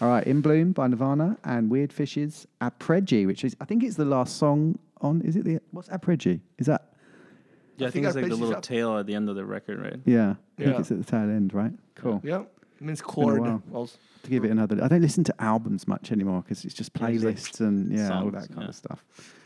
All 0.00 0.08
right, 0.08 0.26
In 0.26 0.40
Bloom 0.40 0.72
by 0.72 0.86
Nirvana 0.86 1.36
and 1.44 1.70
Weird 1.70 1.92
Fishes 1.92 2.46
at 2.60 2.78
Arpeggi, 2.78 3.26
which 3.26 3.44
is 3.44 3.56
I 3.60 3.64
think 3.64 3.82
it's 3.82 3.96
the 3.96 4.04
last 4.04 4.36
song 4.36 4.78
on. 5.00 5.20
Is 5.22 5.36
it 5.36 5.44
the 5.44 5.60
what's 5.70 5.88
Arpeggi? 5.88 6.40
Is 6.58 6.66
that 6.66 6.92
Yeah, 7.76 7.86
I, 7.86 7.88
I 7.88 7.90
think, 7.90 8.04
think 8.04 8.06
it's 8.06 8.16
like 8.16 8.24
the 8.28 8.36
little 8.36 8.56
up. 8.56 8.62
tail 8.62 8.96
at 8.98 9.06
the 9.06 9.14
end 9.14 9.28
of 9.28 9.36
the 9.36 9.44
record, 9.44 9.80
right? 9.80 10.00
yeah? 10.04 10.30
I 10.30 10.62
think 10.62 10.74
Yeah. 10.74 10.80
it's 10.80 10.90
at 10.90 10.98
the 10.98 11.04
tail 11.04 11.22
end, 11.22 11.52
right? 11.54 11.72
Cool. 11.94 12.20
Yeah, 12.24 12.40
it 12.42 12.80
means 12.80 13.00
been 13.00 13.08
chord. 13.08 13.40
while. 13.40 13.62
Also. 13.72 13.98
To 14.24 14.30
give 14.30 14.44
it 14.44 14.50
another, 14.50 14.82
I 14.82 14.88
don't 14.88 15.00
listen 15.00 15.24
to 15.24 15.34
albums 15.42 15.88
much 15.88 16.12
anymore 16.12 16.42
because 16.42 16.64
it's 16.64 16.74
just 16.74 16.90
it's 16.94 17.00
like 17.00 17.14
playlists 17.14 17.60
and 17.60 17.90
yeah, 17.90 18.04
all 18.12 18.22
songs, 18.30 18.32
that 18.34 18.48
kind 18.48 18.62
yeah. 18.62 18.68
of 18.68 18.74
stuff. 18.74 19.04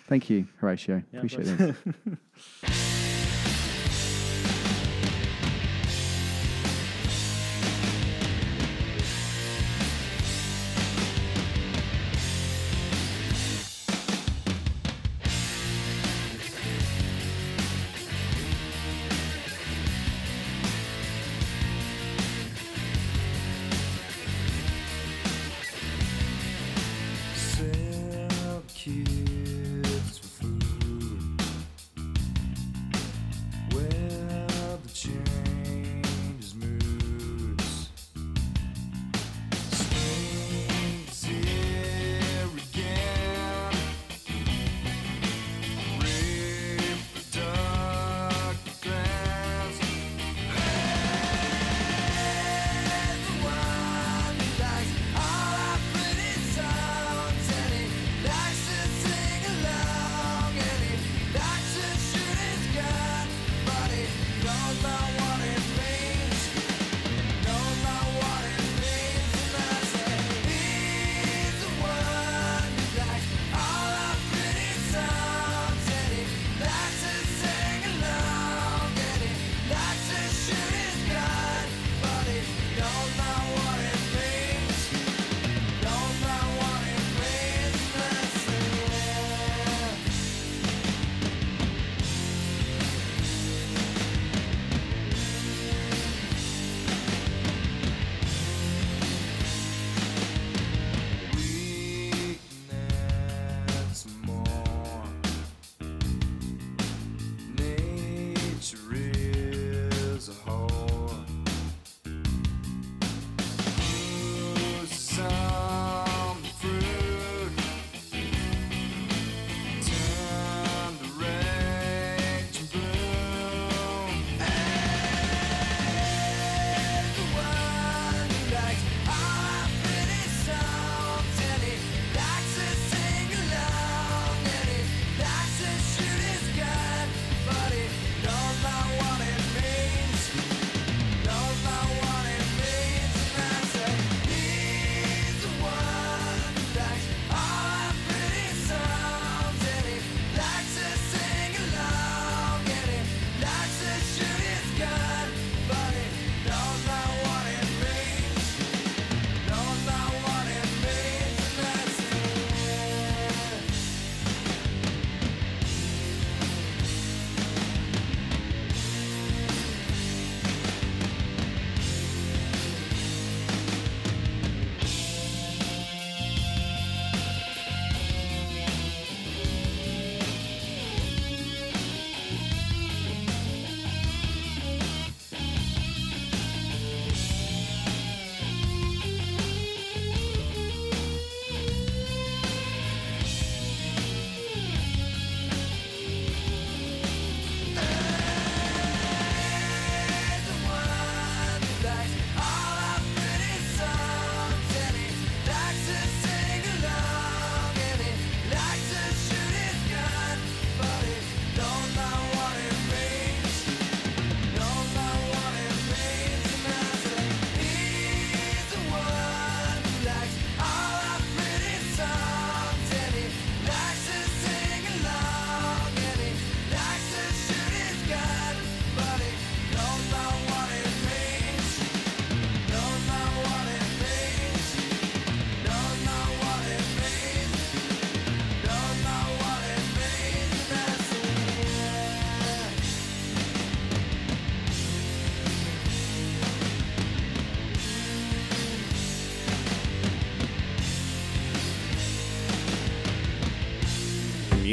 Thank 0.08 0.28
you, 0.28 0.46
Horacio. 0.60 1.04
Yeah, 1.12 1.18
Appreciate 1.18 1.46
it. 1.48 1.74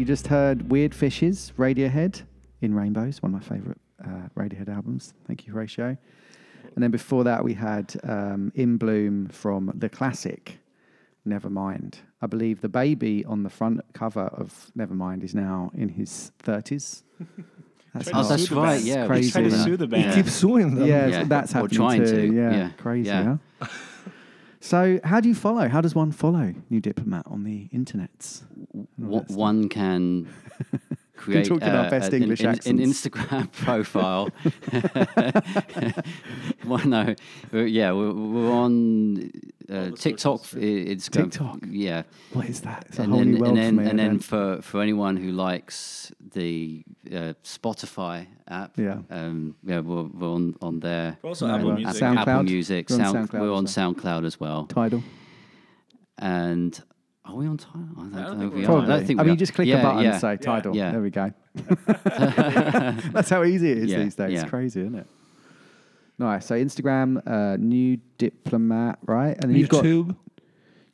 You 0.00 0.06
just 0.06 0.28
heard 0.28 0.70
Weird 0.70 0.94
Fishes, 0.94 1.52
Radiohead 1.58 2.22
in 2.62 2.74
Rainbows, 2.74 3.22
one 3.22 3.34
of 3.34 3.42
my 3.42 3.46
favourite 3.54 3.76
uh, 4.02 4.28
Radiohead 4.34 4.74
albums. 4.74 5.12
Thank 5.26 5.46
you, 5.46 5.52
Horacio. 5.52 5.98
And 6.74 6.82
then 6.82 6.90
before 6.90 7.22
that, 7.24 7.44
we 7.44 7.52
had 7.52 7.94
um, 8.04 8.50
In 8.54 8.78
Bloom 8.78 9.28
from 9.28 9.70
the 9.74 9.90
classic 9.90 10.56
Nevermind. 11.28 11.96
I 12.22 12.26
believe 12.28 12.62
the 12.62 12.68
baby 12.70 13.26
on 13.26 13.42
the 13.42 13.50
front 13.50 13.82
cover 13.92 14.22
of 14.22 14.70
Nevermind 14.74 15.22
is 15.22 15.34
now 15.34 15.70
in 15.74 15.90
his 15.90 16.32
30s. 16.44 17.02
That's 17.92 18.08
Oh, 18.14 18.22
that's 18.26 18.50
right. 18.52 18.76
band. 18.76 18.84
Yeah, 18.84 19.06
Crazy. 19.06 19.22
He's 19.24 19.32
trying 19.32 19.50
to 19.50 19.56
Yeah. 19.56 19.64
sue 19.64 19.76
the 19.76 19.98
He 19.98 20.12
keeps 20.14 20.32
suing 20.32 20.76
them. 20.76 20.86
Yeah, 20.88 21.08
Yeah. 21.08 21.24
that's 21.24 21.50
Or 21.52 21.58
happening 21.58 21.76
trying 21.76 22.04
too. 22.06 22.28
to, 22.30 22.34
Yeah, 22.34 22.50
yeah. 22.52 22.70
crazy. 22.78 23.08
Yeah. 23.08 23.36
Huh? 23.60 23.66
So, 24.60 25.00
how 25.04 25.20
do 25.20 25.28
you 25.28 25.34
follow? 25.34 25.68
How 25.68 25.80
does 25.80 25.94
one 25.94 26.12
follow 26.12 26.54
New 26.68 26.80
Diplomat 26.80 27.26
on 27.26 27.44
the 27.44 27.68
internets? 27.72 28.42
What 28.96 29.28
one 29.30 29.68
can 29.70 30.28
create 31.20 31.46
talk 31.46 31.62
in 31.62 31.68
our 31.68 31.86
uh, 31.86 31.90
best 31.90 32.12
an- 32.12 32.22
English 32.22 32.40
an, 32.40 32.48
an. 32.48 32.78
Instagram 32.78 33.50
profile. 33.66 34.28
well, 36.64 36.86
no, 36.86 37.14
we're- 37.52 37.66
yeah, 37.68 37.92
we're, 37.92 38.12
we're 38.12 38.50
on 38.52 39.30
uh, 39.70 39.90
TikTok, 39.90 40.44
socials. 40.44 40.54
i- 40.54 40.94
Instagram. 40.94 41.30
TikTok? 41.30 41.58
yeah. 41.68 42.02
What 42.32 42.46
is 42.48 42.60
that? 42.62 42.84
It's 42.88 42.98
a 42.98 43.02
and 43.02 43.10
whole 43.12 43.18
then, 43.20 43.30
new 43.32 43.38
world 43.40 43.58
and 43.58 43.58
then, 43.58 43.76
for 43.76 43.82
me. 43.82 43.90
and 43.90 43.98
then 43.98 44.18
for, 44.18 44.62
for 44.62 44.80
anyone 44.82 45.16
who 45.16 45.32
likes 45.32 46.12
the 46.34 46.82
uh, 47.10 47.34
Spotify 47.44 48.26
app, 48.48 48.78
Yeah. 48.78 48.98
um, 49.10 49.56
yeah, 49.64 49.80
we're, 49.80 50.04
we're 50.04 50.28
on, 50.28 50.56
on 50.62 50.80
there. 50.80 51.18
We're 51.22 51.28
also 51.30 51.46
No, 51.46 51.54
Apple 51.56 51.70
uh, 51.72 51.74
Music. 51.76 52.02
SoundCloud? 52.02 52.18
Apple 52.26 52.42
Music, 52.44 52.90
We're 52.90 52.96
on 52.96 53.04
Sound, 53.04 53.28
SoundCloud 53.30 53.40
we're 53.40 53.52
on 53.52 53.64
as 53.64 53.76
well. 53.76 53.94
SoundCloud 53.94 54.24
as 54.26 54.40
well. 54.40 54.64
Tidal. 54.66 55.02
And 56.18 56.82
are 57.24 57.34
we 57.36 57.46
on 57.46 57.56
Tidal? 57.58 57.82
I 57.96 58.00
don't, 58.02 58.12
don't 58.12 58.12
know 58.12 58.28
think 58.40 58.52
if 58.52 58.58
we 58.58 58.66
we're 58.66 58.78
are. 58.78 58.82
I 58.82 58.86
don't 58.86 59.06
think 59.06 59.20
I 59.20 59.22
mean, 59.22 59.30
are. 59.30 59.32
you 59.32 59.38
just 59.38 59.54
click 59.54 59.68
yeah, 59.68 59.80
a 59.80 59.82
button 59.82 60.02
yeah. 60.04 60.12
and 60.12 60.20
say 60.20 60.36
Tidal. 60.36 60.74
Yeah. 60.74 60.92
There 60.92 61.00
we 61.02 61.10
go. 61.10 61.32
That's 63.12 63.28
how 63.30 63.44
easy 63.44 63.70
it 63.72 63.78
is 63.78 63.90
Yeah, 63.90 64.02
these 64.02 64.14
days. 64.14 64.32
yeah. 64.32 64.40
It's 64.42 64.50
crazy, 64.50 64.80
isn't 64.80 64.94
it? 64.94 65.06
Nice. 66.18 66.46
So 66.46 66.54
Instagram, 66.54 67.22
uh, 67.26 67.56
new 67.58 67.98
diplomat, 68.18 68.98
right? 69.06 69.36
And 69.42 69.50
then 69.52 69.56
you've 69.56 69.68
got 69.68 69.84
YouTube. 69.84 70.16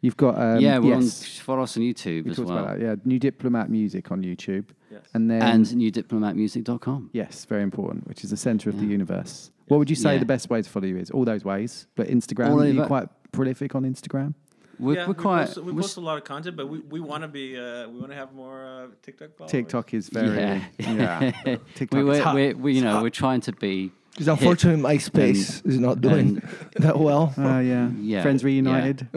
you've 0.01 0.17
got 0.17 0.39
um, 0.41 0.61
yeah, 0.61 0.79
we're 0.79 0.95
yes, 1.01 1.23
on 1.41 1.45
follow 1.45 1.63
us 1.65 1.77
on 1.77 1.83
YouTube 1.83 2.25
we 2.25 2.31
as 2.31 2.37
talked 2.37 2.49
well. 2.49 2.59
about 2.59 2.79
that. 2.79 2.85
Yeah, 2.85 2.95
new 3.05 3.19
diplomat 3.19 3.69
music 3.71 4.11
on 4.13 4.23
YouTube, 4.23 4.67
Yes. 4.91 5.03
and 5.15 5.29
then 5.31 5.43
And 5.43 5.65
newdiplomatmusic.com. 5.67 7.11
yes, 7.13 7.45
very 7.45 7.63
important, 7.63 8.07
which 8.07 8.23
is 8.25 8.31
the 8.31 8.37
center 8.37 8.71
of 8.71 8.79
the 8.79 8.87
universe. 8.87 9.51
What 9.69 9.79
would 9.79 9.91
you 9.91 9.97
say 9.97 10.13
Yeah. 10.15 10.21
the 10.21 10.27
best 10.27 10.49
way 10.49 10.63
to 10.63 10.69
follow 10.71 10.87
you 10.87 10.97
is? 10.97 11.11
All 11.11 11.25
those 11.25 11.45
ways, 11.45 11.89
but 11.97 12.07
Instagram. 12.09 12.51
All 12.51 12.63
are 12.63 12.67
you 12.69 12.85
quite 12.85 13.09
prolific 13.33 13.75
on 13.75 13.83
Instagram? 13.85 14.35
We're, 14.79 14.95
yeah, 14.97 15.07
we're 15.09 15.15
quite. 15.15 15.41
We 15.41 15.47
post, 15.47 15.57
we 15.59 15.73
we're 15.73 15.83
post 15.83 15.97
a 15.97 16.01
lot 16.01 16.19
of 16.19 16.25
content, 16.25 16.57
but 16.57 16.69
we, 16.69 16.81
we 16.81 17.01
want 17.01 17.23
to 17.23 17.29
be 17.29 17.57
uh, 17.59 17.89
we 17.89 17.99
want 17.99 18.11
to 18.11 18.17
have 18.17 18.33
more 18.35 18.65
uh, 18.65 18.87
TikTok 19.03 19.37
followers. 19.37 19.51
TikTok 19.51 19.95
is 19.95 20.09
very 20.09 20.37
yeah. 20.37 20.63
yeah. 20.79 21.57
TikTok 21.75 21.93
we, 21.93 22.01
is 22.01 22.07
we're, 22.07 22.23
hot. 22.23 22.35
we're, 22.35 22.57
we, 22.57 22.73
you 22.75 22.83
know, 22.83 23.03
we're 23.03 23.11
trying 23.11 23.41
to 23.43 23.53
be. 23.53 23.93
Because 24.13 24.29
unfortunately, 24.29 24.83
MySpace 24.83 25.67
is 25.67 25.79
not 25.79 26.01
doing 26.01 26.43
that 26.77 26.99
well. 26.99 27.35
Oh 27.37 27.61
yeah. 27.61 27.91
Yeah, 28.01 28.23
Friends 28.23 28.43
yeah. 28.43 28.47
reunited. 28.47 29.09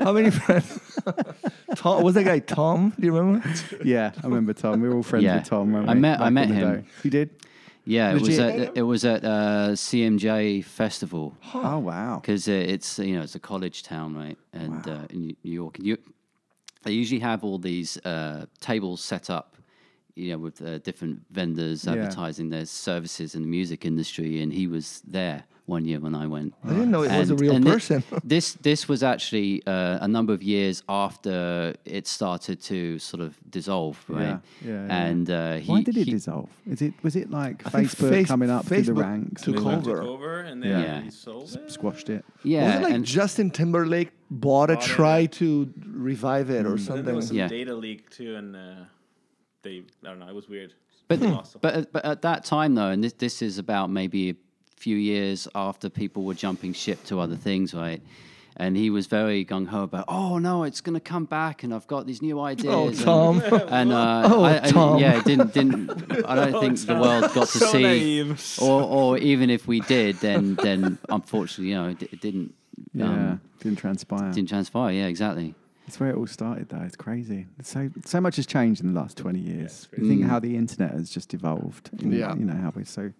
How 0.00 0.12
many 0.12 0.30
friends? 0.30 0.80
Tom, 1.76 2.02
was 2.02 2.14
that 2.14 2.24
guy 2.24 2.40
Tom? 2.40 2.92
Do 2.98 3.06
you 3.06 3.14
remember? 3.16 3.48
Yeah, 3.84 4.12
I 4.22 4.26
remember 4.26 4.52
Tom. 4.52 4.80
We 4.80 4.88
were 4.88 4.96
all 4.96 5.02
friends 5.04 5.24
Yeah. 5.24 5.36
with 5.36 5.44
Tom. 5.46 5.72
weren't 5.72 5.88
I 5.88 5.94
we, 5.94 6.00
met- 6.00 6.20
I 6.20 6.30
met 6.30 6.48
him. 6.48 6.74
day? 6.82 6.84
You 7.04 7.10
did? 7.10 7.30
Yeah, 7.84 8.12
it 8.14 8.20
was 8.20 8.38
at 8.38 8.76
it 8.76 8.82
was 8.82 9.04
at 9.04 9.24
uh, 9.24 9.74
CMJ 9.74 10.64
Festival 10.64 11.36
Oh 11.54 11.78
wow. 11.78 12.20
because 12.20 12.48
uh, 12.48 12.52
it's 12.52 12.98
you 12.98 13.16
know 13.16 13.22
it's 13.22 13.34
a 13.34 13.40
college 13.40 13.82
town, 13.82 14.14
right? 14.14 14.38
And 14.52 14.86
uh, 14.86 15.06
in 15.10 15.36
New 15.42 15.52
York, 15.52 15.78
and 15.78 15.86
you, 15.86 15.96
they 16.84 16.92
usually 16.92 17.20
have 17.20 17.42
all 17.44 17.58
these 17.58 17.96
uh, 18.04 18.46
tables 18.60 19.00
set 19.02 19.30
up, 19.30 19.56
you 20.14 20.30
know, 20.32 20.38
with 20.38 20.60
uh, 20.62 20.78
different 20.78 21.20
vendors 21.30 21.84
Yeah. 21.84 21.92
advertising 21.92 22.50
their 22.50 22.66
services 22.66 23.34
in 23.34 23.42
the 23.42 23.48
music 23.48 23.84
industry, 23.84 24.42
and 24.42 24.52
he 24.52 24.66
was 24.66 25.02
there 25.06 25.44
one 25.66 25.84
year 25.84 26.00
when 26.00 26.14
I 26.14 26.26
went. 26.26 26.54
I 26.64 26.70
didn't 26.70 26.90
know 26.90 27.02
it 27.02 27.16
was 27.18 27.30
a 27.30 27.36
real 27.36 27.54
and 27.54 27.64
thi- 27.64 27.70
person. 27.70 28.02
this 28.24 28.54
this 28.54 28.88
was 28.88 29.02
actually 29.02 29.62
uh, 29.66 29.98
a 30.00 30.08
number 30.08 30.32
of 30.32 30.42
years 30.42 30.82
after 30.88 31.74
it 31.84 32.06
started 32.08 32.60
to 32.64 32.98
sort 32.98 33.22
of 33.22 33.38
dissolve, 33.48 33.96
right? 34.08 34.22
Yeah, 34.22 34.38
yeah, 34.64 34.86
yeah. 34.86 35.06
And 35.06 35.30
uh, 35.30 35.56
he, 35.56 35.70
Why 35.70 35.82
did 35.82 35.96
it 35.96 36.04
he- 36.06 36.10
dissolve? 36.12 36.48
Is 36.66 36.82
it 36.82 36.94
was 37.02 37.14
it 37.16 37.30
like 37.30 37.64
I 37.66 37.70
Facebook 37.84 38.10
Face- 38.10 38.26
coming 38.26 38.50
up 38.50 38.66
through 38.66 38.82
the 38.82 38.92
Facebook 38.92 39.02
ranks? 39.02 39.42
took 39.42 39.56
and 39.56 39.64
Took 39.84 39.88
over. 39.88 40.02
over 40.02 40.40
and 40.40 40.62
then 40.62 40.70
Yeah. 40.82 41.00
he 41.02 41.10
sold 41.10 41.54
it. 41.54 41.70
squashed 41.70 42.10
it. 42.10 42.24
Yeah, 42.42 42.66
was 42.66 42.74
it 42.74 42.82
like 42.82 42.92
and 42.94 43.04
Justin 43.04 43.50
Timberlake 43.50 44.10
bought 44.30 44.70
it, 44.70 44.74
Bought 44.74 44.84
it. 44.84 44.88
tried 44.88 45.32
to 45.32 45.72
revive 45.86 46.50
it 46.50 46.66
or 46.66 46.74
And 46.74 46.78
then 46.78 46.86
there 46.86 46.96
something? 46.96 47.16
was 47.16 47.26
some 47.28 47.36
Yeah. 47.36 47.48
data 47.48 47.74
leak 47.74 48.10
too, 48.10 48.34
and 48.36 48.56
uh, 48.56 48.84
they 49.62 49.84
I 50.04 50.08
don't 50.08 50.18
know. 50.18 50.28
It 50.28 50.34
was 50.34 50.48
weird. 50.48 50.74
But 51.08 51.20
They 51.20 51.26
lost 51.28 51.52
them. 51.52 51.60
but 51.62 51.74
at- 51.74 51.92
but 51.92 52.04
at 52.04 52.22
that 52.22 52.44
time 52.44 52.74
though, 52.74 52.88
and 52.88 53.04
this 53.04 53.12
this 53.12 53.42
is 53.42 53.58
about 53.58 53.90
maybe 53.90 54.30
a 54.30 54.34
few 54.82 54.96
years 54.96 55.48
after 55.54 55.88
people 55.88 56.20
were 56.24 56.34
jumping 56.34 56.72
ship 56.72 56.98
to 57.04 57.20
other 57.20 57.36
things, 57.36 57.72
right? 57.74 58.02
And 58.56 58.76
he 58.76 58.90
was 58.90 59.06
very 59.06 59.44
gung 59.46 59.66
ho 59.68 59.82
about, 59.84 60.04
oh 60.08 60.36
no, 60.38 60.64
it's 60.64 60.82
going 60.82 60.94
to 60.94 61.00
come 61.14 61.24
back, 61.24 61.62
and 61.64 61.72
I've 61.72 61.86
got 61.86 62.06
these 62.06 62.20
new 62.20 62.38
ideas. 62.52 62.74
Oh, 62.74 62.88
and- 62.88 62.98
Tom. 62.98 63.42
And, 63.78 63.92
uh, 63.92 64.22
Oh, 64.32 64.42
I, 64.42 64.56
I- 64.66 64.70
Tom. 64.70 64.98
yeah, 64.98 65.22
didn't 65.22 65.54
didn't. 65.54 65.90
I 66.26 66.34
don't 66.34 66.60
think 66.64 66.78
the 66.92 66.94
world 67.04 67.22
got 67.32 67.48
to 67.48 67.58
So 67.58 67.66
see, 67.72 67.82
naive. 67.82 68.58
or 68.60 68.82
or 68.82 69.18
even 69.18 69.48
if 69.56 69.66
we 69.66 69.80
did, 69.80 70.16
then 70.16 70.56
then 70.56 70.98
unfortunately, 71.08 71.68
you 71.70 71.76
know, 71.80 71.88
it, 71.94 72.02
it 72.14 72.20
didn't. 72.20 72.52
Yeah, 72.94 73.04
Um, 73.06 73.40
didn't 73.62 73.78
transpire. 73.78 74.30
didn't 74.36 74.48
transpire. 74.50 74.92
Yeah, 75.00 75.06
exactly. 75.14 75.54
That's 75.86 75.98
where 75.98 76.10
it 76.10 76.16
all 76.16 76.26
started, 76.26 76.68
though. 76.68 76.84
It's 76.88 76.96
crazy. 77.06 77.46
So 77.62 77.88
so 78.04 78.20
much 78.20 78.36
has 78.36 78.46
changed 78.46 78.78
in 78.82 78.86
the 78.92 78.98
last 79.02 79.16
twenty 79.16 79.40
years. 79.52 79.72
it's 79.92 79.98
you 80.02 80.08
think 80.10 80.20
Mm. 80.22 80.28
how 80.32 80.38
the 80.40 80.54
internet 80.62 80.90
has 80.98 81.08
just 81.18 81.32
evolved. 81.32 81.84
in- 82.00 82.12
Yeah. 82.12 82.34
you 82.40 82.44
know 82.50 82.58
how 82.64 82.70
we're 82.76 82.84
so 82.84 83.12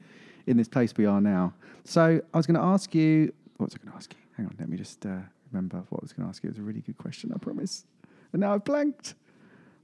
in 0.47 0.57
this 0.57 0.69
place 0.69 0.93
we 0.97 1.07
are 1.07 1.21
now. 1.21 1.55
So 1.85 2.21
I 2.33 2.37
was 2.37 2.47
going 2.47 2.59
to 2.59 2.65
ask 2.65 2.95
you. 2.95 3.33
What 3.57 3.67
was 3.67 3.75
I 3.75 3.79
going 3.79 3.93
to 3.93 3.97
ask 3.97 4.13
you? 4.13 4.19
Hang 4.37 4.47
on, 4.47 4.57
let 4.59 4.69
me 4.69 4.77
just 4.77 5.05
uh, 5.07 5.21
remember 5.53 5.79
what 5.89 6.01
I 6.01 6.03
was 6.03 6.13
going 6.13 6.27
to 6.27 6.29
ask 6.31 6.43
you. 6.43 6.49
It 6.49 6.53
was 6.53 6.59
a 6.59 6.63
really 6.63 6.81
good 6.81 6.99
question, 6.99 7.33
I 7.35 7.39
promise. 7.39 7.85
And 8.33 8.41
now 8.41 8.55
I've 8.55 8.65
blanked. 8.65 9.15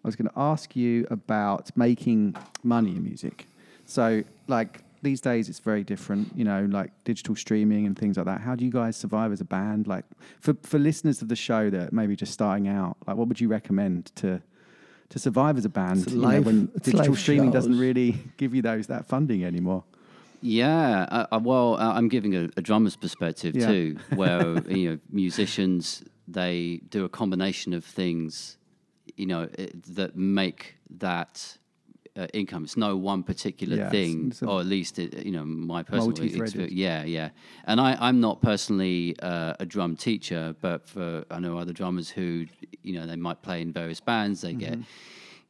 I 0.04 0.08
was 0.08 0.16
going 0.16 0.28
to 0.28 0.38
ask 0.38 0.74
you 0.74 1.06
about 1.10 1.76
making 1.76 2.36
money 2.62 2.90
in 2.90 3.02
music. 3.02 3.46
So, 3.84 4.22
like 4.46 4.82
these 5.02 5.20
days, 5.20 5.48
it's 5.48 5.58
very 5.58 5.84
different. 5.84 6.32
You 6.36 6.44
know, 6.44 6.66
like 6.70 6.92
digital 7.04 7.36
streaming 7.36 7.86
and 7.86 7.98
things 7.98 8.16
like 8.16 8.26
that. 8.26 8.40
How 8.40 8.54
do 8.54 8.64
you 8.64 8.70
guys 8.70 8.96
survive 8.96 9.32
as 9.32 9.40
a 9.40 9.44
band? 9.44 9.86
Like 9.86 10.04
for 10.40 10.54
for 10.62 10.78
listeners 10.78 11.20
of 11.22 11.28
the 11.28 11.36
show 11.36 11.70
that 11.70 11.92
maybe 11.92 12.16
just 12.16 12.32
starting 12.32 12.68
out, 12.68 12.96
like 13.06 13.16
what 13.16 13.28
would 13.28 13.40
you 13.40 13.48
recommend 13.48 14.06
to 14.16 14.40
to 15.10 15.18
survive 15.18 15.58
as 15.58 15.64
a 15.64 15.68
band? 15.68 16.02
It's 16.02 16.12
you 16.12 16.20
know, 16.20 16.40
when 16.40 16.66
digital 16.82 17.16
streaming 17.16 17.50
doesn't 17.50 17.78
really 17.78 18.16
give 18.36 18.54
you 18.54 18.62
those 18.62 18.86
that 18.86 19.06
funding 19.06 19.44
anymore. 19.44 19.84
Yeah, 20.40 21.02
uh, 21.10 21.26
uh, 21.32 21.40
well, 21.42 21.74
uh, 21.74 21.92
I'm 21.94 22.08
giving 22.08 22.34
a, 22.34 22.48
a 22.56 22.62
drummer's 22.62 22.96
perspective 22.96 23.54
Yeah. 23.56 23.66
too, 23.66 23.98
where 24.14 24.62
you 24.68 24.90
know 24.90 24.98
musicians 25.10 26.04
they 26.26 26.80
do 26.88 27.04
a 27.04 27.08
combination 27.08 27.72
of 27.72 27.84
things, 27.84 28.58
you 29.16 29.26
know, 29.26 29.48
it, 29.58 29.82
that 29.96 30.16
make 30.16 30.76
that 30.90 31.58
uh, 32.16 32.26
income. 32.34 32.64
It's 32.64 32.76
no 32.76 32.96
one 32.96 33.22
particular 33.22 33.76
Yeah, 33.76 33.90
thing, 33.90 34.28
it's 34.28 34.42
a 34.42 34.46
or 34.46 34.60
at 34.60 34.66
least 34.66 34.98
it, 34.98 35.24
you 35.24 35.32
know 35.32 35.44
my 35.44 35.82
personal 35.82 36.20
experience. 36.22 36.72
Yeah, 36.72 37.04
yeah. 37.04 37.30
And 37.64 37.80
I, 37.80 37.96
I'm 38.00 38.20
not 38.20 38.40
personally 38.42 39.16
uh, 39.22 39.54
a 39.58 39.66
drum 39.66 39.96
teacher, 39.96 40.54
but 40.60 40.86
for 40.88 41.24
I 41.30 41.40
know 41.40 41.58
other 41.58 41.72
drummers 41.72 42.10
who, 42.10 42.46
you 42.82 42.92
know, 42.94 43.06
they 43.06 43.16
might 43.16 43.42
play 43.42 43.60
in 43.62 43.72
various 43.72 44.00
bands. 44.00 44.42
They 44.42 44.52
get 44.54 44.78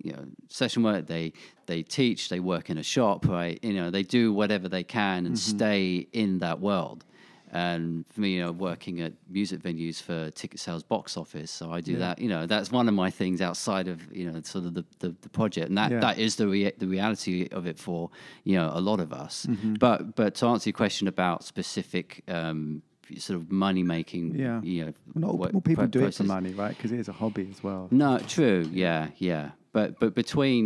you 0.02 0.12
know 0.12 0.24
session 0.48 0.82
work 0.84 1.06
they 1.08 1.32
they 1.68 1.82
teach 1.82 2.28
they 2.28 2.40
work 2.40 2.68
in 2.72 2.76
a 2.78 2.82
shop 2.94 3.18
right 3.28 3.58
you 3.62 3.72
know 3.78 3.88
they 3.96 4.02
do 4.02 4.32
whatever 4.40 4.66
they 4.68 4.82
can 4.98 5.18
and 5.26 5.38
stay 5.38 6.06
in 6.12 6.30
that 6.40 6.58
world 6.60 7.04
and 7.50 8.04
for 8.12 8.20
me 8.20 8.30
you 8.36 8.40
know 8.44 8.52
working 8.52 9.00
at 9.00 9.12
music 9.30 9.60
venues 9.62 10.02
for 10.02 10.30
ticket 10.32 10.60
sales 10.60 10.82
box 10.82 11.16
office 11.16 11.50
so 11.50 11.64
i 11.72 11.80
do 11.80 11.96
that 12.04 12.18
you 12.18 12.28
know 12.28 12.42
that's 12.46 12.70
one 12.70 12.86
of 12.88 12.94
my 12.94 13.10
things 13.20 13.40
outside 13.40 13.86
of 13.88 13.98
you 14.14 14.30
know 14.30 14.38
sort 14.42 14.64
of 14.66 14.74
the 14.74 14.84
the, 14.98 15.14
the 15.22 15.28
project 15.40 15.68
and 15.68 15.78
that 15.78 15.90
Yeah. 15.92 16.00
that 16.00 16.18
is 16.18 16.36
the 16.36 16.46
rea- 16.54 16.76
the 16.84 16.88
reality 16.96 17.48
of 17.58 17.66
it 17.66 17.78
for 17.78 18.10
you 18.44 18.56
know 18.58 18.70
a 18.74 18.82
lot 18.90 19.00
of 19.00 19.10
us 19.24 19.46
but 19.78 19.98
but 20.20 20.34
to 20.36 20.46
answer 20.46 20.68
your 20.70 20.76
question 20.84 21.08
about 21.08 21.44
specific 21.44 22.06
um 22.28 22.82
sort 23.16 23.38
of 23.40 23.50
money 23.50 23.82
making 23.82 24.24
Yeah. 24.34 24.60
you 24.62 24.84
know 24.84 24.92
not 25.14 25.30
all, 25.54 25.60
people 25.62 25.86
do 25.86 26.04
it 26.04 26.14
for 26.14 26.24
money, 26.24 26.52
right? 26.62 26.74
Because 26.76 26.92
it 26.92 27.00
is 27.00 27.08
a 27.08 27.12
hobby 27.22 27.48
as 27.50 27.60
well. 27.64 27.88
No, 27.90 28.18
true. 28.36 28.68
Yeah, 28.84 29.02
yeah. 29.16 29.44
But 29.72 29.98
but 30.02 30.14
between 30.14 30.64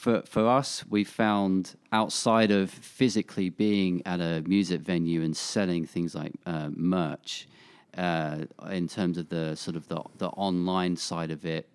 for 0.00 0.22
for 0.22 0.48
us, 0.48 0.82
we 0.88 1.04
found 1.04 1.76
outside 1.92 2.50
of 2.50 2.70
physically 2.70 3.50
being 3.50 4.02
at 4.06 4.20
a 4.20 4.42
music 4.46 4.80
venue 4.80 5.22
and 5.22 5.36
selling 5.36 5.84
things 5.84 6.14
like 6.14 6.32
uh, 6.46 6.70
merch, 6.74 7.46
uh, 7.98 8.38
in 8.70 8.88
terms 8.88 9.18
of 9.18 9.28
the 9.28 9.54
sort 9.54 9.76
of 9.76 9.86
the 9.88 10.02
the 10.16 10.28
online 10.30 10.96
side 10.96 11.30
of 11.30 11.44
it, 11.44 11.68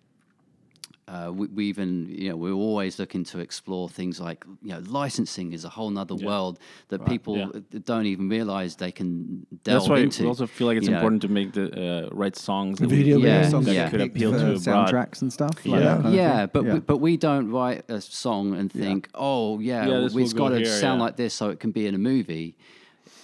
Uh, 1.08 1.32
we, 1.32 1.46
we 1.48 1.66
even, 1.66 2.08
you 2.10 2.30
know, 2.30 2.36
we're 2.36 2.52
always 2.52 2.98
looking 2.98 3.24
to 3.24 3.38
explore 3.38 3.88
things 3.88 4.20
like, 4.20 4.44
you 4.64 4.70
know, 4.74 4.82
licensing 4.88 5.54
is 5.54 5.64
a 5.64 5.70
whole 5.70 5.92
nother 5.92 6.16
Yeah. 6.18 6.26
world 6.26 6.58
that 6.90 7.00
Right. 7.02 7.10
people 7.10 7.38
Yeah. 7.38 7.46
uh, 7.54 7.60
don't 7.86 8.08
even 8.08 8.28
realize 8.28 8.76
they 8.78 8.92
can 8.92 9.46
delve 9.64 9.82
That's 9.82 9.88
why 9.90 10.00
into. 10.00 10.24
we 10.24 10.30
also 10.30 10.48
feel 10.48 10.66
like 10.66 10.78
it's 10.78 10.88
you 10.88 10.92
know. 10.94 10.98
important 10.98 11.22
to 11.22 11.28
make 11.28 11.54
the 11.54 12.08
uh, 12.08 12.10
right 12.12 12.36
songs 12.36 12.80
that 12.80 12.88
Video 12.88 13.18
we, 13.18 13.24
games. 13.24 13.52
that 13.52 13.72
Yeah. 13.72 13.88
could 13.92 14.02
appeal 14.02 14.32
to 14.32 14.56
soundtracks 14.56 15.22
and 15.22 15.32
stuff. 15.32 15.56
Yeah. 15.64 15.72
like 15.74 15.84
that 15.84 15.96
kind 15.98 16.08
of 16.08 16.14
yeah, 16.16 16.46
but 16.48 16.66
yeah. 16.66 16.74
We, 16.74 16.80
but 16.80 16.98
we 16.98 17.18
don't 17.18 17.52
write 17.52 17.84
a 17.88 18.02
song 18.02 18.56
and 18.56 18.72
think, 18.72 19.08
oh 19.14 19.60
yeah, 19.60 19.86
Yeah, 19.86 20.00
this 20.00 20.16
it's 20.16 20.34
will 20.34 20.40
got 20.40 20.50
to 20.58 20.66
sound 20.66 20.98
yeah. 21.00 21.04
like 21.06 21.18
this 21.18 21.36
so 21.36 21.50
it 21.50 21.60
can 21.60 21.70
be 21.70 21.86
in 21.86 21.94
a 21.94 22.00
movie. 22.00 22.56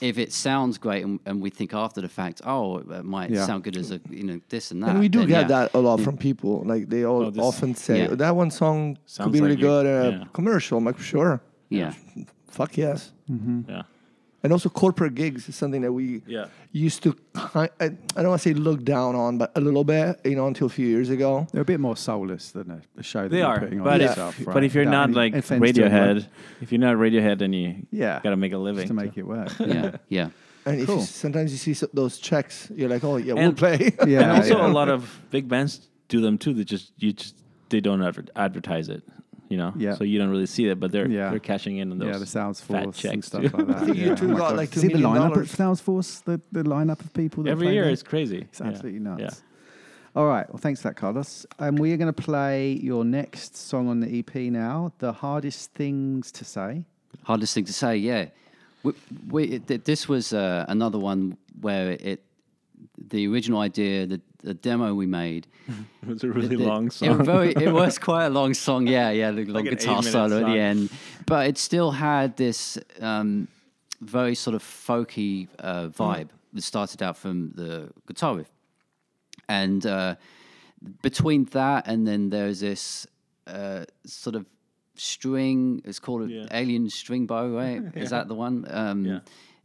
If 0.02 0.18
it 0.18 0.34
sounds 0.34 0.78
great 0.80 1.06
and, 1.06 1.20
and 1.28 1.42
we 1.42 1.50
think 1.52 1.74
after 1.74 2.02
the 2.02 2.10
fact, 2.10 2.42
oh, 2.44 2.78
it 2.80 3.06
might 3.06 3.30
Yeah. 3.30 3.46
sound 3.46 3.64
good 3.64 3.78
as 3.78 3.92
a 3.92 4.02
you 4.10 4.24
know 4.24 4.40
this 4.50 4.72
and 4.72 4.82
that. 4.82 4.90
And 4.90 5.00
we 5.00 5.10
do 5.10 5.20
then 5.20 5.28
get 5.28 5.42
yeah. 5.42 5.48
that 5.48 5.74
a 5.76 5.80
lot 5.80 6.00
from 6.02 6.18
people. 6.18 6.64
Like 6.66 6.90
they 6.90 7.06
all 7.06 7.24
Oh, 7.26 7.48
often 7.48 7.76
say 7.76 8.00
yeah. 8.10 8.16
that 8.16 8.36
one 8.36 8.50
song 8.52 8.98
could 9.18 9.32
be 9.32 9.40
really 9.40 9.52
like 9.52 9.60
you- 9.60 9.68
good 9.68 9.86
in 9.86 10.14
a 10.14 10.18
yeah. 10.20 10.24
commercial. 10.34 10.78
I'm 10.80 10.86
like, 10.86 11.00
sure, 11.00 11.42
Yeah, 11.70 11.94
fuck 12.50 12.78
yes. 12.78 13.14
Yeah. 13.28 13.84
And 14.44 14.52
also 14.52 14.70
corporate 14.70 15.14
gigs 15.14 15.48
is 15.48 15.56
something 15.56 15.82
that 15.84 15.92
we 15.94 16.24
Yeah. 16.26 16.48
used 16.72 17.04
to. 17.04 17.16
I, 17.36 17.70
I 17.80 17.90
don't 18.16 18.28
want 18.30 18.42
to 18.42 18.50
say 18.50 18.54
look 18.56 18.84
down 18.84 19.16
on, 19.16 19.38
but 19.38 19.52
a 19.56 19.62
little 19.62 19.84
bit. 19.84 20.20
You 20.26 20.36
know, 20.36 20.48
until 20.48 20.66
a 20.68 20.70
few 20.70 20.88
years 20.88 21.10
ago. 21.12 21.46
They're 21.52 21.62
a 21.62 21.66
bit 21.66 21.80
more 21.80 21.96
soulless 21.96 22.52
than 22.52 22.72
a, 22.72 22.82
a 23.00 23.04
show 23.04 23.28
They 23.28 23.38
you're 23.38 23.46
are, 23.48 23.60
putting 23.60 23.80
on 23.80 23.84
but 23.86 24.02
yourself. 24.02 24.40
if 24.40 24.48
right? 24.48 24.54
but 24.54 24.64
if 24.64 24.74
you're 24.74 24.86
Without 24.86 25.10
not 25.12 25.16
like 25.16 25.36
offense 25.36 25.62
to 25.76 25.84
anyone. 25.84 25.92
Radiohead, 25.92 26.28
if 26.62 26.72
you're 26.72 26.80
not 26.82 26.96
Radiohead, 26.96 27.38
then 27.40 27.54
you 27.54 27.86
yeah, 27.92 28.20
gotta 28.24 28.36
make 28.36 28.54
a 28.54 28.58
living. 28.58 28.88
just 28.88 28.94
to 28.94 29.00
so- 29.00 29.06
make 29.06 29.18
it 29.18 29.24
work. 29.28 29.52
yeah, 29.60 29.98
yeah. 30.10 30.30
And 30.66 30.80
if 30.80 30.88
Cool. 30.88 30.98
you, 30.98 31.06
sometimes 31.06 31.52
you 31.52 31.58
see 31.58 31.74
so, 31.74 31.88
those 31.94 32.18
checks, 32.20 32.72
you're 32.76 32.90
like, 32.90 33.04
oh 33.04 33.18
yeah, 33.18 33.34
we'll 33.34 33.54
play. 33.54 33.94
Yeah, 34.08 34.22
and 34.22 34.32
also 34.32 34.58
yeah. 34.58 34.68
a 34.68 34.72
lot 34.72 34.90
of 34.90 35.20
big 35.32 35.48
bands 35.48 35.88
do 36.08 36.20
them 36.22 36.38
too. 36.38 36.54
They 36.54 36.64
just 36.64 36.94
you 36.98 37.14
just 37.14 37.36
they 37.70 37.80
don't 37.80 38.02
adver- 38.04 38.26
advertise 38.36 38.90
it, 38.90 39.02
you 39.52 39.58
know. 39.58 39.74
Yeah. 39.78 39.96
So 39.96 40.04
you 40.04 40.18
don't 40.18 40.30
really 40.30 40.46
see 40.48 40.66
it, 40.68 40.80
but 40.80 40.92
they're 40.92 41.08
Yeah. 41.10 41.30
they're 41.30 41.40
cashing 41.40 41.78
in 41.78 41.92
on 41.92 41.98
those 42.00 42.08
yeah, 42.14 42.18
the 42.18 42.26
Salesforce 42.26 42.62
fat 42.62 42.84
and 42.86 42.94
checks 42.96 43.28
stuff 43.28 43.42
too. 43.44 43.58
like 43.58 43.68
that. 43.68 43.78
I 43.84 43.86
yeah. 43.92 44.16
U2 44.16 44.28
got 44.30 44.38
God. 44.38 44.56
like 44.58 44.74
See 44.74 44.88
$2 44.88 44.94
the 44.94 45.00
million 45.00 45.22
lineup 45.22 45.34
dollars. 45.34 45.54
of 45.54 45.60
Salesforce, 45.60 46.24
the, 46.24 46.42
the 46.52 46.64
lineup 46.64 47.00
of 47.02 47.14
people. 47.14 47.44
That 47.44 47.52
Every 47.52 47.70
year 47.74 47.84
there? 47.84 47.92
it's 47.94 48.04
crazy. 48.04 48.40
It's 48.40 48.60
Yeah. 48.62 48.68
absolutely 48.68 49.00
nuts. 49.02 49.22
Yeah. 49.22 49.30
All 50.20 50.28
right. 50.28 50.48
Well, 50.50 50.58
thanks 50.58 50.82
for 50.82 50.90
that, 50.90 50.96
Carlos. 50.96 51.46
Um, 51.60 51.76
we 51.76 51.94
are 51.94 51.98
going 51.98 52.14
to 52.14 52.22
play 52.24 52.74
your 52.74 53.06
next 53.06 53.56
song 53.56 53.88
on 53.88 54.00
the 54.02 54.20
EP 54.20 54.36
now. 54.52 54.92
The 55.00 55.14
hardest 55.14 55.74
things 55.74 56.32
to 56.34 56.44
say. 56.46 56.84
Hardest 57.24 57.54
thing 57.54 57.66
to 57.66 57.74
say, 57.74 57.96
yeah. 57.98 58.26
We, 58.84 58.92
we, 59.30 59.44
it, 59.46 59.86
this 59.86 60.10
was 60.10 60.34
uh, 60.34 60.66
another 60.68 60.98
one 61.00 61.38
where 61.62 61.92
it, 61.92 62.24
the 62.98 63.28
original 63.28 63.60
idea, 63.62 64.06
the, 64.08 64.20
the 64.44 64.54
demo 64.54 64.94
we 64.94 65.06
made. 65.06 65.48
It 66.04 66.08
was 66.10 66.24
a 66.24 66.30
really 66.30 66.58
long 66.58 66.88
It, 66.88 66.94
song. 66.94 67.24
very, 67.24 67.52
it 67.54 67.72
was 67.82 68.00
quite 68.00 68.26
a 68.26 68.30
long 68.30 68.54
song, 68.56 68.88
yeah, 68.88 69.12
yeah, 69.12 69.32
the 69.32 69.46
long 69.46 69.64
guitar 69.66 70.02
solo 70.04 70.40
at 70.40 70.46
the 70.54 70.60
end. 70.60 70.90
But 71.28 71.48
it 71.48 71.58
still 71.58 71.92
had 71.92 72.36
this 72.38 72.78
um, 73.00 73.48
very 74.02 74.34
sort 74.36 74.56
of 74.56 74.64
folky 74.64 75.48
uh, 75.60 75.88
vibe 75.90 76.30
that 76.54 76.64
started 76.64 77.04
out 77.04 77.18
from 77.18 77.52
the 77.56 77.90
guitar 78.08 78.36
riff. 78.38 78.52
And 79.48 79.86
uh, 79.86 80.16
between 81.02 81.46
that 81.52 81.88
and 81.88 82.08
then 82.08 82.30
there's 82.30 82.60
this 82.62 83.08
uh, 83.48 83.86
sort 84.06 84.36
of 84.36 84.46
string, 84.96 85.82
it's 85.86 86.00
called 86.00 86.22
an 86.24 86.30
Yeah. 86.30 86.48
alien 86.52 86.90
string 86.90 87.26
bow, 87.28 87.48
right? 87.50 87.82
Is 87.96 88.10
that 88.10 88.28
the 88.28 88.36
one? 88.36 88.66
Um, 88.70 89.06
Yeah. 89.06 89.20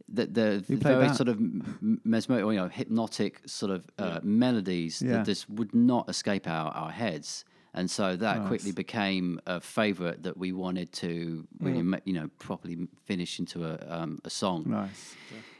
The, 0.09 0.25
the 0.25 0.63
Who 0.67 0.77
played 0.77 0.95
very 0.95 1.07
that? 1.07 1.15
sort 1.15 1.27
of 1.29 1.37
m- 1.37 1.99
mesmeric, 2.05 2.45
or, 2.45 2.53
you 2.53 2.59
know, 2.59 2.69
hypnotic 2.69 3.41
sort 3.45 3.71
of 3.71 3.85
uh, 3.99 4.19
melodies 4.23 5.01
Yeah. 5.01 5.13
that 5.17 5.25
just 5.25 5.49
would 5.49 5.73
not 5.75 6.09
escape 6.09 6.47
our, 6.47 6.71
our 6.71 6.91
heads. 6.91 7.43
And 7.73 7.91
so 7.91 8.15
that 8.15 8.47
quickly 8.47 8.71
became 8.71 9.39
a 9.45 9.59
favorite 9.59 10.23
that 10.23 10.37
we 10.37 10.51
wanted 10.51 10.91
to 10.93 11.45
really, 11.59 11.83
ma- 11.83 11.99
you 12.05 12.13
know, 12.13 12.29
properly 12.39 12.87
finish 13.05 13.37
into 13.37 13.65
a, 13.65 13.77
um, 13.87 14.19
a 14.23 14.29
song. 14.29 14.63
Nice. 14.67 15.15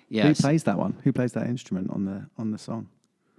Yeah, 0.10 0.28
Who 0.30 0.34
plays 0.36 0.64
that 0.64 0.78
one? 0.78 0.96
Who 1.04 1.12
plays 1.12 1.34
that 1.34 1.48
instrument 1.48 1.92
on 1.92 2.06
the 2.06 2.26
on 2.38 2.52
the 2.52 2.58
song? 2.58 2.88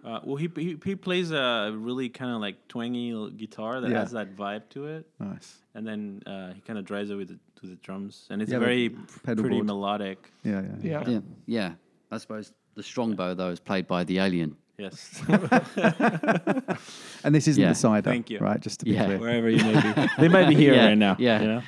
Uh, 0.05 0.21
well, 0.23 0.37
he, 0.37 0.49
he 0.55 0.77
he 0.85 0.95
plays 0.95 1.33
a 1.33 1.75
really 1.77 2.09
kind 2.11 2.31
of 2.35 2.41
like 2.41 2.69
twangy 2.69 3.31
guitar 3.37 3.81
that 3.81 3.91
Yeah. 3.91 3.99
has 4.01 4.13
that 4.13 4.37
vibe 4.37 4.69
to 4.71 4.87
it, 4.87 5.09
Nice. 5.19 5.57
and 5.75 5.85
then 5.87 6.23
uh, 6.27 6.53
he 6.53 6.61
kind 6.61 6.79
of 6.79 6.85
drives 6.85 7.11
it 7.11 7.17
with 7.17 7.37
the, 7.61 7.69
with 7.69 7.79
the 7.79 7.85
drums, 7.85 8.27
and 8.31 8.41
it's 8.43 8.51
Yeah, 8.51 8.59
very 8.59 8.91
pedal 9.25 9.43
pretty 9.45 9.57
board. 9.57 9.67
melodic. 9.67 10.31
Yeah, 10.45 10.61
yeah. 10.63 10.69
yeah. 10.83 10.91
yeah. 11.01 11.09
yeah, 11.11 11.21
yeah. 11.47 11.73
I 12.11 12.19
suppose 12.19 12.53
the 12.75 12.83
strongbow 12.83 13.35
though 13.35 13.51
is 13.51 13.61
played 13.61 13.87
by 13.87 14.05
the 14.05 14.19
alien. 14.19 14.57
Yes, 14.79 15.21
And 17.25 17.35
this 17.35 17.49
isn't 17.49 17.61
Yeah. 17.61 17.71
the 17.71 17.75
cider, 17.75 18.11
Thank 18.11 18.31
you. 18.31 18.39
right? 18.39 18.61
Just 18.61 18.79
to 18.81 18.85
be 18.85 18.93
Yeah. 18.93 19.07
clear, 19.07 19.19
wherever 19.19 19.51
you 19.51 19.63
may 19.65 19.81
be, 19.81 20.07
they 20.21 20.29
might 20.29 20.49
be 20.49 20.55
here 20.55 20.75
Yeah, 20.77 20.87
right 20.87 20.99
now. 20.99 21.17
yeah. 21.19 21.41
you 21.43 21.49
know? 21.49 21.63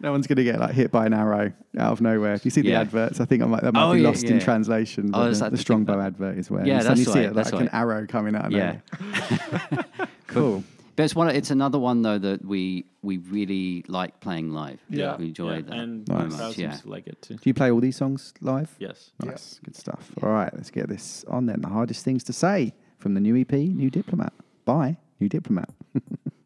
no 0.00 0.12
one's 0.12 0.26
going 0.26 0.36
to 0.36 0.44
get 0.44 0.60
like 0.60 0.72
hit 0.74 0.90
by 0.92 1.06
an 1.06 1.14
arrow 1.14 1.52
out 1.78 1.92
of 1.92 2.00
nowhere. 2.02 2.34
If 2.34 2.44
you 2.44 2.50
see 2.50 2.60
the 2.60 2.68
Yeah. 2.68 2.80
adverts, 2.82 3.18
I 3.20 3.24
think 3.24 3.42
I 3.42 3.46
might, 3.46 3.62
that 3.62 3.72
might 3.72 3.88
Oh, 3.88 3.92
be 3.94 4.00
yeah, 4.00 4.08
lost 4.08 4.24
in 4.24 4.38
translation. 4.40 5.06
Oh, 5.14 5.20
But 5.20 5.30
is 5.30 5.38
the, 5.40 5.46
the 5.46 5.50
the 5.52 5.56
strongbow 5.56 6.00
advert 6.00 6.36
is 6.38 6.50
where 6.50 6.66
Yeah, 6.66 6.76
you 6.76 6.82
suddenly 6.82 7.04
that's 7.04 7.12
see 7.14 7.18
right, 7.20 7.28
it 7.30 7.34
that's 7.34 7.52
like 7.52 7.62
an 7.62 7.68
arrow 7.72 8.06
coming 8.06 8.36
out 8.36 8.44
of 8.44 8.52
Yeah. 8.52 8.76
nowhere. 9.00 9.84
cool. 10.28 10.64
But 10.98 11.04
it's 11.04 11.14
one. 11.14 11.28
It's 11.28 11.52
another 11.52 11.78
one 11.78 12.02
though 12.02 12.18
that 12.18 12.44
we 12.44 12.84
we 13.02 13.18
really 13.18 13.84
like 13.86 14.18
playing 14.18 14.50
live. 14.50 14.80
Yeah. 14.90 15.14
we 15.16 15.26
enjoy 15.26 15.54
Yeah, 15.54 15.60
that 15.60 15.72
and 15.74 16.04
very 16.04 16.22
the 16.22 16.24
Nice. 16.28 16.36
crowd 16.36 16.46
much. 16.48 16.56
seems 16.56 16.72
Yeah. 16.74 16.80
to 16.80 16.88
like 16.90 17.06
it 17.06 17.22
too. 17.22 17.34
Do 17.34 17.40
you 17.44 17.54
play 17.54 17.70
all 17.70 17.78
these 17.78 17.94
songs 17.96 18.34
live? 18.40 18.74
Yes. 18.80 19.12
Nice, 19.24 19.60
good 19.64 19.76
stuff. 19.76 20.10
All 20.20 20.30
right, 20.30 20.52
let's 20.54 20.72
get 20.72 20.88
this 20.88 21.24
on 21.28 21.46
then. 21.46 21.60
The 21.60 21.68
hardest 21.68 22.04
things 22.04 22.24
to 22.24 22.32
say 22.32 22.74
from 22.98 23.14
the 23.14 23.20
new 23.20 23.36
EP, 23.36 23.52
New 23.52 23.90
Diplomat. 23.90 24.32
Bye, 24.64 24.96
New 25.20 25.28
Diplomat. 25.28 25.70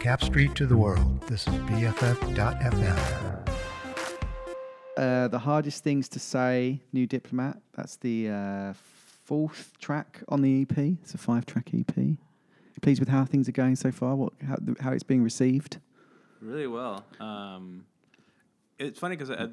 Cap 0.00 0.24
Street 0.24 0.54
to 0.54 0.66
the 0.66 0.76
world, 0.76 1.20
this 1.28 1.46
is 1.46 1.54
BFF.FM. 1.54 3.48
Uh, 4.96 5.28
the 5.28 5.38
hardest 5.38 5.84
things 5.84 6.08
to 6.08 6.18
say, 6.18 6.80
New 6.92 7.06
Diplomat. 7.06 7.58
That's 7.76 7.96
the 7.96 8.30
uh, 8.30 8.72
fourth 9.24 9.72
track 9.78 10.22
on 10.28 10.40
the 10.42 10.62
EP. 10.62 10.76
It's 11.02 11.14
a 11.14 11.18
five-track 11.18 11.70
EP. 11.74 11.94
Pleased 12.80 12.98
with 13.00 13.10
how 13.10 13.26
things 13.26 13.46
are 13.46 13.52
going 13.52 13.76
so 13.76 13.92
far. 13.92 14.16
What 14.16 14.32
how, 14.48 14.56
how 14.80 14.92
it's 14.92 15.02
being 15.02 15.22
received? 15.22 15.76
Really 16.40 16.66
well. 16.66 17.04
Um, 17.20 17.84
it's 18.78 18.98
funny 18.98 19.16
because 19.16 19.28
at, 19.28 19.50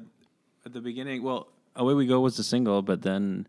at 0.64 0.72
the 0.72 0.80
beginning, 0.80 1.22
well, 1.22 1.48
Away 1.76 1.92
We 1.92 2.06
Go 2.06 2.20
was 2.20 2.38
the 2.38 2.42
single, 2.42 2.80
but 2.80 3.02
then 3.02 3.46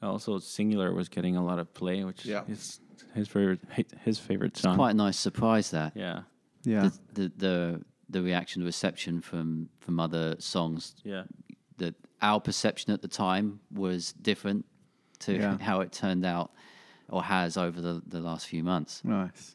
also 0.00 0.38
Singular 0.38 0.94
was 0.94 1.08
getting 1.08 1.34
a 1.34 1.44
lot 1.44 1.58
of 1.58 1.74
play, 1.74 2.04
which 2.04 2.24
Yeah. 2.24 2.42
is 2.48 2.78
his 3.16 3.26
favorite 3.26 3.58
his 4.04 4.20
favorite 4.20 4.56
song. 4.56 4.76
Quite 4.76 4.92
a 4.92 4.94
nice 4.94 5.18
surprise 5.18 5.72
that. 5.72 5.92
Yeah. 5.96 6.20
Yeah. 6.66 6.90
The 7.14 7.22
the 7.22 7.32
the, 7.36 7.82
the 8.10 8.22
reaction, 8.22 8.60
the 8.60 8.66
reception 8.66 9.20
from 9.22 9.68
from 9.80 9.98
other 10.00 10.36
songs. 10.38 10.94
Yeah. 11.04 11.24
That 11.78 11.94
our 12.20 12.40
perception 12.40 12.92
at 12.92 13.00
the 13.02 13.08
time 13.08 13.60
was 13.72 14.12
different 14.14 14.64
to 15.20 15.32
Yeah. 15.34 15.58
how 15.68 15.80
it 15.80 15.92
turned 15.92 16.24
out 16.26 16.50
or 17.08 17.22
has 17.22 17.56
over 17.56 17.80
the, 17.80 18.02
the 18.06 18.20
last 18.20 18.46
few 18.48 18.64
months. 18.64 19.00
Nice. 19.04 19.54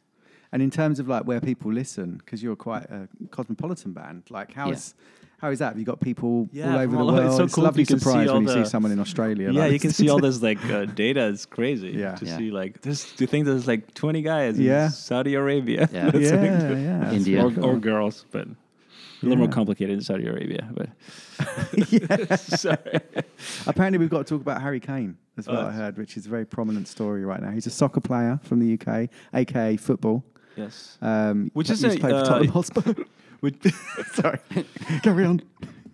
And 0.53 0.61
in 0.61 0.69
terms 0.71 0.99
of 0.99 1.07
like 1.07 1.23
where 1.25 1.41
people 1.41 1.71
listen, 1.73 2.17
because 2.17 2.41
you're 2.43 2.55
quite 2.55 2.83
a 2.89 3.07
cosmopolitan 3.29 3.93
band, 3.93 4.23
like 4.29 4.53
how 4.53 4.67
Yeah. 4.67 4.73
is 4.75 4.95
how 5.41 5.49
is 5.49 5.57
that? 5.59 5.69
Have 5.69 5.80
you 5.80 5.85
got 5.85 5.99
people 5.99 6.47
Yeah, 6.51 6.73
all 6.73 6.80
over 6.80 6.95
the 6.95 7.01
all 7.01 7.07
world? 7.13 7.26
it's 7.26 7.35
so 7.38 7.43
it's 7.45 7.55
cool 7.55 7.63
a 7.63 7.65
lovely 7.65 7.81
you 7.81 7.85
surprise 7.97 8.30
all 8.30 8.35
when 8.35 8.47
you 8.47 8.63
see 8.63 8.69
someone 8.69 8.91
in 8.91 8.99
Australia. 8.99 9.51
Yeah, 9.51 9.61
like 9.61 9.72
you 9.72 9.80
can 9.80 9.89
see 9.91 10.07
all 10.07 10.19
this 10.27 10.41
like 10.41 10.63
uh, 10.65 10.85
data. 10.85 11.27
It's 11.30 11.47
crazy. 11.47 11.89
Yeah. 11.97 12.13
To 12.15 12.26
Yeah. 12.26 12.38
see 12.38 12.51
like 12.51 12.81
this. 12.81 13.11
Do 13.15 13.23
you 13.23 13.27
think 13.27 13.45
there's 13.47 13.68
like 13.68 13.91
20 13.95 14.22
guys 14.22 14.59
Yeah. 14.59 14.85
in 14.85 14.91
Saudi 14.91 15.34
Arabia? 15.34 15.89
Yeah. 15.91 16.11
Yeah, 16.15 16.35
like, 16.35 16.77
yeah, 16.77 17.11
India. 17.11 17.43
or, 17.43 17.51
cool. 17.51 17.65
or 17.65 17.77
girls, 17.80 18.26
but 18.31 18.47
a 18.47 18.55
little 19.23 19.38
more 19.38 19.47
complicated 19.47 19.95
in 19.95 20.01
Saudi 20.01 20.27
Arabia. 20.27 20.69
But 20.73 20.89
yeah. 21.91 22.35
sorry. 22.35 22.99
Apparently, 23.65 23.97
we've 23.97 24.09
got 24.09 24.19
to 24.27 24.34
talk 24.35 24.41
about 24.41 24.61
Harry 24.61 24.80
Kane 24.80 25.18
as 25.38 25.47
well. 25.47 25.61
Oh. 25.65 25.68
I 25.69 25.72
heard, 25.72 25.97
which 25.97 26.18
is 26.18 26.27
a 26.27 26.30
very 26.30 26.45
prominent 26.45 26.88
story 26.88 27.26
right 27.26 27.41
now. 27.41 27.49
He's 27.49 27.65
a 27.65 27.72
soccer 27.72 27.99
player 28.01 28.39
from 28.43 28.59
the 28.59 28.73
UK, 28.80 29.09
aka 29.34 29.76
football. 29.77 30.23
Yes. 30.55 30.97
Um, 31.01 31.49
Which 31.53 31.69
is 31.69 31.81
used 31.81 31.95
a, 31.95 31.99
to 31.99 32.01
play 32.01 32.09
for 32.11 32.18
uh, 32.18 32.26
Tottenham 32.26 32.51
Hotspur. 32.51 32.93
Which, 33.41 33.55
Sorry, 34.13 34.39
carry 35.03 35.26
on. 35.26 35.41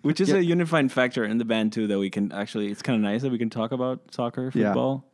which 0.02 0.20
is 0.20 0.28
Yeah. 0.28 0.36
a 0.36 0.40
unifying 0.40 0.88
factor 0.88 1.24
in 1.24 1.38
the 1.38 1.44
band 1.44 1.72
too. 1.72 1.86
That 1.86 1.98
we 1.98 2.10
can 2.10 2.30
actually, 2.30 2.68
it's 2.70 2.82
kind 2.82 2.96
of 2.96 3.02
nice 3.02 3.22
that 3.22 3.32
we 3.32 3.38
can 3.38 3.50
talk 3.50 3.72
about 3.72 4.00
soccer, 4.14 4.52
Yeah. 4.54 4.68
football, 4.68 5.04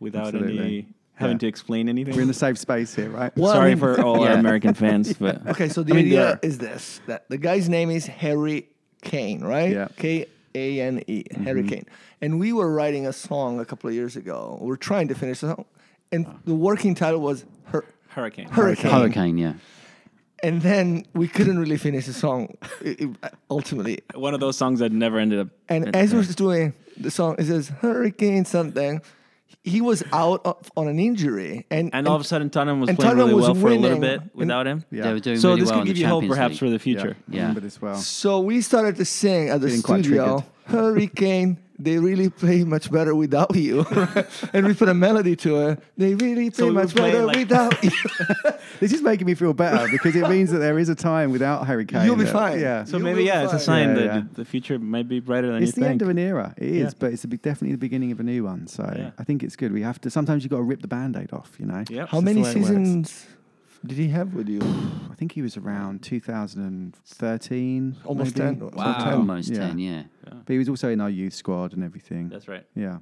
without 0.00 0.28
Absolutely. 0.28 0.58
any 0.58 0.88
having 1.14 1.34
Yeah. 1.36 1.38
to 1.40 1.46
explain 1.48 1.88
anything. 1.88 2.14
We're 2.16 2.22
in 2.22 2.30
a 2.30 2.34
safe 2.34 2.58
space 2.58 2.94
here, 2.94 3.10
right? 3.10 3.36
Well, 3.36 3.50
I 3.50 3.54
Sorry 3.54 3.70
mean- 3.70 3.78
for 3.78 4.00
all 4.04 4.22
our 4.24 4.32
American 4.32 4.74
fans, 4.74 5.12
but 5.14 5.46
Okay, 5.48 5.68
so 5.68 5.82
the 5.82 5.92
I 5.92 5.96
mean, 5.96 6.06
idea 6.06 6.38
is 6.42 6.58
this: 6.58 7.00
that 7.06 7.28
the 7.28 7.38
guy's 7.38 7.68
name 7.68 7.90
is 7.90 8.06
Harry 8.06 8.68
Kane, 9.02 9.40
right? 9.42 9.70
Yeah. 9.72 9.88
K 9.96 10.26
A 10.54 10.80
N 10.80 11.02
E, 11.08 11.24
Harry 11.44 11.60
mm-hmm. 11.62 11.68
Kane. 11.68 11.86
And 12.20 12.38
we 12.38 12.52
were 12.52 12.72
writing 12.72 13.06
a 13.06 13.12
song 13.12 13.58
a 13.60 13.64
couple 13.64 13.88
of 13.90 13.94
years 13.94 14.14
ago. 14.16 14.58
We 14.62 14.72
are 14.72 14.76
trying 14.76 15.08
to 15.08 15.14
finish 15.14 15.40
the 15.40 15.48
song, 15.54 15.64
and 16.12 16.26
the 16.44 16.54
working 16.54 16.94
title 16.94 17.20
was 17.20 17.44
Hur- 17.64 17.84
Hurricane. 18.08 18.48
Hurricane. 18.48 18.90
Hurricane, 18.92 19.38
yeah. 19.38 19.54
And 20.44 20.60
then 20.60 21.06
we 21.14 21.26
couldn't 21.26 21.58
really 21.58 21.78
finish 21.78 22.04
the 22.06 22.12
song 22.12 22.56
i- 22.84 22.96
i- 23.24 23.30
ultimately. 23.50 24.00
One 24.14 24.34
of 24.34 24.40
those 24.40 24.56
songs 24.58 24.78
that 24.80 24.92
never 24.92 25.18
ended 25.18 25.38
up. 25.40 25.48
And 25.70 25.96
as 25.96 26.12
we're 26.14 26.22
doing 26.24 26.74
the 27.00 27.10
song, 27.10 27.36
it 27.38 27.46
says 27.46 27.68
Hurricane 27.80 28.44
something. 28.44 29.00
He 29.62 29.80
was 29.80 30.02
out 30.12 30.42
of, 30.44 30.70
on 30.76 30.88
an 30.88 30.98
injury, 30.98 31.64
and 31.70 31.88
And 31.94 32.06
all 32.06 32.16
of 32.16 32.20
a 32.20 32.24
sudden, 32.24 32.50
Tottenham 32.50 32.80
was 32.80 32.88
playing 32.88 32.98
Tottenham 32.98 33.18
really 33.18 33.34
was 33.34 33.44
well 33.46 33.54
for 33.54 33.68
a 33.70 33.78
little 33.78 33.98
bit 33.98 34.20
without 34.34 34.66
him. 34.66 34.84
Yeah. 34.90 35.04
They 35.04 35.12
were 35.14 35.20
doing 35.20 35.38
So 35.38 35.48
really 35.48 35.60
this 35.62 35.70
well 35.70 35.78
could 35.80 35.86
give 35.86 35.96
the 35.96 36.02
you 36.02 36.06
hope, 36.08 36.26
perhaps, 36.28 36.52
League. 36.52 36.58
for 36.58 36.68
the 36.68 36.78
future. 36.78 37.16
Yeah, 37.28 37.34
Yeah. 37.36 37.40
remember 37.40 37.60
this 37.60 37.80
well. 37.80 37.96
So 37.96 38.40
we 38.40 38.60
started 38.60 38.96
to 38.96 39.06
sing 39.06 39.48
at 39.48 39.62
the 39.62 39.68
Feeling 39.68 39.82
quite 39.82 40.04
studio. 40.04 40.44
Hurricane, 40.66 41.56
they 41.78 41.98
really 41.98 42.30
play 42.30 42.62
much 42.64 42.90
better 42.90 43.14
without 43.14 43.54
you. 43.56 43.84
and 44.52 44.66
we 44.66 44.74
put 44.74 44.88
a 44.88 44.94
melody 44.94 45.34
to 45.36 45.68
it. 45.68 45.80
They 45.96 46.14
really 46.14 46.50
play 46.50 46.66
So 46.66 46.72
much 46.72 46.94
playing 46.94 47.12
better 47.12 47.26
like- 47.26 47.36
without 47.36 47.82
you. 47.84 47.90
This 48.80 48.92
is 48.92 49.02
making 49.02 49.26
me 49.26 49.34
feel 49.34 49.52
better 49.54 49.86
because 49.90 50.16
it 50.16 50.28
means 50.28 50.50
that 50.50 50.58
there 50.58 50.78
is 50.78 50.88
a 50.88 50.94
time 50.96 51.30
without 51.30 51.66
Harry 51.66 51.84
Kane. 51.86 52.04
You'll 52.06 52.16
be 52.16 52.26
fine. 52.26 52.58
Yeah. 52.60 52.84
So 52.84 52.96
You 52.98 53.04
maybe 53.04 53.20
will 53.20 53.26
yeah, 53.26 53.44
it's 53.44 53.52
a 53.52 53.58
sign 53.60 53.90
Yeah, 53.90 53.94
that 53.94 54.04
yeah. 54.04 54.22
the- 54.32 54.34
the 54.42 54.44
future 54.44 54.78
might 54.78 55.08
be 55.08 55.20
brighter 55.20 55.46
than 55.52 55.62
It's 55.62 55.68
you 55.68 55.72
the 55.72 55.80
think. 55.82 55.90
end 55.92 56.02
of 56.02 56.08
an 56.08 56.18
era. 56.18 56.54
It 56.56 56.68
is, 56.68 56.76
Yeah. 56.76 56.90
but 56.98 57.12
it's 57.12 57.24
a 57.24 57.28
big, 57.28 57.40
definitely 57.42 57.72
the 57.72 57.78
beginning 57.78 58.10
of 58.12 58.20
a 58.20 58.24
new 58.24 58.42
one. 58.44 58.66
So 58.66 58.82
Yeah. 58.96 59.10
I 59.18 59.24
think 59.24 59.42
it's 59.42 59.54
good. 59.56 59.72
We 59.72 59.82
have 59.82 60.00
to. 60.02 60.10
Sometimes 60.10 60.42
you 60.42 60.48
have 60.48 60.50
got 60.52 60.56
to 60.58 60.62
rip 60.64 60.82
the 60.82 60.88
band-aid 60.88 61.32
off. 61.32 61.52
You 61.58 61.66
know. 61.66 61.84
Yep. 61.88 62.08
How 62.08 62.18
It's 62.18 62.24
many 62.24 62.40
the 62.42 62.48
works. 62.48 62.54
seasons 62.54 63.26
did 63.86 63.98
he 63.98 64.08
have 64.08 64.34
with 64.34 64.48
you? 64.48 64.60
I 65.10 65.14
think 65.14 65.32
he 65.32 65.42
was 65.42 65.56
around 65.56 66.02
2013. 66.02 67.96
Almost 68.04 68.38
maybe. 68.38 68.56
10. 68.56 68.70
Wow. 68.70 68.70
Sometime. 68.98 69.18
Almost 69.20 69.50
Yeah. 69.50 69.58
10, 69.68 69.78
yeah. 69.78 70.02
But 70.24 70.52
he 70.52 70.58
was 70.58 70.68
also 70.68 70.88
in 70.90 71.00
our 71.00 71.10
youth 71.10 71.34
squad 71.34 71.72
and 71.72 71.82
everything. 71.84 72.28
That's 72.28 72.48
right. 72.48 72.64
Yeah. 72.74 72.98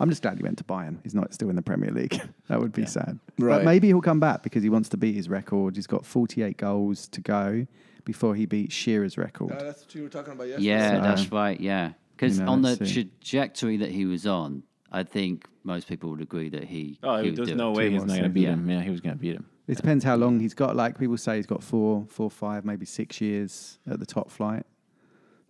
I'm 0.00 0.08
just 0.08 0.22
glad 0.22 0.38
he 0.38 0.42
went 0.42 0.56
to 0.58 0.64
Bayern. 0.64 0.96
He's 1.02 1.14
not 1.14 1.34
still 1.34 1.50
in 1.50 1.56
the 1.56 1.62
Premier 1.62 1.90
League. 1.90 2.18
that 2.48 2.58
would 2.58 2.72
be 2.72 2.86
sad. 2.86 3.18
Right. 3.38 3.56
But 3.58 3.64
maybe 3.64 3.88
he'll 3.88 4.00
come 4.00 4.18
back 4.20 4.42
because 4.42 4.62
he 4.62 4.70
wants 4.70 4.88
to 4.90 4.96
beat 4.96 5.14
his 5.14 5.28
record. 5.28 5.76
He's 5.76 5.86
got 5.86 6.06
48 6.06 6.56
goals 6.56 7.06
to 7.08 7.20
go 7.20 7.66
before 8.04 8.34
he 8.34 8.46
beats 8.46 8.74
Shearer's 8.74 9.18
record. 9.18 9.52
Uh, 9.52 9.62
that's 9.62 9.84
what 9.84 9.94
you 9.94 10.02
were 10.04 10.08
talking 10.08 10.32
about 10.32 10.48
yesterday. 10.48 10.68
Yeah, 10.68 10.96
So- 10.96 11.02
that's 11.02 11.32
right. 11.32 11.60
Yeah, 11.60 11.92
because 12.16 12.38
You 12.38 12.44
know, 12.46 12.52
on 12.52 12.62
the 12.62 12.76
see. 12.76 12.92
trajectory 12.94 13.76
that 13.78 13.90
he 13.90 14.06
was 14.06 14.26
on, 14.26 14.62
I 14.90 15.02
think 15.02 15.46
most 15.64 15.86
people 15.86 16.08
would 16.10 16.22
agree 16.22 16.48
that 16.48 16.64
he. 16.64 16.98
Oh, 17.02 17.18
he 17.22 17.28
would 17.30 17.36
there's 17.36 17.54
no 17.54 17.72
it. 17.72 17.76
way 17.76 17.90
he's 17.90 18.00
not 18.00 18.08
going 18.08 18.22
to 18.22 18.28
beat 18.30 18.44
seasons. 18.46 18.60
him. 18.62 18.70
Yeah, 18.70 18.80
he 18.82 18.88
was 18.90 19.00
going 19.02 19.16
to 19.16 19.20
beat 19.20 19.34
him. 19.36 19.44
It 19.68 19.76
depends 19.76 20.02
how 20.02 20.16
long 20.16 20.40
he's 20.40 20.54
got. 20.54 20.74
Like 20.74 20.98
people 20.98 21.16
say, 21.18 21.36
he's 21.36 21.46
got 21.46 21.62
four, 21.62 22.06
four, 22.08 22.30
five, 22.30 22.64
maybe 22.64 22.86
six 22.86 23.20
years 23.20 23.78
at 23.88 24.00
the 24.00 24.06
top 24.06 24.30
flight. 24.30 24.64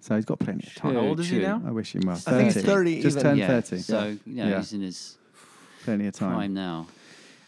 So 0.00 0.14
he's 0.16 0.24
got 0.24 0.38
plenty 0.40 0.66
of 0.66 0.74
time. 0.74 0.94
How 0.94 1.00
old 1.00 1.20
is 1.20 1.28
he 1.30 1.38
now? 1.38 1.62
I 1.66 1.70
wish 1.70 1.94
him 1.94 2.02
well. 2.06 2.16
I 2.26 2.30
think 2.30 2.52
he's 2.52 2.62
30 2.64 3.00
Just 3.02 3.16
even. 3.16 3.22
turned 3.22 3.38
Yeah, 3.38 3.46
30. 3.60 3.78
So 3.78 4.16
you 4.26 4.34
know, 4.44 4.48
Yeah. 4.48 4.56
he's 4.58 4.72
in 4.72 4.80
his 4.82 5.16
Plenty 5.84 6.06
of 6.08 6.14
time. 6.14 6.34
prime 6.34 6.54
now. 6.54 6.86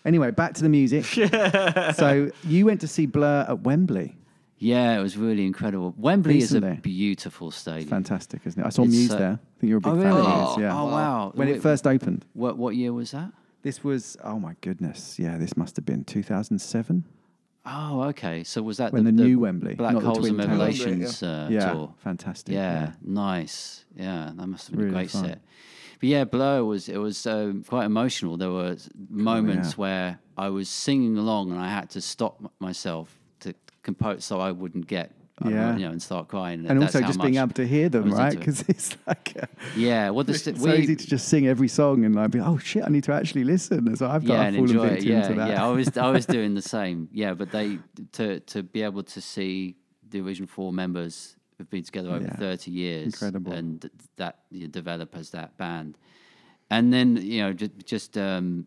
Anyway, 0.05 0.31
back 0.31 0.55
to 0.55 0.63
the 0.63 0.69
music. 0.69 1.05
so 1.95 2.31
you 2.45 2.67
went 2.67 2.81
to 2.81 2.89
see 2.89 3.07
Blur 3.07 3.47
at 3.49 3.61
Wembley. 3.61 4.17
Yeah, 4.59 4.99
it 4.99 5.03
was 5.03 5.17
really 5.17 5.47
incredible. 5.47 5.95
Wembley 5.97 6.39
is 6.39 6.53
Recently. 6.53 6.77
a 6.79 6.81
beautiful 6.81 7.51
stadium. 7.51 7.89
Fantastic, 7.89 8.43
isn't 8.47 8.61
it? 8.63 8.67
I 8.67 8.69
saw 8.69 8.83
It's 8.83 8.93
uh, 8.93 8.97
Muse 8.97 9.11
so- 9.11 9.19
there. 9.19 9.33
I 9.33 9.61
think 9.61 9.69
you're 9.69 9.79
a 9.79 9.81
big 9.81 9.93
Oh, 9.93 9.97
fan 10.01 10.05
really? 10.15 10.21
of 10.27 10.49
Muse. 10.49 10.59
Yeah. 10.59 10.79
Oh, 10.81 10.87
wow. 10.87 11.33
When 11.35 11.49
it 11.49 11.63
first 11.63 11.87
opened. 11.87 12.25
What 12.35 12.57
what 12.59 12.75
year 12.77 12.93
was 12.93 13.11
that? 13.13 13.33
This 13.63 13.85
was, 13.85 14.17
oh 14.25 14.39
my 14.39 14.57
goodness. 14.61 15.19
Yeah, 15.19 15.37
this 15.37 15.57
must 15.57 15.77
have 15.77 15.85
been 15.85 16.05
2007. 16.05 17.05
Oh, 17.67 18.03
okay. 18.05 18.43
So 18.43 18.63
was 18.63 18.79
that 18.79 18.93
When 18.93 19.05
the 19.05 19.13
new 19.13 19.39
Wembley, 19.39 19.75
Black 19.75 19.93
not 19.93 20.03
the 20.03 20.09
Holes 20.09 20.29
and. 20.29 20.39
Revelations 20.39 21.23
uh, 21.23 21.47
Yeah, 21.51 21.73
tour? 21.73 21.95
fantastic, 21.99 22.55
Yeah, 22.55 22.73
yeah. 22.73 22.93
nice. 23.03 23.85
Yeah, 23.95 24.31
that 24.35 24.47
must 24.47 24.69
have 24.69 24.77
been 24.77 24.87
Really 24.87 24.95
a 24.97 24.99
great 25.01 25.11
fun. 25.11 25.25
set. 25.27 25.43
But 26.01 26.09
yeah, 26.09 26.25
Blur 26.25 26.65
was 26.65 26.89
it 26.89 26.97
was 26.97 27.27
um, 27.27 27.63
quite 27.63 27.85
emotional. 27.85 28.39
There 28.39 28.51
were 28.51 28.77
moments 29.11 29.73
yeah. 29.73 29.77
where 29.77 30.19
I 30.39 30.49
was 30.49 30.71
singing 30.71 31.19
along 31.19 31.51
and 31.51 31.61
I 31.61 31.69
had 31.69 31.91
to 31.91 32.01
stop 32.01 32.41
myself 32.59 33.19
to 33.41 33.55
compose 33.83 34.25
so 34.25 34.41
I 34.41 34.53
wouldn't 34.53 34.87
get 34.87 35.13
I 35.41 35.45
don't 35.45 35.55
know, 35.55 35.61
Yeah. 35.61 35.77
you 35.77 35.85
know 35.87 35.91
and 35.93 36.03
start 36.03 36.29
crying. 36.29 36.67
And 36.67 36.81
That's 36.83 36.95
also 36.95 37.07
just 37.07 37.21
being 37.21 37.37
able 37.37 37.55
to 37.55 37.67
hear 37.67 37.89
them, 37.89 38.11
right? 38.13 38.27
into 38.33 38.37
it. 38.37 38.39
Because 38.41 38.65
it's 38.69 38.97
like, 39.07 39.33
uh, 39.43 39.47
Yeah, 39.77 40.11
well, 40.11 40.25
the 40.25 40.33
it's 40.35 40.43
st- 40.45 40.59
so 40.59 40.65
we- 40.65 40.77
easy 40.79 40.97
to 40.97 41.07
just 41.07 41.29
sing 41.29 41.47
every 41.47 41.69
song 41.69 42.05
and 42.05 42.15
like 42.15 42.31
be, 42.31 42.41
oh 42.41 42.59
shit, 42.59 42.85
I 42.85 42.89
need 42.89 43.05
to 43.05 43.13
actually 43.13 43.45
listen. 43.45 43.97
So 43.97 44.07
I've 44.09 44.25
got 44.25 44.35
yeah, 44.35 44.41
to 44.43 44.47
and 44.49 44.57
fall 44.57 44.65
enjoy 44.67 44.87
it. 44.87 44.91
victim 44.91 45.09
Yeah, 45.13 45.29
to 45.29 45.35
that. 45.35 45.49
yeah. 45.51 45.65
I 45.67 45.69
was 45.71 45.97
I 45.97 46.11
was 46.11 46.27
doing 46.37 46.55
the 46.55 46.63
same. 46.63 47.09
Yeah, 47.13 47.35
but 47.35 47.51
they 47.53 47.79
to 48.13 48.41
to 48.41 48.63
be 48.63 48.83
able 48.83 49.03
to 49.05 49.21
see 49.21 49.77
the 50.11 50.21
original 50.21 50.49
four 50.49 50.73
members 50.73 51.37
have 51.59 51.71
been 51.71 51.85
together 51.85 52.11
over 52.11 52.25
Yeah. 52.25 52.37
thirty 52.37 52.71
years, 52.71 53.07
Incredible. 53.15 53.53
and 53.53 53.91
that 54.17 54.41
you 54.51 54.69
develop 54.69 55.15
as 55.17 55.31
that 55.31 55.57
band, 55.57 55.97
and 56.71 56.93
then 56.93 57.17
you 57.17 57.41
know 57.43 57.53
just, 57.53 57.73
just 57.87 58.19
um, 58.19 58.67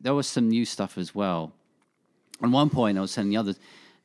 there 0.00 0.14
was 0.14 0.26
some 0.26 0.48
new 0.48 0.64
stuff 0.64 0.98
as 0.98 1.14
well. 1.14 1.52
At 2.42 2.50
one 2.50 2.70
point, 2.70 2.98
I 2.98 3.00
was 3.00 3.14
telling 3.14 3.30
the 3.30 3.36
others. 3.36 3.58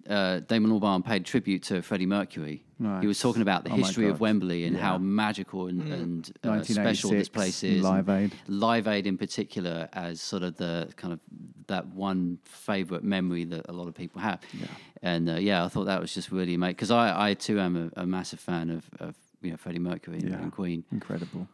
Uh, 0.10 0.40
Damon 0.42 0.72
Albarn 0.72 1.04
paid 1.06 1.26
tribute 1.26 1.64
to 1.64 1.82
Freddie 1.82 2.06
Mercury. 2.06 2.64
He 3.00 3.08
was 3.08 3.18
talking 3.22 3.42
about 3.42 3.64
the 3.64 3.72
Oh 3.72 3.76
history 3.76 4.10
of 4.10 4.20
Wembley 4.20 4.66
and 4.66 4.76
Yeah. 4.76 4.82
how 4.82 4.98
magical 4.98 5.68
and, 5.68 5.82
and 5.94 6.32
uh, 6.44 6.62
special 6.64 7.12
this 7.12 7.30
place 7.30 7.64
is. 7.64 7.82
Live 7.82 8.10
Aid. 8.10 8.34
Live 8.48 8.88
Aid 8.90 9.08
in 9.08 9.18
particular 9.18 9.88
as 9.94 10.20
sort 10.20 10.44
of 10.44 10.58
the 10.58 10.90
kind 10.98 11.14
of 11.14 11.22
that 11.68 11.88
one 11.88 12.40
favorite 12.44 13.06
memory 13.06 13.46
that 13.46 13.70
a 13.70 13.72
lot 13.72 13.88
of 13.88 13.96
people 13.96 14.20
have. 14.20 14.42
Yeah. 14.54 14.66
And 15.02 15.30
uh, 15.30 15.36
yeah, 15.36 15.64
I 15.64 15.70
thought 15.70 15.86
that 15.86 16.02
was 16.02 16.14
just 16.14 16.30
really 16.30 16.56
amazing 16.56 16.74
because 16.74 16.92
I, 16.92 17.30
I 17.30 17.34
too 17.36 17.58
am 17.62 17.92
a, 17.96 18.02
a 18.02 18.06
massive 18.06 18.42
fan 18.42 18.70
of, 18.70 18.90
of 19.00 19.16
you 19.42 19.52
know 19.52 19.58
Freddie 19.58 19.80
Mercury 19.80 20.18
and, 20.20 20.30
Yeah. 20.32 20.42
and 20.42 20.52
Queen. 20.52 20.84
Incredible. 20.92 21.48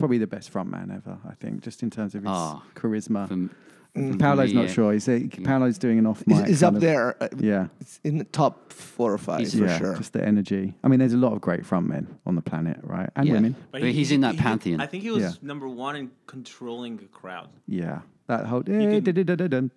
Probably 0.00 0.18
the 0.18 0.26
best 0.26 0.52
frontman 0.52 0.92
ever, 0.92 1.18
I 1.28 1.34
think, 1.34 1.62
just 1.62 1.84
in 1.84 1.90
terms 1.90 2.16
of 2.16 2.22
his 2.22 2.30
Ah, 2.32 2.64
charisma. 2.74 3.28
from- 3.28 3.50
Mm, 3.96 4.10
from 4.10 4.18
Paolo's 4.18 4.50
me, 4.52 4.60
not 4.60 4.64
uh, 4.64 4.72
sure. 4.72 4.92
He's 4.92 5.08
uh, 5.08 5.12
mm. 5.12 5.44
Paolo's 5.44 5.78
doing 5.78 5.98
an 6.00 6.06
off 6.06 6.22
He's, 6.26 6.36
mic. 6.38 6.46
he's 6.48 6.60
kind 6.60 6.68
up 6.68 6.74
of- 6.76 6.80
there. 6.80 7.22
uh, 7.22 7.28
Yeah. 7.38 7.68
It's 7.80 8.00
in 8.02 8.18
the 8.18 8.24
top 8.24 8.72
four 8.72 9.12
or 9.12 9.18
five 9.18 9.48
for 9.50 9.56
yeah, 9.58 9.78
sure. 9.78 9.94
just 9.96 10.12
the 10.14 10.24
energy. 10.24 10.74
I 10.82 10.88
mean, 10.88 10.98
there's 10.98 11.12
a 11.14 11.16
lot 11.18 11.32
of 11.32 11.40
great 11.40 11.62
frontmen 11.62 12.06
on 12.26 12.34
the 12.34 12.42
planet, 12.42 12.78
right? 12.82 13.08
And 13.14 13.30
women. 13.30 13.54
But 13.70 13.82
he's 13.82 14.10
in 14.10 14.22
that 14.22 14.36
pantheon. 14.36 14.80
I 14.80 14.86
think 14.86 15.04
he 15.04 15.10
was 15.10 15.22
Yeah. 15.22 15.32
number 15.42 15.68
one 15.68 15.94
in 15.96 16.10
controlling 16.26 16.98
a 17.02 17.06
crowd. 17.06 17.48
Yeah. 17.68 18.00
That 18.26 18.46
whole 18.46 18.62
You 18.66 18.74
eh, 18.74 19.00
can- 19.00 19.04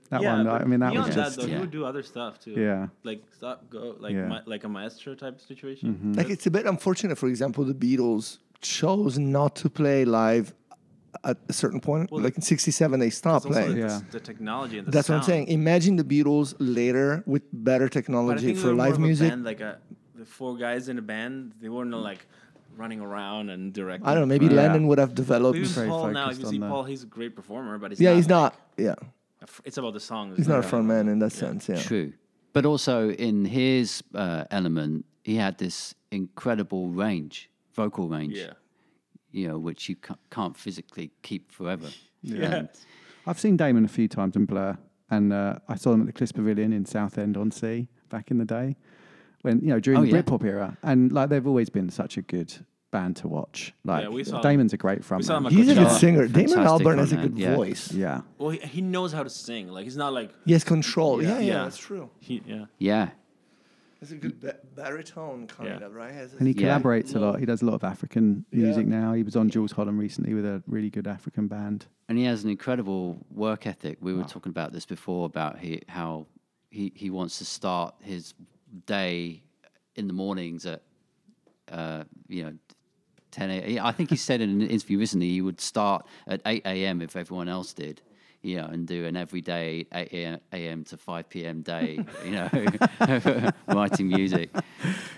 that 0.09 0.21
yeah, 0.21 0.33
one. 0.33 0.45
but 0.45 0.61
I 0.61 0.65
mean, 0.65 0.79
that 0.79 0.91
beyond 0.93 1.07
was 1.07 1.15
that, 1.15 1.25
just 1.25 1.37
though, 1.41 1.47
he 1.47 1.57
would 1.57 1.69
do 1.69 1.85
other 1.85 2.01
stuff 2.01 2.39
too. 2.39 2.51
Yeah. 2.57 2.87
like 3.03 3.21
stop, 3.35 3.69
go, 3.69 3.95
like 3.99 4.13
Yeah. 4.15 4.27
ma- 4.27 4.41
like 4.45 4.63
a 4.63 4.69
maestro 4.69 5.15
type 5.15 5.39
situation. 5.41 5.93
Mm-hmm. 5.93 6.13
Like 6.13 6.29
it's 6.29 6.47
a 6.47 6.51
bit 6.51 6.65
unfortunate. 6.65 7.17
For 7.17 7.27
example, 7.27 7.65
the 7.65 7.73
Beatles 7.75 8.37
chose 8.61 9.19
not 9.19 9.55
to 9.57 9.69
play 9.69 10.05
live 10.05 10.53
at 11.23 11.37
a 11.49 11.53
certain 11.53 11.79
point. 11.79 12.11
Well, 12.11 12.21
like 12.21 12.35
in 12.35 12.41
'67, 12.41 12.99
they 12.99 13.09
stopped 13.09 13.45
playing. 13.45 13.77
Yeah. 13.77 14.01
the 14.11 14.19
technology 14.19 14.77
and 14.77 14.87
the 14.87 14.91
That's 14.91 15.09
what 15.09 15.15
I'm 15.15 15.23
saying. 15.23 15.47
Imagine 15.47 15.95
the 15.95 16.03
Beatles 16.03 16.55
later 16.59 17.23
with 17.25 17.43
better 17.51 17.89
technology 17.89 18.53
for 18.53 18.73
live 18.73 18.99
music. 18.99 19.29
band, 19.29 19.43
like 19.43 19.61
a, 19.61 19.79
the 20.15 20.25
four 20.25 20.57
guys 20.57 20.89
in 20.89 20.97
a 20.97 21.01
band, 21.01 21.53
they 21.61 21.69
weren't 21.69 21.91
like 21.91 22.25
running 22.75 23.01
around 23.01 23.49
and 23.49 23.73
directing. 23.73 24.07
I 24.07 24.13
don't 24.13 24.21
know. 24.21 24.27
Maybe 24.27 24.49
Lennon 24.49 24.87
would 24.87 24.99
have 24.99 25.15
developed. 25.15 25.57
Even 25.57 25.89
Paul 25.89 26.09
now, 26.09 26.29
if 26.29 26.39
you 26.39 26.45
see 26.45 26.59
Paul, 26.59 26.83
he's 26.83 27.03
a 27.03 27.07
great 27.07 27.35
performer, 27.35 27.77
but 27.77 27.91
he's 27.91 27.99
yeah, 27.99 28.11
not 28.11 28.15
he's 28.15 28.29
not. 28.29 28.55
Yeah, 28.77 28.95
a 29.41 29.43
f- 29.43 29.61
It's 29.65 29.77
about 29.77 29.93
the 29.93 29.99
songs. 29.99 30.37
he's 30.37 30.47
not 30.47 30.59
a 30.59 30.63
front 30.63 30.85
man 30.85 31.07
in 31.07 31.19
that 31.19 31.31
sense. 31.31 31.67
Yeah. 31.67 31.81
True. 31.81 32.13
But 32.53 32.65
also 32.65 33.11
in 33.11 33.45
his 33.45 34.03
uh, 34.15 34.45
element, 34.49 35.05
he 35.23 35.35
had 35.35 35.57
this 35.57 35.93
incredible 36.11 36.89
range, 36.89 37.49
vocal 37.73 38.07
range. 38.07 38.37
Yeah. 38.37 38.53
You 39.31 39.49
know, 39.49 39.57
which 39.59 39.89
you 39.89 39.95
ca- 39.95 40.15
can't 40.31 40.55
physically 40.57 41.11
keep 41.21 41.51
forever. 41.51 41.89
Yeah. 42.21 42.55
And 42.55 42.69
I've 43.25 43.39
seen 43.39 43.57
Damon 43.57 43.85
a 43.85 43.89
few 43.89 44.07
times 44.07 44.35
in 44.35 44.45
Blur, 44.45 44.77
and 45.09 45.33
uh, 45.33 45.55
I 45.67 45.75
saw 45.75 45.91
them 45.91 46.01
at 46.01 46.07
the 46.07 46.13
Cliffs 46.13 46.31
Pavilion 46.31 46.71
in 46.73 46.85
Southend 46.85 47.37
on 47.37 47.51
Sea 47.51 47.87
back 48.09 48.31
in 48.31 48.37
the 48.37 48.45
day, 48.45 48.75
when 49.41 49.59
you 49.59 49.67
know 49.67 49.79
during 49.79 49.99
Oh, 49.99 50.03
the 50.03 50.09
yeah. 50.11 50.21
Britpop 50.21 50.43
era, 50.45 50.77
and 50.83 51.11
like 51.11 51.29
they've 51.29 51.45
always 51.45 51.69
been 51.69 51.89
such 51.89 52.17
a 52.17 52.21
good 52.21 52.53
band 52.89 53.17
to 53.17 53.27
watch. 53.27 53.73
Like 53.83 54.09
we 54.09 54.23
saw- 54.23 54.41
Damon's 54.41 54.71
a 54.71 54.77
great 54.77 54.99
we 54.99 55.03
frontman. 55.03 55.47
at 55.47 55.51
He's 55.51 55.69
a 55.69 55.75
good 55.75 55.91
singer. 55.91 56.27
Damon 56.27 56.49
Fantastic 56.55 56.87
Albarn 56.87 56.97
has 56.99 57.11
a 57.11 57.17
good 57.17 57.37
yeah. 57.37 57.53
voice. 57.55 57.91
Yeah, 57.91 58.21
Well, 58.37 58.51
he, 58.51 58.59
he 58.59 58.81
knows 58.81 59.11
how 59.11 59.23
to 59.23 59.29
sing. 59.29 59.67
Like 59.67 59.83
he's 59.83 59.97
not 59.97 60.13
like 60.13 60.31
He 60.45 60.53
has 60.53 60.63
control. 60.63 61.21
Yeah, 61.21 61.39
yeah, 61.39 61.63
that's 61.65 61.77
true. 61.77 62.09
He, 62.19 62.41
yeah. 62.45 62.65
yeah. 62.77 63.09
It's 64.01 64.11
a 64.11 64.15
good 64.15 64.39
ba- 64.39 64.59
baritone 64.75 65.47
kind 65.47 65.69
Yeah. 65.79 65.85
of, 65.87 65.93
right? 65.95 66.13
Has 66.13 66.33
and 66.33 66.47
he 66.47 66.53
Yeah. 66.53 66.79
collaborates 66.79 67.15
a 67.15 67.19
lot. 67.19 67.39
He 67.39 67.45
does 67.45 67.61
a 67.61 67.65
lot 67.65 67.73
of 67.73 67.83
African 67.83 68.45
Yeah. 68.51 68.63
music 68.63 68.85
now. 68.87 69.13
He 69.13 69.23
was 69.23 69.35
on 69.35 69.49
Jools 69.49 69.71
Holland 69.71 69.97
recently 69.97 70.33
with 70.33 70.45
a 70.45 70.61
really 70.67 70.89
good 70.89 71.07
African 71.07 71.47
band. 71.47 71.87
And 72.07 72.17
he 72.17 72.23
has 72.25 72.43
an 72.43 72.49
incredible 72.49 73.25
work 73.31 73.65
ethic. 73.65 73.97
We 74.01 74.13
were 74.13 74.23
talking 74.23 74.51
about 74.51 74.71
this 74.71 74.85
before 74.85 75.25
about 75.25 75.59
he, 75.59 75.81
how 75.87 76.27
he, 76.69 76.91
he 76.95 77.09
wants 77.09 77.39
to 77.39 77.45
start 77.45 77.95
his 78.01 78.33
day 78.85 79.41
in 79.95 80.07
the 80.07 80.13
mornings 80.13 80.65
at, 80.65 80.83
uh, 81.71 82.03
you 82.27 82.43
know, 82.43 82.53
10 83.31 83.49
a.m. 83.49 83.85
I 83.85 83.91
think 83.91 84.09
he 84.09 84.15
said 84.15 84.41
in 84.41 84.49
an 84.49 84.61
interview 84.61 84.97
recently 84.99 85.29
he 85.29 85.41
would 85.41 85.59
start 85.59 86.05
at 86.27 86.41
8 86.45 86.61
a.m. 86.65 87.01
if 87.01 87.15
everyone 87.15 87.47
else 87.49 87.73
did, 87.73 88.01
you 88.41 88.57
know, 88.57 88.65
and 88.65 88.87
do 88.87 89.05
an 89.05 89.15
everyday 89.17 89.85
8 89.93 90.39
a.m. 90.53 90.83
to 90.85 90.97
5 90.97 91.29
p.m. 91.29 91.61
day, 91.61 91.99
you 92.25 92.31
know, 92.31 92.49
writing 93.67 94.07
music. 94.09 94.49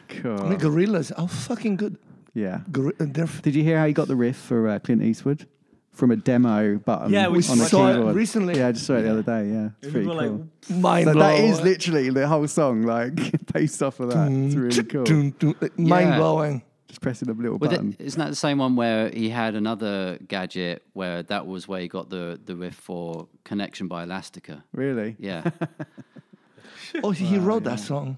Cool. 0.07 0.41
I 0.41 0.49
mean, 0.49 0.59
Gorillaz, 0.59 1.15
how 1.15 1.27
fucking 1.27 1.75
good. 1.77 1.97
Yeah. 2.33 2.61
Gor- 2.71 2.93
f- 2.99 3.41
Did 3.41 3.55
you 3.55 3.63
hear 3.63 3.79
how 3.79 3.85
he 3.85 3.93
got 3.93 4.07
the 4.07 4.15
riff 4.15 4.37
for 4.37 4.67
uh, 4.67 4.79
Clint 4.79 5.01
Eastwood 5.03 5.47
from 5.91 6.11
a 6.11 6.15
demo 6.15 6.77
button? 6.77 7.11
Yeah, 7.11 7.27
we 7.27 7.37
on 7.47 7.57
the 7.57 7.65
saw 7.65 7.89
it 8.09 8.13
recently. 8.13 8.57
Yeah, 8.57 8.67
I 8.69 8.71
just 8.71 8.85
saw 8.85 8.95
it 8.95 9.01
the 9.03 9.11
other 9.11 9.23
day. 9.23 9.49
Yeah, 9.49 9.69
it's 9.81 9.91
pretty 9.91 10.05
cool. 10.07 10.15
were 10.15 10.21
like, 10.21 10.69
mind 10.69 11.05
so 11.07 11.13
that 11.15 11.39
is 11.39 11.61
literally 11.61 12.09
the 12.09 12.27
whole 12.27 12.47
song, 12.47 12.83
like 12.83 13.13
based 13.53 13.81
off 13.83 13.99
of 13.99 14.11
that. 14.11 14.31
It's 14.31 14.55
really 14.55 14.83
cool. 14.83 15.03
Dun, 15.03 15.31
dun, 15.39 15.55
Mind 15.77 16.09
Yeah. 16.09 16.17
blowing. 16.17 16.63
Just 16.89 17.01
pressing 17.01 17.27
the 17.27 17.33
little 17.33 17.57
Well, 17.57 17.69
button. 17.69 17.91
that, 17.91 18.01
isn't 18.01 18.19
that 18.19 18.29
the 18.29 18.35
same 18.35 18.57
one 18.57 18.75
where 18.75 19.09
he 19.11 19.29
had 19.29 19.55
another 19.55 20.17
gadget 20.27 20.83
where 20.93 21.23
that 21.23 21.45
was 21.47 21.67
where 21.67 21.79
he 21.79 21.87
got 21.87 22.09
the, 22.09 22.39
the 22.43 22.55
riff 22.55 22.75
for 22.75 23.27
Connection 23.45 23.87
by 23.87 24.03
Elastica? 24.03 24.63
Really? 24.73 25.15
Yeah, 25.19 25.49
Oh, 27.03 27.11
he 27.11 27.37
wrote 27.37 27.63
that 27.65 27.79
song. 27.79 28.17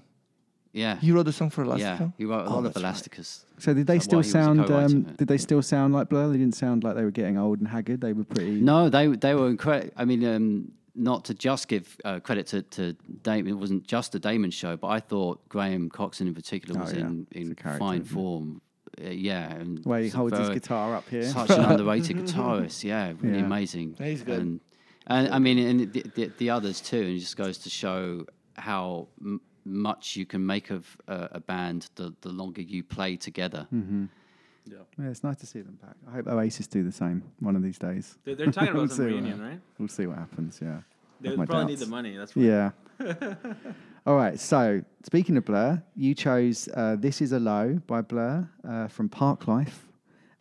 yeah, 0.72 0.96
He 0.96 1.12
wrote 1.12 1.24
the 1.24 1.32
song 1.32 1.50
for 1.50 1.62
yeah. 1.64 1.68
Elastica. 1.74 2.12
He 2.16 2.24
wrote 2.24 2.46
a 2.46 2.48
Oh, 2.48 2.54
lot 2.54 2.58
of 2.66 2.74
that's 2.74 2.82
right. 2.82 2.94
Elasticas. 2.94 3.44
So 3.58 3.74
did 3.74 3.86
they 3.86 3.98
still 3.98 4.18
why 4.20 4.22
he 4.22 4.28
was 4.28 4.34
a 4.34 4.42
sound? 4.44 4.70
Um, 4.70 5.02
did 5.18 5.28
they 5.28 5.36
still 5.38 5.60
sound 5.62 5.92
like 5.92 6.08
Blur? 6.08 6.28
They 6.32 6.38
didn't 6.38 6.54
sound 6.56 6.82
like 6.82 6.94
they 6.96 7.04
were 7.04 7.10
getting 7.10 7.36
old 7.38 7.58
and 7.58 7.68
haggard. 7.68 8.00
They 8.00 8.12
were 8.14 8.24
pretty. 8.24 8.52
No, 8.52 8.88
they 8.88 9.08
they 9.08 9.34
were 9.34 9.48
incredible. 9.50 9.92
I 9.96 10.04
mean, 10.06 10.24
um, 10.24 10.72
not 10.94 11.24
to 11.26 11.34
just 11.34 11.68
give 11.68 11.96
uh, 12.04 12.20
credit 12.20 12.46
to, 12.48 12.62
to 12.62 12.92
Damon, 13.22 13.50
it 13.52 13.56
wasn't 13.58 13.86
just 13.86 14.14
a 14.14 14.18
Damon 14.18 14.50
show, 14.50 14.76
but 14.76 14.88
I 14.88 15.00
thought 15.00 15.48
Graham 15.48 15.88
Coxon 15.88 16.26
in 16.28 16.34
particular 16.34 16.78
Oh, 16.78 16.84
was 16.84 16.92
yeah. 16.92 17.00
in, 17.00 17.26
in 17.32 17.54
fine 17.78 18.04
form. 18.04 18.60
Uh, 19.02 19.08
yeah, 19.08 19.50
and 19.52 19.82
Where 19.84 20.00
he 20.00 20.04
was 20.04 20.14
a 20.14 20.16
holds 20.18 20.38
his 20.38 20.50
guitar 20.50 20.94
up 20.94 21.08
here. 21.08 21.22
Such 21.24 21.50
an 21.50 21.60
underrated 21.64 22.16
guitarist. 22.18 22.84
Yeah, 22.84 23.12
really 23.20 23.38
Yeah. 23.38 23.44
amazing. 23.46 23.94
He's 23.98 24.22
good. 24.22 24.40
And, 24.40 24.60
and 25.06 25.28
I 25.34 25.38
mean, 25.38 25.58
and 25.58 25.92
the, 25.92 26.02
the, 26.14 26.32
the 26.38 26.50
others 26.50 26.80
too. 26.80 26.98
And 27.00 27.08
it 27.16 27.18
just 27.20 27.36
goes 27.38 27.56
to 27.58 27.70
show 27.70 28.26
how 28.56 29.08
m- 29.20 29.40
much 29.64 30.14
you 30.16 30.26
can 30.26 30.44
make 30.44 30.70
of 30.70 30.94
uh, 31.08 31.28
a 31.32 31.40
band 31.40 31.88
the, 31.94 32.12
the 32.20 32.28
longer 32.28 32.60
you 32.60 32.82
play 32.84 33.16
together. 33.16 33.66
Mm-hmm. 33.72 34.04
Yeah, 34.66 34.78
it's 34.98 35.24
nice 35.24 35.36
to 35.38 35.46
see 35.46 35.60
them 35.60 35.78
back. 35.82 35.96
I 36.08 36.12
hope 36.12 36.26
Oasis 36.28 36.66
do 36.66 36.82
the 36.82 36.92
same 36.92 37.22
one 37.40 37.56
of 37.56 37.62
these 37.62 37.78
days. 37.78 38.18
They're, 38.24 38.34
they're 38.34 38.52
talking 38.52 38.74
We'll 38.74 38.84
about 38.84 38.94
some 38.94 39.06
see 39.06 39.12
what 39.12 39.22
reunion, 39.22 39.42
right? 39.42 39.60
We'll 39.78 39.88
see 39.88 40.06
what 40.06 40.18
happens. 40.18 40.60
Yeah, 40.62 40.80
They 41.20 41.30
Have 41.30 41.38
my 41.38 41.46
probably 41.46 41.72
need 41.72 41.78
the 41.78 41.86
money. 41.86 42.16
That's 42.16 42.36
why. 42.36 42.42
Yeah. 42.42 42.70
All 44.06 44.16
right. 44.16 44.38
So 44.38 44.82
speaking 45.04 45.36
of 45.36 45.44
Blur, 45.44 45.82
you 45.96 46.14
chose 46.14 46.68
uh, 46.74 46.96
"This 46.98 47.20
Is 47.20 47.32
a 47.32 47.40
Low" 47.40 47.80
by 47.86 48.02
Blur 48.02 48.48
uh, 48.68 48.88
from 48.88 49.08
Parklife, 49.08 49.86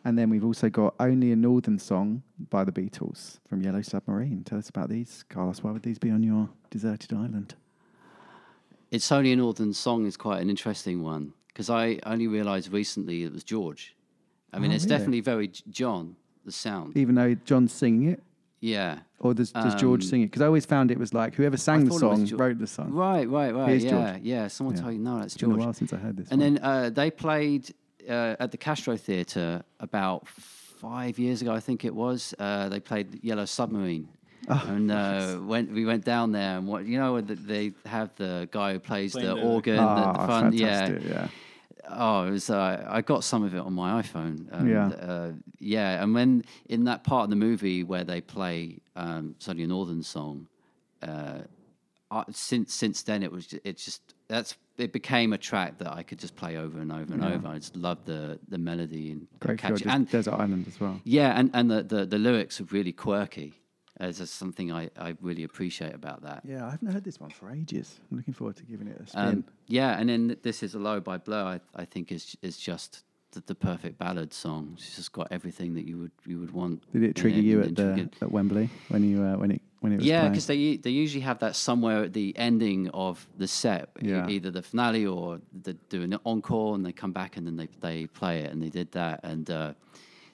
and 0.05 0.17
then 0.17 0.29
we've 0.29 0.45
also 0.45 0.69
got 0.69 0.93
"Only 0.99 1.31
a 1.31 1.35
Northern 1.35 1.79
Song" 1.79 2.21
by 2.49 2.63
the 2.63 2.71
Beatles 2.71 3.39
from 3.47 3.61
Yellow 3.61 3.81
Submarine. 3.81 4.43
Tell 4.43 4.57
us 4.57 4.69
about 4.69 4.89
these, 4.89 5.23
Carlos. 5.29 5.63
Why 5.63 5.71
would 5.71 5.83
these 5.83 5.99
be 5.99 6.11
on 6.11 6.23
your 6.23 6.49
deserted 6.69 7.13
island? 7.13 7.55
It's 8.91 9.11
only 9.11 9.31
a 9.31 9.37
northern 9.37 9.73
song 9.73 10.05
is 10.05 10.17
quite 10.17 10.41
an 10.41 10.49
interesting 10.49 11.01
one 11.01 11.33
because 11.47 11.69
I 11.69 11.99
only 12.05 12.27
realised 12.27 12.73
recently 12.73 13.23
it 13.23 13.31
was 13.31 13.43
George. 13.43 13.95
I 14.53 14.59
mean, 14.59 14.71
Oh, 14.71 14.75
it's 14.75 14.83
really? 14.85 14.97
definitely 14.97 15.21
very 15.21 15.47
John. 15.69 16.15
The 16.43 16.51
sound, 16.51 16.97
Even 16.97 17.13
though 17.13 17.35
John's 17.35 17.71
singing 17.71 18.09
it, 18.09 18.23
yeah. 18.61 18.99
or 19.19 19.35
does, 19.35 19.51
does 19.51 19.75
George 19.75 20.03
Um, 20.05 20.09
sing 20.09 20.21
it? 20.23 20.25
Because 20.25 20.41
I 20.41 20.47
always 20.47 20.65
found 20.65 20.89
it 20.89 20.97
was 20.97 21.13
like 21.13 21.35
whoever 21.35 21.55
sang 21.55 21.85
the 21.85 21.91
thought 21.91 22.01
it 22.01 22.05
was 22.07 22.17
song 22.19 22.25
Jo- 22.25 22.37
wrote 22.37 22.57
the 22.57 22.65
song. 22.65 22.91
Right, 22.91 23.29
right, 23.29 23.53
right. 23.53 23.69
Here's 23.69 23.83
yeah, 23.83 23.91
George. 24.13 24.21
yeah. 24.23 24.47
Someone 24.47 24.75
Yeah. 24.75 24.81
told 24.81 24.93
you 24.93 24.99
no, 24.99 25.19
that's 25.19 25.35
It's 25.35 25.41
been 25.43 25.51
a 25.51 25.55
while 25.55 25.73
since 25.73 25.93
I 25.93 25.97
heard 25.97 26.17
this. 26.17 26.29
And 26.31 26.41
one. 26.41 26.53
then 26.55 26.63
uh, 26.63 26.89
they 26.89 27.11
played 27.11 27.71
uh, 28.09 28.35
at 28.39 28.49
the 28.51 28.57
Castro 28.57 28.97
Theatre 28.97 29.61
about 29.79 30.27
five 30.27 31.19
years 31.19 31.43
ago, 31.43 31.53
I 31.53 31.59
think 31.59 31.85
it 31.85 31.93
was. 31.93 32.33
Uh, 32.39 32.69
they 32.69 32.79
played 32.79 33.23
Yellow 33.23 33.45
Submarine. 33.45 34.09
Oh, 34.49 34.65
and 34.67 34.89
uh, 34.91 35.37
went, 35.43 35.71
we 35.71 35.85
went 35.85 36.03
down 36.03 36.31
there, 36.31 36.57
and 36.57 36.65
what 36.67 36.85
you 36.87 36.97
know, 36.97 37.21
they 37.21 37.73
have 37.85 38.09
the 38.15 38.49
guy 38.51 38.73
who 38.73 38.79
plays 38.79 39.13
the 39.13 39.19
Playing 39.19 39.35
the- 39.35 39.43
organ, 39.43 39.75
the, 39.75 39.81
Ah, 39.83 40.11
the 40.13 40.25
front, 40.25 40.55
fantastic, 40.57 41.03
yeah. 41.03 41.09
yeah. 41.11 41.27
Oh, 41.89 42.23
it 42.27 42.31
was. 42.31 42.49
Uh, 42.49 42.85
I 42.89 43.01
got 43.01 43.23
some 43.23 43.43
of 43.43 43.53
it 43.55 43.59
on 43.59 43.73
my 43.73 44.01
iPhone. 44.01 44.47
And, 44.51 44.69
Yeah. 44.69 44.87
uh, 44.87 45.31
yeah. 45.59 46.01
And 46.03 46.13
when 46.13 46.43
in 46.69 46.83
that 46.85 47.03
part 47.03 47.25
of 47.25 47.29
the 47.29 47.35
movie 47.35 47.83
where 47.83 48.03
they 48.03 48.21
play 48.21 48.79
um, 48.95 49.35
"It's 49.37 49.49
Only 49.49 49.63
a 49.63 49.67
Northern 49.67 50.03
Song," 50.03 50.47
uh, 51.01 51.39
I, 52.11 52.23
since 52.31 52.73
since 52.73 53.03
then 53.03 53.23
it 53.23 53.31
was 53.31 53.53
it 53.63 53.77
just 53.77 54.13
that's 54.27 54.55
it 54.77 54.93
became 54.93 55.33
a 55.33 55.37
track 55.37 55.77
that 55.79 55.91
I 55.93 56.03
could 56.03 56.19
just 56.19 56.35
play 56.35 56.57
over 56.57 56.79
and 56.79 56.91
over 56.91 57.13
and 57.13 57.23
Yeah. 57.23 57.33
over. 57.33 57.47
I 57.47 57.57
just 57.57 57.75
loved 57.75 58.05
the 58.05 58.39
the 58.49 58.57
melody 58.57 59.11
and 59.11 59.27
Great 59.39 59.59
catchy. 59.59 59.85
and 59.87 60.09
desert 60.09 60.33
island 60.33 60.67
as 60.67 60.79
well. 60.79 60.99
yeah, 61.03 61.37
and 61.39 61.49
and 61.53 61.69
the, 61.71 61.83
the 61.83 62.05
the 62.05 62.17
lyrics 62.19 62.59
are 62.61 62.65
really 62.65 62.91
quirky. 62.93 63.53
As 64.01 64.29
something 64.31 64.71
I, 64.71 64.89
I 64.97 65.15
really 65.21 65.43
appreciate 65.43 65.93
about 65.93 66.23
that. 66.23 66.41
Yeah, 66.43 66.65
I 66.65 66.71
haven't 66.71 66.91
heard 66.91 67.03
this 67.03 67.19
one 67.19 67.29
for 67.29 67.51
ages. 67.51 67.99
I'm 68.09 68.17
looking 68.17 68.33
forward 68.33 68.55
to 68.57 68.63
giving 68.63 68.87
it 68.87 68.99
a 68.99 69.05
spin. 69.07 69.21
Um, 69.27 69.43
yeah, 69.67 69.99
and 69.99 70.09
then 70.09 70.37
this 70.41 70.63
is 70.63 70.73
a 70.73 70.79
low 70.79 70.99
by 70.99 71.17
Blur. 71.17 71.43
I, 71.43 71.59
I 71.75 71.85
think 71.85 72.11
is 72.11 72.35
is 72.41 72.57
just 72.57 73.03
the, 73.33 73.43
the 73.45 73.53
perfect 73.53 73.99
ballad 73.99 74.33
song. 74.33 74.71
It's 74.73 74.95
just 74.95 75.11
got 75.11 75.27
everything 75.29 75.75
that 75.75 75.85
you 75.85 75.99
would 75.99 76.11
you 76.25 76.39
would 76.39 76.51
want. 76.51 76.83
Did 76.91 77.03
it 77.03 77.15
trigger 77.15 77.39
you 77.39 77.61
at 77.61 77.75
the 77.75 78.09
at 78.21 78.31
Wembley 78.31 78.69
when 78.89 79.03
you 79.03 79.21
uh, 79.23 79.37
when 79.37 79.51
it 79.51 79.61
when 79.81 79.93
it 79.93 79.97
was 79.97 80.05
Yeah, 80.07 80.29
because 80.29 80.47
they 80.47 80.77
they 80.77 80.89
usually 80.89 81.21
have 81.21 81.37
that 81.39 81.55
somewhere 81.55 82.03
at 82.05 82.13
the 82.13 82.35
ending 82.37 82.89
of 82.89 83.27
the 83.37 83.47
set, 83.47 83.89
e- 84.01 84.09
either 84.29 84.49
the 84.49 84.63
finale 84.63 85.05
or 85.05 85.39
they 85.63 85.75
do 85.89 86.01
an 86.01 86.17
encore, 86.25 86.73
and 86.73 86.83
they 86.83 86.91
come 86.91 87.11
back 87.11 87.37
and 87.37 87.45
then 87.45 87.55
they 87.55 87.69
they 87.81 88.07
play 88.07 88.39
it, 88.39 88.51
and 88.51 88.63
they 88.63 88.69
did 88.69 88.91
that, 88.93 89.19
and 89.23 89.49
uh, 89.51 89.73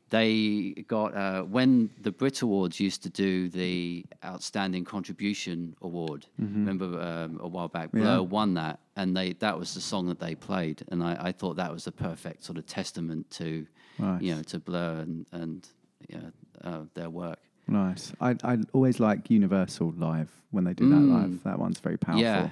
they 0.09 0.73
got 0.87 1.15
uh, 1.15 1.41
when 1.43 1.89
the 2.01 2.11
Brit 2.11 2.41
Awards 2.41 2.79
used 2.79 3.03
to 3.03 3.09
do 3.09 3.49
the 3.49 4.05
Outstanding 4.23 4.85
Contribution 4.85 5.75
Award. 5.81 6.25
Remember 6.39 6.99
um, 7.01 7.39
a 7.41 7.47
while 7.47 7.67
back, 7.67 7.91
Blur 7.91 7.99
Mm-hmm. 8.01 8.09
Yeah. 8.09 8.19
won 8.19 8.53
that, 8.55 8.79
and 8.95 9.15
they 9.15 9.33
that 9.33 9.57
was 9.59 9.73
the 9.73 9.81
song 9.81 10.07
that 10.07 10.19
they 10.19 10.35
played, 10.35 10.83
and 10.91 11.03
I, 11.03 11.17
I 11.19 11.31
thought 11.31 11.55
that 11.57 11.71
was 11.71 11.87
a 11.87 11.91
perfect 11.91 12.43
sort 12.43 12.57
of 12.57 12.65
testament 12.65 13.29
to 13.31 13.65
Nice. 13.99 14.21
you 14.21 14.35
know 14.35 14.41
to 14.43 14.59
Blur 14.59 14.99
and 14.99 15.25
and 15.31 15.67
yeah, 16.09 16.29
uh, 16.63 16.81
their 16.93 17.09
work. 17.09 17.39
Nice. 17.67 18.13
I 18.21 18.35
I 18.43 18.59
always 18.73 18.99
like 18.99 19.29
Universal 19.29 19.93
live 19.97 20.29
when 20.51 20.63
they 20.63 20.73
do 20.73 20.87
that 20.89 21.01
Mm. 21.01 21.11
live. 21.21 21.43
That 21.43 21.59
one's 21.59 21.79
very 21.79 21.97
powerful. 21.97 22.21
Yeah, 22.21 22.49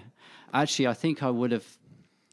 actually, 0.54 0.88
I 0.88 0.94
think 0.94 1.24
I 1.24 1.30
would 1.30 1.52
have 1.52 1.66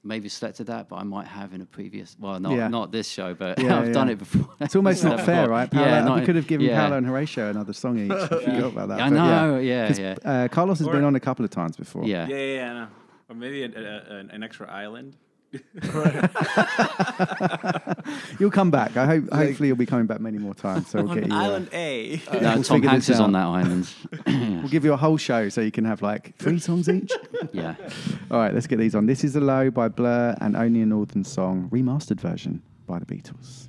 maybe 0.05 0.29
selected 0.29 0.67
that, 0.67 0.89
but 0.89 0.97
I 0.97 1.03
might 1.05 1.27
have 1.27 1.53
in 1.55 1.61
a 1.61 1.67
previous. 1.67 2.17
Well, 2.19 2.39
not 2.41 2.53
Yeah. 2.53 2.69
not 2.69 2.91
this 2.93 3.09
show, 3.09 3.35
but 3.35 3.59
Yeah, 3.59 3.79
I've 3.81 3.93
done 3.93 4.09
it 4.09 4.19
before. 4.19 4.49
It's 4.61 4.75
almost 4.77 5.05
not 5.05 5.21
fair, 5.31 5.49
right? 5.49 5.71
Paolo, 5.71 5.87
yeah, 5.87 6.15
we 6.21 6.25
could 6.27 6.37
have 6.37 6.47
given 6.47 6.67
yeah. 6.67 6.81
Paolo 6.81 6.97
and 6.99 7.07
Horacio 7.07 7.51
another 7.51 7.73
song 7.73 7.99
each. 7.99 8.11
I 8.11 8.27
forgot 8.29 8.65
about 8.73 8.89
that. 8.89 9.01
I 9.01 9.09
but 9.09 9.15
know, 9.15 9.59
yeah, 9.59 9.87
'Cause, 9.89 9.99
yeah. 9.99 10.15
Uh, 10.25 10.49
Carlos 10.49 10.79
has 10.79 10.89
Or- 10.89 10.93
been 10.93 11.05
on 11.05 11.15
a 11.15 11.21
couple 11.21 11.45
of 11.45 11.51
times 11.51 11.77
before. 11.77 12.05
Yeah. 12.05 12.27
Yeah, 12.29 12.37
yeah, 12.37 12.55
yeah. 12.55 12.73
I. 12.75 12.89
Or 13.29 13.35
maybe 13.37 13.63
an, 13.63 13.75
a, 13.77 14.15
an, 14.17 14.31
an 14.31 14.43
extra 14.43 14.71
island. 14.71 15.17
You'll 18.39 18.51
come 18.51 18.71
back. 18.71 18.97
I 18.97 19.07
hope. 19.07 19.31
hopefully, 19.33 19.69
you'll 19.69 19.77
be 19.77 19.87
coming 19.87 20.07
back 20.07 20.21
many 20.21 20.39
more 20.39 20.55
times. 20.55 20.89
So 20.89 21.03
we'll 21.03 21.15
get 21.15 21.27
you. 21.27 21.33
uh, 21.33 21.37
Island 21.43 21.69
A. 21.73 22.21
No, 22.33 22.41
we'll 22.41 22.63
Tom 22.63 22.77
figure 22.79 22.91
Hanks 22.91 23.07
this 23.07 23.17
is 23.17 23.21
on 23.21 23.33
that 23.33 23.47
island. 23.47 23.89
We'll 24.63 24.71
give 24.71 24.85
you 24.85 24.93
a 24.93 24.97
whole 24.97 25.17
show 25.17 25.49
so 25.49 25.61
you 25.61 25.73
can 25.73 25.85
have 25.85 26.03
like 26.03 26.37
three 26.39 26.59
songs 26.61 26.89
each. 26.89 27.13
yeah. 27.53 27.75
All 28.31 28.39
right, 28.39 28.55
let's 28.55 28.67
get 28.69 28.79
these 28.79 28.95
on. 28.95 29.07
This 29.07 29.25
is 29.25 29.33
The 29.33 29.41
Low 29.41 29.71
by 29.71 29.89
Blur 29.89 30.37
and 30.41 30.55
Only 30.57 30.83
a 30.83 30.87
Northern 30.87 31.25
Song, 31.25 31.69
remastered 31.73 32.21
version 32.21 32.63
by 32.87 33.01
the 33.01 33.07
Beatles. 33.07 33.69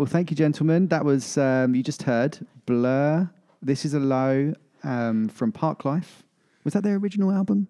Well, 0.00 0.06
thank 0.06 0.30
you, 0.30 0.34
gentlemen. 0.34 0.88
That 0.88 1.04
was 1.04 1.36
um, 1.36 1.74
you 1.74 1.82
just 1.82 2.04
heard 2.04 2.38
Blur. 2.64 3.28
This 3.60 3.84
is 3.84 3.92
a 3.92 4.00
low 4.00 4.54
um, 4.82 5.28
from 5.28 5.52
Parklife. 5.52 6.22
Was 6.64 6.72
that 6.72 6.84
their 6.84 6.96
original 6.96 7.30
album, 7.30 7.68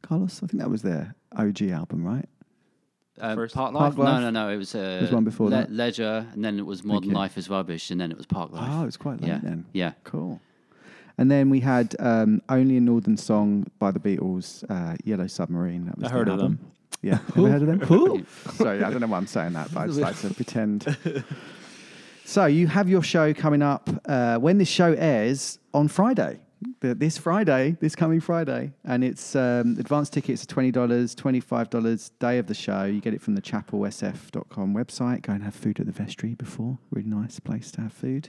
Carlos? 0.00 0.40
I 0.44 0.46
think 0.46 0.62
that 0.62 0.70
was 0.70 0.82
their 0.82 1.16
OG 1.36 1.62
album, 1.62 2.04
right? 2.04 2.28
Um, 3.18 3.34
First- 3.34 3.56
Park 3.56 3.72
Park 3.72 3.96
Life? 3.96 3.98
Life? 3.98 4.20
No, 4.20 4.30
no, 4.30 4.30
no. 4.30 4.54
It 4.54 4.58
was, 4.58 4.76
uh, 4.76 4.78
There's 4.78 5.10
one 5.10 5.24
before 5.24 5.50
that. 5.50 5.72
Leisure, 5.72 6.24
and 6.32 6.44
then 6.44 6.60
it 6.60 6.66
was 6.66 6.84
Modern 6.84 7.10
Life 7.10 7.36
is 7.36 7.50
Rubbish, 7.50 7.90
and 7.90 8.00
then 8.00 8.12
it 8.12 8.16
was 8.16 8.26
Parklife. 8.26 8.64
Oh, 8.64 8.84
it's 8.84 8.96
quite 8.96 9.20
late 9.20 9.30
yeah. 9.30 9.40
then. 9.42 9.66
Yeah. 9.72 9.94
Cool. 10.04 10.40
And 11.18 11.32
then 11.32 11.50
we 11.50 11.58
had 11.58 11.96
um, 11.98 12.42
Only 12.48 12.76
a 12.76 12.80
Northern 12.80 13.16
Song 13.16 13.66
by 13.80 13.90
the 13.90 13.98
Beatles, 13.98 14.62
uh, 14.70 14.96
Yellow 15.02 15.26
Submarine. 15.26 15.86
That 15.86 15.96
was 15.96 16.04
I 16.04 16.08
the 16.10 16.14
heard 16.14 16.28
of 16.28 16.38
them. 16.38 16.60
Yeah. 17.02 17.18
Ever 17.36 17.48
heard 17.48 17.62
of 17.62 17.66
them? 17.66 17.80
Who? 17.80 18.24
Sorry, 18.52 18.84
I 18.84 18.90
don't 18.90 19.00
know 19.00 19.08
why 19.08 19.16
I'm 19.16 19.26
saying 19.26 19.54
that, 19.54 19.74
but 19.74 19.80
I 19.80 19.86
just 19.88 19.98
like 20.00 20.20
to 20.20 20.32
pretend. 20.32 20.96
So 22.24 22.46
you 22.46 22.66
have 22.66 22.88
your 22.88 23.02
show 23.02 23.34
coming 23.34 23.62
up 23.62 23.90
uh, 24.06 24.38
when 24.38 24.58
this 24.58 24.68
show 24.68 24.94
airs 24.94 25.58
on 25.74 25.88
Friday. 25.88 26.40
This 26.80 27.18
Friday, 27.18 27.76
this 27.80 27.96
coming 27.96 28.20
Friday, 28.20 28.72
and 28.84 29.02
it's 29.02 29.34
um, 29.34 29.76
advance 29.80 30.08
tickets 30.08 30.44
are 30.44 30.46
twenty 30.46 30.70
dollars, 30.70 31.12
twenty 31.12 31.40
five 31.40 31.70
dollars 31.70 32.10
day 32.20 32.38
of 32.38 32.46
the 32.46 32.54
show. 32.54 32.84
You 32.84 33.00
get 33.00 33.14
it 33.14 33.20
from 33.20 33.34
the 33.34 33.42
chapelsf.com 33.42 34.72
website. 34.74 35.22
Go 35.22 35.32
and 35.32 35.42
have 35.42 35.56
food 35.56 35.80
at 35.80 35.86
the 35.86 35.92
vestry 35.92 36.34
before. 36.34 36.78
Really 36.90 37.08
nice 37.08 37.40
place 37.40 37.72
to 37.72 37.80
have 37.80 37.92
food. 37.92 38.28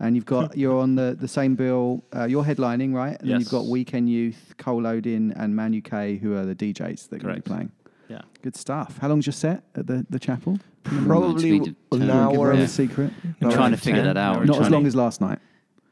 And 0.00 0.14
you've 0.14 0.24
got 0.24 0.56
you're 0.58 0.78
on 0.78 0.94
the, 0.94 1.16
the 1.18 1.28
same 1.28 1.54
bill. 1.54 2.02
Uh, 2.14 2.24
you're 2.24 2.44
headlining, 2.44 2.94
right? 2.94 3.20
And 3.20 3.30
then 3.30 3.40
you've 3.40 3.50
got 3.50 3.66
Weekend 3.66 4.08
Youth, 4.08 4.54
Cole 4.56 4.80
Loading, 4.80 5.32
and 5.36 5.54
Man 5.54 5.76
UK, 5.76 6.18
who 6.18 6.34
are 6.34 6.46
the 6.46 6.54
DJs 6.54 7.10
that 7.10 7.16
are 7.16 7.18
going 7.18 7.34
to 7.36 7.42
be 7.42 7.48
playing. 7.48 7.72
Yeah. 8.08 8.20
Good 8.42 8.56
stuff. 8.56 8.98
How 8.98 9.08
long's 9.08 9.26
your 9.26 9.32
set 9.32 9.62
at 9.74 9.86
the, 9.86 10.06
the 10.10 10.18
chapel? 10.18 10.58
Probably 10.84 11.58
Speed 11.60 11.76
an 11.92 12.00
to- 12.00 12.12
hour. 12.12 12.30
Give 12.32 12.40
away 12.40 12.58
Yeah. 12.60 12.66
secret. 12.66 13.12
I'm 13.40 13.50
trying 13.50 13.72
to 13.72 13.76
figure 13.76 14.02
that 14.02 14.16
out. 14.16 14.44
Not 14.46 14.60
as 14.62 14.70
long 14.70 14.86
as 14.86 14.94
last 14.94 15.20
night. 15.20 15.38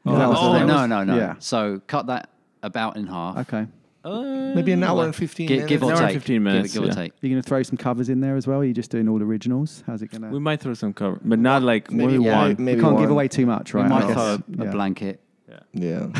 Oh, 0.05 0.17
That 0.17 0.29
was- 0.29 0.37
Oh, 0.39 0.53
that 0.53 0.65
no, 0.65 0.75
was- 0.81 0.89
no, 0.89 1.03
no. 1.03 1.15
Yeah. 1.17 1.35
So 1.39 1.81
cut 1.87 2.07
that 2.07 2.29
about 2.63 2.95
in 2.97 3.07
half. 3.07 3.37
Okay. 3.39 3.67
Uh, 4.03 4.53
maybe 4.53 4.71
an 4.71 4.83
hour 4.83 4.97
Like, 4.97 5.05
and 5.07 5.15
15 5.15 5.47
gi- 5.47 5.53
minutes. 5.55 5.67
Give 5.69 5.81
or 5.81 5.85
An 5.91 5.97
hour 5.97 6.01
and 6.03 6.07
take. 6.09 6.15
15 6.21 6.43
minutes, 6.43 6.73
Give, 6.73 6.83
give 6.83 6.87
yeah. 6.89 6.91
or 6.91 7.03
take. 7.05 7.13
You're 7.21 7.29
going 7.31 7.41
to 7.41 7.47
throw 7.47 7.63
some 7.63 7.75
covers 7.75 8.07
in 8.07 8.21
there 8.21 8.35
as 8.35 8.45
well? 8.45 8.59
Or 8.59 8.61
are 8.61 8.65
you 8.65 8.73
just 8.73 8.91
doing 8.91 9.09
all 9.09 9.19
originals? 9.21 9.83
How's 9.87 10.03
it 10.03 10.11
going 10.11 10.21
to? 10.21 10.27
We 10.29 10.37
might 10.39 10.59
throw 10.61 10.75
some 10.75 10.93
cover, 10.93 11.19
but 11.25 11.39
not 11.39 11.63
like 11.63 11.89
Maybe 11.91 12.11
maybe 12.19 12.19
one. 12.29 12.37
one. 12.37 12.55
Maybe 12.59 12.77
you 12.77 12.83
can't 12.83 12.97
give 12.99 13.09
one. 13.09 13.11
away 13.13 13.27
too 13.27 13.47
much, 13.47 13.73
right? 13.73 13.85
I 13.85 13.87
might 13.87 14.01
guess. 14.05 14.13
throw 14.13 14.23
a, 14.23 14.35
a 14.61 14.65
Yeah. 14.65 14.71
blanket. 14.71 15.21
Yeah. 15.73 16.07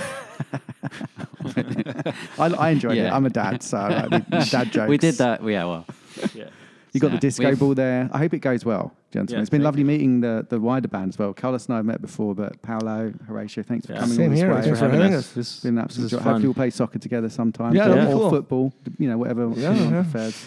I, 2.38 2.48
I 2.58 2.70
enjoyed 2.72 2.98
it. 2.98 3.04
Yeah. 3.04 3.16
I'm 3.16 3.26
a 3.26 3.30
dad, 3.30 3.64
so 3.64 3.78
I 3.78 4.06
like 4.06 4.10
the, 4.30 4.38
the 4.40 4.48
dad 4.52 4.72
jokes. 4.72 4.90
We 4.90 4.98
did 4.98 5.16
that. 5.16 5.44
Yeah, 5.44 5.66
well. 5.66 5.86
Yeah. 6.34 6.50
You 6.94 7.00
got 7.02 7.12
the 7.12 7.18
disco 7.18 7.46
We've- 7.46 7.60
ball 7.60 7.74
there. 7.76 8.10
I 8.14 8.18
hope 8.20 8.34
it 8.34 8.40
goes 8.40 8.64
well, 8.64 8.94
gentlemen. 9.12 9.36
Yeah, 9.40 9.42
it's 9.42 9.50
been 9.50 9.60
thank 9.60 9.66
lovely 9.66 9.84
meeting 9.84 10.22
the, 10.22 10.46
the 10.50 10.60
wider 10.62 10.88
band 10.88 11.10
as 11.10 11.20
well. 11.20 11.34
Carlos 11.34 11.66
and 11.66 11.74
I 11.74 11.78
have 11.78 11.86
met 11.86 12.02
before, 12.02 12.34
but 12.34 12.62
Paolo, 12.62 13.12
Horacio, 13.30 13.66
thanks 13.66 13.86
for 13.86 13.94
Yeah. 13.94 14.00
coming 14.00 14.16
Same 14.16 14.24
all 14.26 14.30
this 14.32 14.40
here. 14.40 14.56
way. 14.56 14.62
Thanks 14.62 14.80
for 14.80 14.90
having 14.90 15.14
us. 15.14 15.32
This, 15.34 15.56
It's 15.56 15.60
been 15.62 15.70
an 15.70 15.76
this 15.76 15.84
absolute 15.84 16.06
is 16.06 16.12
joy. 16.12 16.18
fun. 16.20 16.26
Hopefully 16.26 16.48
we'll 16.48 16.54
play 16.54 16.70
soccer 16.70 17.00
together 17.00 17.28
sometime. 17.30 17.76
Yeah, 17.76 17.88
or, 17.88 17.90
that'd 17.90 18.08
be 18.08 18.14
or 18.14 18.20
cool. 18.22 18.30
football, 18.30 18.74
you 18.98 19.10
know, 19.10 19.18
whatever 19.18 19.50
Yeah, 19.58 19.72
anyone 19.72 19.94
yeah. 19.94 20.02
prefers. 20.10 20.46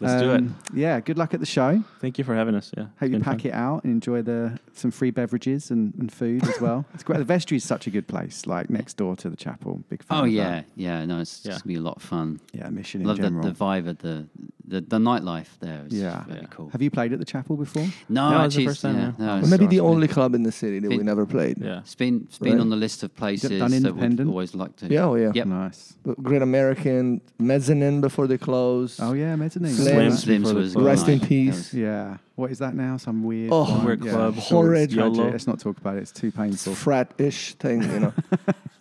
Let's 0.00 0.22
do 0.22 0.30
it. 0.30 0.36
Um, 0.38 0.56
Yeah, 0.72 1.00
good 1.00 1.18
luck 1.18 1.34
at 1.34 1.40
the 1.40 1.46
show. 1.46 1.82
Thank 2.00 2.18
you 2.18 2.24
for 2.24 2.34
having 2.34 2.54
us. 2.54 2.72
Yeah. 2.76 2.86
Hope 2.98 3.10
you 3.10 3.20
pack 3.20 3.40
fun. 3.42 3.46
it 3.50 3.54
out 3.54 3.84
and 3.84 3.92
enjoy 3.92 4.22
the 4.22 4.58
some 4.72 4.90
free 4.90 5.10
beverages 5.10 5.70
and, 5.70 5.92
and 5.98 6.10
food 6.12 6.42
as 6.48 6.60
well. 6.60 6.84
it's 6.94 7.02
great. 7.02 7.18
The 7.18 7.24
vestry 7.24 7.56
is 7.58 7.64
such 7.64 7.86
a 7.86 7.90
good 7.90 8.08
place, 8.08 8.46
like 8.46 8.70
next 8.70 8.96
door 8.96 9.16
to 9.16 9.28
the 9.30 9.36
chapel. 9.36 9.82
Big 9.88 10.02
fan. 10.02 10.18
Oh 10.18 10.24
of 10.24 10.30
yeah, 10.30 10.50
that. 10.50 10.64
yeah. 10.76 11.04
No, 11.04 11.20
it's 11.20 11.44
Yeah. 11.44 11.52
just 11.52 11.64
gonna 11.64 11.74
be 11.74 11.78
a 11.78 11.82
lot 11.82 11.96
of 11.96 12.02
fun. 12.02 12.40
yeah. 12.52 12.68
Mission 12.70 13.02
in 13.02 13.06
Love 13.06 13.18
the, 13.18 13.24
general. 13.24 13.44
the 13.44 13.52
vibe 13.52 13.88
of 13.88 13.98
the 13.98 14.26
the, 14.70 14.80
the 14.80 14.98
nightlife 14.98 15.48
there. 15.60 15.82
Is 15.86 15.92
yeah, 16.00 16.24
very 16.28 16.46
cool. 16.50 16.68
Have 16.70 16.80
you 16.82 16.90
played 16.90 17.12
at 17.12 17.18
the 17.18 17.24
chapel 17.24 17.56
before? 17.56 17.86
No, 18.08 18.30
No, 18.30 18.44
it's 18.44 18.54
the 18.54 18.62
actually, 18.62 18.66
first 18.66 18.82
time, 18.82 18.96
yeah, 18.96 19.00
yeah. 19.06 19.12
no, 19.18 19.26
Well, 19.26 19.36
it's- 19.38 19.50
maybe 19.50 19.66
the 19.66 19.76
it's 19.76 19.82
been- 19.82 19.90
only 19.94 20.08
club 20.08 20.34
in 20.34 20.42
the 20.44 20.52
city 20.52 20.78
that 20.78 20.88
we 20.88 20.96
Been- 20.98 21.06
never 21.06 21.26
played. 21.26 21.56
Yeah. 21.60 21.80
It's 21.80 21.94
been 21.94 22.22
it's 22.28 22.38
been 22.38 22.52
Right. 22.54 22.60
on 22.60 22.70
the 22.70 22.76
list 22.76 23.02
of 23.02 23.14
places 23.16 23.50
done 23.50 23.70
that 23.70 23.76
independent? 23.76 24.28
we'd 24.28 24.32
always 24.32 24.54
like 24.54 24.76
to. 24.76 24.86
Yeah, 24.86 25.06
oh 25.06 25.16
yeah. 25.16 25.32
Yep. 25.34 25.46
Nice. 25.46 25.94
The 26.04 26.14
Great 26.28 26.42
American 26.42 27.20
Mezzanine 27.38 28.00
before 28.00 28.26
they 28.26 28.38
closed. 28.38 29.00
Oh 29.02 29.12
yeah, 29.12 29.34
mezzanine. 29.36 29.72
Slim. 29.74 29.96
Nice. 30.08 30.24
Slims 30.24 30.38
before 30.44 30.52
the 30.54 30.60
was 30.60 30.72
club. 30.74 30.86
Rest 30.86 31.08
in 31.08 31.18
nice. 31.18 31.28
peace. 31.28 31.70
That 31.70 31.76
was- 31.76 31.82
Yeah. 31.88 32.16
What 32.36 32.50
is 32.50 32.58
that 32.60 32.74
now? 32.74 32.96
Some 32.96 33.22
weird. 33.22 33.50
Oh, 33.52 33.64
one? 33.64 33.84
Weird 33.84 34.04
yeah. 34.04 34.12
club. 34.12 34.34
Horrid. 34.36 34.90
Tragic. 34.90 35.16
YOLO. 35.18 35.30
Let's 35.30 35.46
not 35.46 35.58
talk 35.60 35.76
about 35.76 35.96
it. 35.98 36.02
It's 36.02 36.12
too 36.12 36.30
painful. 36.32 36.74
frat-ish 36.74 37.54
thing, 37.54 37.82
you 37.82 38.00
know. 38.00 38.12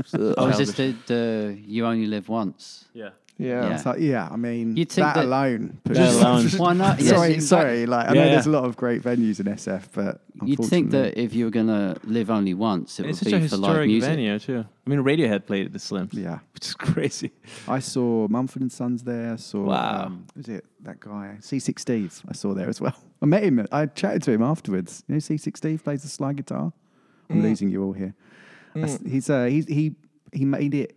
So, 0.05 0.33
Oh, 0.37 0.47
is 0.47 0.57
this 0.59 0.71
the, 0.73 0.95
the 1.07 1.57
you 1.67 1.85
only 1.85 2.05
live 2.05 2.29
once? 2.29 2.85
Yeah. 2.93 3.09
Yeah. 3.41 3.67
Yeah. 3.69 3.75
It's 3.75 3.85
like, 3.85 3.99
yeah, 4.01 4.27
I 4.29 4.35
mean, 4.35 4.75
You'd 4.75 4.89
think 4.91 5.05
that, 5.07 5.15
that- 5.15 5.25
alone. 5.25 5.79
That 5.85 5.93
pushes- 5.95 6.15
alone. 6.21 6.47
Why 6.57 6.73
not? 6.73 6.99
Yes, 6.99 7.09
sorry, 7.09 7.27
in 7.29 7.33
fact, 7.35 7.43
sorry. 7.47 7.85
Like 7.85 8.09
I 8.09 8.13
Yeah, 8.13 8.23
know 8.25 8.29
there's 8.31 8.47
a 8.47 8.51
lot 8.51 8.65
of 8.65 8.75
great 8.75 9.01
venues 9.01 9.39
in 9.39 9.45
SF, 9.45 9.83
but 9.93 10.21
You'd 10.43 10.57
think 10.59 10.87
unfortunately- 10.87 10.99
that 10.99 11.17
if 11.17 11.33
you 11.33 11.45
were 11.45 11.51
gonna 11.51 11.95
live 12.03 12.29
only 12.29 12.53
once, 12.53 12.99
it 12.99 13.05
It's 13.05 13.21
would 13.23 13.31
such 13.31 13.39
a 13.39 13.41
be 13.43 13.47
for 13.47 13.55
live 13.57 13.69
historic 13.69 13.87
music. 13.87 14.09
venue 14.09 14.39
too. 14.39 14.65
I 14.85 14.89
mean, 14.89 14.99
Radiohead 14.99 15.45
played 15.45 15.67
at 15.67 15.71
the 15.71 15.79
Slims. 15.79 16.13
Yeah. 16.13 16.39
which 16.53 16.65
is 16.67 16.73
crazy. 16.73 17.31
I 17.67 17.79
saw 17.79 18.27
Mumford 18.27 18.61
and 18.61 18.71
Sons 18.71 19.03
there. 19.03 19.31
I 19.33 19.35
saw 19.37 19.63
Wow. 19.63 20.05
um, 20.07 20.25
was 20.35 20.49
it 20.49 20.65
that 20.83 20.99
guy 20.99 21.37
Seasick 21.39 21.79
Steve? 21.79 22.21
I 22.27 22.33
saw 22.33 22.53
there 22.53 22.67
as 22.67 22.81
well. 22.81 22.95
I 23.21 23.25
met 23.25 23.43
him. 23.43 23.65
I 23.71 23.85
chatted 23.85 24.21
to 24.23 24.31
him 24.31 24.41
afterwards. 24.41 25.03
You 25.07 25.15
know, 25.15 25.19
Seasick 25.19 25.55
Steve 25.55 25.81
plays 25.83 26.01
the 26.01 26.09
slide 26.09 26.35
guitar. 26.35 26.73
I'm 27.29 27.37
Mm. 27.39 27.43
losing 27.43 27.69
you 27.69 27.83
all 27.83 27.93
here. 27.93 28.15
I 28.75 28.79
s- 28.81 28.99
He's 29.05 29.29
uh, 29.29 29.45
he's 29.45 29.65
he 29.67 29.95
he 30.33 30.43
made 30.45 30.73
it. 30.73 30.95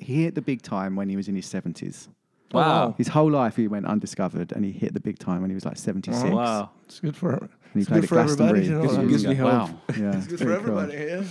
He 0.00 0.24
hit 0.24 0.34
the 0.34 0.42
big 0.42 0.62
time 0.62 0.96
when 0.96 1.08
he 1.08 1.16
was 1.16 1.28
in 1.28 1.36
his 1.36 1.46
seventies. 1.46 2.08
Oh, 2.54 2.58
wow. 2.58 2.94
His 2.96 3.08
whole 3.08 3.30
life 3.30 3.56
he 3.56 3.68
went 3.68 3.86
undiscovered, 3.86 4.52
and 4.52 4.64
he 4.64 4.72
hit 4.72 4.94
the 4.94 5.00
big 5.00 5.18
time 5.18 5.40
when 5.42 5.50
he 5.50 5.54
was 5.54 5.64
like 5.64 5.76
seventy 5.76 6.12
six. 6.12 6.24
Oh, 6.24 6.36
Wow. 6.36 6.70
It's 6.86 7.00
good 7.00 7.16
for 7.16 7.32
And 7.32 7.50
he 7.74 7.80
it's 7.80 7.88
played 7.88 8.02
good 8.02 8.04
at 8.04 8.08
for 8.08 8.18
everybody. 8.20 8.64
You 8.66 8.72
know, 8.72 8.82
Gives 8.82 8.96
Gives 8.96 9.26
me 9.26 9.34
hope. 9.34 9.52
Wow. 9.52 9.80
Yeah, 9.98 10.16
It's 10.16 10.26
good 10.26 10.38
very 10.38 10.62
for 10.62 10.66
cool. 10.66 10.92
Yeah. 10.92 11.24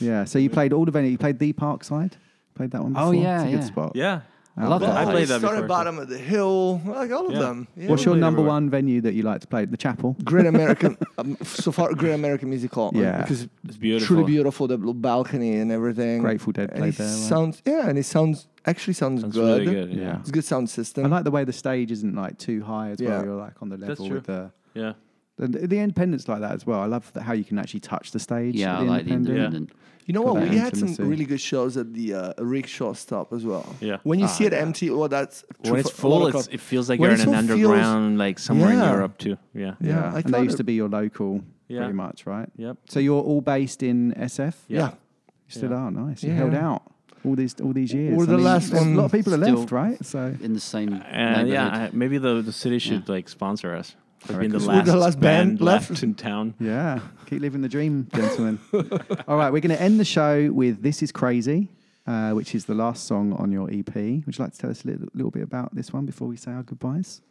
Yeah. 0.00 0.24
So 0.24 0.38
you 0.38 0.50
played 0.50 0.72
all 0.72 0.84
the 0.84 0.92
venues. 0.92 1.12
You 1.12 1.18
played 1.18 1.38
the 1.38 1.52
Parkside. 1.52 2.12
Played 2.54 2.70
that 2.72 2.82
one. 2.82 2.94
Oh, 2.96 3.10
before? 3.10 3.14
Oh, 3.14 3.22
yeah, 3.22 3.42
it's 3.42 3.48
a 3.48 3.50
good 3.50 3.60
yeah. 3.60 3.66
spot. 3.66 3.92
Yeah. 3.94 4.20
I 4.56 4.68
love 4.68 4.82
Out 4.84 4.86
that. 4.86 5.08
I 5.08 5.10
played 5.10 5.26
that 5.28 5.40
started 5.40 5.62
before. 5.62 5.68
bottom 5.68 5.98
of 5.98 6.08
the 6.08 6.16
hill, 6.18 6.80
like 6.86 7.10
all 7.10 7.26
of 7.26 7.32
Yeah. 7.32 7.38
them. 7.40 7.66
Yeah. 7.76 7.88
What's 7.88 8.04
your 8.04 8.14
number 8.14 8.38
everywhere. 8.38 8.52
one 8.54 8.70
venue 8.70 9.00
that 9.00 9.14
you 9.14 9.22
like 9.24 9.40
to 9.40 9.48
play? 9.48 9.64
The 9.64 9.76
Chapel. 9.76 10.16
Great 10.22 10.46
American, 10.46 10.96
um, 11.18 11.36
so 11.42 11.72
far 11.72 11.92
Great 11.94 12.12
American 12.12 12.50
Music 12.50 12.72
Hall. 12.72 12.92
Yeah. 12.94 13.22
because 13.22 13.48
It's 13.64 13.76
beautiful. 13.76 14.14
truly 14.16 14.30
beautiful. 14.30 14.68
The 14.68 14.78
blue 14.78 14.94
balcony 14.94 15.56
and 15.56 15.72
everything. 15.72 16.20
Grateful 16.20 16.52
Dead 16.52 16.70
And 16.70 16.78
played 16.78 16.94
it 16.94 16.98
there. 16.98 17.06
right? 17.08 17.16
sounds 17.16 17.62
yeah, 17.66 17.88
and 17.88 17.98
it 17.98 18.04
sounds 18.04 18.46
actually 18.64 18.94
sounds, 18.94 19.22
Sounds 19.22 19.34
good. 19.34 19.62
really 19.66 19.74
good. 19.74 19.92
Yeah. 19.92 20.02
Yeah. 20.02 20.18
It's 20.20 20.28
a 20.28 20.32
good 20.32 20.44
sound 20.44 20.70
system. 20.70 21.04
I 21.04 21.08
like 21.08 21.24
the 21.24 21.32
way 21.32 21.42
the 21.42 21.52
stage 21.52 21.90
isn't 21.90 22.14
like 22.14 22.38
too 22.38 22.62
high 22.62 22.90
as 22.90 23.00
Yeah. 23.00 23.08
well. 23.08 23.24
You're 23.24 23.36
like 23.36 23.60
on 23.60 23.70
the 23.70 23.76
level 23.76 24.08
with 24.08 24.26
the, 24.26 24.52
Yeah. 24.74 24.92
the 25.36 25.48
the 25.48 25.78
independence 25.80 26.28
like 26.28 26.40
that 26.42 26.52
as 26.52 26.64
well. 26.64 26.78
I 26.80 26.86
love 26.86 27.12
that 27.14 27.22
how 27.22 27.32
you 27.32 27.42
can 27.44 27.58
actually 27.58 27.80
touch 27.80 28.12
the 28.12 28.20
stage. 28.20 28.54
Yeah, 28.54 28.74
at 28.74 28.80
I 28.82 28.84
the 28.84 28.90
like 28.90 29.04
the 29.06 29.12
independent. 29.14 29.54
independent. 29.54 29.72
You 30.06 30.12
know 30.14 30.22
what? 30.22 30.34
We 30.42 30.56
had 30.58 30.76
some 30.76 30.88
intimacy. 30.88 31.02
really 31.10 31.24
good 31.24 31.40
shows 31.40 31.76
at 31.76 31.94
the 31.94 32.14
uh, 32.14 32.32
rickshaw 32.38 32.92
stop 32.92 33.32
as 33.32 33.44
well. 33.44 33.64
Yeah. 33.80 33.98
When 34.02 34.18
you 34.18 34.26
Ah, 34.26 34.28
see 34.28 34.44
it 34.44 34.52
yeah. 34.52 34.58
empty, 34.60 34.90
well, 34.90 35.08
that's 35.08 35.44
true 35.62 35.72
When 35.72 35.80
it's 35.80 35.90
for 35.90 36.06
a 36.06 36.10
lot 36.10 36.16
full, 36.18 36.26
of 36.26 36.34
it's, 36.34 36.44
clubs. 36.46 36.54
it 36.54 36.60
feels 36.60 36.88
like 36.90 37.00
When 37.00 37.08
you're 37.10 37.14
in 37.14 37.20
it's 37.20 37.26
an 37.26 37.48
full, 37.48 37.56
feels- 37.56 37.70
underground, 37.70 38.18
like 38.18 38.38
somewhere 38.38 38.72
in 38.72 38.78
Europe 38.80 39.16
too. 39.18 39.36
Yeah. 39.54 39.74
Yeah, 39.80 39.88
Yeah, 39.88 40.02
I 40.02 40.06
and 40.06 40.24
they 40.24 40.30
thought 40.30 40.42
used 40.44 40.54
it- 40.54 40.58
to 40.58 40.64
be 40.64 40.74
your 40.74 40.88
local, 40.90 41.40
Yeah. 41.68 41.78
pretty 41.78 41.94
much, 41.94 42.26
right? 42.26 42.48
Yep. 42.56 42.76
So 42.88 43.00
you're 43.00 43.22
all 43.22 43.40
based 43.40 43.82
in 43.82 44.12
SF. 44.18 44.54
Yeah. 44.68 44.78
yeah. 44.78 44.88
You 44.90 44.94
still 45.48 45.70
Yeah. 45.70 45.76
are 45.76 45.90
nice. 45.90 46.22
You 46.22 46.30
Yeah. 46.30 46.36
held 46.36 46.54
out 46.54 46.82
all 47.24 47.34
these 47.34 47.54
all 47.62 47.72
these 47.72 47.92
years. 47.94 48.14
We're 48.16 48.26
the 48.26 48.36
last 48.36 48.70
there's 48.72 48.84
A 48.84 48.88
lot 48.90 49.06
of 49.06 49.12
people 49.12 49.32
are 49.34 49.42
still- 49.42 49.56
left, 49.60 49.72
right? 49.72 50.04
So 50.04 50.34
in 50.42 50.52
the 50.52 50.60
same 50.60 50.92
And 50.92 51.48
neighborhood. 51.48 51.48
yeah, 51.48 51.66
I- 51.84 51.90
maybe 51.94 52.18
the, 52.18 52.42
the 52.42 52.52
city 52.52 52.78
should 52.78 53.08
like 53.08 53.28
sponsor 53.30 53.74
us 53.74 53.96
for 54.26 54.38
being 54.38 54.50
the. 54.52 54.58
We're 54.58 54.64
last, 54.66 54.86
the 54.86 54.96
last 54.96 55.20
band 55.20 55.60
left. 55.60 55.90
left. 55.90 56.02
in 56.02 56.14
town. 56.14 56.54
yeah, 56.60 57.00
keep 57.26 57.40
living 57.40 57.60
the 57.62 57.68
dream, 57.68 58.08
gentlemen. 58.14 58.58
all 59.28 59.36
right, 59.36 59.52
we're 59.52 59.60
going 59.60 59.76
to 59.76 59.80
end 59.80 59.98
the 60.00 60.04
show 60.04 60.50
with 60.52 60.82
"This 60.82 61.02
Is 61.02 61.12
Crazy." 61.12 61.68
Uh, 62.06 62.32
which 62.32 62.54
is 62.54 62.66
the 62.66 62.74
last 62.74 63.06
song 63.06 63.32
on 63.32 63.50
your 63.50 63.66
EP. 63.72 63.94
Would 63.94 64.36
you 64.36 64.44
like 64.44 64.52
to 64.52 64.58
tell 64.58 64.68
us 64.68 64.84
a 64.84 64.88
little, 64.88 65.06
little 65.14 65.30
bit 65.30 65.42
about 65.42 65.74
this 65.74 65.90
one 65.90 66.04
before 66.04 66.28
we 66.28 66.36
say 66.36 66.50
our 66.52 66.62
goodbyes? 66.62 67.22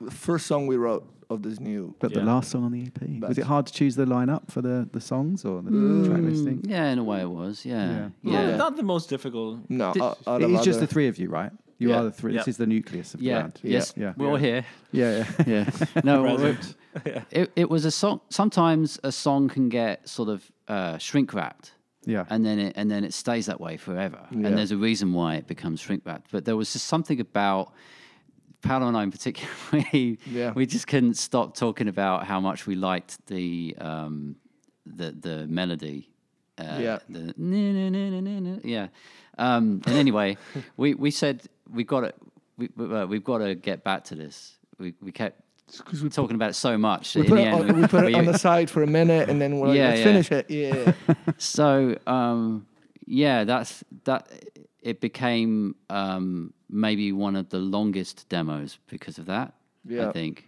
The 0.00 0.10
first 0.10 0.46
song 0.46 0.66
we 0.66 0.76
wrote 0.78 1.06
of 1.28 1.42
this 1.42 1.60
new. 1.60 1.94
But 1.98 2.14
the 2.14 2.22
last 2.22 2.50
song 2.50 2.64
on 2.64 2.72
the 2.72 2.86
EP. 2.86 3.28
Was 3.28 3.36
it 3.36 3.44
hard 3.44 3.66
to 3.66 3.72
choose 3.74 3.96
the 3.96 4.06
lineup 4.06 4.50
for 4.50 4.62
the, 4.62 4.88
the 4.90 5.02
songs 5.02 5.44
or 5.44 5.60
the 5.60 5.70
track 6.08 6.22
listing? 6.22 6.62
Mm, 6.62 6.70
yeah, 6.70 6.86
in 6.92 6.98
a 6.98 7.04
way 7.04 7.20
it 7.20 7.28
was. 7.28 7.66
Yeah, 7.66 7.90
Yeah. 7.90 8.08
yeah. 8.22 8.46
Not, 8.52 8.56
not 8.56 8.76
the 8.76 8.82
most 8.84 9.10
difficult. 9.10 9.60
No, 9.68 9.92
Did- 9.92 10.00
out, 10.02 10.18
out 10.26 10.40
It 10.40 10.44
of 10.46 10.52
is 10.52 10.62
just 10.64 10.80
the 10.80 10.86
three 10.86 11.08
of 11.08 11.18
you, 11.18 11.28
right? 11.28 11.52
You 11.80 11.88
Yeah. 11.88 12.00
are 12.00 12.04
the 12.04 12.12
three. 12.12 12.32
This 12.34 12.46
Yeah. 12.46 12.50
is 12.50 12.56
the 12.58 12.66
nucleus 12.66 13.14
of 13.14 13.20
the 13.20 13.26
Yeah. 13.26 13.40
band. 13.40 13.58
Yes. 13.62 13.94
Yeah. 13.96 14.12
We're 14.16 14.28
all 14.30 14.36
here. 14.36 14.64
Yeah, 14.92 15.24
yeah. 15.46 15.64
Yeah. 15.96 16.02
No, 16.04 16.24
it, 16.26 16.36
Present. 16.36 16.74
it, 17.30 17.52
it 17.56 17.70
was 17.70 17.84
a 17.86 17.90
song. 17.90 18.20
Sometimes 18.28 19.00
a 19.02 19.10
song 19.10 19.48
can 19.48 19.68
get 19.70 20.06
sort 20.08 20.28
of 20.28 20.52
uh, 20.68 20.98
shrink 20.98 21.32
wrapped. 21.34 21.72
Yeah. 22.04 22.26
And 22.30 22.44
then 22.44 22.58
it 22.58 22.72
and 22.76 22.90
then 22.90 23.02
it 23.04 23.14
stays 23.14 23.46
that 23.46 23.60
way 23.60 23.76
forever. 23.78 24.20
Yeah. 24.30 24.46
And 24.46 24.58
there's 24.58 24.72
a 24.72 24.76
reason 24.76 25.12
why 25.14 25.36
it 25.36 25.46
becomes 25.46 25.80
shrink 25.80 26.02
wrapped. 26.04 26.30
But 26.30 26.44
there 26.44 26.56
was 26.56 26.72
just 26.72 26.86
something 26.86 27.18
about 27.20 27.72
Paolo 28.62 28.86
and 28.88 28.96
I 28.96 29.02
in 29.02 29.10
particular. 29.10 29.48
We, 29.72 30.18
Yeah. 30.30 30.52
we 30.54 30.66
just 30.66 30.86
couldn't 30.86 31.14
stop 31.16 31.56
talking 31.56 31.88
about 31.88 32.26
how 32.26 32.40
much 32.40 32.66
we 32.66 32.74
liked 32.74 33.26
the 33.26 33.74
um, 33.80 34.36
the 34.84 35.12
the 35.12 35.46
melody. 35.46 36.10
Uh, 36.58 36.78
Yeah. 36.78 36.98
The 37.08 37.32
yeah. 38.64 38.88
Um, 39.38 39.80
and 39.86 39.96
anyway, 39.96 40.36
we, 40.76 40.92
we 40.94 41.10
said 41.10 41.42
we've 41.72 41.86
got 41.86 42.00
to 42.00 42.12
we, 42.56 42.68
we- 42.76 42.94
uh, 42.94 43.06
we've 43.06 43.24
got 43.24 43.38
to 43.38 43.54
get 43.54 43.84
back 43.84 44.04
to 44.04 44.14
this. 44.14 44.56
We 44.78 44.94
we 45.00 45.12
kept 45.12 45.40
we 46.02 46.08
talking 46.08 46.34
about 46.36 46.50
it 46.50 46.54
so 46.54 46.76
much. 46.76 47.14
We 47.14 47.22
put, 47.22 47.38
in 47.38 47.46
it 47.46 47.50
the 47.50 47.56
on, 47.56 47.68
end, 47.68 47.80
we 47.80 47.86
put 47.86 48.04
it 48.04 48.14
on 48.14 48.24
the 48.24 48.38
side 48.38 48.68
for 48.68 48.82
a 48.82 48.86
minute, 48.88 49.28
and 49.28 49.40
then 49.40 49.58
we're 49.60 49.68
like, 49.68 49.76
Yeah, 49.78 49.88
let's 49.90 49.98
yeah. 49.98 50.04
finish 50.04 50.32
it. 50.32 50.50
Yeah. 50.50 50.92
so 51.38 51.96
um, 52.06 52.66
yeah, 53.06 53.44
that's 53.44 53.84
that. 54.04 54.28
It 54.82 55.00
became 55.00 55.74
um, 55.90 56.52
maybe 56.70 57.12
one 57.12 57.36
of 57.36 57.50
the 57.50 57.58
longest 57.58 58.28
demos 58.30 58.78
because 58.88 59.18
of 59.18 59.26
that. 59.26 59.52
Yeah. 59.86 60.08
I 60.08 60.12
think. 60.12 60.46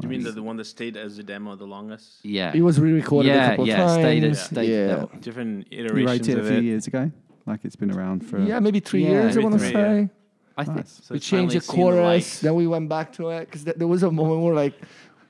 You 0.00 0.08
mean 0.08 0.22
the, 0.22 0.30
the 0.30 0.42
one 0.42 0.56
that 0.58 0.66
stayed 0.66 0.96
as 0.96 1.18
a 1.18 1.24
demo 1.24 1.56
the 1.56 1.64
longest? 1.66 2.24
Yeah, 2.24 2.52
It 2.54 2.60
was 2.62 2.78
re-recorded 2.78 3.32
a 3.32 3.34
yeah, 3.34 3.48
couple 3.50 3.66
yeah, 3.66 3.92
Stayed, 3.92 4.20
times. 4.20 4.40
stayed, 4.40 4.70
Yeah. 4.70 5.06
Different 5.20 5.66
You 5.72 5.84
iterations 5.84 6.28
wrote 6.28 6.28
it 6.28 6.38
a 6.38 6.48
few 6.48 6.58
it. 6.58 6.62
years 6.64 6.86
ago, 6.86 7.10
like 7.46 7.64
it's 7.64 7.76
been 7.76 7.90
around 7.90 8.20
for. 8.26 8.38
yeah, 8.40 8.58
maybe 8.60 8.80
three 8.80 9.02
Yeah, 9.02 9.10
years. 9.10 9.36
I 9.36 9.40
want 9.40 9.54
to 9.54 9.58
three, 9.58 9.68
yeah. 9.68 10.04
say. 10.04 10.08
I 10.56 10.64
think. 10.64 10.76
Nice. 10.78 11.00
So 11.02 11.14
we 11.14 11.16
it's 11.16 11.26
changed 11.26 11.54
the 11.56 11.60
chorus, 11.60 11.98
light. 11.98 12.38
then 12.42 12.54
we 12.54 12.66
went 12.66 12.88
back 12.88 13.12
to 13.14 13.30
it 13.30 13.46
because 13.46 13.64
th- 13.64 13.76
there 13.76 13.88
was 13.88 14.02
a 14.04 14.10
moment 14.10 14.40
where 14.40 14.50
we're 14.52 14.54
like, 14.54 14.74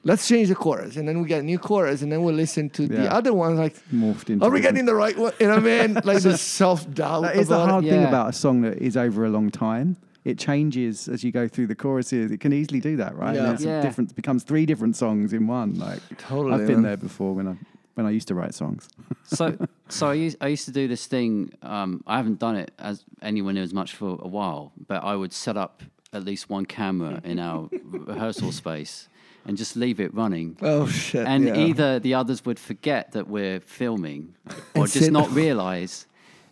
let's 0.04 0.28
change 0.28 0.48
the 0.48 0.54
chorus, 0.54 0.96
and 0.96 1.08
then 1.08 1.20
we 1.22 1.26
get 1.28 1.40
a 1.40 1.42
new 1.42 1.58
chorus, 1.58 2.02
and 2.02 2.12
then 2.12 2.22
we 2.22 2.32
listen 2.32 2.68
to 2.70 2.86
the 2.86 3.10
other 3.10 3.32
ones 3.32 3.58
like, 3.58 3.74
Morphed 3.90 4.28
into. 4.28 4.44
are 4.44 4.50
we 4.50 4.58
different- 4.58 4.62
getting 4.62 4.84
the 4.84 4.94
right 4.94 5.16
one? 5.16 5.32
You 5.40 5.46
know 5.46 5.54
what 5.56 5.64
I 5.66 5.86
mean? 5.86 5.94
Like 6.04 6.22
the 6.22 6.36
self 6.36 6.92
doubt. 6.92 7.22
That 7.22 7.36
is 7.36 7.48
the 7.48 7.54
about 7.54 7.68
it. 7.68 7.70
hard 7.70 7.84
thing 7.84 8.00
Yeah. 8.02 8.08
about 8.08 8.28
a 8.28 8.32
song 8.34 8.60
that 8.62 8.78
is 8.78 8.96
over 8.98 9.24
a 9.24 9.30
long 9.30 9.50
time. 9.50 9.96
It 10.24 10.38
changes 10.38 11.08
as 11.08 11.22
you 11.24 11.32
go 11.32 11.48
through 11.48 11.66
the 11.68 11.74
choruses. 11.74 12.30
It 12.30 12.40
can 12.40 12.52
easily 12.52 12.80
do 12.80 12.96
that, 12.96 13.14
right? 13.16 13.36
And 13.36 13.46
Yeah. 13.46 13.52
it's 13.52 13.64
a 13.64 13.66
Yeah. 13.68 13.80
different 13.82 14.14
becomes 14.16 14.42
three 14.42 14.64
different 14.66 14.96
songs 14.96 15.32
in 15.32 15.46
one. 15.46 15.78
Like 15.78 16.00
Totally, 16.18 16.52
I've 16.54 16.66
been 16.66 16.76
man. 16.76 16.82
there 16.82 16.96
before 16.98 17.34
when 17.34 17.48
I 17.48 17.56
when 17.94 18.06
I 18.06 18.10
used 18.10 18.28
to 18.28 18.34
write 18.34 18.54
songs. 18.54 18.88
so 19.24 19.56
so 19.88 20.08
I 20.08 20.14
used, 20.14 20.36
I 20.40 20.48
used 20.48 20.64
to 20.66 20.72
do 20.72 20.88
this 20.88 21.06
thing. 21.06 21.52
Um, 21.62 22.02
I 22.06 22.16
haven't 22.16 22.38
done 22.38 22.56
it 22.56 22.72
as 22.78 23.04
anyone 23.22 23.56
as 23.56 23.72
much 23.72 23.94
for 23.94 24.18
a 24.20 24.28
while, 24.28 24.72
but 24.86 25.02
I 25.04 25.14
would 25.16 25.32
set 25.32 25.56
up 25.56 25.82
at 26.12 26.24
least 26.24 26.48
one 26.48 26.64
camera 26.66 27.20
in 27.24 27.38
our 27.38 27.68
rehearsal 27.84 28.52
space 28.52 29.08
and 29.46 29.56
just 29.56 29.76
leave 29.76 30.00
it 30.00 30.14
running. 30.14 30.56
Oh 30.62 30.86
shit! 30.86 31.26
and 31.26 31.46
yeah. 31.46 31.56
either 31.56 31.98
the 31.98 32.14
others 32.14 32.44
would 32.44 32.58
forget 32.58 33.12
that 33.12 33.28
we're 33.28 33.60
filming 33.60 34.34
or 34.74 34.86
just 34.86 35.10
not 35.10 35.30
realize 35.32 36.06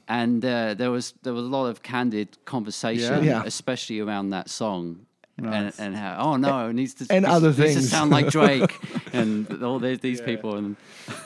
and 0.09 0.45
uh, 0.45 0.75
there 0.75 0.91
was 0.91 1.15
there 1.23 1.33
was 1.33 1.45
a 1.45 1.49
lot 1.49 1.67
of 1.67 1.83
candid 1.83 2.37
conversation 2.45 3.25
Yeah. 3.25 3.31
Yeah. 3.39 3.43
especially 3.47 4.01
around 4.01 4.31
that 4.31 4.51
song 4.51 5.07
and, 5.39 5.73
and 5.79 5.97
how 5.97 6.19
oh 6.21 6.37
no 6.37 6.69
it 6.69 6.75
needs 6.75 6.95
to 6.95 7.07
And 7.11 7.25
this 7.25 7.33
other 7.33 7.53
needs 7.53 7.75
to 7.75 7.83
sound 7.83 8.11
like 8.11 8.29
Drake 8.29 8.79
and 9.13 9.63
all 9.63 9.79
these, 9.79 10.01
these 10.01 10.21
people 10.21 10.57
and 10.57 10.77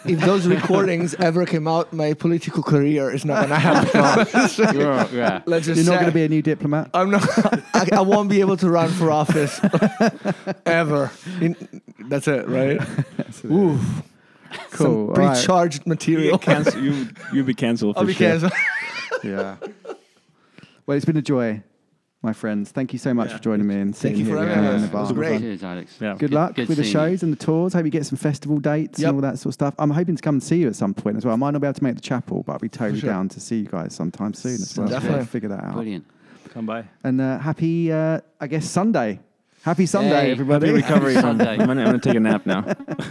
if 0.05 0.21
those 0.21 0.47
recordings 0.47 1.15
ever 1.19 1.45
came 1.45 1.69
out, 1.69 1.93
my 1.93 2.15
political 2.15 2.63
career 2.63 3.13
is 3.13 3.25
not 3.25 3.43
gonna 3.43 3.59
happen. 3.59 4.75
yeah, 4.79 5.09
yeah. 5.13 5.43
Let's 5.45 5.67
just 5.67 5.83
You're 5.83 5.93
not 5.93 6.01
going 6.01 6.11
to 6.11 6.15
be 6.15 6.25
a 6.25 6.29
new 6.29 6.41
diplomat. 6.41 6.91
I'm 6.95 7.11
not. 7.11 7.23
I, 7.75 7.89
I 7.93 8.01
won't 8.01 8.31
be 8.31 8.41
able 8.41 8.57
to 8.59 8.71
run 8.71 8.89
for 8.91 9.11
office 9.11 9.61
ever. 10.65 11.11
In, 11.41 11.83
that's 12.09 12.29
it, 12.29 12.49
right? 12.49 12.81
Ooh, 13.45 13.79
Cool. 14.71 15.15
Some 15.15 15.15
pre-charged 15.15 15.87
material. 15.87 16.39
Cancel, 16.39 16.83
you 16.83 17.09
you'll 17.33 17.47
be 17.47 17.55
canceled 17.55 17.97
for 17.97 18.01
I'll 18.01 18.07
be 18.07 18.15
sure. 18.15 18.29
canceled. 18.29 18.53
Yeah. 19.23 19.57
Well, 20.87 20.97
it's 20.97 21.07
been 21.07 21.17
a 21.17 21.23
joy, 21.23 21.63
my 22.27 22.33
friends. 22.35 22.71
Thank 22.71 22.93
you 22.93 22.99
so 22.99 23.15
much 23.15 23.33
for 23.33 23.39
joining 23.39 23.67
me 23.67 23.77
and 23.77 23.95
Thank 23.97 24.17
sitting 24.17 24.19
you 24.19 24.25
for 24.27 24.31
here 24.33 24.41
with 24.41 24.49
having 24.49 24.65
me 24.65 24.69
in 24.69 24.75
us. 24.77 24.81
the 24.83 24.87
It 24.89 24.93
bar. 24.93 25.03
was 25.03 25.13
great. 25.13 25.41
cheers 25.41 25.63
Alex 25.63 25.97
Yeah. 26.01 26.15
Good 26.19 26.33
luck 26.35 26.55
good 26.57 26.69
with 26.69 26.77
the 26.77 26.85
seeing 26.85 26.93
shows 26.93 27.23
and 27.23 27.33
the 27.33 27.37
tours. 27.37 27.73
Hope 27.73 27.85
you 27.85 27.91
get 27.91 28.05
some 28.05 28.19
festival 28.19 28.59
dates 28.59 28.99
Yep. 28.99 29.09
and 29.09 29.15
all 29.17 29.23
that 29.23 29.39
sort 29.39 29.47
of 29.51 29.55
stuff. 29.55 29.75
I'm 29.79 29.91
hoping 29.91 30.17
to 30.17 30.23
come 30.23 30.35
and 30.35 30.43
see 30.43 30.57
you 30.59 30.67
at 30.69 30.77
some 30.77 30.93
point 30.93 31.17
as 31.17 31.25
well. 31.25 31.33
I 31.35 31.37
might 31.37 31.53
not 31.53 31.61
be 31.63 31.67
able 31.67 31.75
to 31.75 31.85
make 31.85 31.95
the 31.95 32.01
chapel, 32.03 32.43
but 32.45 32.53
I'll 32.55 32.59
be 32.59 32.69
totally 32.69 33.01
sure. 33.01 33.09
down 33.11 33.29
to 33.31 33.41
see 33.41 33.61
you 33.61 33.67
guys 33.67 33.95
sometime 33.95 34.35
soon 34.35 34.55
as 34.55 34.77
well. 34.77 34.89
Definitely. 34.89 35.17
We'll 35.19 35.27
figure 35.27 35.49
that 35.51 35.65
out. 35.65 35.75
brilliant 35.75 36.05
Come 36.53 36.67
by. 36.67 36.85
And 37.05 37.21
uh, 37.21 37.39
happy, 37.39 37.93
uh, 37.93 38.21
I 38.41 38.47
guess, 38.49 38.69
Sunday. 38.69 39.21
Happy 39.63 39.87
Sunday, 39.87 40.27
Hey, 40.27 40.31
everybody. 40.33 40.67
Happy 40.69 40.81
recovery. 40.81 41.15
Sunday. 41.21 41.57
I'm 41.59 41.67
gonna, 41.67 41.99
take 41.99 42.15
a 42.17 42.21
nap 42.21 42.47
now. 42.47 42.65